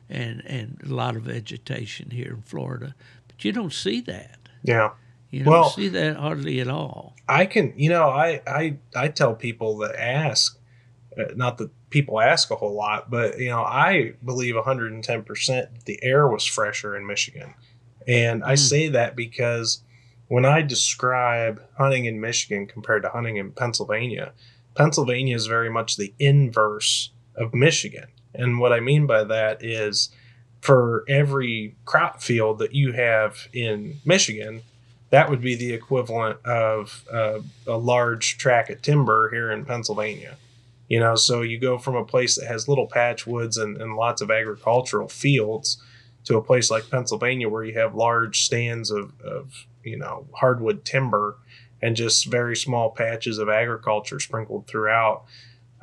and 0.09 0.43
and 0.47 0.81
a 0.85 0.93
lot 0.95 1.17
of 1.17 1.23
vegetation 1.23 2.11
here 2.11 2.33
in 2.35 2.43
Florida, 2.43 2.95
but 3.29 3.45
you 3.45 3.53
don't 3.53 3.73
see 3.73 4.01
that. 4.03 4.39
Yeah. 4.63 4.91
You 5.31 5.45
don't 5.45 5.53
Well- 5.53 5.71
see 5.71 5.89
that 5.89 6.17
hardly 6.17 6.61
at 6.61 6.69
all. 6.69 7.17
I 7.29 7.47
can, 7.47 7.73
you 7.77 7.89
know, 7.89 8.09
I 8.09 8.41
I 8.47 8.77
I 8.95 9.09
tell 9.09 9.35
people 9.35 9.79
that 9.79 9.95
ask, 10.01 10.59
uh, 11.19 11.25
not 11.35 11.59
that 11.59 11.71
people 11.91 12.21
ask 12.21 12.51
a 12.51 12.57
whole 12.57 12.75
lot, 12.75 13.11
but 13.11 13.39
you 13.39 13.49
know, 13.49 13.63
I 13.63 14.13
believe 14.25 14.55
110 14.57 15.23
percent 15.25 15.85
the 15.87 15.99
air 16.03 16.29
was 16.29 16.45
fresher 16.45 16.97
in 16.97 17.07
Michigan, 17.07 17.55
and 18.07 18.45
I 18.45 18.53
Mm. 18.55 18.59
say 18.59 18.89
that 18.89 19.17
because 19.17 19.83
when 20.29 20.45
I 20.45 20.63
describe 20.63 21.63
hunting 21.79 22.05
in 22.05 22.21
Michigan 22.21 22.67
compared 22.67 23.03
to 23.03 23.09
hunting 23.11 23.37
in 23.37 23.53
Pennsylvania, 23.53 24.33
Pennsylvania 24.75 25.35
is 25.37 25.47
very 25.47 25.71
much 25.71 25.97
the 25.97 26.15
inverse 26.19 27.11
of 27.37 27.55
Michigan, 27.55 28.07
and 28.35 28.59
what 28.59 28.73
I 28.73 28.81
mean 28.81 29.07
by 29.07 29.25
that 29.25 29.65
is. 29.65 30.11
For 30.61 31.05
every 31.11 31.77
crop 31.85 32.23
field 32.23 32.59
that 32.61 32.75
you 32.75 32.93
have 32.93 33.49
in 33.53 33.99
Michigan, 34.07 34.63
that 35.11 35.31
would 35.31 35.41
be 35.41 35.55
the 35.55 35.73
equivalent 35.73 36.45
of 36.45 37.05
uh, 37.13 37.41
a 37.67 37.77
large 37.77 38.39
tract 38.39 38.71
of 38.71 38.83
timber 38.83 39.31
here 39.31 39.53
in 39.53 39.65
Pennsylvania. 39.65 40.37
You 40.89 41.01
know, 41.01 41.15
so 41.15 41.43
you 41.43 41.59
go 41.59 41.79
from 41.79 41.97
a 41.97 42.05
place 42.05 42.37
that 42.37 42.47
has 42.47 42.67
little 42.67 42.87
patch 42.87 43.27
woods 43.27 43.57
and, 43.57 43.81
and 43.81 43.95
lots 43.95 44.23
of 44.23 44.31
agricultural 44.31 45.09
fields 45.09 45.81
to 46.25 46.37
a 46.37 46.43
place 46.43 46.71
like 46.71 46.91
Pennsylvania 46.91 47.49
where 47.49 47.65
you 47.65 47.79
have 47.79 47.95
large 47.95 48.45
stands 48.45 48.91
of, 48.91 49.13
of 49.21 49.67
you 49.85 49.99
know, 49.99 50.27
hardwood 50.33 50.85
timber 50.85 51.37
and 51.83 51.95
just 51.95 52.27
very 52.27 52.57
small 52.57 52.91
patches 52.91 53.39
of 53.39 53.49
agriculture 53.49 54.19
sprinkled 54.19 54.67
throughout. 54.67 55.25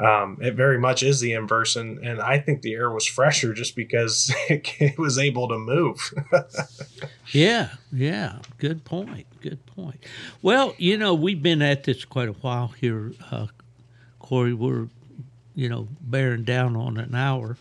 Um, 0.02 0.38
it 0.42 0.56
very 0.56 0.80
much 0.80 1.04
is 1.04 1.20
the 1.20 1.34
inverse, 1.34 1.76
and, 1.76 2.00
and 2.00 2.20
I 2.20 2.40
think 2.40 2.64
the 2.64 2.74
air 2.74 2.90
was 2.90 3.06
fresher 3.06 3.54
just 3.54 3.76
because 3.76 4.34
it 4.50 4.98
was 4.98 5.20
able 5.20 5.48
to 5.50 5.58
move. 5.58 6.14
Yeah, 7.34 7.70
yeah. 7.94 8.40
Good 8.58 8.84
point. 8.84 9.26
Good 9.40 9.66
point. 9.66 10.04
Well, 10.42 10.76
you 10.78 10.98
know, 10.98 11.14
we've 11.14 11.42
been 11.42 11.62
at 11.62 11.86
this 11.86 12.04
quite 12.04 12.28
a 12.28 12.34
while 12.34 12.70
here, 12.70 13.14
uh, 13.32 13.48
Cory. 14.20 14.54
We're, 14.54 14.90
you 15.56 15.70
know, 15.70 15.88
bearing 16.02 16.44
down 16.44 16.76
on 16.76 16.98
an 16.98 17.16
hour. 17.16 17.58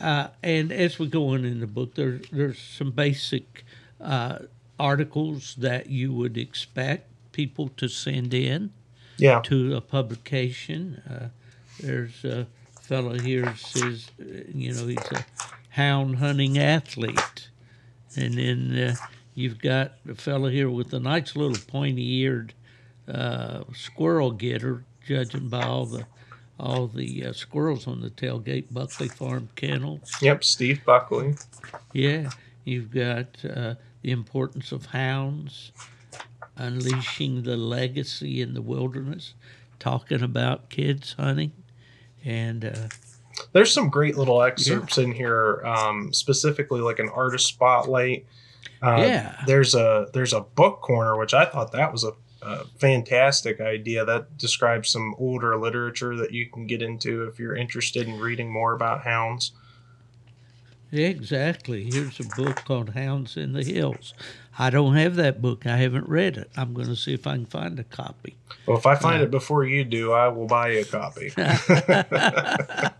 Uh, 0.00 0.28
and 0.42 0.72
as 0.72 0.98
we 0.98 1.06
go 1.06 1.28
on 1.28 1.44
in 1.44 1.60
the 1.60 1.66
book, 1.68 1.94
there, 1.94 2.20
there's 2.32 2.58
some 2.58 2.90
basic 2.90 3.64
uh, 4.00 4.40
articles 4.78 5.54
that 5.56 5.88
you 5.88 6.12
would 6.12 6.36
expect 6.36 7.08
people 7.32 7.68
to 7.76 7.88
send 7.88 8.34
in 8.34 8.72
yeah. 9.18 9.40
to 9.44 9.76
a 9.76 9.80
publication. 9.80 11.30
There's 11.80 12.24
a 12.24 12.46
fellow 12.80 13.18
here 13.18 13.54
says, 13.56 14.10
uh, 14.20 14.24
you 14.52 14.72
know, 14.72 14.86
he's 14.86 15.12
a 15.12 15.24
hound 15.70 16.16
hunting 16.16 16.58
athlete. 16.58 17.48
And 18.16 18.34
then 18.34 18.78
uh, 18.78 18.94
you've 19.34 19.60
got 19.60 19.92
a 20.08 20.14
fellow 20.14 20.48
here 20.48 20.70
with 20.70 20.92
a 20.94 21.00
nice 21.00 21.36
little 21.36 21.58
pointy 21.66 22.20
eared 22.20 22.54
uh, 23.08 23.64
squirrel 23.74 24.30
getter, 24.30 24.84
judging 25.06 25.48
by 25.48 25.62
all 25.62 25.86
the 25.86 26.06
all 26.58 26.86
the 26.86 27.26
uh, 27.26 27.32
squirrels 27.34 27.86
on 27.86 28.00
the 28.00 28.08
tailgate, 28.08 28.72
Buckley 28.72 29.08
Farm 29.08 29.50
kennel. 29.56 30.00
Yep. 30.22 30.42
Steve 30.42 30.80
Buckley. 30.86 31.34
Yeah, 31.92 32.30
you've 32.64 32.90
got 32.90 33.44
uh, 33.44 33.74
the 34.00 34.10
importance 34.10 34.72
of 34.72 34.86
hounds, 34.86 35.72
unleashing 36.56 37.42
the 37.42 37.58
legacy 37.58 38.40
in 38.40 38.54
the 38.54 38.62
wilderness, 38.62 39.34
talking 39.78 40.22
about 40.22 40.70
kids 40.70 41.14
hunting, 41.18 41.52
and 42.26 42.64
uh, 42.64 42.88
There's 43.52 43.72
some 43.72 43.88
great 43.88 44.16
little 44.18 44.42
excerpts 44.42 44.98
in 44.98 45.12
here, 45.12 45.64
um, 45.64 46.12
specifically 46.12 46.80
like 46.80 46.98
an 46.98 47.08
artist 47.08 47.46
spotlight. 47.46 48.26
Uh, 48.82 48.96
Yeah. 48.98 49.42
There's 49.46 49.74
a 49.74 50.08
there's 50.12 50.32
a 50.32 50.40
book 50.40 50.80
corner, 50.82 51.16
which 51.16 51.32
I 51.32 51.44
thought 51.46 51.72
that 51.72 51.92
was 51.92 52.04
a, 52.04 52.12
a 52.42 52.64
fantastic 52.78 53.60
idea. 53.60 54.04
That 54.04 54.36
describes 54.36 54.90
some 54.90 55.14
older 55.18 55.56
literature 55.56 56.16
that 56.16 56.32
you 56.32 56.50
can 56.50 56.66
get 56.66 56.82
into 56.82 57.24
if 57.24 57.38
you're 57.38 57.56
interested 57.56 58.06
in 58.08 58.18
reading 58.18 58.52
more 58.52 58.74
about 58.74 59.02
hounds. 59.02 59.52
exactly. 60.92 61.84
Here's 61.84 62.20
a 62.20 62.24
book 62.36 62.64
called 62.64 62.90
Hounds 62.90 63.36
in 63.36 63.52
the 63.52 63.62
Hills. 63.64 64.14
I 64.58 64.70
don't 64.70 64.96
have 64.96 65.16
that 65.16 65.42
book. 65.42 65.66
I 65.66 65.76
haven't 65.76 66.08
read 66.08 66.36
it. 66.38 66.50
I'm 66.56 66.72
going 66.72 66.88
to 66.88 66.96
see 66.96 67.12
if 67.12 67.26
I 67.26 67.32
can 67.34 67.44
find 67.46 67.78
a 67.78 67.84
copy. 67.84 68.36
Well, 68.66 68.78
if 68.78 68.86
I 68.86 68.94
find 68.94 69.22
it 69.22 69.30
before 69.30 69.64
you 69.64 69.84
do, 69.84 70.12
I 70.12 70.28
will 70.28 70.46
buy 70.46 70.70
you 70.70 70.80
a 70.80 70.84
copy. 70.84 71.32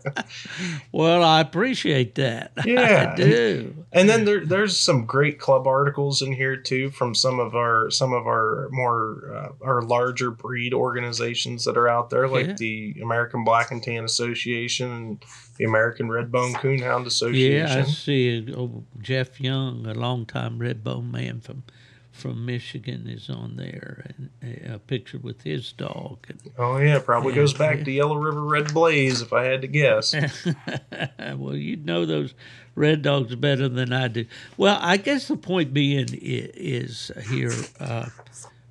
Well, 0.91 1.23
I 1.23 1.41
appreciate 1.41 2.15
that. 2.15 2.51
Yeah. 2.67 3.13
I 3.13 3.15
do. 3.15 3.73
And 3.93 4.09
then 4.09 4.25
there, 4.25 4.45
there's 4.45 4.77
some 4.77 5.05
great 5.05 5.39
club 5.39 5.67
articles 5.67 6.21
in 6.21 6.33
here 6.33 6.57
too 6.57 6.89
from 6.91 7.15
some 7.15 7.39
of 7.39 7.55
our 7.55 7.89
some 7.89 8.11
of 8.13 8.27
our 8.27 8.67
more 8.71 9.31
uh, 9.61 9.65
our 9.65 9.81
larger 9.81 10.31
breed 10.31 10.73
organizations 10.73 11.63
that 11.65 11.77
are 11.77 11.87
out 11.87 12.09
there, 12.09 12.27
like 12.27 12.47
Yeah. 12.47 12.53
the 12.57 12.95
American 13.01 13.43
Black 13.45 13.71
and 13.71 13.81
Tan 13.81 14.03
Association 14.03 14.91
and 14.91 15.23
the 15.57 15.65
American 15.65 16.09
Red 16.09 16.31
Bone 16.31 16.53
Coonhound 16.53 17.01
Yeah, 17.01 17.07
Association. 17.07 17.79
I 17.79 17.83
see. 17.83 18.53
Oh, 18.55 18.83
Jeff 19.01 19.39
Young, 19.41 19.85
a 19.85 19.93
longtime 19.93 20.59
red 20.59 20.83
bone 20.83 21.11
man 21.11 21.41
from 21.41 21.63
from 22.11 22.47
Michigan, 22.47 23.07
is 23.07 23.29
on 23.29 23.57
there, 23.57 24.07
and 24.17 24.71
a, 24.73 24.79
picture 24.79 25.19
with 25.19 25.43
his 25.43 25.71
dog. 25.71 26.17
oh 26.57 26.77
yeah, 26.77 26.97
probably 26.97 27.29
Yeah, 27.33 27.41
goes 27.41 27.53
back 27.53 27.77
yeah. 27.79 27.83
to 27.83 27.91
Yellow 27.91 28.15
River 28.17 28.41
Red 28.43 28.73
Blaze 28.73 29.21
if 29.21 29.33
I 29.33 29.43
had 29.43 29.61
to 29.61 29.67
guess. 29.67 30.15
Well, 31.35 31.55
you 31.55 31.75
know 31.75 32.05
those 32.07 32.33
red 32.73 33.01
dogs 33.03 33.35
better 33.35 33.69
than 33.69 33.93
I 33.93 34.07
do. 34.07 34.25
Well, 34.55 34.79
I 34.81 34.97
guess 34.97 35.27
the 35.27 35.35
point 35.35 35.73
being 35.73 36.07
is 36.11 37.11
here, 37.29 37.51
uh, 37.79 38.07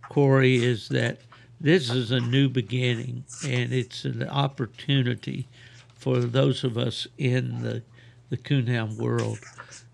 Cory, 0.09 0.57
is 0.65 0.89
that 0.89 1.19
this 1.61 1.91
is 1.91 2.11
a 2.11 2.21
new 2.21 2.49
beginning, 2.49 3.25
and 3.47 3.73
it's 3.73 4.05
an 4.05 4.29
opportunity 4.29 5.47
for 6.07 6.21
those 6.21 6.63
of 6.63 6.79
us 6.79 7.09
in 7.19 7.63
the 7.63 7.83
the 8.31 8.37
coonhound 8.37 8.97
world 8.97 9.41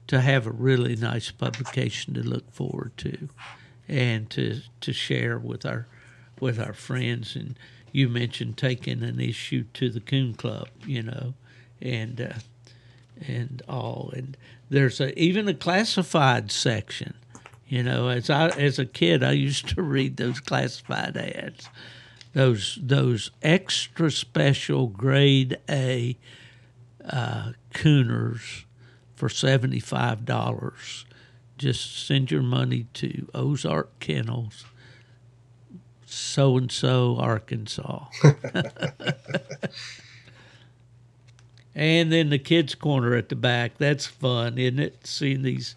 to 0.07 0.21
have 0.21 0.47
a 0.47 0.51
really 0.51 0.95
nice 0.95 1.31
publication 1.31 2.13
to 2.13 2.21
look 2.21 2.53
forward 2.53 2.95
to 2.99 3.31
and 3.89 4.29
to 4.29 4.61
to 4.83 4.93
share 4.93 5.39
with 5.39 5.65
our 5.65 5.87
with 6.39 6.61
our 6.61 6.75
friends. 6.75 7.35
And 7.35 7.59
you 7.93 8.11
mentioned 8.11 8.59
taking 8.59 9.03
an 9.03 9.21
issue 9.21 9.65
to 9.73 9.89
the 9.89 10.01
coon 10.01 10.35
club 10.35 10.69
you 10.87 11.03
know 11.03 11.33
and 11.81 12.21
uh, 12.21 12.39
and 13.27 13.63
all. 13.67 14.13
And 14.15 14.37
there's 14.69 15.01
a 15.01 15.19
even 15.19 15.49
a 15.49 15.55
classified 15.55 16.53
section 16.53 17.15
you 17.67 17.83
know. 17.83 18.09
As 18.09 18.29
i 18.29 18.49
as 18.49 18.79
a 18.79 18.85
kid 18.85 19.25
i 19.25 19.33
used 19.33 19.67
to 19.71 19.81
read 19.81 20.19
those 20.19 20.41
classified 20.41 21.17
ads 21.17 21.71
those 22.33 22.79
those 22.81 23.31
extra 23.43 24.11
special 24.11 24.87
grade 24.87 25.59
a 25.69 26.17
uh, 27.09 27.53
cooners 27.75 28.65
for 29.15 29.29
$75 29.29 31.05
just 31.59 32.07
send 32.07 32.31
your 32.31 32.43
money 32.43 32.87
to 32.95 33.29
ozark 33.35 33.99
kennels 34.01 34.65
so 36.05 36.57
and 36.59 36.71
so 36.71 37.17
arkansas. 37.19 38.07
And 41.75 42.13
then 42.13 42.29
the 42.31 42.39
kids 42.39 42.75
corner 42.75 43.15
at 43.15 43.29
the 43.29 43.37
back. 43.37 43.79
That's 43.79 44.07
fun 44.07 44.59
isn't 44.59 44.79
it? 44.79 45.07
Seeing 45.07 45.43
these 45.43 45.75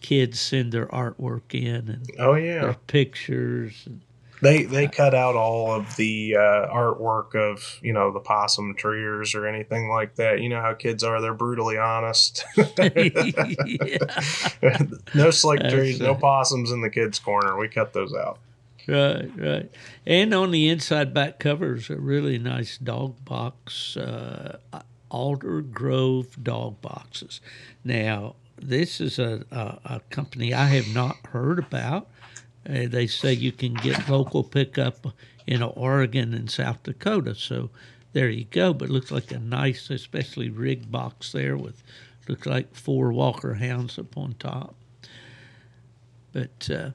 kids 0.00 0.40
send 0.40 0.72
their 0.72 0.86
artwork 0.86 1.54
in 1.54 1.88
and 1.88 2.10
Oh 2.18 2.34
yeah, 2.34 2.62
their 2.62 2.74
pictures 2.86 3.82
and 3.86 4.00
they 4.42 4.64
they 4.64 4.88
cut 4.88 5.14
out 5.14 5.34
all 5.34 5.72
of 5.72 5.96
the 5.96 6.36
uh, 6.36 6.68
artwork 6.72 7.34
of 7.34 7.78
you 7.82 7.92
know 7.92 8.12
the 8.12 8.20
possum 8.20 8.74
treers 8.74 9.34
or 9.34 9.46
anything 9.46 9.88
like 9.88 10.16
that. 10.16 10.40
You 10.40 10.48
know 10.48 10.60
how 10.60 10.74
kids 10.74 11.04
are; 11.04 11.20
they're 11.20 11.34
brutally 11.34 11.78
honest. 11.78 12.44
no 15.14 15.30
slick 15.30 15.60
That's 15.60 15.74
trees, 15.74 16.00
no 16.00 16.14
possums 16.14 16.70
in 16.70 16.80
the 16.80 16.90
kids' 16.90 17.18
corner. 17.18 17.58
We 17.58 17.68
cut 17.68 17.92
those 17.92 18.14
out. 18.14 18.38
Right, 18.88 19.28
right. 19.36 19.70
And 20.06 20.32
on 20.32 20.52
the 20.52 20.68
inside 20.68 21.12
back 21.12 21.40
covers 21.40 21.90
a 21.90 21.96
really 21.96 22.38
nice 22.38 22.78
dog 22.78 23.24
box, 23.24 23.96
uh, 23.96 24.58
Alder 25.10 25.62
Grove 25.62 26.42
dog 26.42 26.80
boxes. 26.80 27.40
Now, 27.84 28.36
this 28.56 29.00
is 29.00 29.18
a, 29.18 29.44
a, 29.50 29.78
a 29.84 30.00
company 30.10 30.54
I 30.54 30.66
have 30.66 30.94
not 30.94 31.16
heard 31.32 31.58
about. 31.58 32.08
Uh, 32.68 32.86
they 32.88 33.06
say 33.06 33.32
you 33.32 33.52
can 33.52 33.74
get 33.74 34.08
local 34.08 34.42
pickup 34.42 35.06
in 35.46 35.62
Oregon 35.62 36.34
and 36.34 36.50
South 36.50 36.82
Dakota. 36.82 37.34
So 37.34 37.70
there 38.12 38.28
you 38.28 38.44
go. 38.44 38.72
But 38.72 38.90
looks 38.90 39.10
like 39.10 39.30
a 39.30 39.38
nice, 39.38 39.90
especially 39.90 40.50
rig 40.50 40.90
box 40.90 41.32
there 41.32 41.56
with 41.56 41.82
looks 42.28 42.46
like 42.46 42.74
four 42.74 43.12
Walker 43.12 43.54
hounds 43.54 43.98
up 43.98 44.16
on 44.16 44.34
top. 44.38 44.74
But 46.32 46.68
uh, 46.70 46.90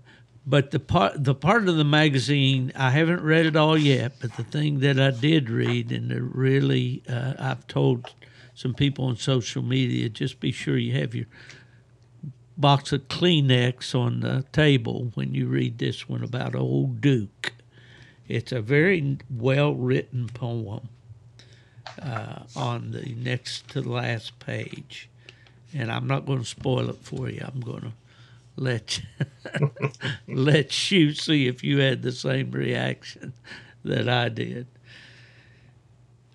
but 0.46 0.72
the 0.72 0.80
part 0.80 1.24
the 1.24 1.36
part 1.36 1.68
of 1.68 1.78
the 1.78 1.84
magazine 1.84 2.72
I 2.76 2.92
haven't 2.92 3.22
read 3.22 3.46
it 3.46 3.56
all 3.56 3.78
yet. 3.78 4.14
But 4.20 4.36
the 4.36 4.44
thing 4.44 4.80
that 4.80 5.00
I 5.00 5.12
did 5.12 5.50
read 5.50 5.92
and 5.92 6.12
it 6.12 6.22
really 6.22 7.04
uh, 7.08 7.34
I've 7.40 7.68
told 7.68 8.14
some 8.54 8.74
people 8.74 9.06
on 9.06 9.16
social 9.16 9.62
media 9.64 10.10
just 10.10 10.40
be 10.40 10.52
sure 10.52 10.78
you 10.78 10.94
have 11.00 11.16
your 11.16 11.28
box 12.62 12.94
of 12.94 13.08
Kleenex 13.08 13.96
on 13.96 14.20
the 14.20 14.46
table 14.54 15.12
when 15.16 15.34
you 15.34 15.48
read 15.48 15.80
this 15.80 16.08
one 16.08 16.24
about 16.24 16.56
Old 16.56 17.02
Duke. 17.02 17.54
It's 18.28 18.52
a 18.52 18.62
very 18.62 19.18
well 19.30 19.74
written 19.74 20.30
poem 20.30 20.90
uh, 22.02 22.44
on 22.56 22.92
the 22.92 23.16
next 23.18 23.68
to 23.70 23.82
the 23.82 23.90
last 23.90 24.38
page. 24.40 25.10
And 25.74 25.92
I'm 25.92 26.06
not 26.06 26.28
going 26.28 26.40
to 26.40 26.46
spoil 26.46 26.90
it 26.90 27.00
for 27.02 27.30
you. 27.30 27.42
I'm 27.44 27.62
going 27.62 27.82
to 27.82 27.94
let 28.56 29.02
let 30.28 30.92
you 30.92 31.14
see 31.14 31.48
if 31.48 31.64
you 31.64 31.80
had 31.80 32.04
the 32.04 32.12
same 32.12 32.52
reaction 32.52 33.34
that 33.84 34.08
I 34.08 34.30
did. 34.30 34.68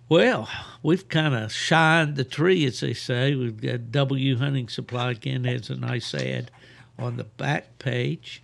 Well, 0.08 0.48
we've 0.84 1.08
kind 1.08 1.34
of 1.34 1.52
shined 1.52 2.14
the 2.14 2.22
tree, 2.22 2.64
as 2.64 2.78
they 2.78 2.94
say. 2.94 3.34
We've 3.34 3.60
got 3.60 3.90
W 3.90 4.36
Hunting 4.36 4.68
Supply 4.68 5.10
again 5.10 5.42
has 5.44 5.68
a 5.68 5.74
nice 5.74 6.14
ad 6.14 6.52
on 6.96 7.16
the 7.16 7.24
back 7.24 7.80
page, 7.80 8.40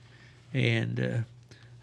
and 0.53 0.99
uh, 1.01 1.19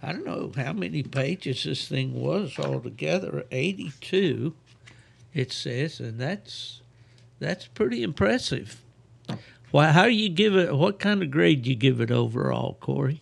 I 0.06 0.12
don't 0.12 0.26
know 0.26 0.52
how 0.56 0.74
many 0.74 1.02
pages 1.02 1.64
this 1.64 1.88
thing 1.88 2.14
was 2.14 2.60
altogether. 2.60 3.46
Eighty-two, 3.52 4.54
it 5.34 5.54
says, 5.54 6.02
and 6.02 6.20
that's 6.20 6.82
that's 7.40 7.68
pretty 7.68 8.04
impressive. 8.04 8.82
Why? 9.72 9.94
How 9.94 10.06
you 10.06 10.28
give 10.28 10.58
it? 10.58 10.76
What 10.76 11.00
kind 11.00 11.24
of 11.24 11.32
grade 11.32 11.66
you 11.66 11.76
give 11.76 12.02
it 12.02 12.12
overall, 12.12 12.78
Cory? 12.82 13.22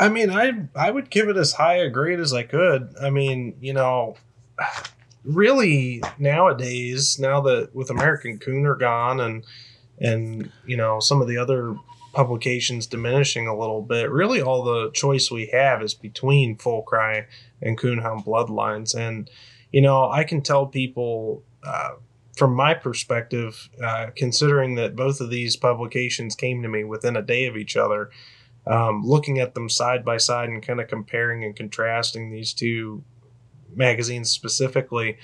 I 0.00 0.08
mean, 0.08 0.30
I 0.30 0.66
I 0.74 0.90
would 0.90 1.08
give 1.08 1.28
it 1.28 1.36
as 1.36 1.52
high 1.52 1.76
a 1.76 1.88
grade 1.88 2.18
as 2.18 2.32
I 2.32 2.42
could. 2.42 2.96
I 3.00 3.10
mean, 3.10 3.54
you 3.60 3.74
know, 3.74 4.16
really 5.24 6.02
nowadays, 6.18 7.18
now 7.18 7.40
that 7.42 7.74
with 7.74 7.90
American 7.90 8.38
Cooner 8.38 8.78
gone 8.78 9.20
and 9.20 9.44
and 9.98 10.50
you 10.66 10.76
know 10.76 11.00
some 11.00 11.20
of 11.20 11.28
the 11.28 11.38
other 11.38 11.76
publications 12.12 12.86
diminishing 12.86 13.46
a 13.46 13.56
little 13.56 13.82
bit, 13.82 14.10
really 14.10 14.42
all 14.42 14.62
the 14.62 14.90
choice 14.92 15.30
we 15.30 15.46
have 15.46 15.82
is 15.82 15.94
between 15.94 16.56
Full 16.56 16.82
Cry 16.82 17.26
and 17.60 17.78
Coonhound 17.78 18.24
Bloodlines, 18.24 18.94
and 18.94 19.30
you 19.70 19.80
know 19.80 20.10
I 20.10 20.24
can 20.24 20.42
tell 20.42 20.66
people. 20.66 21.42
Uh, 21.64 21.90
from 22.34 22.54
my 22.54 22.72
perspective, 22.72 23.68
uh, 23.84 24.06
considering 24.16 24.74
that 24.76 24.96
both 24.96 25.20
of 25.20 25.28
these 25.28 25.54
publications 25.54 26.34
came 26.34 26.62
to 26.62 26.68
me 26.68 26.82
within 26.82 27.14
a 27.14 27.20
day 27.20 27.44
of 27.44 27.58
each 27.58 27.76
other, 27.76 28.08
um, 28.66 29.02
looking 29.04 29.38
at 29.38 29.52
them 29.52 29.68
side 29.68 30.02
by 30.02 30.16
side 30.16 30.48
and 30.48 30.62
kind 30.62 30.80
of 30.80 30.88
comparing 30.88 31.44
and 31.44 31.54
contrasting 31.54 32.30
these 32.30 32.54
two 32.54 33.04
magazines 33.74 34.30
specifically, 34.30 35.18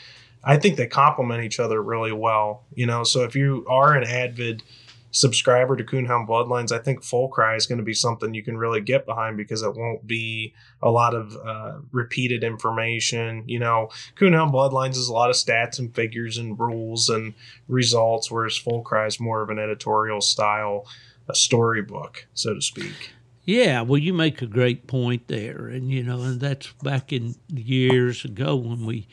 I 0.44 0.56
think 0.56 0.76
they 0.76 0.86
complement 0.86 1.44
each 1.44 1.60
other 1.60 1.82
really 1.82 2.12
well. 2.12 2.64
You 2.74 2.86
know, 2.86 3.04
so 3.04 3.24
if 3.24 3.34
you 3.34 3.64
are 3.68 3.94
an 3.94 4.04
avid 4.04 4.62
subscriber 5.10 5.76
to 5.76 5.84
Coonhound 5.84 6.28
Bloodlines, 6.28 6.72
I 6.72 6.78
think 6.78 7.02
Full 7.02 7.28
Cry 7.28 7.56
is 7.56 7.66
going 7.66 7.78
to 7.78 7.84
be 7.84 7.94
something 7.94 8.34
you 8.34 8.42
can 8.42 8.56
really 8.56 8.80
get 8.80 9.06
behind 9.06 9.36
because 9.36 9.62
it 9.62 9.74
won't 9.74 10.06
be 10.06 10.54
a 10.82 10.90
lot 10.90 11.14
of 11.14 11.36
uh, 11.36 11.78
repeated 11.92 12.44
information. 12.44 13.44
You 13.46 13.58
know, 13.58 13.88
Coonhound 14.16 14.52
Bloodlines 14.52 14.96
is 14.96 15.08
a 15.08 15.12
lot 15.12 15.30
of 15.30 15.36
stats 15.36 15.78
and 15.78 15.94
figures 15.94 16.38
and 16.38 16.58
rules 16.58 17.08
and 17.08 17.34
results, 17.68 18.30
whereas 18.30 18.56
Full 18.56 18.82
Cry 18.82 19.06
is 19.06 19.20
more 19.20 19.42
of 19.42 19.50
an 19.50 19.58
editorial 19.58 20.20
style, 20.20 20.86
a 21.28 21.34
storybook, 21.34 22.26
so 22.34 22.54
to 22.54 22.60
speak. 22.60 23.12
Yeah, 23.48 23.80
well, 23.80 23.96
you 23.96 24.12
make 24.12 24.42
a 24.42 24.46
great 24.46 24.86
point 24.86 25.28
there, 25.28 25.68
and 25.68 25.90
you 25.90 26.02
know, 26.02 26.20
and 26.20 26.38
that's 26.38 26.70
back 26.82 27.14
in 27.14 27.34
years 27.48 28.22
ago 28.22 28.54
when 28.54 28.84
we 28.84 29.08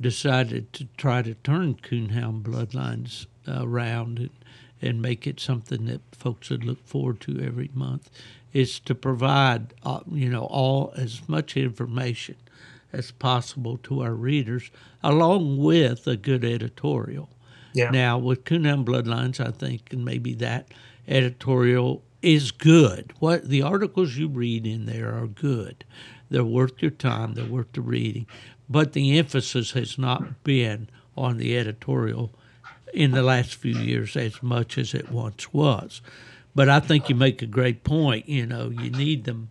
decided 0.00 0.72
to 0.72 0.86
try 0.96 1.20
to 1.20 1.34
turn 1.34 1.74
Coonhound 1.74 2.44
Bloodlines 2.44 3.26
around 3.46 4.18
and, 4.20 4.30
and 4.80 5.02
make 5.02 5.26
it 5.26 5.38
something 5.38 5.84
that 5.84 6.00
folks 6.16 6.48
would 6.48 6.64
look 6.64 6.82
forward 6.86 7.20
to 7.20 7.42
every 7.42 7.70
month. 7.74 8.08
Is 8.54 8.80
to 8.80 8.94
provide, 8.94 9.74
uh, 9.82 10.00
you 10.10 10.30
know, 10.30 10.44
all 10.44 10.94
as 10.96 11.28
much 11.28 11.54
information 11.54 12.36
as 12.90 13.10
possible 13.10 13.76
to 13.82 14.00
our 14.00 14.14
readers, 14.14 14.70
along 15.02 15.58
with 15.58 16.06
a 16.06 16.16
good 16.16 16.42
editorial. 16.42 17.28
Yeah. 17.74 17.90
Now, 17.90 18.16
with 18.16 18.44
Coonhound 18.44 18.86
Bloodlines, 18.86 19.46
I 19.46 19.50
think, 19.50 19.92
and 19.92 20.06
maybe 20.06 20.32
that 20.36 20.68
editorial 21.06 22.02
is 22.24 22.50
good. 22.50 23.12
What 23.18 23.48
the 23.48 23.62
articles 23.62 24.16
you 24.16 24.28
read 24.28 24.66
in 24.66 24.86
there 24.86 25.14
are 25.14 25.26
good. 25.26 25.84
They're 26.30 26.44
worth 26.44 26.80
your 26.80 26.90
time. 26.90 27.34
They're 27.34 27.44
worth 27.44 27.72
the 27.72 27.80
reading. 27.80 28.26
But 28.68 28.92
the 28.92 29.18
emphasis 29.18 29.72
has 29.72 29.98
not 29.98 30.42
been 30.42 30.88
on 31.16 31.36
the 31.36 31.56
editorial 31.56 32.32
in 32.92 33.10
the 33.10 33.22
last 33.22 33.54
few 33.54 33.76
years 33.76 34.16
as 34.16 34.42
much 34.42 34.78
as 34.78 34.94
it 34.94 35.10
once 35.10 35.52
was. 35.52 36.00
But 36.54 36.68
I 36.68 36.80
think 36.80 37.08
you 37.08 37.14
make 37.14 37.42
a 37.42 37.46
great 37.46 37.84
point. 37.84 38.28
You 38.28 38.46
know, 38.46 38.70
you 38.70 38.90
need 38.90 39.24
them 39.24 39.50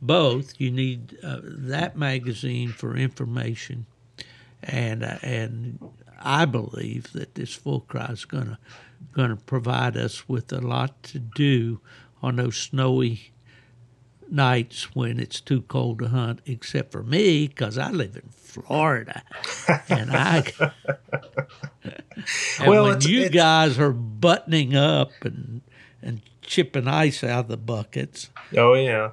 both. 0.00 0.60
You 0.60 0.70
need 0.70 1.18
uh, 1.22 1.40
that 1.42 1.96
magazine 1.96 2.70
for 2.70 2.96
information, 2.96 3.86
and 4.62 5.02
uh, 5.02 5.18
and 5.22 5.78
I 6.20 6.44
believe 6.44 7.12
that 7.12 7.34
this 7.34 7.54
full 7.54 7.80
cry 7.80 8.06
is 8.06 8.24
going 8.24 8.56
to 9.14 9.36
provide 9.36 9.96
us 9.96 10.28
with 10.28 10.52
a 10.52 10.60
lot 10.60 11.02
to 11.04 11.18
do 11.18 11.80
on 12.24 12.36
those 12.36 12.56
snowy 12.56 13.32
nights 14.30 14.94
when 14.96 15.20
it's 15.20 15.40
too 15.40 15.62
cold 15.62 15.98
to 16.00 16.08
hunt, 16.08 16.40
except 16.46 16.90
for 16.92 17.02
me, 17.02 17.46
because 17.46 17.76
I 17.78 17.90
live 17.90 18.16
in 18.16 18.28
Florida, 18.30 19.22
and 19.88 20.10
I. 20.10 20.44
and 21.84 22.66
Well, 22.68 22.84
when 22.84 22.92
it's- 22.96 23.06
you 23.06 23.20
it's- 23.20 23.34
guys 23.34 23.78
are 23.78 23.92
buttoning 23.92 24.74
up 24.74 25.10
and 25.24 25.60
and 26.02 26.20
chipping 26.42 26.86
ice 26.86 27.24
out 27.24 27.44
of 27.44 27.48
the 27.48 27.56
buckets, 27.56 28.30
Oh 28.56 28.74
yeah. 28.74 29.12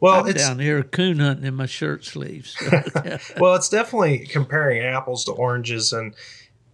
Well, 0.00 0.20
I'm 0.20 0.28
it's 0.28 0.42
down 0.46 0.58
here 0.58 0.82
coon 0.82 1.18
hunting 1.20 1.44
in 1.46 1.54
my 1.54 1.66
shirt 1.66 2.04
sleeves. 2.04 2.56
well, 3.38 3.54
it's 3.54 3.68
definitely 3.68 4.26
comparing 4.26 4.82
apples 4.82 5.24
to 5.26 5.32
oranges, 5.32 5.92
and 5.92 6.14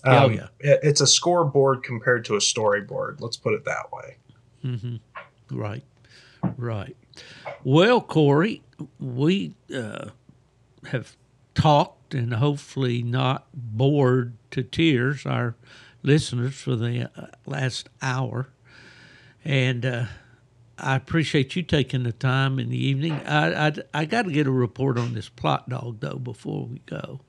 um, 0.04 0.14
Oh, 0.14 0.28
yeah. 0.30 0.46
it's 0.60 1.00
a 1.00 1.06
scoreboard 1.06 1.82
compared 1.82 2.24
to 2.26 2.36
a 2.36 2.38
storyboard. 2.38 3.20
Let's 3.20 3.36
put 3.36 3.52
it 3.54 3.64
that 3.66 3.92
way. 3.92 4.16
Right, 5.50 5.84
right. 6.56 6.96
Well, 7.64 8.00
Cory, 8.00 8.62
we 8.98 9.54
uh, 9.74 10.10
have 10.90 11.16
talked 11.54 12.14
and 12.14 12.34
hopefully 12.34 13.02
not 13.02 13.46
bored 13.52 14.34
to 14.52 14.62
tears 14.62 15.26
our 15.26 15.56
listeners 16.02 16.54
for 16.54 16.76
the 16.76 17.10
uh, 17.16 17.26
last 17.46 17.88
hour. 18.00 18.48
And 19.44 19.84
uh, 19.84 20.04
I 20.78 20.96
appreciate 20.96 21.56
you 21.56 21.62
taking 21.62 22.04
the 22.04 22.12
time 22.12 22.58
in 22.58 22.70
the 22.70 22.78
evening. 22.78 23.12
I, 23.12 23.68
I, 23.68 23.72
I 23.94 24.04
got 24.04 24.26
to 24.26 24.32
get 24.32 24.46
a 24.46 24.52
report 24.52 24.98
on 24.98 25.14
this 25.14 25.28
Plott 25.28 25.68
dog, 25.68 26.00
though, 26.00 26.18
before 26.18 26.66
we 26.66 26.80
go. 26.86 27.20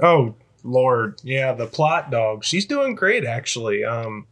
Oh 0.00 0.34
Lord, 0.62 1.20
yeah, 1.24 1.52
the 1.52 1.66
Plott 1.66 2.10
dog. 2.10 2.44
She's 2.44 2.66
doing 2.66 2.94
great 2.94 3.24
actually. 3.24 3.84
Um, 3.84 4.26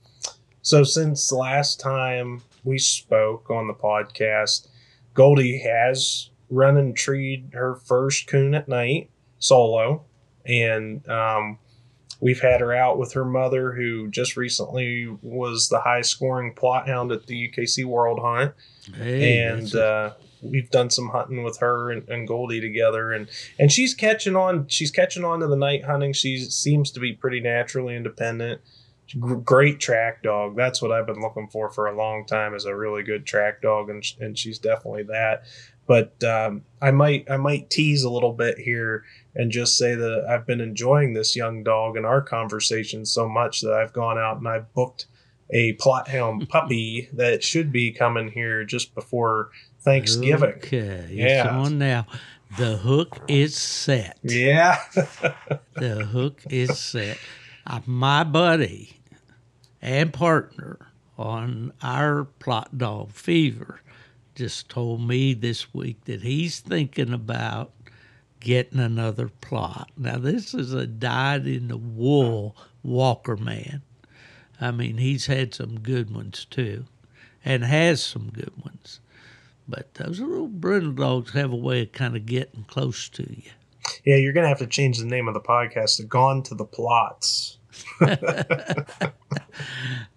so 0.63 0.85
since 0.85 1.33
last 1.33 1.81
time 1.81 2.43
we 2.67 2.79
spoke 2.79 3.51
on 3.51 3.69
the 3.69 3.75
podcast, 3.75 4.69
Goldie 5.15 5.59
has 5.59 6.31
run 6.51 6.77
and 6.77 6.97
treed 6.97 7.51
her 7.55 7.77
first 7.77 8.27
coon 8.27 8.55
at 8.55 8.69
night 8.69 9.11
solo, 9.39 10.05
and 10.45 11.07
um, 11.09 11.59
we've 12.21 12.41
had 12.41 12.61
her 12.61 12.75
out 12.75 12.99
with 12.99 13.13
her 13.15 13.25
mother, 13.25 13.73
who 13.73 14.09
just 14.09 14.37
recently 14.37 15.09
was 15.23 15.69
the 15.69 15.81
high 15.81 16.03
scoring 16.03 16.55
Plott 16.55 16.87
hound 16.87 17.13
at 17.13 17.27
the 17.27 17.49
UKC 17.51 17.85
World 17.85 18.21
Hunt 18.21 18.53
Hey, 18.95 19.39
and 19.39 19.75
uh, 19.75 20.13
we've 20.43 20.71
done 20.71 20.91
some 20.91 21.09
hunting 21.09 21.43
with 21.43 21.59
her 21.59 21.91
and, 21.91 22.09
and 22.09 22.29
Goldie 22.29 22.61
together, 22.61 23.13
and 23.13 23.29
and 23.59 23.73
she's 23.73 23.95
catching 23.95 24.37
on. 24.37 24.69
She's 24.69 24.91
catching 24.91 25.25
on 25.25 25.41
to 25.41 25.47
the 25.47 25.57
night 25.57 25.85
hunting. 25.85 26.13
She 26.13 26.39
seems 26.39 26.91
to 26.93 27.01
be 27.01 27.13
pretty 27.13 27.41
naturally 27.41 27.97
independent. 27.97 28.61
Gr- 29.19 29.35
Great 29.37 29.81
track 29.81 30.23
dog. 30.23 30.57
That's 30.57 30.81
what 30.83 30.93
I've 30.93 31.07
been 31.07 31.21
looking 31.21 31.49
for 31.49 31.71
for 31.71 31.87
a 31.87 31.97
long 31.97 32.27
time. 32.27 32.55
Is 32.55 32.65
a 32.65 32.75
really 32.75 33.03
good 33.03 33.27
track 33.27 33.63
dog, 33.63 33.91
and 33.91 34.05
and 34.21 34.39
she's 34.39 34.59
definitely 34.59 35.05
that. 35.05 35.45
But 35.87 36.23
um, 36.25 36.65
I 36.83 36.91
might 36.91 37.31
I 37.31 37.37
might 37.37 37.71
tease 37.71 38.03
a 38.03 38.11
little 38.11 38.33
bit 38.33 38.59
here 38.59 39.05
and 39.37 39.53
just 39.53 39.79
say 39.79 39.95
that 39.95 40.27
I've 40.29 40.47
been 40.47 40.61
enjoying 40.61 41.13
this 41.15 41.37
young 41.37 41.63
dog 41.63 41.97
and 41.97 42.05
our 42.05 42.21
conversations 42.23 43.11
so 43.13 43.29
much 43.29 43.61
that 43.61 43.73
I've 43.73 43.93
gone 43.93 44.19
out 44.19 44.39
and 44.39 44.49
I've 44.49 44.73
booked 44.75 45.07
a 45.51 45.75
Plott 45.75 46.09
hound 46.09 46.49
puppy 46.49 47.09
that 47.13 47.45
should 47.45 47.71
be 47.71 47.93
coming 47.93 48.33
here 48.33 48.65
just 48.65 48.97
before 48.97 49.51
Thanksgiving. 49.81 50.55
Okay, 50.57 51.07
Yeah. 51.13 51.45
it's 51.45 51.49
on 51.49 51.79
now. 51.79 52.07
The 52.59 52.79
hook 52.79 53.21
is 53.29 53.55
set. 53.57 54.19
Yeah. 54.25 54.79
The 55.75 56.07
hook 56.07 56.41
is 56.49 56.79
set. 56.79 57.19
Uh, 57.67 57.81
my 57.87 58.25
buddy 58.25 58.96
and 59.83 60.13
partner 60.13 60.79
on 61.19 61.73
our 61.83 62.27
Plott 62.41 62.77
dog 62.77 63.11
fever 63.13 63.81
just 64.35 64.69
told 64.69 65.01
me 65.01 65.33
this 65.33 65.73
week 65.73 66.05
that 66.05 66.23
he's 66.23 66.61
thinking 66.61 67.13
about 67.13 67.73
getting 68.41 68.79
another 68.79 69.31
Plott. 69.41 69.87
Now 69.97 70.19
this 70.19 70.55
is 70.55 70.73
a 70.73 70.87
dyed 70.87 71.47
in 71.47 71.69
the 71.69 71.77
wool 71.77 72.57
Walker 72.83 73.37
man. 73.37 73.83
I 74.61 74.71
mean, 74.71 74.99
he's 74.99 75.27
had 75.27 75.55
some 75.55 75.81
good 75.81 76.15
ones 76.15 76.47
too, 76.49 76.85
and 77.45 77.65
has 77.65 78.03
some 78.03 78.31
good 78.33 78.53
ones. 78.65 79.01
But 79.69 79.95
those 79.95 80.21
little 80.21 80.49
brindle 80.49 80.93
dogs 80.93 81.33
have 81.33 81.53
a 81.53 81.57
way 81.57 81.83
of 81.83 81.93
kind 81.93 82.17
of 82.17 82.25
getting 82.25 82.65
close 82.65 83.09
to 83.11 83.23
you. 83.23 83.51
yeah, 84.05 84.17
you're 84.17 84.33
going 84.33 84.45
to 84.45 84.49
have 84.49 84.59
to 84.59 84.67
change 84.67 84.99
the 84.99 85.05
name 85.07 85.29
of 85.29 85.35
the 85.35 85.41
podcast 85.41 85.97
to 85.97 86.05
Gone 86.05 86.43
to 86.45 86.55
the 86.55 86.65
Plotts. 86.65 87.57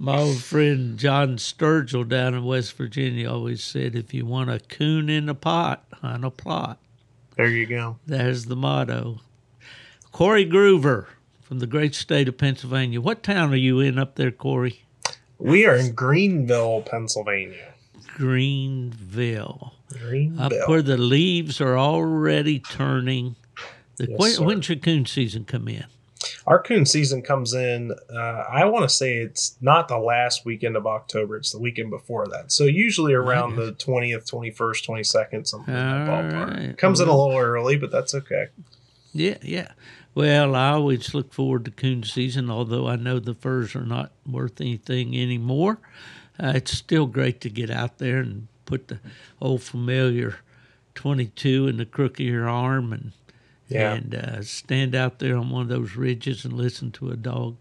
My 0.02 0.18
old 0.18 0.38
friend 0.42 0.98
John 0.98 1.36
Sturgill 1.38 2.08
down 2.08 2.34
in 2.34 2.46
West 2.46 2.74
Virginia 2.78 3.30
always 3.30 3.62
said, 3.62 3.96
if 3.96 4.14
you 4.14 4.26
want 4.26 4.50
a 4.50 4.60
coon 4.60 5.10
in 5.10 5.28
a 5.28 5.36
pot, 5.36 5.84
hunt 6.02 6.24
a 6.24 6.32
Plott. 6.32 6.78
There 7.36 7.48
you 7.50 7.66
go. 7.66 8.00
There's 8.08 8.46
the 8.46 8.56
motto. 8.56 9.20
Cory 10.14 10.46
Gruver 10.46 11.08
from 11.42 11.60
the 11.60 11.68
great 11.68 11.96
state 11.96 12.30
of 12.30 12.38
Pennsylvania. 12.38 13.02
What 13.02 13.24
town 13.24 13.52
are 13.52 13.58
you 13.58 13.82
in 13.82 14.00
up 14.00 14.16
there, 14.16 14.32
Cory? 14.32 14.86
We 15.38 15.66
are 15.66 15.76
in 15.76 15.94
Greenville, 15.94 16.82
Pennsylvania. 16.84 17.74
Greenville. 18.16 19.74
Greenville. 19.92 20.42
Up 20.42 20.70
where 20.70 20.82
the 20.82 20.98
leaves 20.98 21.60
are 21.60 21.78
already 21.78 22.60
turning. 22.60 23.36
The, 23.98 24.08
Yes, 24.10 24.20
when, 24.20 24.32
sir. 24.32 24.44
when 24.46 24.62
should 24.62 24.82
coon 24.82 25.06
season 25.06 25.44
come 25.44 25.68
in? 25.68 25.86
Our 26.50 26.60
coon 26.60 26.88
season 26.88 27.22
comes 27.22 27.54
in, 27.54 27.92
uh, 28.12 28.18
I 28.18 28.66
want 28.66 28.82
to 28.82 28.90
say 28.90 29.18
it's 29.18 29.56
not 29.62 29.88
the 29.88 30.00
last 30.00 30.46
weekend 30.46 30.76
of 30.76 30.88
October, 30.88 31.38
it's 31.38 31.52
the 31.52 31.60
weekend 31.60 31.92
before 31.92 32.26
that. 32.30 32.52
So 32.52 32.64
usually 32.64 33.14
around 33.14 33.56
the 33.56 33.74
20th, 33.74 34.28
21st, 34.28 34.88
22nd, 34.88 35.48
something 35.48 35.72
in 35.72 35.80
that 35.80 36.10
ballpark. 36.10 36.58
right. 36.58 36.78
Comes 36.78 37.02
in 37.02 37.08
a 37.08 37.16
little 37.16 37.38
early, 37.38 37.78
but 37.78 37.92
that's 37.92 38.16
okay. 38.16 38.48
Yeah, 39.14 39.38
yeah. 39.44 39.74
Well, 40.16 40.56
I 40.56 40.72
always 40.72 41.14
look 41.14 41.32
forward 41.32 41.66
to 41.66 41.72
coon 41.72 42.02
season, 42.02 42.50
although 42.50 42.88
I 42.88 42.96
know 42.96 43.20
the 43.20 43.36
furs 43.36 43.76
are 43.76 43.86
not 43.86 44.12
worth 44.26 44.60
anything 44.60 45.16
anymore. 45.16 45.78
Uh, 46.40 46.54
it's 46.56 46.72
still 46.72 47.06
great 47.06 47.42
to 47.42 47.50
get 47.52 47.70
out 47.70 48.00
there 48.00 48.22
and 48.22 48.48
put 48.66 48.88
the 48.88 49.00
old 49.40 49.62
familiar 49.62 50.38
22 50.96 51.68
in 51.68 51.78
the 51.78 51.86
crook 51.86 52.20
of 52.20 52.26
your 52.26 52.50
arm 52.50 52.92
and 52.92 53.12
Yeah. 53.70 53.94
and 53.94 54.14
uh, 54.16 54.42
stand 54.44 54.96
out 54.96 55.20
there 55.20 55.38
on 55.38 55.50
one 55.50 55.62
of 55.62 55.68
those 55.70 55.96
ridges 55.96 56.44
and 56.44 56.54
listen 56.54 56.92
to 56.94 57.12
a 57.12 57.16
dog. 57.16 57.58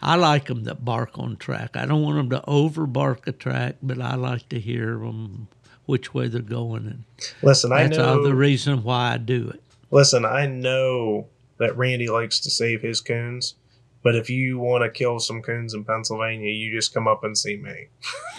I 0.00 0.16
like 0.16 0.46
them 0.46 0.64
that 0.64 0.84
bark 0.84 1.10
on 1.18 1.36
track. 1.36 1.76
I 1.76 1.86
don't 1.86 2.02
want 2.02 2.16
them 2.16 2.30
to 2.30 2.44
over 2.50 2.86
bark 2.86 3.26
a 3.28 3.32
track, 3.32 3.76
but 3.82 4.00
I 4.00 4.16
like 4.16 4.48
to 4.48 4.58
hear 4.58 4.98
them 4.98 5.46
which 5.86 6.12
way 6.14 6.26
they're 6.28 6.40
going, 6.42 6.86
and 6.86 7.04
Listen, 7.42 7.72
I 7.72 7.84
that's 7.84 7.98
know. 7.98 8.22
the 8.22 8.34
reason 8.34 8.82
why 8.82 9.12
I 9.14 9.16
do 9.18 9.48
it. 9.50 9.62
Listen, 9.90 10.24
I 10.24 10.46
know 10.46 11.26
that 11.58 11.76
Randy 11.76 12.08
likes 12.08 12.40
to 12.40 12.50
save 12.50 12.82
his 12.82 13.00
coons, 13.00 13.54
but 14.02 14.14
if 14.16 14.28
you 14.30 14.58
want 14.58 14.82
to 14.84 14.90
kill 14.90 15.18
some 15.20 15.42
coons 15.42 15.74
in 15.74 15.84
Pennsylvania, 15.84 16.50
you 16.50 16.72
just 16.74 16.92
come 16.94 17.06
up 17.08 17.24
and 17.24 17.36
see 17.36 17.56
me. 17.56 17.86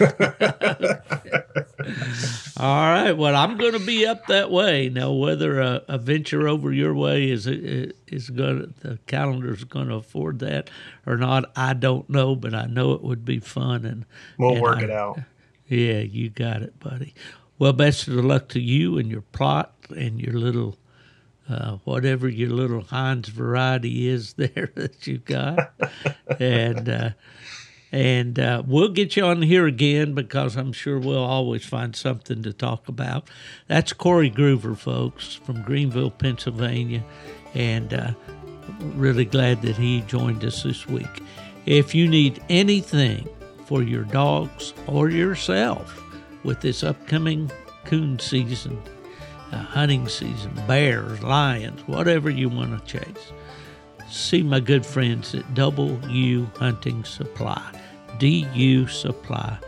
All 2.56 2.86
right. 2.90 3.12
Well, 3.12 3.34
I'm 3.36 3.56
going 3.56 3.72
to 3.72 3.78
be 3.84 4.06
up 4.06 4.26
that 4.26 4.50
way 4.50 4.88
now. 4.88 5.12
Whether 5.12 5.60
a, 5.60 5.82
a 5.88 5.98
venture 5.98 6.48
over 6.48 6.72
your 6.72 6.94
way 6.94 7.30
is 7.30 7.46
is 7.46 8.30
going 8.30 8.74
the 8.80 8.98
calendar's 9.06 9.64
going 9.64 9.88
to 9.88 9.96
afford 9.96 10.38
that 10.40 10.70
or 11.06 11.16
not, 11.16 11.50
I 11.56 11.74
don't 11.74 12.08
know. 12.08 12.36
But 12.36 12.54
I 12.54 12.66
know 12.66 12.92
it 12.92 13.02
would 13.02 13.24
be 13.24 13.38
fun 13.40 13.84
and 13.84 14.04
We'll 14.38 14.52
and 14.54 14.62
work 14.62 14.78
I- 14.78 14.84
it 14.84 14.90
out. 14.90 15.18
Yeah, 15.66 16.00
you 16.00 16.28
got 16.28 16.60
it, 16.62 16.78
buddy. 16.78 17.14
Well, 17.58 17.72
best 17.72 18.06
of 18.06 18.14
luck 18.16 18.48
to 18.50 18.60
you 18.60 18.98
and 18.98 19.10
your 19.10 19.22
Plott 19.32 19.68
and 19.96 20.20
your 20.20 20.34
little. 20.34 20.76
Uh, 21.48 21.76
whatever 21.84 22.26
your 22.26 22.50
little 22.50 22.80
Heinz 22.80 23.28
variety 23.28 24.08
is 24.08 24.32
there 24.38 24.70
that 24.74 25.06
you've 25.06 25.24
got, 25.26 25.72
and 26.40 26.88
uh, 26.88 27.10
and 27.94 28.40
uh, 28.40 28.62
we'll 28.66 28.88
get 28.88 29.14
you 29.14 29.24
on 29.24 29.42
here 29.42 29.66
again 29.66 30.14
because 30.14 30.56
I'm 30.56 30.72
sure 30.72 30.98
we'll 30.98 31.22
always 31.22 31.64
find 31.64 31.94
something 31.94 32.42
to 32.42 32.52
talk 32.52 32.88
about. 32.88 33.28
That's 33.68 33.92
Cory 33.92 34.30
Gruver, 34.30 34.76
folks, 34.76 35.34
from 35.34 35.62
Greenville, 35.62 36.10
Pennsylvania, 36.10 37.04
and 37.54 37.94
uh, 37.94 38.14
really 38.94 39.24
glad 39.24 39.62
that 39.62 39.76
he 39.76 40.00
joined 40.02 40.44
us 40.44 40.64
this 40.64 40.88
week. 40.88 41.22
If 41.66 41.94
you 41.94 42.08
need 42.08 42.42
anything 42.48 43.28
for 43.66 43.82
your 43.82 44.04
dogs 44.04 44.74
or 44.88 45.08
yourself 45.08 46.02
with 46.42 46.60
this 46.62 46.82
upcoming 46.82 47.50
coon 47.84 48.18
season, 48.18 48.82
uh, 49.54 49.58
hunting 49.58 50.08
season, 50.08 50.52
bears, 50.66 51.22
lions, 51.22 51.80
whatever 51.86 52.28
you 52.28 52.48
want 52.48 52.86
to 52.86 52.98
chase, 52.98 53.32
see 54.10 54.42
my 54.42 54.58
good 54.58 54.84
friends 54.84 55.34
at 55.34 55.44
U 55.56 56.50
Hunting 56.56 57.04
Supply, 57.04 57.80
dusupply.com. 58.18 59.58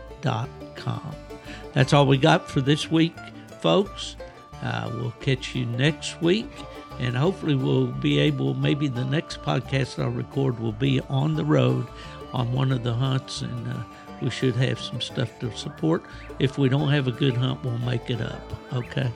That's 1.73 1.93
all 1.93 2.07
we 2.07 2.17
got 2.17 2.51
for 2.51 2.61
this 2.61 2.91
week, 2.91 3.15
folks. 3.61 4.17
Uh, 4.63 4.91
we'll 4.95 5.13
catch 5.21 5.55
you 5.55 5.67
next 5.67 6.21
week, 6.21 6.51
and 6.99 7.17
hopefully, 7.17 7.55
we'll 7.55 7.87
be 7.87 8.19
able. 8.19 8.55
Maybe 8.55 8.89
the 8.89 9.05
next 9.05 9.43
podcast 9.43 10.03
I'll 10.03 10.11
record 10.11 10.59
will 10.59 10.73
be 10.73 11.01
on 11.03 11.37
the 11.37 11.45
road 11.45 11.87
on 12.33 12.53
one 12.53 12.73
of 12.73 12.83
the 12.83 12.95
hunts, 12.95 13.43
and 13.43 13.69
uh, 13.69 13.83
we 14.21 14.31
should 14.31 14.57
have 14.57 14.81
some 14.81 15.01
stuff 15.01 15.39
to 15.41 15.55
support. 15.57 16.03
If 16.39 16.57
we 16.59 16.69
don't 16.69 16.89
have 16.89 17.07
a 17.07 17.13
good 17.13 17.37
hunt, 17.37 17.63
we'll 17.63 17.79
make 17.79 18.11
it 18.11 18.21
up. 18.21 18.43
Okay. 18.73 19.13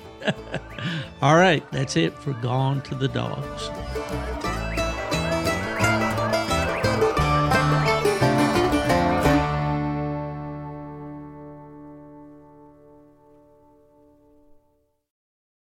All 1.22 1.36
right, 1.36 1.64
that's 1.70 1.96
it 1.96 2.14
for 2.14 2.32
Gone 2.34 2.82
to 2.82 2.94
the 2.94 3.08
Dogs. 3.08 3.70